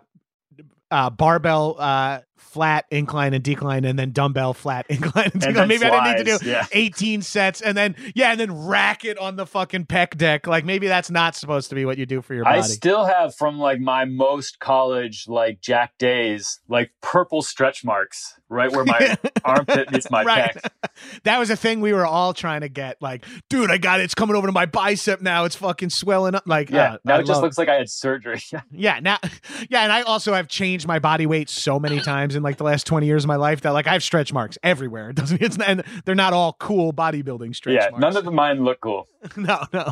uh, 0.92 1.10
barbell 1.10 1.76
uh, 1.80 2.20
flat 2.44 2.86
incline 2.92 3.34
and 3.34 3.44
decline 3.44 3.86
and 3.86 3.98
then 3.98 4.12
dumbbell 4.12 4.54
flat 4.54 4.86
incline 4.90 5.32
and 5.34 5.42
decline. 5.42 5.54
then 5.56 5.68
maybe 5.68 5.86
I 5.86 6.14
didn't 6.14 6.26
need 6.28 6.38
to 6.40 6.46
do 6.46 6.50
yeah. 6.50 6.66
18 6.72 7.22
sets 7.22 7.62
and 7.62 7.76
then 7.78 7.96
yeah, 8.16 8.32
and 8.32 8.40
then 8.40 8.66
rack 8.68 9.06
it 9.06 9.18
on 9.18 9.36
the 9.36 9.46
fucking 9.46 9.86
pec 9.86 10.18
deck. 10.18 10.46
Like 10.48 10.66
maybe 10.66 10.88
that's 10.88 11.10
not 11.10 11.36
supposed 11.36 11.70
to 11.70 11.76
be 11.76 11.86
what 11.86 11.98
you 11.98 12.06
do 12.06 12.22
for 12.22 12.34
your 12.34 12.44
body. 12.44 12.60
I 12.60 12.62
still 12.62 13.06
have 13.06 13.36
from 13.36 13.58
like 13.58 13.80
my 13.80 14.06
most 14.06 14.60
college 14.60 15.26
like 15.28 15.62
Jack 15.62 15.98
days, 15.98 16.60
like 16.68 16.92
purple 17.02 17.42
stretch 17.42 17.84
marks 17.84 18.36
right 18.50 18.72
where 18.72 18.86
my 18.86 19.18
armpit 19.44 19.92
meets 19.92 20.12
my 20.12 20.24
Right. 20.24 20.54
pec. 20.54 20.70
that 21.24 21.40
was 21.40 21.50
a 21.50 21.56
thing 21.56 21.82
we 21.82 21.92
were 21.92 22.06
all 22.06 22.34
trying 22.34 22.62
to 22.62 22.70
get. 22.70 22.98
Like, 23.02 23.26
dude, 23.50 23.72
I 23.72 23.78
got 23.80 24.00
it. 24.00 24.04
It's 24.04 24.14
coming 24.14 24.36
over 24.36 24.46
to 24.48 24.54
my 24.54 24.68
bicep 24.68 25.22
now. 25.22 25.46
It's 25.46 25.56
fucking 25.56 25.90
swelling 25.90 26.36
up. 26.36 26.44
Like, 26.46 26.70
Yeah, 26.70 26.94
uh, 26.94 26.98
now 27.04 27.16
I 27.16 27.20
it 27.22 27.26
just 27.26 27.42
looks 27.42 27.58
like 27.58 27.68
I 27.70 27.76
had 27.76 27.90
surgery. 27.90 28.40
Yeah, 28.72 29.00
now, 29.02 29.18
yeah, 29.70 29.82
and 29.82 29.92
I 29.92 30.04
also 30.04 30.34
have 30.34 30.48
changed 30.48 30.88
my 30.88 31.00
body 31.00 31.26
weight 31.26 31.50
so 31.50 31.80
many 31.80 32.00
times 32.02 32.33
in 32.36 32.44
like 32.44 32.58
the 32.58 32.64
last 32.64 32.86
twenty 32.88 33.06
years 33.08 33.24
of 33.24 33.28
my 33.28 33.36
life 33.36 33.62
that 33.62 33.72
like 33.72 33.88
I 33.88 33.94
have 33.94 34.04
stretch 34.04 34.32
marks 34.34 34.58
everywhere. 34.64 35.10
It 35.14 35.16
doesn't, 35.16 35.42
it's 35.42 35.58
and 35.58 35.84
they're 36.06 36.16
not 36.16 36.34
all 36.34 36.54
cool 36.60 36.94
bodybuilding 36.94 37.56
stretch 37.56 37.76
marks. 37.76 37.86
yeah, 37.86 37.90
marks. 37.92 38.02
none 38.02 38.18
of 38.18 38.26
the 38.26 38.32
mine 38.32 38.64
look 38.64 38.80
cool. 38.82 39.08
no, 39.38 39.64
no, 39.74 39.92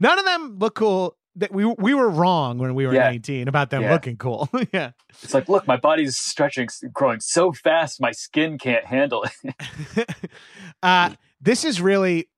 none 0.00 0.18
of 0.18 0.24
them 0.24 0.58
look 0.58 0.74
cool. 0.74 1.16
That 1.36 1.52
we 1.52 1.64
we 1.64 1.94
were 1.94 2.08
wrong 2.10 2.58
when 2.58 2.74
we 2.74 2.84
were 2.86 2.92
Yeah. 2.94 3.04
nineteen 3.10 3.46
about 3.46 3.70
them 3.70 3.82
Yeah. 3.82 3.92
looking 3.92 4.16
cool. 4.16 4.48
yeah, 4.72 4.90
It's 5.22 5.32
like, 5.34 5.48
look, 5.48 5.68
my 5.68 5.76
body's 5.76 6.16
stretching, 6.16 6.66
growing 6.92 7.20
so 7.20 7.52
fast, 7.52 8.00
my 8.00 8.10
skin 8.10 8.58
can't 8.58 8.84
handle 8.84 9.24
it. 9.24 10.08
uh, 10.82 11.10
this 11.40 11.62
has 11.62 11.80
really 11.80 12.28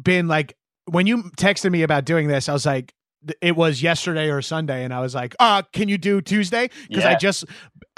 been 0.00 0.26
like 0.28 0.56
when 0.86 1.06
you 1.06 1.24
texted 1.36 1.70
me 1.70 1.82
about 1.82 2.04
doing 2.06 2.28
this, 2.28 2.48
I 2.48 2.52
was 2.54 2.64
like, 2.66 2.94
it 3.42 3.54
was 3.54 3.82
yesterday 3.82 4.30
or 4.30 4.40
Sunday, 4.40 4.82
and 4.84 4.94
I 4.94 5.00
was 5.00 5.14
like, 5.14 5.36
uh, 5.38 5.60
can 5.74 5.88
you 5.88 5.98
do 5.98 6.20
Tuesday? 6.22 6.70
Because 6.88 7.04
I 7.04 7.14
just, 7.16 7.44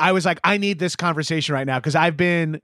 I 0.03 0.13
was 0.13 0.25
like, 0.27 0.41
I 0.45 0.57
need 0.59 0.79
this 0.79 0.97
conversation 0.97 1.55
right 1.55 1.67
now 1.67 1.79
because 1.79 1.95
I've 1.95 2.17
been, 2.17 2.61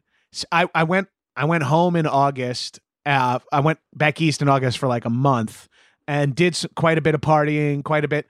I, 0.53 0.69
I 0.75 0.83
went, 0.83 1.09
I 1.37 1.45
went 1.45 1.63
home 1.63 1.95
in 1.97 2.07
August. 2.07 2.81
Uh, 3.07 3.39
I 3.53 3.61
went 3.61 3.79
back 3.95 4.21
east 4.21 4.43
in 4.43 4.49
August 4.49 4.77
for 4.79 4.89
like 4.89 5.05
a 5.05 5.11
month 5.11 5.69
and 6.07 6.35
did 6.35 6.55
s- 6.55 6.67
quite 6.75 6.99
a 6.99 7.01
bit 7.01 7.15
of 7.15 7.21
partying, 7.21 7.85
quite 7.85 8.05
a 8.05 8.09
bit, 8.09 8.27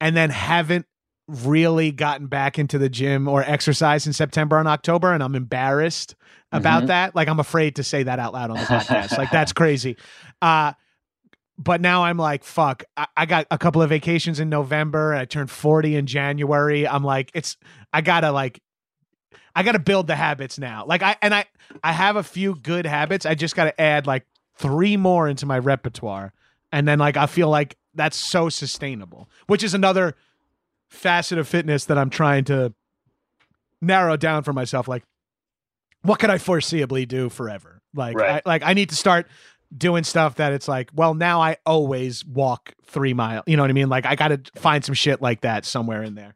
and 0.00 0.16
then 0.16 0.30
haven't 0.30 0.86
really 1.26 1.90
gotten 1.92 2.26
back 2.26 2.58
into 2.58 2.76
the 2.78 2.88
gym 2.88 3.28
or 3.28 3.42
exercise 3.44 4.06
in 4.06 4.12
September 4.12 4.58
and 4.58 4.68
October, 4.68 5.12
and 5.12 5.22
I'm 5.22 5.34
embarrassed 5.36 6.14
about 6.52 6.82
Mhm. 6.84 6.86
that. 6.88 7.14
Like 7.14 7.28
I'm 7.28 7.38
afraid 7.40 7.76
to 7.76 7.84
say 7.84 8.02
that 8.02 8.18
out 8.18 8.32
loud 8.32 8.50
on 8.50 8.56
the 8.56 8.64
podcast. 8.64 9.16
like 9.16 9.30
that's 9.30 9.52
crazy. 9.62 9.96
Uh 10.42 10.72
but 11.62 11.82
now 11.82 12.04
I'm 12.04 12.16
like, 12.16 12.42
fuck. 12.42 12.84
I, 12.96 13.06
I 13.18 13.26
got 13.26 13.46
a 13.50 13.58
couple 13.58 13.82
of 13.82 13.90
vacations 13.90 14.40
in 14.40 14.48
November. 14.48 15.12
I 15.14 15.26
turned 15.26 15.50
40 15.50 15.94
in 15.94 16.06
January. 16.06 16.88
I'm 16.88 17.04
like, 17.04 17.30
it's 17.34 17.58
I 17.92 18.00
gotta 18.00 18.32
like 18.32 18.60
I 19.54 19.62
gotta 19.62 19.78
build 19.78 20.06
the 20.06 20.16
habits 20.16 20.58
now. 20.58 20.86
Like 20.86 21.02
I 21.02 21.16
and 21.20 21.34
I 21.34 21.44
I 21.84 21.92
have 21.92 22.16
a 22.16 22.22
few 22.22 22.54
good 22.54 22.86
habits. 22.86 23.26
I 23.26 23.34
just 23.34 23.54
gotta 23.54 23.78
add 23.78 24.06
like 24.06 24.24
three 24.56 24.96
more 24.96 25.28
into 25.28 25.44
my 25.44 25.58
repertoire. 25.58 26.32
And 26.72 26.88
then 26.88 26.98
like 26.98 27.18
I 27.18 27.26
feel 27.26 27.50
like 27.50 27.76
that's 27.94 28.16
so 28.16 28.48
sustainable, 28.48 29.28
which 29.46 29.62
is 29.62 29.74
another 29.74 30.16
facet 30.88 31.36
of 31.36 31.46
fitness 31.46 31.84
that 31.84 31.98
I'm 31.98 32.10
trying 32.10 32.44
to 32.44 32.72
narrow 33.82 34.16
down 34.16 34.44
for 34.44 34.54
myself. 34.54 34.88
Like, 34.88 35.02
what 36.02 36.18
could 36.18 36.30
I 36.30 36.38
foreseeably 36.38 37.06
do 37.06 37.28
forever? 37.28 37.82
Like, 37.94 38.16
Right. 38.16 38.42
I, 38.46 38.48
like 38.48 38.62
I 38.64 38.72
need 38.72 38.88
to 38.90 38.96
start 38.96 39.26
doing 39.76 40.04
stuff 40.04 40.36
that 40.36 40.52
it's 40.52 40.68
like, 40.68 40.90
well, 40.94 41.14
now 41.14 41.40
I 41.40 41.56
always 41.64 42.24
walk 42.24 42.74
three 42.84 43.14
miles. 43.14 43.44
You 43.46 43.56
know 43.56 43.62
what 43.62 43.70
I 43.70 43.74
mean? 43.74 43.88
Like, 43.88 44.06
I 44.06 44.16
got 44.16 44.28
to 44.28 44.40
find 44.60 44.84
some 44.84 44.94
shit 44.94 45.22
like 45.22 45.42
that 45.42 45.64
somewhere 45.64 46.02
in 46.02 46.14
there. 46.14 46.34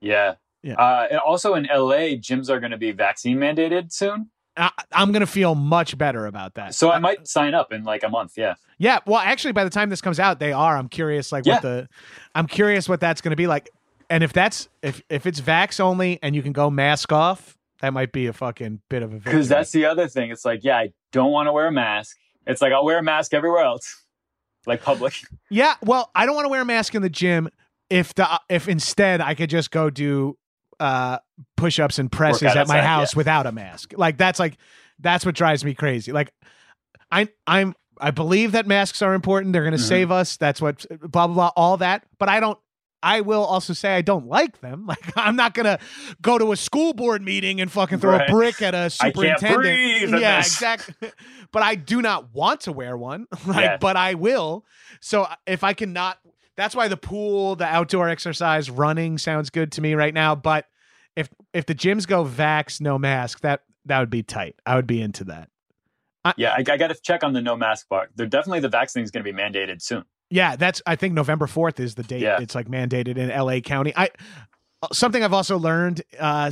Yeah. 0.00 0.34
Yeah. 0.62 0.74
Uh, 0.74 1.06
and 1.10 1.18
also 1.20 1.54
in 1.54 1.64
LA, 1.64 2.16
gyms 2.18 2.48
are 2.50 2.60
going 2.60 2.72
to 2.72 2.76
be 2.78 2.92
vaccine 2.92 3.38
mandated 3.38 3.92
soon. 3.92 4.30
I, 4.56 4.70
I'm 4.90 5.12
gonna 5.12 5.26
feel 5.26 5.54
much 5.54 5.98
better 5.98 6.24
about 6.24 6.54
that. 6.54 6.74
So 6.74 6.90
I 6.90 6.98
might 6.98 7.28
sign 7.28 7.52
up 7.52 7.74
in 7.74 7.84
like 7.84 8.02
a 8.02 8.08
month. 8.08 8.32
Yeah. 8.36 8.54
Yeah, 8.78 9.00
well, 9.06 9.18
actually, 9.18 9.52
by 9.52 9.64
the 9.64 9.70
time 9.70 9.90
this 9.90 10.00
comes 10.00 10.18
out, 10.18 10.38
they 10.38 10.52
are. 10.52 10.78
I'm 10.78 10.88
curious, 10.88 11.30
like 11.30 11.44
Yeah. 11.44 11.54
what 11.56 11.62
the, 11.62 11.88
I'm 12.34 12.46
curious 12.46 12.88
what 12.88 12.98
that's 12.98 13.20
going 13.20 13.32
to 13.32 13.36
be 13.36 13.46
like, 13.46 13.68
and 14.08 14.24
if 14.24 14.32
that's 14.32 14.70
if 14.82 15.02
if 15.10 15.26
it's 15.26 15.42
vax 15.42 15.78
only 15.78 16.18
and 16.22 16.34
you 16.34 16.42
can 16.42 16.52
go 16.52 16.70
mask 16.70 17.12
off, 17.12 17.58
that 17.80 17.92
might 17.92 18.12
be 18.12 18.28
a 18.28 18.32
fucking 18.32 18.80
bit 18.88 19.02
of 19.02 19.12
a. 19.12 19.16
Because 19.18 19.48
that's 19.48 19.72
the 19.72 19.84
other 19.84 20.08
thing. 20.08 20.30
It's 20.30 20.46
like, 20.46 20.64
yeah, 20.64 20.78
I 20.78 20.92
don't 21.12 21.32
want 21.32 21.48
to 21.48 21.52
wear 21.52 21.66
a 21.66 21.72
mask. 21.72 22.16
It's 22.46 22.62
like 22.62 22.72
I'll 22.72 22.84
wear 22.84 22.98
a 22.98 23.02
mask 23.02 23.34
everywhere 23.34 23.64
else, 23.64 24.02
like 24.66 24.82
public. 24.82 25.14
yeah. 25.50 25.74
Well, 25.82 26.10
I 26.14 26.26
don't 26.26 26.34
want 26.34 26.44
to 26.46 26.50
wear 26.50 26.62
a 26.62 26.66
mask 26.66 26.94
in 26.94 27.02
the 27.02 27.10
gym. 27.10 27.48
If 27.90 28.14
the 28.14 28.40
if 28.48 28.68
instead 28.68 29.20
I 29.20 29.34
could 29.34 29.50
just 29.50 29.70
go 29.70 29.90
do 29.90 30.36
uh 30.78 31.18
push-ups 31.56 31.98
and 31.98 32.10
presses 32.12 32.54
at 32.54 32.68
my 32.68 32.80
house 32.82 33.14
yeah. 33.14 33.18
without 33.18 33.46
a 33.46 33.52
mask, 33.52 33.94
like 33.96 34.16
that's 34.18 34.38
like 34.38 34.56
that's 34.98 35.24
what 35.26 35.34
drives 35.34 35.64
me 35.64 35.74
crazy. 35.74 36.12
Like 36.12 36.32
I 37.10 37.28
I'm 37.46 37.74
I 37.98 38.10
believe 38.10 38.52
that 38.52 38.66
masks 38.66 39.02
are 39.02 39.14
important. 39.14 39.52
They're 39.52 39.62
going 39.62 39.76
to 39.76 39.78
Mhm. 39.82 39.88
save 39.88 40.10
us. 40.10 40.36
That's 40.36 40.60
what 40.60 40.84
blah 41.00 41.26
blah 41.26 41.34
blah 41.34 41.50
all 41.56 41.76
that. 41.78 42.04
But 42.18 42.28
I 42.28 42.40
don't. 42.40 42.58
I 43.02 43.20
will 43.20 43.44
also 43.44 43.72
say 43.72 43.94
I 43.94 44.02
don't 44.02 44.26
like 44.26 44.60
them. 44.60 44.86
Like 44.88 45.12
I'm 45.16 45.36
not 45.36 45.54
gonna 45.54 45.78
go 46.22 46.38
to 46.38 46.52
a 46.52 46.56
school 46.56 46.92
board 46.94 47.22
meeting 47.22 47.60
and 47.60 47.70
fucking 47.70 47.98
throw 47.98 48.12
Right. 48.16 48.28
a 48.28 48.32
brick 48.32 48.62
at 48.62 48.74
a 48.74 48.90
superintendent. 48.90 50.20
yeah, 50.20 50.38
exactly. 50.38 50.94
But 51.52 51.62
I 51.62 51.74
do 51.76 52.02
not 52.02 52.34
want 52.34 52.62
to 52.62 52.72
wear 52.72 52.96
one. 52.96 53.26
Like, 53.46 53.64
Yeah. 53.64 53.76
but 53.78 53.96
I 53.96 54.14
will. 54.14 54.64
So 55.00 55.22
uh, 55.22 55.34
if 55.46 55.62
I 55.64 55.72
cannot, 55.74 56.18
that's 56.56 56.74
why 56.74 56.88
the 56.88 56.96
pool, 56.96 57.54
the 57.56 57.64
outdoor 57.66 58.08
exercise, 58.08 58.68
running 58.70 59.18
sounds 59.18 59.50
good 59.50 59.72
to 59.72 59.80
me 59.80 59.94
right 59.94 60.12
now. 60.14 60.34
But 60.34 60.66
if 61.14 61.28
if 61.52 61.66
the 61.66 61.74
gyms 61.74 62.06
go 62.06 62.24
vax, 62.24 62.80
no 62.80 62.98
mask, 62.98 63.40
that 63.40 63.62
that 63.84 64.00
would 64.00 64.10
be 64.10 64.22
tight. 64.22 64.56
I 64.66 64.74
would 64.74 64.86
be 64.86 65.00
into 65.00 65.24
that. 65.24 65.48
I, 66.24 66.34
Yeah, 66.36 66.52
I, 66.52 66.56
I 66.58 66.62
got 66.76 66.88
to 66.88 66.96
check 67.00 67.22
on 67.22 67.32
the 67.34 67.40
no 67.40 67.56
mask 67.56 67.88
part. 67.88 68.10
They're 68.16 68.26
definitely 68.26 68.60
the 68.60 68.68
vaccine 68.68 69.04
is 69.04 69.10
going 69.12 69.24
to 69.24 69.32
be 69.32 69.36
mandated 69.38 69.80
soon. 69.80 70.04
Yeah, 70.30 70.56
that's 70.56 70.82
I 70.86 70.96
think 70.96 71.14
November 71.14 71.46
4th 71.46 71.80
is 71.80 71.94
the 71.94 72.02
date. 72.02 72.22
Yeah. 72.22 72.38
It's 72.40 72.54
like 72.54 72.68
mandated 72.68 73.16
in 73.16 73.28
LA 73.28 73.60
County. 73.60 73.92
I 73.96 74.10
something 74.92 75.22
I've 75.22 75.32
also 75.32 75.58
learned 75.58 76.02
uh 76.18 76.50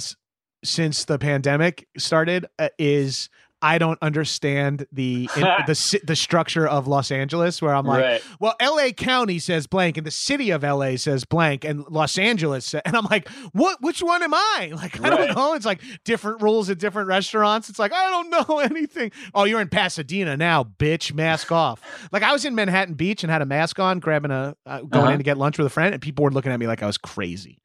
since 0.64 1.04
the 1.04 1.18
pandemic 1.18 1.86
started 1.98 2.46
uh, 2.58 2.70
is 2.78 3.28
I 3.64 3.78
don't 3.78 3.98
understand 4.02 4.86
the 4.92 5.28
in, 5.36 5.42
the 5.66 6.00
the 6.04 6.14
structure 6.16 6.68
of 6.68 6.86
Los 6.86 7.10
Angeles 7.10 7.62
where 7.62 7.74
I'm 7.74 7.86
like, 7.86 8.02
right. 8.02 8.22
well, 8.38 8.54
LA 8.60 8.90
County 8.90 9.38
says 9.38 9.66
blank 9.66 9.96
and 9.96 10.06
the 10.06 10.10
city 10.10 10.50
of 10.50 10.62
LA 10.62 10.96
says 10.96 11.24
blank 11.24 11.64
and 11.64 11.82
Los 11.88 12.18
Angeles 12.18 12.66
sa- 12.66 12.80
and 12.84 12.94
I'm 12.94 13.06
like, 13.10 13.26
what 13.52 13.78
which 13.80 14.02
one 14.02 14.22
am 14.22 14.34
I? 14.34 14.72
Like 14.76 15.00
I 15.02 15.08
don't 15.08 15.18
Right. 15.20 15.34
know. 15.34 15.54
It's 15.54 15.64
like 15.64 15.80
different 16.04 16.42
rules 16.42 16.68
at 16.68 16.78
different 16.78 17.08
restaurants. 17.08 17.70
It's 17.70 17.78
like 17.78 17.92
I 17.94 18.10
don't 18.10 18.28
know 18.30 18.58
anything. 18.62 19.10
Oh, 19.34 19.44
you're 19.44 19.60
in 19.62 19.68
Pasadena 19.68 20.36
now, 20.36 20.62
bitch, 20.64 21.14
mask 21.14 21.50
off. 21.50 21.80
Like 22.12 22.22
I 22.22 22.32
was 22.32 22.44
in 22.44 22.54
Manhattan 22.54 22.94
Beach 22.94 23.24
and 23.24 23.30
had 23.30 23.40
a 23.40 23.46
mask 23.46 23.78
on 23.80 23.98
grabbing 23.98 24.30
a 24.30 24.54
uh, 24.66 24.80
going 24.82 25.04
Uh-huh. 25.04 25.12
in 25.12 25.18
to 25.18 25.24
get 25.24 25.38
lunch 25.38 25.56
with 25.56 25.66
a 25.66 25.70
friend 25.70 25.94
and 25.94 26.02
people 26.02 26.24
were 26.24 26.30
looking 26.30 26.52
at 26.52 26.60
me 26.60 26.66
like 26.66 26.82
I 26.82 26.86
was 26.86 26.98
crazy. 26.98 27.62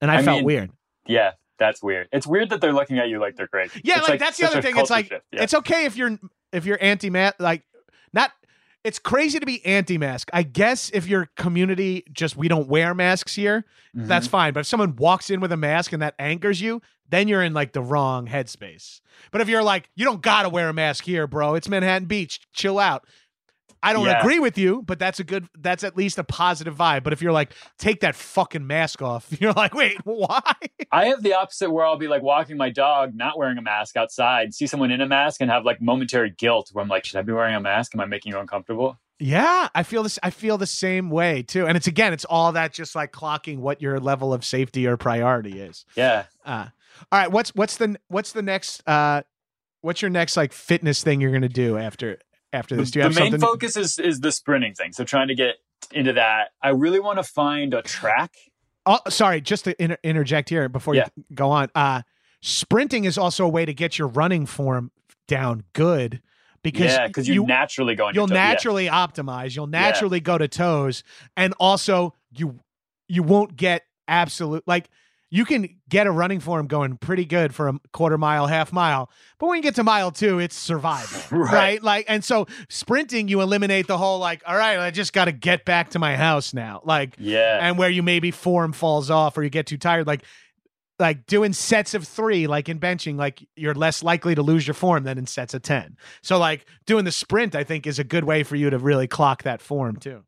And 0.00 0.10
I, 0.10 0.18
I 0.18 0.22
felt 0.22 0.36
mean, 0.38 0.44
weird. 0.44 0.70
Yeah, 1.06 1.32
that's 1.58 1.82
weird. 1.82 2.08
It's 2.12 2.26
weird 2.26 2.50
that 2.50 2.60
they're 2.60 2.72
looking 2.72 2.98
at 2.98 3.08
you 3.08 3.18
like 3.20 3.36
they're 3.36 3.48
crazy. 3.48 3.80
Yeah, 3.84 3.98
It's 3.98 4.08
like, 4.08 4.20
that's 4.20 4.38
the 4.38 4.46
other 4.46 4.62
thing. 4.62 4.76
It's 4.76 4.90
like. 4.90 5.10
Yeah. 5.10 5.42
it's 5.42 5.54
okay 5.54 5.84
if 5.84 5.96
you're 5.96 6.18
if 6.52 6.64
you're 6.64 6.78
anti-mask, 6.80 7.36
like 7.38 7.62
not. 8.12 8.30
It's 8.84 9.00
crazy 9.00 9.40
to 9.40 9.44
be 9.44 9.64
anti-mask. 9.66 10.30
I 10.32 10.44
guess 10.44 10.88
if 10.94 11.08
your 11.08 11.28
community 11.36 12.04
just 12.12 12.36
we 12.36 12.46
don't 12.46 12.68
wear 12.68 12.94
masks 12.94 13.34
here, 13.34 13.64
Mhm. 13.94 14.06
that's 14.06 14.28
fine. 14.28 14.52
But 14.52 14.60
if 14.60 14.66
someone 14.66 14.94
walks 14.96 15.30
in 15.30 15.40
with 15.40 15.50
a 15.52 15.56
mask 15.56 15.92
and 15.92 16.00
that 16.00 16.14
angers 16.18 16.60
you, 16.60 16.80
then 17.08 17.26
you're 17.26 17.42
in 17.42 17.52
like 17.52 17.72
the 17.72 17.82
wrong 17.82 18.28
headspace. 18.28 19.00
But 19.32 19.40
if 19.40 19.48
you're 19.48 19.64
like, 19.64 19.90
you 19.96 20.04
don't 20.04 20.22
gotta 20.22 20.48
wear 20.48 20.68
a 20.68 20.72
mask 20.72 21.04
here, 21.04 21.26
bro. 21.26 21.54
It's 21.56 21.68
Manhattan 21.68 22.06
Beach. 22.06 22.40
Chill 22.52 22.78
out. 22.78 23.04
I 23.82 23.92
don't 23.92 24.06
Yeah. 24.06 24.20
agree 24.20 24.38
with 24.40 24.58
you, 24.58 24.82
but 24.86 24.98
that's 24.98 25.20
a 25.20 25.24
good 25.24 25.48
that's 25.58 25.84
at 25.84 25.96
least 25.96 26.18
a 26.18 26.24
positive 26.24 26.76
vibe. 26.76 27.02
But 27.04 27.12
if 27.12 27.22
you're 27.22 27.32
like, 27.32 27.52
take 27.78 28.00
that 28.00 28.14
fucking 28.14 28.66
mask 28.66 29.02
off, 29.02 29.26
you're 29.40 29.52
like, 29.52 29.74
wait, 29.74 29.98
why? 30.04 30.40
I 30.90 31.06
have 31.06 31.22
the 31.22 31.34
opposite 31.34 31.70
where 31.70 31.84
I'll 31.84 31.96
be 31.98 32.08
like 32.08 32.22
walking 32.22 32.56
my 32.56 32.70
dog, 32.70 33.14
not 33.14 33.38
wearing 33.38 33.58
a 33.58 33.62
mask 33.62 33.96
outside, 33.96 34.54
see 34.54 34.66
someone 34.66 34.90
in 34.90 35.00
a 35.00 35.06
mask 35.06 35.40
and 35.40 35.50
have 35.50 35.64
like 35.64 35.80
momentary 35.80 36.30
guilt 36.30 36.70
where 36.72 36.82
I'm 36.82 36.88
like, 36.88 37.04
should 37.04 37.18
I 37.18 37.22
be 37.22 37.32
wearing 37.32 37.54
a 37.54 37.60
mask? 37.60 37.94
Am 37.94 38.00
I 38.00 38.06
making 38.06 38.32
you 38.32 38.38
uncomfortable? 38.38 38.98
Yeah, 39.20 39.68
I 39.74 39.82
feel 39.82 40.04
this. 40.04 40.18
I 40.22 40.30
feel 40.30 40.58
the 40.58 40.66
same 40.66 41.10
way 41.10 41.42
too. 41.42 41.66
And 41.66 41.76
it's 41.76 41.88
again, 41.88 42.12
it's 42.12 42.24
all 42.24 42.52
that 42.52 42.72
just 42.72 42.94
like 42.94 43.12
clocking 43.12 43.58
what 43.58 43.82
your 43.82 43.98
level 43.98 44.32
of 44.32 44.44
safety 44.44 44.86
or 44.86 44.96
priority 44.96 45.60
is. 45.60 45.84
Yeah. 45.96 46.26
Uh, 46.46 46.66
all 47.10 47.18
right, 47.18 47.30
what's 47.30 47.52
what's 47.54 47.76
the 47.78 47.96
what's 48.08 48.30
the 48.32 48.42
next? 48.42 48.82
Uh, 48.88 49.22
what's 49.80 50.02
your 50.02 50.10
next 50.10 50.36
like 50.36 50.52
fitness 50.52 51.02
thing 51.02 51.20
you're 51.20 51.32
gonna 51.32 51.48
do 51.48 51.76
after 51.78 52.18
after 52.52 52.76
this? 52.76 52.90
Do 52.90 52.98
you 53.00 53.02
the 53.04 53.08
have 53.10 53.14
main 53.16 53.32
something? 53.32 53.40
focus 53.46 53.76
is 53.76 53.98
is 53.98 54.20
the 54.20 54.32
sprinting 54.32 54.74
thing. 54.74 54.92
So 54.92 55.04
trying 55.04 55.28
to 55.28 55.34
get 55.34 55.56
into 55.92 56.12
that. 56.14 56.48
I 56.62 56.70
really 56.70 57.00
want 57.00 57.18
to 57.18 57.22
find 57.22 57.74
a 57.74 57.82
track. 57.82 58.34
oh, 58.86 58.98
sorry, 59.08 59.40
just 59.40 59.64
to 59.64 59.82
inter- 59.82 59.98
interject 60.02 60.48
here 60.48 60.68
before 60.68 60.94
Yeah. 60.94 61.08
you 61.16 61.24
go 61.34 61.50
on. 61.50 61.68
Uh, 61.74 62.02
sprinting 62.42 63.04
is 63.04 63.18
also 63.18 63.44
a 63.44 63.48
way 63.48 63.64
to 63.64 63.74
get 63.74 63.98
your 63.98 64.08
running 64.08 64.46
form 64.46 64.90
down 65.26 65.64
good 65.74 66.22
because 66.62 66.92
yeah, 66.92 67.06
because 67.06 67.28
you, 67.28 67.44
naturally 67.46 67.94
go 67.94 68.10
you'll 68.10 68.26
toe- 68.26 68.34
yeah. 68.34 68.48
naturally 68.48 68.86
optimize 68.86 69.54
you'll 69.54 69.66
naturally 69.66 70.20
go 70.20 70.38
to 70.38 70.48
toes 70.48 71.04
and 71.36 71.52
also 71.60 72.14
you 72.32 72.58
you 73.08 73.22
won't 73.22 73.54
get 73.56 73.82
absolute 74.08 74.62
like 74.66 74.88
you 75.30 75.44
can 75.44 75.68
get 75.88 76.06
a 76.06 76.10
running 76.10 76.40
form 76.40 76.66
going 76.66 76.96
pretty 76.96 77.24
good 77.26 77.54
for 77.54 77.68
a 77.68 77.74
quarter 77.92 78.16
mile, 78.16 78.46
half 78.46 78.72
mile. 78.72 79.10
But 79.38 79.48
when 79.48 79.56
you 79.56 79.62
get 79.62 79.74
to 79.74 79.84
mile 79.84 80.10
two, 80.10 80.38
it's 80.38 80.56
survival, 80.56 81.20
right? 81.38 81.52
Right. 81.52 81.82
Like, 81.82 82.06
and 82.08 82.24
so 82.24 82.46
sprinting, 82.70 83.28
you 83.28 83.40
eliminate 83.42 83.86
the 83.86 83.98
whole 83.98 84.18
like, 84.18 84.42
all 84.46 84.56
right, 84.56 84.78
I 84.78 84.90
just 84.90 85.12
got 85.12 85.26
to 85.26 85.32
get 85.32 85.64
back 85.64 85.90
to 85.90 85.98
my 85.98 86.16
house 86.16 86.54
now, 86.54 86.80
like, 86.84 87.14
Yeah. 87.18 87.58
and 87.60 87.76
where 87.76 87.90
you 87.90 88.02
maybe 88.02 88.30
form 88.30 88.72
falls 88.72 89.10
off 89.10 89.36
or 89.36 89.42
you 89.42 89.50
get 89.50 89.66
too 89.66 89.78
tired, 89.78 90.06
like. 90.06 90.22
Like 91.00 91.26
doing 91.26 91.52
sets 91.52 91.94
of 91.94 92.08
three, 92.08 92.48
like 92.48 92.68
in 92.68 92.80
benching, 92.80 93.16
like 93.16 93.46
you're 93.54 93.72
less 93.72 94.02
likely 94.02 94.34
to 94.34 94.42
lose 94.42 94.66
your 94.66 94.74
form 94.74 95.04
than 95.04 95.16
in 95.16 95.26
sets 95.26 95.54
of 95.54 95.62
10. 95.62 95.96
So, 96.22 96.38
like 96.38 96.66
doing 96.86 97.04
the 97.04 97.12
sprint, 97.12 97.54
I 97.54 97.62
think, 97.62 97.86
is 97.86 98.00
a 98.00 98.02
good 98.04 98.24
way 98.24 98.42
for 98.42 98.56
you 98.56 98.68
to 98.68 98.80
really 98.80 99.06
clock 99.06 99.44
that 99.44 99.60
form 99.60 99.94
too. 99.94 100.24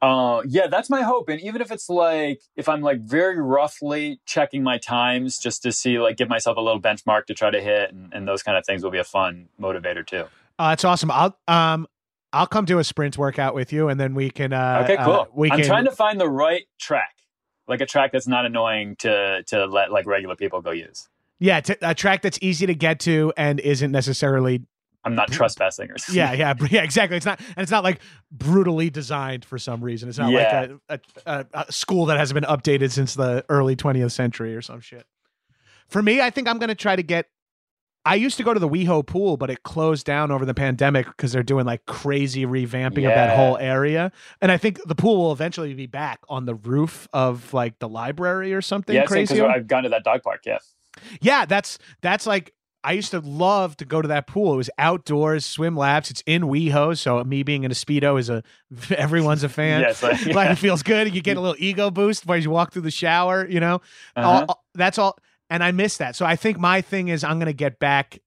Uh, 0.00 0.42
yeah, 0.46 0.68
that's 0.68 0.88
my 0.88 1.02
hope. 1.02 1.28
And 1.28 1.40
even 1.40 1.60
if 1.60 1.72
it's 1.72 1.88
like, 1.88 2.40
if 2.56 2.68
I'm 2.68 2.82
like 2.82 3.00
very 3.00 3.40
roughly 3.40 4.20
checking 4.26 4.62
my 4.62 4.78
times 4.78 5.38
just 5.38 5.62
to 5.64 5.72
see, 5.72 5.98
like, 5.98 6.16
give 6.16 6.28
myself 6.28 6.56
a 6.56 6.60
little 6.60 6.80
benchmark 6.80 7.26
to 7.26 7.34
try 7.34 7.50
to 7.50 7.60
hit 7.60 7.92
and, 7.92 8.12
and 8.14 8.28
those 8.28 8.42
kind 8.42 8.56
of 8.56 8.64
things 8.64 8.84
will 8.84 8.92
be 8.92 8.98
a 8.98 9.04
fun 9.04 9.48
motivator 9.60 10.06
too. 10.06 10.24
Uh, 10.58 10.70
that's 10.70 10.84
awesome. 10.84 11.10
I'll 11.10 11.36
um 11.48 11.86
I'll 12.32 12.46
come 12.46 12.64
do 12.64 12.78
a 12.78 12.84
sprint 12.84 13.16
workout 13.16 13.54
with 13.54 13.72
you, 13.72 13.88
and 13.88 13.98
then 13.98 14.14
we 14.14 14.28
can. 14.30 14.52
Uh, 14.52 14.82
Okay, 14.84 14.96
cool. 15.02 15.12
uh, 15.14 15.24
we 15.34 15.50
I'm 15.50 15.58
can. 15.60 15.66
trying 15.66 15.84
to 15.86 15.90
find 15.92 16.20
the 16.20 16.28
right 16.28 16.64
track, 16.78 17.14
like 17.66 17.80
a 17.80 17.86
track 17.86 18.12
that's 18.12 18.28
not 18.28 18.44
annoying 18.44 18.96
to 18.96 19.42
to 19.44 19.64
let 19.66 19.90
like 19.90 20.06
regular 20.06 20.36
people 20.36 20.60
go 20.60 20.70
use. 20.72 21.08
yeah, 21.40 21.60
t- 21.60 21.74
a 21.80 21.94
track 21.94 22.22
that's 22.22 22.38
easy 22.42 22.66
to 22.66 22.74
get 22.74 23.00
to 23.00 23.32
and 23.36 23.60
isn't 23.60 23.90
necessarily. 23.90 24.62
I'm 25.04 25.14
not 25.14 25.30
trespassing 25.30 25.90
or 25.90 25.98
something. 25.98 26.18
Yeah, 26.18 26.32
yeah, 26.34 26.54
yeah. 26.70 26.82
Exactly. 26.82 27.16
It's 27.16 27.26
not, 27.26 27.40
and 27.40 27.58
it's 27.58 27.70
not 27.70 27.84
like 27.84 28.00
brutally 28.30 28.90
designed 28.90 29.44
for 29.44 29.58
some 29.58 29.82
reason. 29.82 30.08
It's 30.08 30.18
not 30.18 30.30
Yeah. 30.32 30.66
like 30.88 31.02
a, 31.26 31.30
a, 31.32 31.46
a, 31.68 31.72
school 31.72 32.06
that 32.06 32.18
hasn't 32.18 32.34
been 32.34 32.50
updated 32.50 32.90
since 32.90 33.14
the 33.14 33.44
early 33.48 33.76
20th 33.76 34.12
century 34.12 34.54
or 34.54 34.62
some 34.62 34.80
shit. 34.80 35.06
For 35.88 36.02
me, 36.02 36.20
I 36.20 36.30
think 36.30 36.48
I'm 36.48 36.58
going 36.58 36.68
to 36.68 36.74
try 36.74 36.96
to 36.96 37.02
get. 37.02 37.26
I 38.04 38.14
used 38.14 38.38
to 38.38 38.42
go 38.42 38.54
to 38.54 38.60
the 38.60 38.68
WeHo 38.68 39.06
pool, 39.06 39.36
but 39.36 39.50
it 39.50 39.64
closed 39.64 40.06
down 40.06 40.30
over 40.30 40.46
the 40.46 40.54
pandemic 40.54 41.06
because 41.06 41.32
they're 41.32 41.42
doing 41.42 41.66
like 41.66 41.84
crazy 41.84 42.46
revamping 42.46 43.06
of 43.06 43.14
that 43.14 43.36
whole 43.36 43.58
area. 43.58 44.12
And 44.40 44.50
I 44.50 44.56
think 44.56 44.80
the 44.86 44.94
pool 44.94 45.18
will 45.18 45.32
eventually 45.32 45.74
be 45.74 45.86
back 45.86 46.20
on 46.28 46.46
the 46.46 46.54
roof 46.54 47.06
of 47.12 47.52
like 47.52 47.78
the 47.80 47.88
library 47.88 48.54
or 48.54 48.62
something 48.62 48.94
yeah, 48.94 49.04
crazy. 49.04 49.40
I've 49.40 49.66
gone 49.66 49.82
to 49.82 49.88
that 49.90 50.04
dog 50.04 50.22
park. 50.22 50.42
Yeah, 50.46 50.58
Yeah, 51.20 51.44
that's 51.44 51.78
that's 52.00 52.26
like 52.26 52.54
I 52.84 52.92
used 52.92 53.10
to 53.10 53.20
love 53.20 53.76
to 53.78 53.84
go 53.84 54.00
to 54.00 54.08
that 54.08 54.26
pool. 54.26 54.54
It 54.54 54.56
was 54.56 54.70
outdoors, 54.78 55.44
swim 55.44 55.76
laps. 55.76 56.10
It's 56.10 56.22
in 56.26 56.42
WeHo, 56.42 56.96
so 56.96 57.22
me 57.24 57.42
being 57.42 57.64
in 57.64 57.70
a 57.70 57.74
speedo 57.74 58.18
is 58.18 58.30
a 58.30 58.42
everyone's 58.96 59.44
a 59.44 59.48
fan. 59.48 59.80
yeah, 59.82 59.90
it's 59.90 60.02
like, 60.02 60.26
Like 60.26 60.50
it 60.50 60.56
feels 60.56 60.82
good. 60.82 61.14
You 61.14 61.20
get 61.20 61.36
a 61.36 61.40
little 61.40 61.56
ego 61.58 61.90
boost 61.90 62.26
while 62.26 62.38
you 62.38 62.50
walk 62.50 62.72
through 62.72 62.82
the 62.82 62.90
shower. 62.90 63.46
You 63.46 63.60
know, 63.60 63.80
uh-huh. 64.16 64.46
all, 64.48 64.64
that's 64.74 64.98
all. 64.98 65.18
And 65.50 65.64
I 65.64 65.72
miss 65.72 65.96
that. 65.96 66.14
So 66.14 66.26
I 66.26 66.36
think 66.36 66.58
my 66.58 66.80
thing 66.80 67.08
is 67.08 67.24
I'm 67.24 67.38
gonna 67.38 67.52
get 67.52 67.78
back 67.78 68.20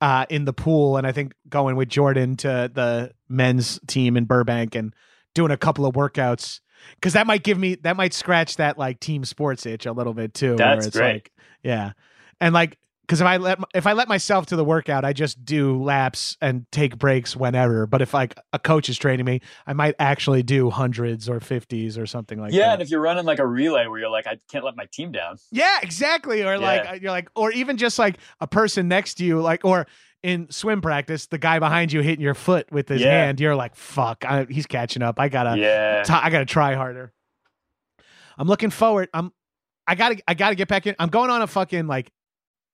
uh, 0.00 0.26
in 0.28 0.44
the 0.44 0.52
pool, 0.52 0.96
and 0.96 1.06
I 1.06 1.12
think 1.12 1.32
going 1.48 1.76
with 1.76 1.88
Jordan 1.88 2.36
to 2.38 2.70
the 2.72 3.12
men's 3.28 3.78
team 3.86 4.16
in 4.16 4.24
Burbank 4.24 4.74
and 4.74 4.94
doing 5.34 5.52
a 5.52 5.56
couple 5.56 5.86
of 5.86 5.94
workouts 5.94 6.60
because 6.96 7.12
that 7.12 7.26
might 7.26 7.42
give 7.42 7.58
me 7.58 7.76
that 7.76 7.96
might 7.96 8.12
scratch 8.12 8.56
that 8.56 8.78
like 8.78 9.00
team 9.00 9.24
sports 9.24 9.66
itch 9.66 9.86
a 9.86 9.92
little 9.92 10.14
bit 10.14 10.34
too. 10.34 10.48
where 10.48 10.56
That's 10.56 10.86
it's 10.86 10.96
great. 10.96 11.12
Like, 11.12 11.32
yeah, 11.62 11.92
and 12.40 12.52
like 12.52 12.78
because 13.02 13.20
if 13.20 13.26
I 13.26 13.36
let 13.36 13.58
if 13.74 13.86
I 13.86 13.92
let 13.92 14.08
myself 14.08 14.46
to 14.46 14.56
the 14.56 14.64
workout, 14.64 15.04
I 15.04 15.12
just 15.12 15.44
do 15.44 15.82
laps 15.82 16.36
and 16.40 16.64
take 16.72 16.98
breaks 16.98 17.36
whenever. 17.36 17.86
But 17.86 18.00
if 18.00 18.14
like 18.14 18.38
a 18.52 18.58
coach 18.58 18.88
is 18.88 18.96
training 18.96 19.26
me, 19.26 19.40
I 19.66 19.72
might 19.72 19.94
actually 19.98 20.42
do 20.42 20.70
hundreds 20.70 21.28
or 21.28 21.40
fifties 21.40 21.98
or 21.98 22.06
something 22.06 22.40
like 22.40 22.52
yeah, 22.52 22.58
that. 22.58 22.66
Yeah, 22.66 22.72
and 22.74 22.82
if 22.82 22.90
you're 22.90 23.00
running 23.00 23.24
like 23.24 23.38
a 23.38 23.46
relay 23.46 23.86
where 23.86 23.98
you're 23.98 24.08
like, 24.08 24.26
I 24.26 24.38
can't 24.50 24.64
let 24.64 24.76
my 24.76 24.86
team 24.92 25.12
down. 25.12 25.36
Yeah, 25.50 25.78
exactly. 25.82 26.42
Or 26.42 26.58
like 26.58 26.88
uh, 26.88 26.94
you're 26.94 27.10
like, 27.10 27.28
or 27.34 27.50
even 27.52 27.76
just 27.76 27.98
like 27.98 28.18
a 28.40 28.46
person 28.46 28.88
next 28.88 29.14
to 29.14 29.24
you, 29.24 29.40
like, 29.40 29.64
or 29.64 29.86
in 30.22 30.48
swim 30.50 30.80
practice, 30.80 31.26
the 31.26 31.38
guy 31.38 31.58
behind 31.58 31.92
you 31.92 32.00
hitting 32.00 32.22
your 32.22 32.34
foot 32.34 32.70
with 32.70 32.88
his 32.88 33.02
Yeah. 33.02 33.10
hand. 33.10 33.40
You're 33.40 33.56
like, 33.56 33.74
fuck, 33.74 34.24
I, 34.24 34.44
he's 34.48 34.66
catching 34.66 35.02
up. 35.02 35.18
I 35.18 35.28
gotta, 35.28 35.58
yeah, 35.58 36.04
t- 36.04 36.12
I 36.12 36.30
gotta 36.30 36.44
try 36.44 36.74
harder. 36.76 37.12
I'm 38.38 38.46
looking 38.46 38.70
forward. 38.70 39.08
I'm, 39.12 39.32
I 39.86 39.96
gotta, 39.96 40.22
I 40.28 40.34
gotta 40.34 40.54
get 40.54 40.68
back 40.68 40.86
in. 40.86 40.94
I'm 41.00 41.08
going 41.08 41.30
on 41.30 41.42
a 41.42 41.48
fucking 41.48 41.88
like 41.88 42.12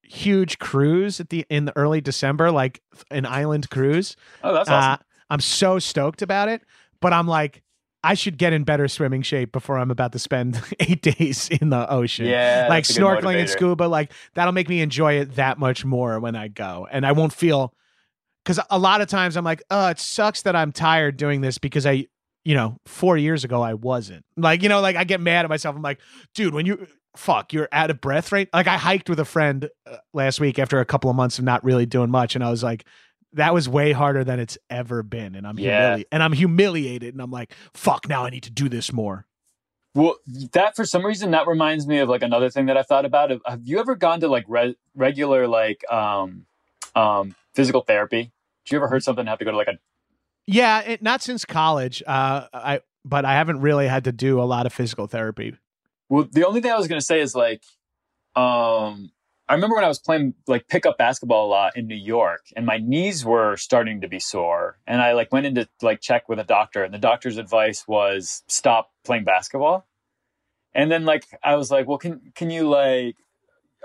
huge 0.09 0.59
cruise 0.59 1.21
at 1.21 1.31
the 1.31 1.45
in 1.51 1.67
the 1.67 1.77
early 1.77 2.01
December, 2.01 2.51
like 2.51 2.83
an 3.11 3.27
island 3.27 3.71
cruise. 3.71 4.17
oh, 4.43 4.53
that's 4.53 4.69
awesome. 4.69 4.93
Uh, 4.93 4.97
I'm 5.31 5.41
so 5.41 5.79
stoked 5.79 6.23
about 6.23 6.49
it, 6.49 6.63
but 7.01 7.13
I'm 7.13 7.29
like, 7.29 7.63
I 8.03 8.15
should 8.15 8.39
get 8.39 8.53
in 8.53 8.65
better 8.65 8.89
swimming 8.89 9.23
shape 9.23 9.53
before 9.53 9.77
I'm 9.77 9.91
about 9.91 10.13
to 10.13 10.19
spend 10.19 10.61
eight 10.81 11.03
days 11.03 11.49
in 11.49 11.71
the 11.71 11.91
ocean. 11.91 12.27
yeah, 12.27 12.67
like 12.69 12.87
that's 12.87 12.97
a 12.97 13.01
good 13.01 13.07
snorkeling 13.07 13.41
and 13.41 13.51
scuba, 13.51 13.85
like 13.85 14.13
that'll 14.35 14.53
make 14.53 14.69
me 14.69 14.81
enjoy 14.81 15.15
it 15.15 15.35
that 15.35 15.59
much 15.59 15.85
more 15.85 16.19
when 16.21 16.37
I 16.37 16.49
go. 16.49 16.87
And 16.91 17.05
I 17.05 17.13
won't 17.13 17.33
feel 17.33 17.75
because 18.45 18.65
a 18.71 18.79
lot 18.79 19.01
of 19.01 19.09
times 19.09 19.37
I'm 19.37 19.45
like, 19.45 19.63
oh, 19.71 19.89
it 19.89 19.99
sucks 19.99 20.43
that 20.43 20.57
I'm 20.57 20.73
tired 20.73 21.17
doing 21.17 21.41
this 21.43 21.59
because 21.59 21.85
I, 21.85 22.07
you 22.45 22.55
know, 22.55 22.79
four 22.87 23.19
years 23.19 23.45
ago 23.45 23.61
I 23.61 23.75
wasn't. 23.75 24.25
Like, 24.37 24.63
you 24.63 24.69
know, 24.71 24.81
like 24.81 24.97
I 24.97 25.05
get 25.05 25.21
mad 25.21 25.45
at 25.45 25.51
myself. 25.51 25.77
I'm 25.77 25.83
like, 25.83 25.99
dude, 26.35 26.55
when 26.55 26.65
you 26.65 26.87
fuck, 27.19 27.53
you're 27.53 27.69
out 27.73 27.91
of 27.91 28.01
breath, 28.01 28.33
right? 28.33 28.49
Like 28.53 28.67
I 28.69 28.77
hiked 28.79 29.11
with 29.11 29.19
a 29.21 29.25
friend 29.25 29.69
uh, 29.87 29.97
last 30.15 30.41
week 30.41 30.59
after 30.59 30.81
a 30.81 30.85
couple 30.85 31.11
of 31.11 31.17
months 31.17 31.39
of 31.39 31.45
not 31.45 31.65
really 31.65 31.87
doing 31.87 32.11
much, 32.11 32.35
and 32.35 32.45
I 32.45 32.51
was 32.51 32.63
like, 32.63 32.85
that 33.35 33.53
was 33.53 33.69
way 33.69 33.93
harder 33.93 34.25
than 34.25 34.41
it's 34.41 34.57
ever 34.71 35.03
been, 35.03 35.35
and 35.35 35.47
I'm 35.47 35.59
Yeah. 35.59 35.97
humili- 35.97 36.05
and 36.13 36.23
I'm 36.23 36.33
humiliated, 36.33 37.15
and 37.15 37.21
I'm 37.21 37.31
like, 37.31 37.53
fuck, 37.75 38.09
now 38.09 38.25
I 38.25 38.31
need 38.31 38.45
to 38.45 38.51
do 38.51 38.69
this 38.69 38.93
more. 38.93 39.27
Well, 39.95 40.17
that 40.53 40.77
for 40.77 40.85
some 40.85 41.05
reason 41.05 41.33
that 41.33 41.47
reminds 41.47 41.87
me 41.87 41.99
of 41.99 42.09
like 42.09 42.23
another 42.23 42.51
thing 42.51 42.67
that 42.67 42.77
I 42.77 42.83
thought 42.83 43.05
about. 43.05 43.31
Have 43.47 43.63
you 43.65 43.81
ever 43.81 43.97
gone 43.97 44.21
to 44.21 44.29
like 44.29 44.45
re- 44.47 44.77
regular 44.95 45.49
like 45.49 45.85
um 45.91 46.47
um 46.95 47.35
physical 47.55 47.81
therapy? 47.81 48.31
Did 48.65 48.73
you 48.73 48.79
ever 48.79 48.87
heard 48.89 49.03
something 49.03 49.27
have 49.27 49.39
to 49.41 49.45
go 49.45 49.51
to 49.51 49.57
like 49.57 49.67
a 49.69 49.79
Yeah, 50.47 50.81
it, 50.81 51.03
not 51.03 51.23
since 51.23 51.45
college. 51.45 52.03
Uh, 52.07 52.47
I 52.53 52.81
but 53.05 53.25
I 53.25 53.33
haven't 53.35 53.61
really 53.61 53.89
had 53.89 54.05
to 54.05 54.13
do 54.13 54.41
a 54.41 54.45
lot 54.45 54.67
of 54.67 54.73
physical 54.73 55.07
therapy. 55.09 55.57
Well, 56.09 56.29
the 56.31 56.47
only 56.47 56.61
thing 56.61 56.71
I 56.71 56.77
was 56.79 56.89
going 56.89 57.01
to 57.01 57.05
say 57.05 57.21
is 57.21 57.35
like, 57.35 57.63
um, 58.35 59.11
I 59.49 59.55
remember 59.55 59.77
when 59.77 59.85
I 59.85 59.89
was 59.89 59.99
playing 59.99 60.35
like 60.47 60.69
pickup 60.69 60.99
basketball 60.99 61.47
a 61.47 61.49
lot 61.49 61.77
in 61.77 61.87
New 61.87 61.97
York, 61.97 62.47
and 62.55 62.67
my 62.67 62.79
knees 62.79 63.25
were 63.25 63.57
starting 63.57 64.01
to 64.03 64.09
be 64.09 64.21
sore, 64.21 64.79
and 64.87 65.01
I 65.01 65.13
like 65.13 65.33
went 65.33 65.47
in 65.47 65.55
to 65.55 65.69
like 65.81 66.01
check 66.01 66.29
with 66.29 66.39
a 66.39 66.45
doctor, 66.45 66.85
and 66.85 66.93
the 66.93 66.99
doctor's 66.99 67.39
advice 67.39 67.89
was 67.89 68.43
stop 68.47 68.91
playing 69.05 69.25
basketball. 69.25 69.87
And 70.75 70.91
then 70.93 71.05
like 71.07 71.25
I 71.43 71.57
was 71.57 71.71
like, 71.71 71.89
well, 71.89 71.99
can 71.99 72.33
can 72.35 72.51
you 72.51 72.69
like 72.69 73.17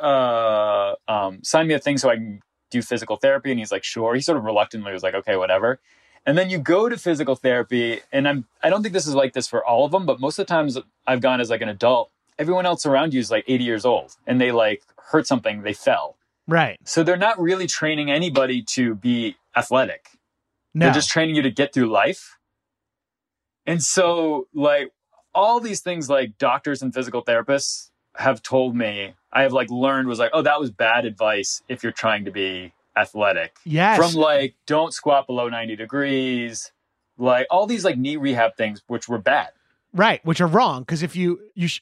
uh 0.01 0.95
um 1.07 1.39
sign 1.43 1.67
me 1.67 1.75
a 1.75 1.79
thing 1.79 1.97
so 1.97 2.09
I 2.09 2.15
can 2.15 2.41
do 2.69 2.81
physical 2.81 3.15
therapy? 3.15 3.51
And 3.51 3.59
he's 3.59 3.71
like, 3.71 3.83
sure. 3.85 4.15
He 4.15 4.21
sort 4.21 4.37
of 4.37 4.43
reluctantly 4.43 4.91
was 4.91 5.03
like, 5.03 5.15
okay, 5.15 5.37
whatever. 5.37 5.79
And 6.25 6.37
then 6.37 6.49
you 6.49 6.57
go 6.57 6.89
to 6.89 6.97
physical 6.97 7.35
therapy, 7.35 8.01
and 8.11 8.27
I'm 8.27 8.45
I 8.61 8.69
don't 8.69 8.81
think 8.81 8.93
this 8.93 9.07
is 9.07 9.15
like 9.15 9.33
this 9.33 9.47
for 9.47 9.65
all 9.65 9.85
of 9.85 9.91
them, 9.91 10.05
but 10.05 10.19
most 10.19 10.37
of 10.39 10.45
the 10.45 10.53
times 10.53 10.77
I've 11.07 11.21
gone 11.21 11.39
as 11.39 11.49
like 11.49 11.61
an 11.61 11.69
adult. 11.69 12.11
Everyone 12.39 12.65
else 12.65 12.85
around 12.85 13.13
you 13.13 13.19
is 13.19 13.29
like 13.31 13.45
80 13.47 13.63
years 13.63 13.85
old, 13.85 14.15
and 14.27 14.39
they 14.41 14.51
like 14.51 14.83
hurt 14.97 15.27
something, 15.27 15.61
they 15.61 15.73
fell. 15.73 16.17
Right. 16.47 16.79
So 16.83 17.03
they're 17.03 17.17
not 17.17 17.39
really 17.39 17.67
training 17.67 18.11
anybody 18.11 18.61
to 18.63 18.95
be 18.95 19.37
athletic. 19.55 20.07
No. 20.73 20.85
They're 20.87 20.93
just 20.95 21.09
training 21.09 21.35
you 21.35 21.41
to 21.43 21.51
get 21.51 21.73
through 21.73 21.91
life. 21.91 22.37
And 23.65 23.81
so, 23.81 24.47
like, 24.53 24.91
all 25.33 25.59
these 25.59 25.79
things, 25.81 26.09
like 26.09 26.37
doctors 26.37 26.81
and 26.81 26.93
physical 26.93 27.23
therapists 27.23 27.89
have 28.15 28.41
told 28.43 28.75
me, 28.75 29.13
I 29.31 29.43
have 29.43 29.53
like 29.53 29.69
learned 29.69 30.07
was 30.07 30.19
like, 30.19 30.31
oh, 30.33 30.41
that 30.41 30.59
was 30.59 30.69
bad 30.69 31.05
advice 31.05 31.61
if 31.69 31.81
you're 31.81 31.91
trying 31.91 32.25
to 32.25 32.31
be 32.31 32.73
athletic. 32.95 33.55
yes. 33.65 33.97
From 33.97 34.19
like, 34.19 34.55
don't 34.67 34.93
squat 34.93 35.25
below 35.27 35.47
90 35.49 35.75
degrees, 35.75 36.71
like 37.17 37.47
all 37.49 37.65
these 37.65 37.85
like 37.85 37.97
knee 37.97 38.17
rehab 38.17 38.55
things, 38.57 38.81
which 38.87 39.07
were 39.07 39.17
bad. 39.17 39.49
right, 39.93 40.23
which 40.25 40.41
are 40.41 40.47
wrong 40.47 40.81
because 40.81 41.01
if 41.03 41.15
you 41.15 41.39
you 41.55 41.67
sh- 41.67 41.81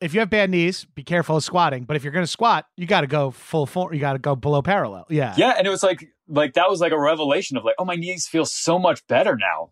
if 0.00 0.14
you 0.14 0.20
have 0.20 0.30
bad 0.30 0.50
knees, 0.50 0.86
be 0.94 1.02
careful 1.02 1.36
of 1.36 1.44
squatting. 1.44 1.84
But 1.84 1.96
if 1.96 2.04
you're 2.04 2.12
going 2.12 2.24
to 2.24 2.30
squat, 2.30 2.66
you 2.76 2.86
got 2.86 3.02
to 3.02 3.06
go 3.06 3.30
full 3.30 3.66
form. 3.66 3.92
You 3.92 4.00
got 4.00 4.14
to 4.14 4.18
go 4.18 4.34
below 4.34 4.62
parallel. 4.62 5.06
Yeah. 5.10 5.34
Yeah. 5.36 5.54
And 5.56 5.66
it 5.66 5.70
was 5.70 5.82
like, 5.82 6.08
like 6.28 6.54
that 6.54 6.70
was 6.70 6.80
like 6.80 6.92
a 6.92 6.98
revelation 6.98 7.56
of 7.56 7.64
like, 7.64 7.74
oh, 7.78 7.84
my 7.84 7.96
knees 7.96 8.26
feel 8.26 8.44
so 8.46 8.78
much 8.78 9.06
better 9.06 9.36
now. 9.36 9.70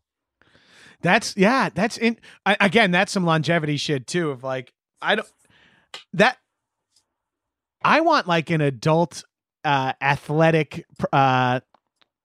That's 1.01 1.37
yeah. 1.37 1.69
That's 1.73 1.97
in 1.97 2.19
I, 2.45 2.57
again. 2.61 2.91
That's 2.91 3.13
some 3.13 3.25
longevity 3.25 3.77
shit 3.77 4.07
too. 4.07 4.31
Of 4.31 4.43
like 4.43 4.73
I 5.01 5.15
don't 5.15 5.29
that 6.15 6.39
I 7.85 8.01
want 8.01 8.27
like 8.27 8.51
an 8.51 8.61
adult 8.61 9.23
uh 9.65 9.93
athletic 10.03 10.85
uh 11.13 11.61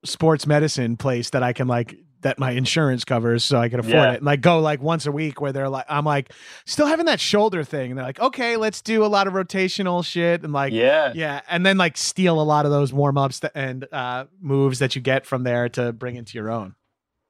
sports 0.04 0.48
medicine 0.48 0.98
place 0.98 1.30
that 1.32 1.44
I 1.44 1.54
can 1.54 1.68
like 1.68 1.96
that 2.24 2.40
my 2.40 2.52
insurance 2.52 3.06
covers 3.06 3.44
so 3.44 3.58
I 3.60 3.70
can 3.70 3.80
afford 3.80 3.94
Yeah. 3.94 4.12
it 4.14 4.18
and 4.18 4.26
like 4.26 4.42
go 4.42 4.60
like 4.60 4.82
once 4.82 5.06
a 5.06 5.12
week 5.12 5.40
where 5.40 5.52
they're 5.52 5.70
like 5.70 5.86
I'm 5.88 6.06
like 6.06 6.34
still 6.66 6.88
having 6.88 7.06
that 7.06 7.20
shoulder 7.20 7.64
thing 7.64 7.92
and 7.92 7.98
they're 7.98 8.06
like 8.06 8.20
okay 8.20 8.58
let's 8.58 8.82
do 8.82 9.06
a 9.06 9.08
lot 9.08 9.28
of 9.28 9.34
rotational 9.34 10.04
shit 10.04 10.44
and 10.44 10.52
like 10.52 10.74
yeah. 10.74 11.12
yeah 11.16 11.42
and 11.50 11.66
then 11.66 11.78
like 11.78 11.96
steal 11.98 12.42
a 12.42 12.44
lot 12.44 12.66
of 12.66 12.72
those 12.72 12.92
warm 12.92 13.18
ups 13.18 13.42
and 13.56 13.88
uh 13.94 14.26
moves 14.42 14.80
that 14.80 14.96
you 14.96 15.02
get 15.02 15.26
from 15.26 15.44
there 15.44 15.70
to 15.70 15.94
bring 15.94 16.16
into 16.16 16.38
your 16.38 16.50
own 16.52 16.76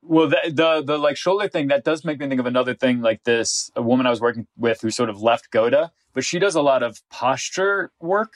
Well, 0.02 0.28
the, 0.30 0.40
the 0.52 0.84
the 0.86 0.98
like 0.98 1.18
shoulder 1.18 1.48
thing 1.48 1.68
that 1.70 1.84
does 1.84 2.04
make 2.04 2.20
me 2.20 2.28
think 2.28 2.40
of 2.40 2.46
another 2.46 2.74
thing 2.74 3.02
like 3.02 3.24
this. 3.24 3.72
A 3.76 3.82
woman 3.82 4.06
I 4.06 4.10
was 4.10 4.20
working 4.22 4.48
with 4.58 4.82
who 4.82 4.92
sort 4.92 5.10
of 5.10 5.22
left 5.22 5.50
GOATA, 5.52 5.92
but 6.14 6.24
she 6.26 6.40
does 6.40 6.56
a 6.56 6.62
lot 6.62 6.84
of 6.84 7.00
posture 7.10 7.92
work, 8.02 8.34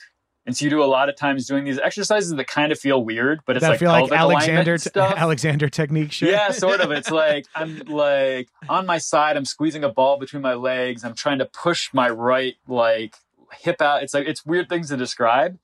and 0.48 0.56
so 0.56 0.64
you 0.64 0.70
do 0.70 0.82
a 0.82 0.86
lot 0.86 1.10
of 1.10 1.14
times 1.14 1.46
doing 1.46 1.64
these 1.64 1.78
exercises 1.78 2.30
that 2.30 2.46
kind 2.46 2.72
of 2.72 2.80
feel 2.80 3.04
weird, 3.04 3.40
but 3.44 3.56
it's 3.56 3.62
that 3.62 3.72
like 3.72 3.78
feel 3.80 3.90
like 3.90 4.10
Alexander 4.10 4.72
and 4.72 4.80
stuff. 4.80 5.12
Alexander 5.18 5.68
technique 5.68 6.10
shit. 6.10 6.30
Yeah, 6.30 6.52
sort 6.52 6.80
of. 6.80 6.90
It's 6.90 7.10
like 7.10 7.44
I'm 7.54 7.80
like 7.80 8.48
on 8.66 8.86
my 8.86 8.96
side, 8.96 9.36
I'm 9.36 9.44
squeezing 9.44 9.84
a 9.84 9.90
ball 9.90 10.18
between 10.18 10.40
my 10.40 10.54
legs. 10.54 11.04
I'm 11.04 11.12
trying 11.12 11.40
to 11.40 11.44
push 11.44 11.92
my 11.92 12.08
right 12.08 12.56
like 12.66 13.14
hip 13.60 13.82
out. 13.82 14.02
It's 14.02 14.14
like 14.14 14.26
it's 14.26 14.46
weird 14.46 14.70
things 14.70 14.88
to 14.88 14.96
describe. 14.96 15.58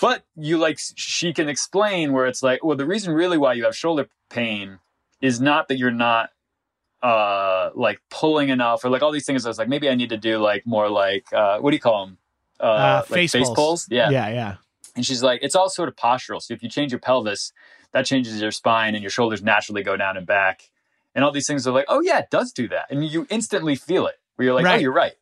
But 0.00 0.24
you 0.34 0.58
like 0.58 0.80
she 0.96 1.32
can 1.32 1.48
explain 1.48 2.12
where 2.12 2.26
it's 2.26 2.42
like, 2.42 2.64
well, 2.64 2.76
the 2.76 2.84
reason 2.84 3.14
really 3.14 3.38
why 3.38 3.52
you 3.52 3.62
have 3.62 3.76
shoulder 3.76 4.08
pain 4.28 4.80
is 5.20 5.40
not 5.40 5.68
that 5.68 5.78
you're 5.78 5.92
not 5.92 6.30
uh 7.00 7.70
like 7.76 8.00
pulling 8.10 8.48
enough 8.48 8.84
or 8.84 8.90
like 8.90 9.02
all 9.02 9.12
these 9.12 9.24
things. 9.24 9.46
I 9.46 9.50
was 9.50 9.58
like, 9.58 9.68
maybe 9.68 9.88
I 9.88 9.94
need 9.94 10.08
to 10.08 10.16
do 10.16 10.38
like 10.38 10.66
more 10.66 10.90
like 10.90 11.32
uh 11.32 11.60
what 11.60 11.70
do 11.70 11.76
you 11.76 11.80
call 11.80 12.06
them? 12.06 12.18
Uh, 12.60 12.64
Uh, 12.64 13.02
like 13.02 13.08
face 13.08 13.32
face 13.32 13.46
pulls. 13.46 13.56
pulls. 13.56 13.86
Yeah. 13.90 14.10
yeah, 14.10 14.28
yeah. 14.28 14.54
And 14.94 15.04
she's 15.04 15.22
like, 15.22 15.40
it's 15.42 15.54
all 15.54 15.68
sort 15.68 15.88
of 15.88 15.96
postural. 15.96 16.40
So 16.40 16.54
if 16.54 16.62
you 16.62 16.68
change 16.68 16.90
your 16.92 16.98
pelvis, 16.98 17.52
that 17.92 18.06
changes 18.06 18.40
your 18.40 18.50
spine 18.50 18.94
and 18.94 19.02
your 19.02 19.10
shoulders 19.10 19.42
naturally 19.42 19.82
go 19.82 19.96
down 19.96 20.16
and 20.16 20.26
back. 20.26 20.70
And 21.14 21.24
all 21.24 21.32
these 21.32 21.46
things 21.46 21.66
are 21.66 21.72
like, 21.72 21.86
oh 21.88 22.00
yeah, 22.00 22.18
it 22.18 22.30
does 22.30 22.52
do 22.52 22.68
that. 22.68 22.86
And 22.90 23.04
you 23.04 23.26
instantly 23.30 23.74
feel 23.74 24.06
it 24.06 24.14
where 24.36 24.46
you're 24.46 24.54
like, 24.54 24.64
oh, 24.64 24.80
you're 24.80 24.92
right. 24.92 25.14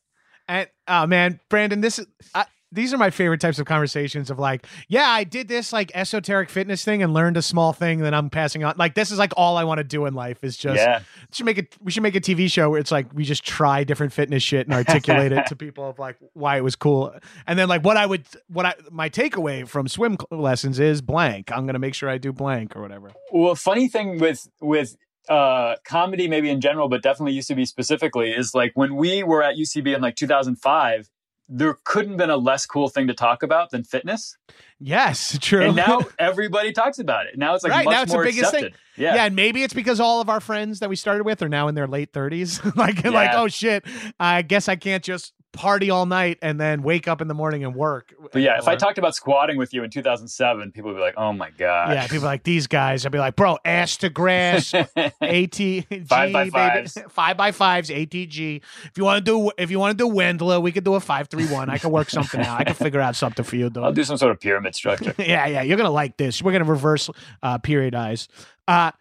And 0.48 0.68
oh 0.88 1.06
man, 1.06 1.40
Brandon, 1.48 1.80
this 1.80 1.98
is 1.98 2.06
I, 2.34 2.46
these 2.74 2.92
are 2.92 2.98
my 2.98 3.10
favorite 3.10 3.40
types 3.40 3.58
of 3.58 3.66
conversations 3.66 4.30
of 4.30 4.38
like, 4.38 4.66
yeah, 4.88 5.08
I 5.08 5.24
did 5.24 5.48
this 5.48 5.72
like 5.72 5.92
esoteric 5.94 6.50
fitness 6.50 6.84
thing 6.84 7.02
and 7.02 7.14
learned 7.14 7.36
a 7.36 7.42
small 7.42 7.72
thing 7.72 8.00
that 8.00 8.12
I'm 8.12 8.30
passing 8.30 8.64
on. 8.64 8.74
Like 8.76 8.94
this 8.94 9.10
is 9.10 9.18
like 9.18 9.32
all 9.36 9.56
I 9.56 9.64
want 9.64 9.78
to 9.78 9.84
do 9.84 10.06
in 10.06 10.14
life 10.14 10.42
is 10.42 10.56
just 10.56 10.76
yeah. 10.76 10.98
we 10.98 11.34
should 11.34 11.46
make 11.46 11.58
it 11.58 11.76
we 11.80 11.92
should 11.92 12.02
make 12.02 12.16
a 12.16 12.20
TV 12.20 12.50
show 12.50 12.70
where 12.70 12.80
it's 12.80 12.90
like 12.90 13.12
we 13.14 13.24
just 13.24 13.44
try 13.44 13.84
different 13.84 14.12
fitness 14.12 14.42
shit 14.42 14.66
and 14.66 14.74
articulate 14.74 15.32
it 15.32 15.46
to 15.48 15.56
people 15.56 15.88
of 15.88 15.98
like 15.98 16.16
why 16.32 16.56
it 16.56 16.64
was 16.64 16.76
cool. 16.76 17.14
And 17.46 17.58
then 17.58 17.68
like 17.68 17.84
what 17.84 17.96
I 17.96 18.06
would 18.06 18.26
what 18.48 18.66
I 18.66 18.74
my 18.90 19.08
takeaway 19.08 19.66
from 19.66 19.88
swim 19.88 20.18
lessons 20.30 20.80
is 20.80 21.00
blank. 21.00 21.52
I'm 21.52 21.66
going 21.66 21.74
to 21.74 21.78
make 21.78 21.94
sure 21.94 22.08
I 22.08 22.18
do 22.18 22.32
blank 22.32 22.76
or 22.76 22.82
whatever. 22.82 23.12
Well, 23.32 23.54
funny 23.54 23.88
thing 23.88 24.18
with 24.18 24.48
with 24.60 24.96
uh 25.28 25.76
comedy 25.86 26.28
maybe 26.28 26.50
in 26.50 26.60
general, 26.60 26.88
but 26.88 27.02
definitely 27.02 27.38
UCB 27.38 27.66
specifically, 27.66 28.32
is 28.32 28.54
like 28.54 28.72
when 28.74 28.96
we 28.96 29.22
were 29.22 29.42
at 29.42 29.56
UCB 29.56 29.94
in 29.94 30.02
like 30.02 30.16
2005, 30.16 31.08
there 31.48 31.76
couldn't 31.84 32.12
have 32.12 32.18
been 32.18 32.30
a 32.30 32.36
less 32.36 32.64
cool 32.64 32.88
thing 32.88 33.06
to 33.08 33.14
talk 33.14 33.42
about 33.42 33.70
than 33.70 33.84
fitness. 33.84 34.36
Yes, 34.80 35.38
true. 35.42 35.66
And 35.66 35.76
now 35.76 36.00
everybody 36.18 36.72
talks 36.72 36.98
about 36.98 37.26
it. 37.26 37.36
Now 37.36 37.54
it's 37.54 37.62
like 37.64 37.72
Right, 37.72 37.84
much 37.84 37.92
now 37.92 38.02
it's 38.02 38.12
the 38.12 38.16
more 38.16 38.24
biggest 38.24 38.50
thing. 38.50 38.64
accepted. 38.64 38.80
Yeah. 38.96 39.14
Yeah. 39.16 39.24
and 39.26 39.36
maybe 39.36 39.62
it's 39.62 39.74
because 39.74 40.00
all 40.00 40.20
of 40.22 40.30
our 40.30 40.40
friends 40.40 40.78
that 40.80 40.88
we 40.88 40.96
started 40.96 41.24
with 41.24 41.42
are 41.42 41.48
now 41.48 41.68
in 41.68 41.74
their 41.74 41.86
late 41.86 42.12
30s. 42.12 42.64
like, 42.76 43.04
like, 43.04 43.30
oh 43.34 43.48
shit, 43.48 43.84
I 44.18 44.40
guess 44.42 44.68
I 44.68 44.76
can't 44.76 45.04
just 45.04 45.33
party 45.54 45.88
all 45.88 46.04
night 46.04 46.38
and 46.42 46.60
then 46.60 46.82
wake 46.82 47.08
up 47.08 47.20
in 47.22 47.28
the 47.28 47.34
morning 47.34 47.64
and 47.64 47.74
work. 47.74 48.12
But 48.32 48.42
yeah, 48.42 48.58
if 48.58 48.68
I 48.68 48.76
talked 48.76 48.98
about 48.98 49.14
squatting 49.14 49.56
with 49.56 49.72
you 49.72 49.82
in 49.82 49.90
2007, 49.90 50.72
people 50.72 50.90
would 50.90 50.96
be 50.96 51.02
like, 51.02 51.14
"Oh 51.16 51.32
my 51.32 51.50
god." 51.50 51.92
yeah, 51.92 52.06
people 52.06 52.26
like 52.26 52.42
these 52.42 52.66
guys. 52.66 53.06
I'd 53.06 53.12
be 53.12 53.18
like, 53.18 53.36
bro, 53.36 53.58
ass 53.64 53.96
to 53.98 54.10
grass, 54.10 54.72
ATG, 54.72 56.06
Five 56.06 56.32
by 56.32 56.50
baby. 56.50 56.88
five 57.08 57.36
by 57.36 57.52
fives, 57.52 57.88
ATG. 57.90 58.62
If 58.84 58.92
you 58.96 59.04
want 59.04 59.24
to 59.24 59.30
do, 59.30 59.50
if 59.56 59.70
you 59.70 59.78
want 59.78 59.96
to 59.96 60.04
do 60.04 60.12
Wendler, 60.12 60.60
we 60.60 60.72
could 60.72 60.84
do 60.84 60.94
a 60.94 61.00
five 61.00 61.28
three 61.28 61.46
one. 61.46 61.70
I 61.70 61.78
can 61.78 61.90
work 61.90 62.10
something 62.10 62.40
out. 62.40 62.60
I 62.60 62.64
can 62.64 62.74
figure 62.74 63.00
out 63.00 63.16
something 63.16 63.44
for 63.44 63.56
you, 63.56 63.70
I'll 63.76 63.92
do 63.92 64.04
some 64.04 64.16
sort 64.16 64.32
of 64.32 64.40
pyramid 64.40 64.74
structure. 64.74 65.14
yeah, 65.18 65.46
yeah, 65.46 65.62
you're 65.62 65.76
gonna 65.76 65.90
like 65.90 66.16
this. 66.16 66.42
We're 66.42 66.52
gonna 66.52 66.64
reverse 66.64 67.08
uh, 67.42 67.58
periodize. 67.58 68.28
Uh, 68.66 68.92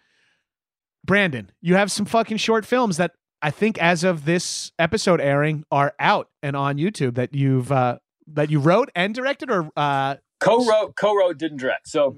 Brandon, 1.06 1.52
you 1.62 1.76
have 1.76 1.92
some 1.92 2.06
fucking 2.06 2.38
short 2.38 2.66
films 2.66 2.98
that 2.98 3.12
I 3.44 3.52
think, 3.52 3.78
as 3.78 4.06
of 4.06 4.24
this 4.24 4.72
episode 4.80 5.20
airing, 5.20 5.66
are 5.70 5.94
out 6.00 6.30
and 6.42 6.56
on 6.56 6.78
YouTube 6.78 7.16
that 7.16 7.36
you've 7.36 7.74
uh, 7.74 8.00
that 8.28 8.50
you 8.50 8.60
wrote 8.60 8.90
and 8.96 9.14
directed, 9.14 9.52
or 9.52 9.70
uh, 9.76 10.16
co-wrote, 10.40 10.96
co-wrote, 10.96 11.38
didn't 11.38 11.58
direct. 11.58 11.90
So 11.90 12.16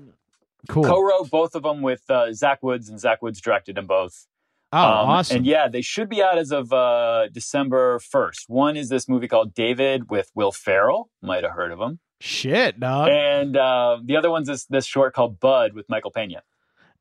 cool. 0.69 0.83
co-wrote 0.83 1.31
both 1.31 1.55
of 1.55 1.63
them 1.63 1.81
with 1.81 2.03
uh, 2.09 2.31
Zach 2.31 2.61
Woods, 2.61 2.89
and 2.89 2.99
Zach 2.99 3.23
Woods 3.23 3.41
directed 3.41 3.75
them 3.75 3.87
both. 3.87 4.27
oh, 4.71 4.77
Um, 4.77 5.09
awesome. 5.09 5.37
And 5.37 5.45
yeah, 5.47 5.67
they 5.67 5.81
should 5.81 6.09
be 6.09 6.21
out 6.21 6.37
as 6.37 6.51
of 6.51 6.71
uh, 6.71 7.27
December 7.29 7.97
1st. 7.97 8.43
One 8.47 8.77
is 8.77 8.89
this 8.89 9.09
movie 9.09 9.27
called 9.27 9.55
David 9.55 10.11
with 10.11 10.29
Will 10.35 10.51
Ferrell. 10.51 11.09
Might 11.23 11.43
have 11.43 11.53
heard 11.53 11.71
of 11.71 11.79
him. 11.79 11.99
Shit, 12.21 12.79
dog. 12.79 13.09
And 13.09 13.57
uh, 13.57 13.97
the 14.03 14.15
other 14.15 14.29
one's 14.29 14.47
this, 14.47 14.65
this 14.65 14.85
short 14.85 15.15
called 15.15 15.39
Bud 15.39 15.73
with 15.73 15.89
Michael 15.89 16.11
Pena. 16.11 16.43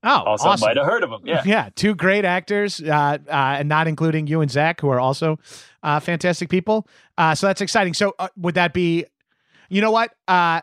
Oh, 0.04 0.22
Also 0.22 0.48
awesome. 0.48 0.66
might 0.68 0.76
have 0.76 0.86
heard 0.86 1.02
of 1.02 1.10
him. 1.10 1.20
Yeah. 1.24 1.42
yeah, 1.44 1.68
two 1.74 1.94
great 1.94 2.24
actors, 2.24 2.80
uh, 2.80 3.18
uh, 3.28 3.30
and 3.30 3.68
not 3.68 3.88
including 3.88 4.26
you 4.26 4.40
and 4.40 4.50
Zach, 4.50 4.80
who 4.80 4.88
are 4.90 5.00
also 5.00 5.38
uh, 5.82 5.98
fantastic 6.00 6.48
people. 6.48 6.86
Uh, 7.18 7.34
so 7.34 7.46
that's 7.46 7.60
exciting. 7.60 7.94
So 7.94 8.14
uh, 8.18 8.28
would 8.36 8.54
that 8.54 8.72
be, 8.72 9.06
you 9.68 9.80
know 9.80 9.90
what? 9.90 10.12
Uh, 10.28 10.60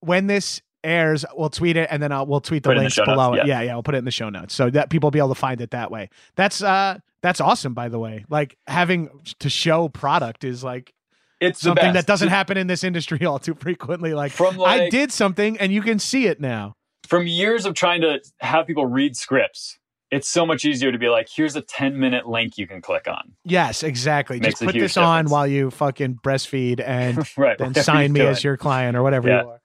when 0.00 0.26
this 0.26 0.60
airs, 0.84 1.24
we'll 1.34 1.48
tweet 1.50 1.76
it, 1.76 1.88
and 1.90 2.02
then 2.02 2.12
I'll, 2.12 2.26
we'll 2.26 2.40
tweet 2.40 2.62
the 2.62 2.68
Put 2.68 2.74
the 2.74 2.80
links 2.82 2.98
notes, 2.98 3.08
below 3.08 3.32
it. 3.32 3.38
yeah. 3.38 3.46
Yeah, 3.46 3.60
yeah, 3.62 3.72
we'll 3.74 3.82
put 3.82 3.94
it 3.94 3.98
in 3.98 4.04
the 4.04 4.10
show 4.10 4.28
notes 4.28 4.54
so 4.54 4.68
that 4.70 4.90
people 4.90 5.06
will 5.06 5.12
be 5.12 5.18
able 5.18 5.30
to 5.30 5.34
find 5.34 5.60
it 5.60 5.70
that 5.70 5.90
way. 5.90 6.10
That's 6.36 6.62
uh, 6.62 6.98
that's 7.22 7.40
awesome. 7.40 7.72
By 7.72 7.88
the 7.88 7.98
way, 7.98 8.26
like 8.28 8.58
having 8.66 9.08
to 9.38 9.48
show 9.48 9.88
product 9.88 10.44
is 10.44 10.62
like 10.62 10.92
It's 11.40 11.60
something 11.60 11.94
that 11.94 12.06
doesn't 12.06 12.28
happen 12.28 12.58
in 12.58 12.66
this 12.66 12.84
industry 12.84 13.24
all 13.24 13.38
too 13.38 13.54
frequently. 13.54 14.12
Like, 14.12 14.32
From 14.32 14.60
I 14.62 14.90
did 14.90 15.10
something, 15.10 15.56
and 15.58 15.72
you 15.72 15.80
can 15.80 15.98
see 15.98 16.26
it 16.26 16.38
now. 16.38 16.76
From 17.06 17.26
years 17.26 17.66
of 17.66 17.74
trying 17.74 18.00
to 18.02 18.20
have 18.40 18.66
people 18.66 18.86
read 18.86 19.16
scripts, 19.16 19.78
it's 20.10 20.28
so 20.28 20.46
much 20.46 20.64
easier 20.64 20.92
to 20.92 20.98
be 20.98 21.08
like, 21.08 21.28
here's 21.34 21.56
a 21.56 21.60
10 21.60 21.98
minute 21.98 22.26
link 22.28 22.56
you 22.56 22.66
can 22.66 22.80
click 22.80 23.06
on. 23.08 23.32
Yes, 23.44 23.82
exactly. 23.82 24.38
Makes 24.38 24.60
Just 24.60 24.62
put 24.64 24.74
this 24.74 24.96
on 24.96 25.26
while 25.28 25.46
you 25.46 25.70
fucking 25.70 26.20
breastfeed 26.22 26.80
and 26.84 27.26
right. 27.36 27.58
then 27.58 27.74
sign 27.74 28.12
me 28.12 28.20
you're 28.20 28.30
as 28.30 28.44
your 28.44 28.56
client 28.56 28.96
or 28.96 29.02
whatever 29.02 29.28
Yeah. 29.28 29.42
you 29.42 29.48
are. 29.48 29.60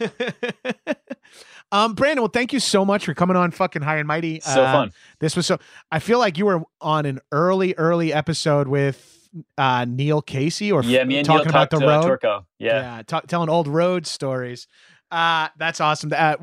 um, 1.72 1.94
Brandon, 1.94 2.22
well, 2.22 2.30
thank 2.30 2.52
you 2.52 2.60
so 2.60 2.84
much 2.84 3.04
for 3.04 3.14
coming 3.14 3.36
on 3.36 3.50
fucking 3.50 3.82
high 3.82 3.96
and 3.98 4.06
mighty. 4.06 4.40
So 4.40 4.62
Uh, 4.62 4.72
fun. 4.72 4.92
This 5.20 5.36
was 5.36 5.46
so. 5.46 5.58
I 5.90 5.98
feel 5.98 6.18
like 6.18 6.38
you 6.38 6.46
were 6.46 6.62
on 6.80 7.06
an 7.06 7.20
early, 7.32 7.74
early 7.76 8.12
episode 8.12 8.68
with 8.68 9.28
uh, 9.58 9.84
Neil 9.88 10.22
Casey 10.22 10.70
or 10.70 10.82
Yeah, 10.84 11.04
me 11.04 11.18
and 11.18 11.26
talking 11.26 11.46
Neil 11.46 11.50
about 11.50 11.70
talked 11.70 11.80
the 11.80 11.80
to 11.80 11.86
road. 11.86 12.02
Turco. 12.02 12.46
Yeah. 12.58 13.02
ta- 13.06 13.20
telling 13.20 13.48
old 13.48 13.66
road 13.68 14.06
stories. 14.06 14.66
Uh, 15.10 15.48
that's 15.58 15.80
awesome. 15.80 16.12
Uh, 16.14 16.36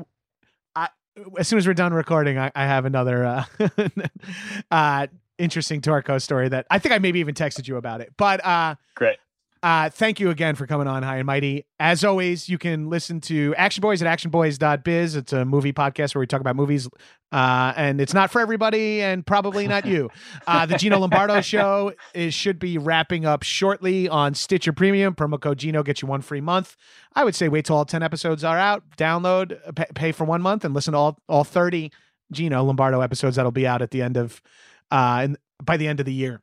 as 1.38 1.48
soon 1.48 1.58
as 1.58 1.66
we're 1.66 1.74
done 1.74 1.92
recording, 1.92 2.38
I, 2.38 2.50
I 2.54 2.64
have 2.64 2.84
another 2.84 3.24
uh, 3.24 3.44
uh, 4.70 5.06
interesting 5.38 5.80
Torco 5.80 6.20
story 6.20 6.48
that 6.48 6.66
I 6.70 6.78
think 6.78 6.94
I 6.94 6.98
maybe 6.98 7.20
even 7.20 7.34
texted 7.34 7.68
you 7.68 7.76
about 7.76 8.00
it. 8.00 8.12
But 8.16 8.44
uh, 8.44 8.76
Great. 8.94 9.18
Uh, 9.62 9.88
thank 9.90 10.18
you 10.18 10.30
again 10.30 10.56
for 10.56 10.66
coming 10.66 10.88
on 10.88 11.04
High 11.04 11.18
and 11.18 11.26
Mighty. 11.26 11.64
As 11.78 12.04
always, 12.04 12.48
you 12.48 12.58
can 12.58 12.90
listen 12.90 13.20
to 13.22 13.54
Action 13.56 13.80
Boys 13.80 14.02
at 14.02 14.18
actionboys.biz. 14.18 15.14
It's 15.14 15.32
a 15.32 15.44
movie 15.44 15.72
podcast 15.72 16.14
where 16.14 16.20
we 16.20 16.26
talk 16.26 16.40
about 16.40 16.56
movies, 16.56 16.88
uh, 17.30 17.72
and 17.76 18.00
it's 18.00 18.12
not 18.12 18.32
for 18.32 18.40
everybody 18.40 19.00
and 19.00 19.24
probably 19.24 19.68
not 19.68 19.86
you. 19.86 20.10
Uh, 20.48 20.66
the 20.66 20.76
Gino 20.76 20.98
Lombardo 20.98 21.40
show 21.42 21.92
is 22.12 22.34
should 22.34 22.58
be 22.58 22.76
wrapping 22.76 23.24
up 23.24 23.44
shortly 23.44 24.08
on 24.08 24.34
Stitcher 24.34 24.72
Premium. 24.72 25.14
Promo 25.14 25.40
code 25.40 25.58
Gino 25.58 25.84
gets 25.84 26.02
you 26.02 26.08
one 26.08 26.22
free 26.22 26.40
month. 26.40 26.76
I 27.14 27.22
would 27.22 27.36
say 27.36 27.48
wait 27.48 27.64
till 27.64 27.76
all 27.76 27.84
10 27.84 28.02
episodes 28.02 28.42
are 28.42 28.58
out, 28.58 28.82
download, 28.96 29.76
pay, 29.76 29.86
pay 29.94 30.12
for 30.12 30.24
one 30.24 30.42
month, 30.42 30.64
and 30.64 30.74
listen 30.74 30.92
to 30.92 30.98
all, 30.98 31.18
all 31.28 31.44
30 31.44 31.92
Gino 32.32 32.64
Lombardo 32.64 33.00
episodes 33.00 33.36
that'll 33.36 33.52
be 33.52 33.66
out 33.66 33.80
at 33.80 33.92
the 33.92 34.02
end 34.02 34.16
of, 34.16 34.42
uh, 34.90 35.20
in, 35.24 35.36
by 35.62 35.76
the 35.76 35.86
end 35.86 36.00
of 36.00 36.06
the 36.06 36.12
year. 36.12 36.42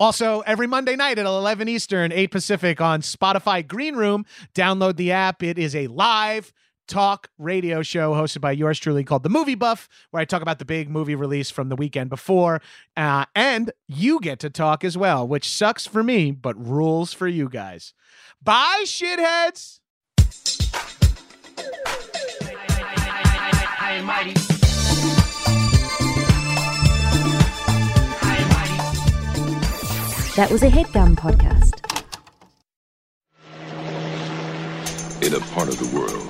Also, 0.00 0.40
every 0.40 0.66
Monday 0.66 0.96
night 0.96 1.18
at 1.18 1.26
11 1.26 1.68
Eastern, 1.68 2.10
8 2.10 2.28
Pacific 2.28 2.80
on 2.80 3.02
Spotify 3.02 3.64
Green 3.64 3.96
Room. 3.96 4.24
Download 4.54 4.96
the 4.96 5.12
app. 5.12 5.42
It 5.42 5.58
is 5.58 5.76
a 5.76 5.88
live 5.88 6.54
talk 6.88 7.28
radio 7.36 7.82
show 7.82 8.14
hosted 8.14 8.40
by 8.40 8.52
yours 8.52 8.78
truly 8.78 9.04
called 9.04 9.24
The 9.24 9.28
Movie 9.28 9.54
Buff, 9.54 9.90
where 10.10 10.22
I 10.22 10.24
talk 10.24 10.40
about 10.40 10.58
the 10.58 10.64
big 10.64 10.88
movie 10.88 11.14
release 11.14 11.50
from 11.50 11.68
the 11.68 11.76
weekend 11.76 12.08
before. 12.08 12.62
Uh, 12.96 13.26
and 13.34 13.72
you 13.86 14.20
get 14.20 14.38
to 14.40 14.48
talk 14.48 14.84
as 14.84 14.96
well, 14.96 15.28
which 15.28 15.46
sucks 15.46 15.86
for 15.86 16.02
me, 16.02 16.30
but 16.30 16.56
rules 16.58 17.12
for 17.12 17.28
you 17.28 17.50
guys. 17.50 17.92
Bye, 18.42 18.84
shitheads. 18.86 19.80
That 30.40 30.50
was 30.50 30.62
a 30.62 30.70
headgum 30.70 31.16
podcast. 31.16 31.76
in 35.22 35.34
a 35.34 35.40
part 35.52 35.68
of 35.68 35.78
the 35.78 35.94
world 35.94 36.29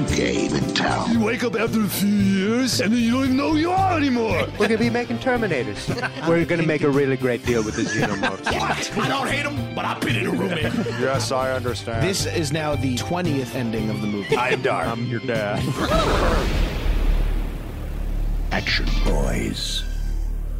new 0.00 0.16
game 0.16 0.54
in 0.54 0.74
town. 0.74 1.12
You 1.12 1.20
wake 1.20 1.44
up 1.44 1.54
after 1.54 1.82
a 1.82 1.88
few 1.88 2.08
years 2.08 2.80
and 2.80 2.92
then 2.92 3.00
you 3.00 3.12
don't 3.12 3.24
even 3.24 3.36
know 3.36 3.50
who 3.50 3.58
you 3.58 3.70
are 3.70 3.96
anymore. 3.96 4.46
We're 4.58 4.68
gonna 4.68 4.78
be 4.78 4.90
making 4.90 5.18
Terminators. 5.18 5.88
We're 6.28 6.44
gonna 6.44 6.66
make 6.66 6.82
a 6.82 6.90
really 6.90 7.16
great 7.16 7.44
deal 7.44 7.62
with 7.62 7.76
the 7.76 7.82
Xenomorphs. 7.82 8.50
What? 8.60 8.98
I 8.98 9.08
don't 9.08 9.28
hate 9.28 9.44
them, 9.44 9.74
but 9.74 9.84
I've 9.84 10.00
been 10.00 10.16
in 10.16 10.26
a 10.26 10.30
room 10.30 10.50
yes, 10.50 11.32
I 11.32 11.52
understand. 11.52 12.06
This 12.06 12.26
is 12.26 12.52
now 12.52 12.74
the 12.74 12.96
20th 12.96 13.54
ending 13.54 13.90
of 13.90 14.00
the 14.00 14.06
movie. 14.06 14.36
I 14.36 14.50
am 14.50 14.62
dark. 14.62 14.86
I'm 14.86 15.06
your 15.06 15.20
dad. 15.20 15.60
Action 18.52 18.86
boys. 19.04 19.84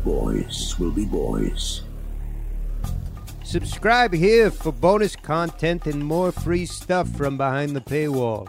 Boys 0.05 0.79
will 0.79 0.93
be 0.93 1.05
boys. 1.05 1.83
Subscribe 3.43 4.15
here 4.15 4.51
for 4.51 4.73
bonus 4.73 5.17
content 5.17 5.87
and 5.87 6.05
more 6.05 6.33
free 6.33 6.67
stuff 6.67 7.09
from 7.11 7.37
behind 7.37 7.75
the 7.75 7.81
paywall. 7.81 8.49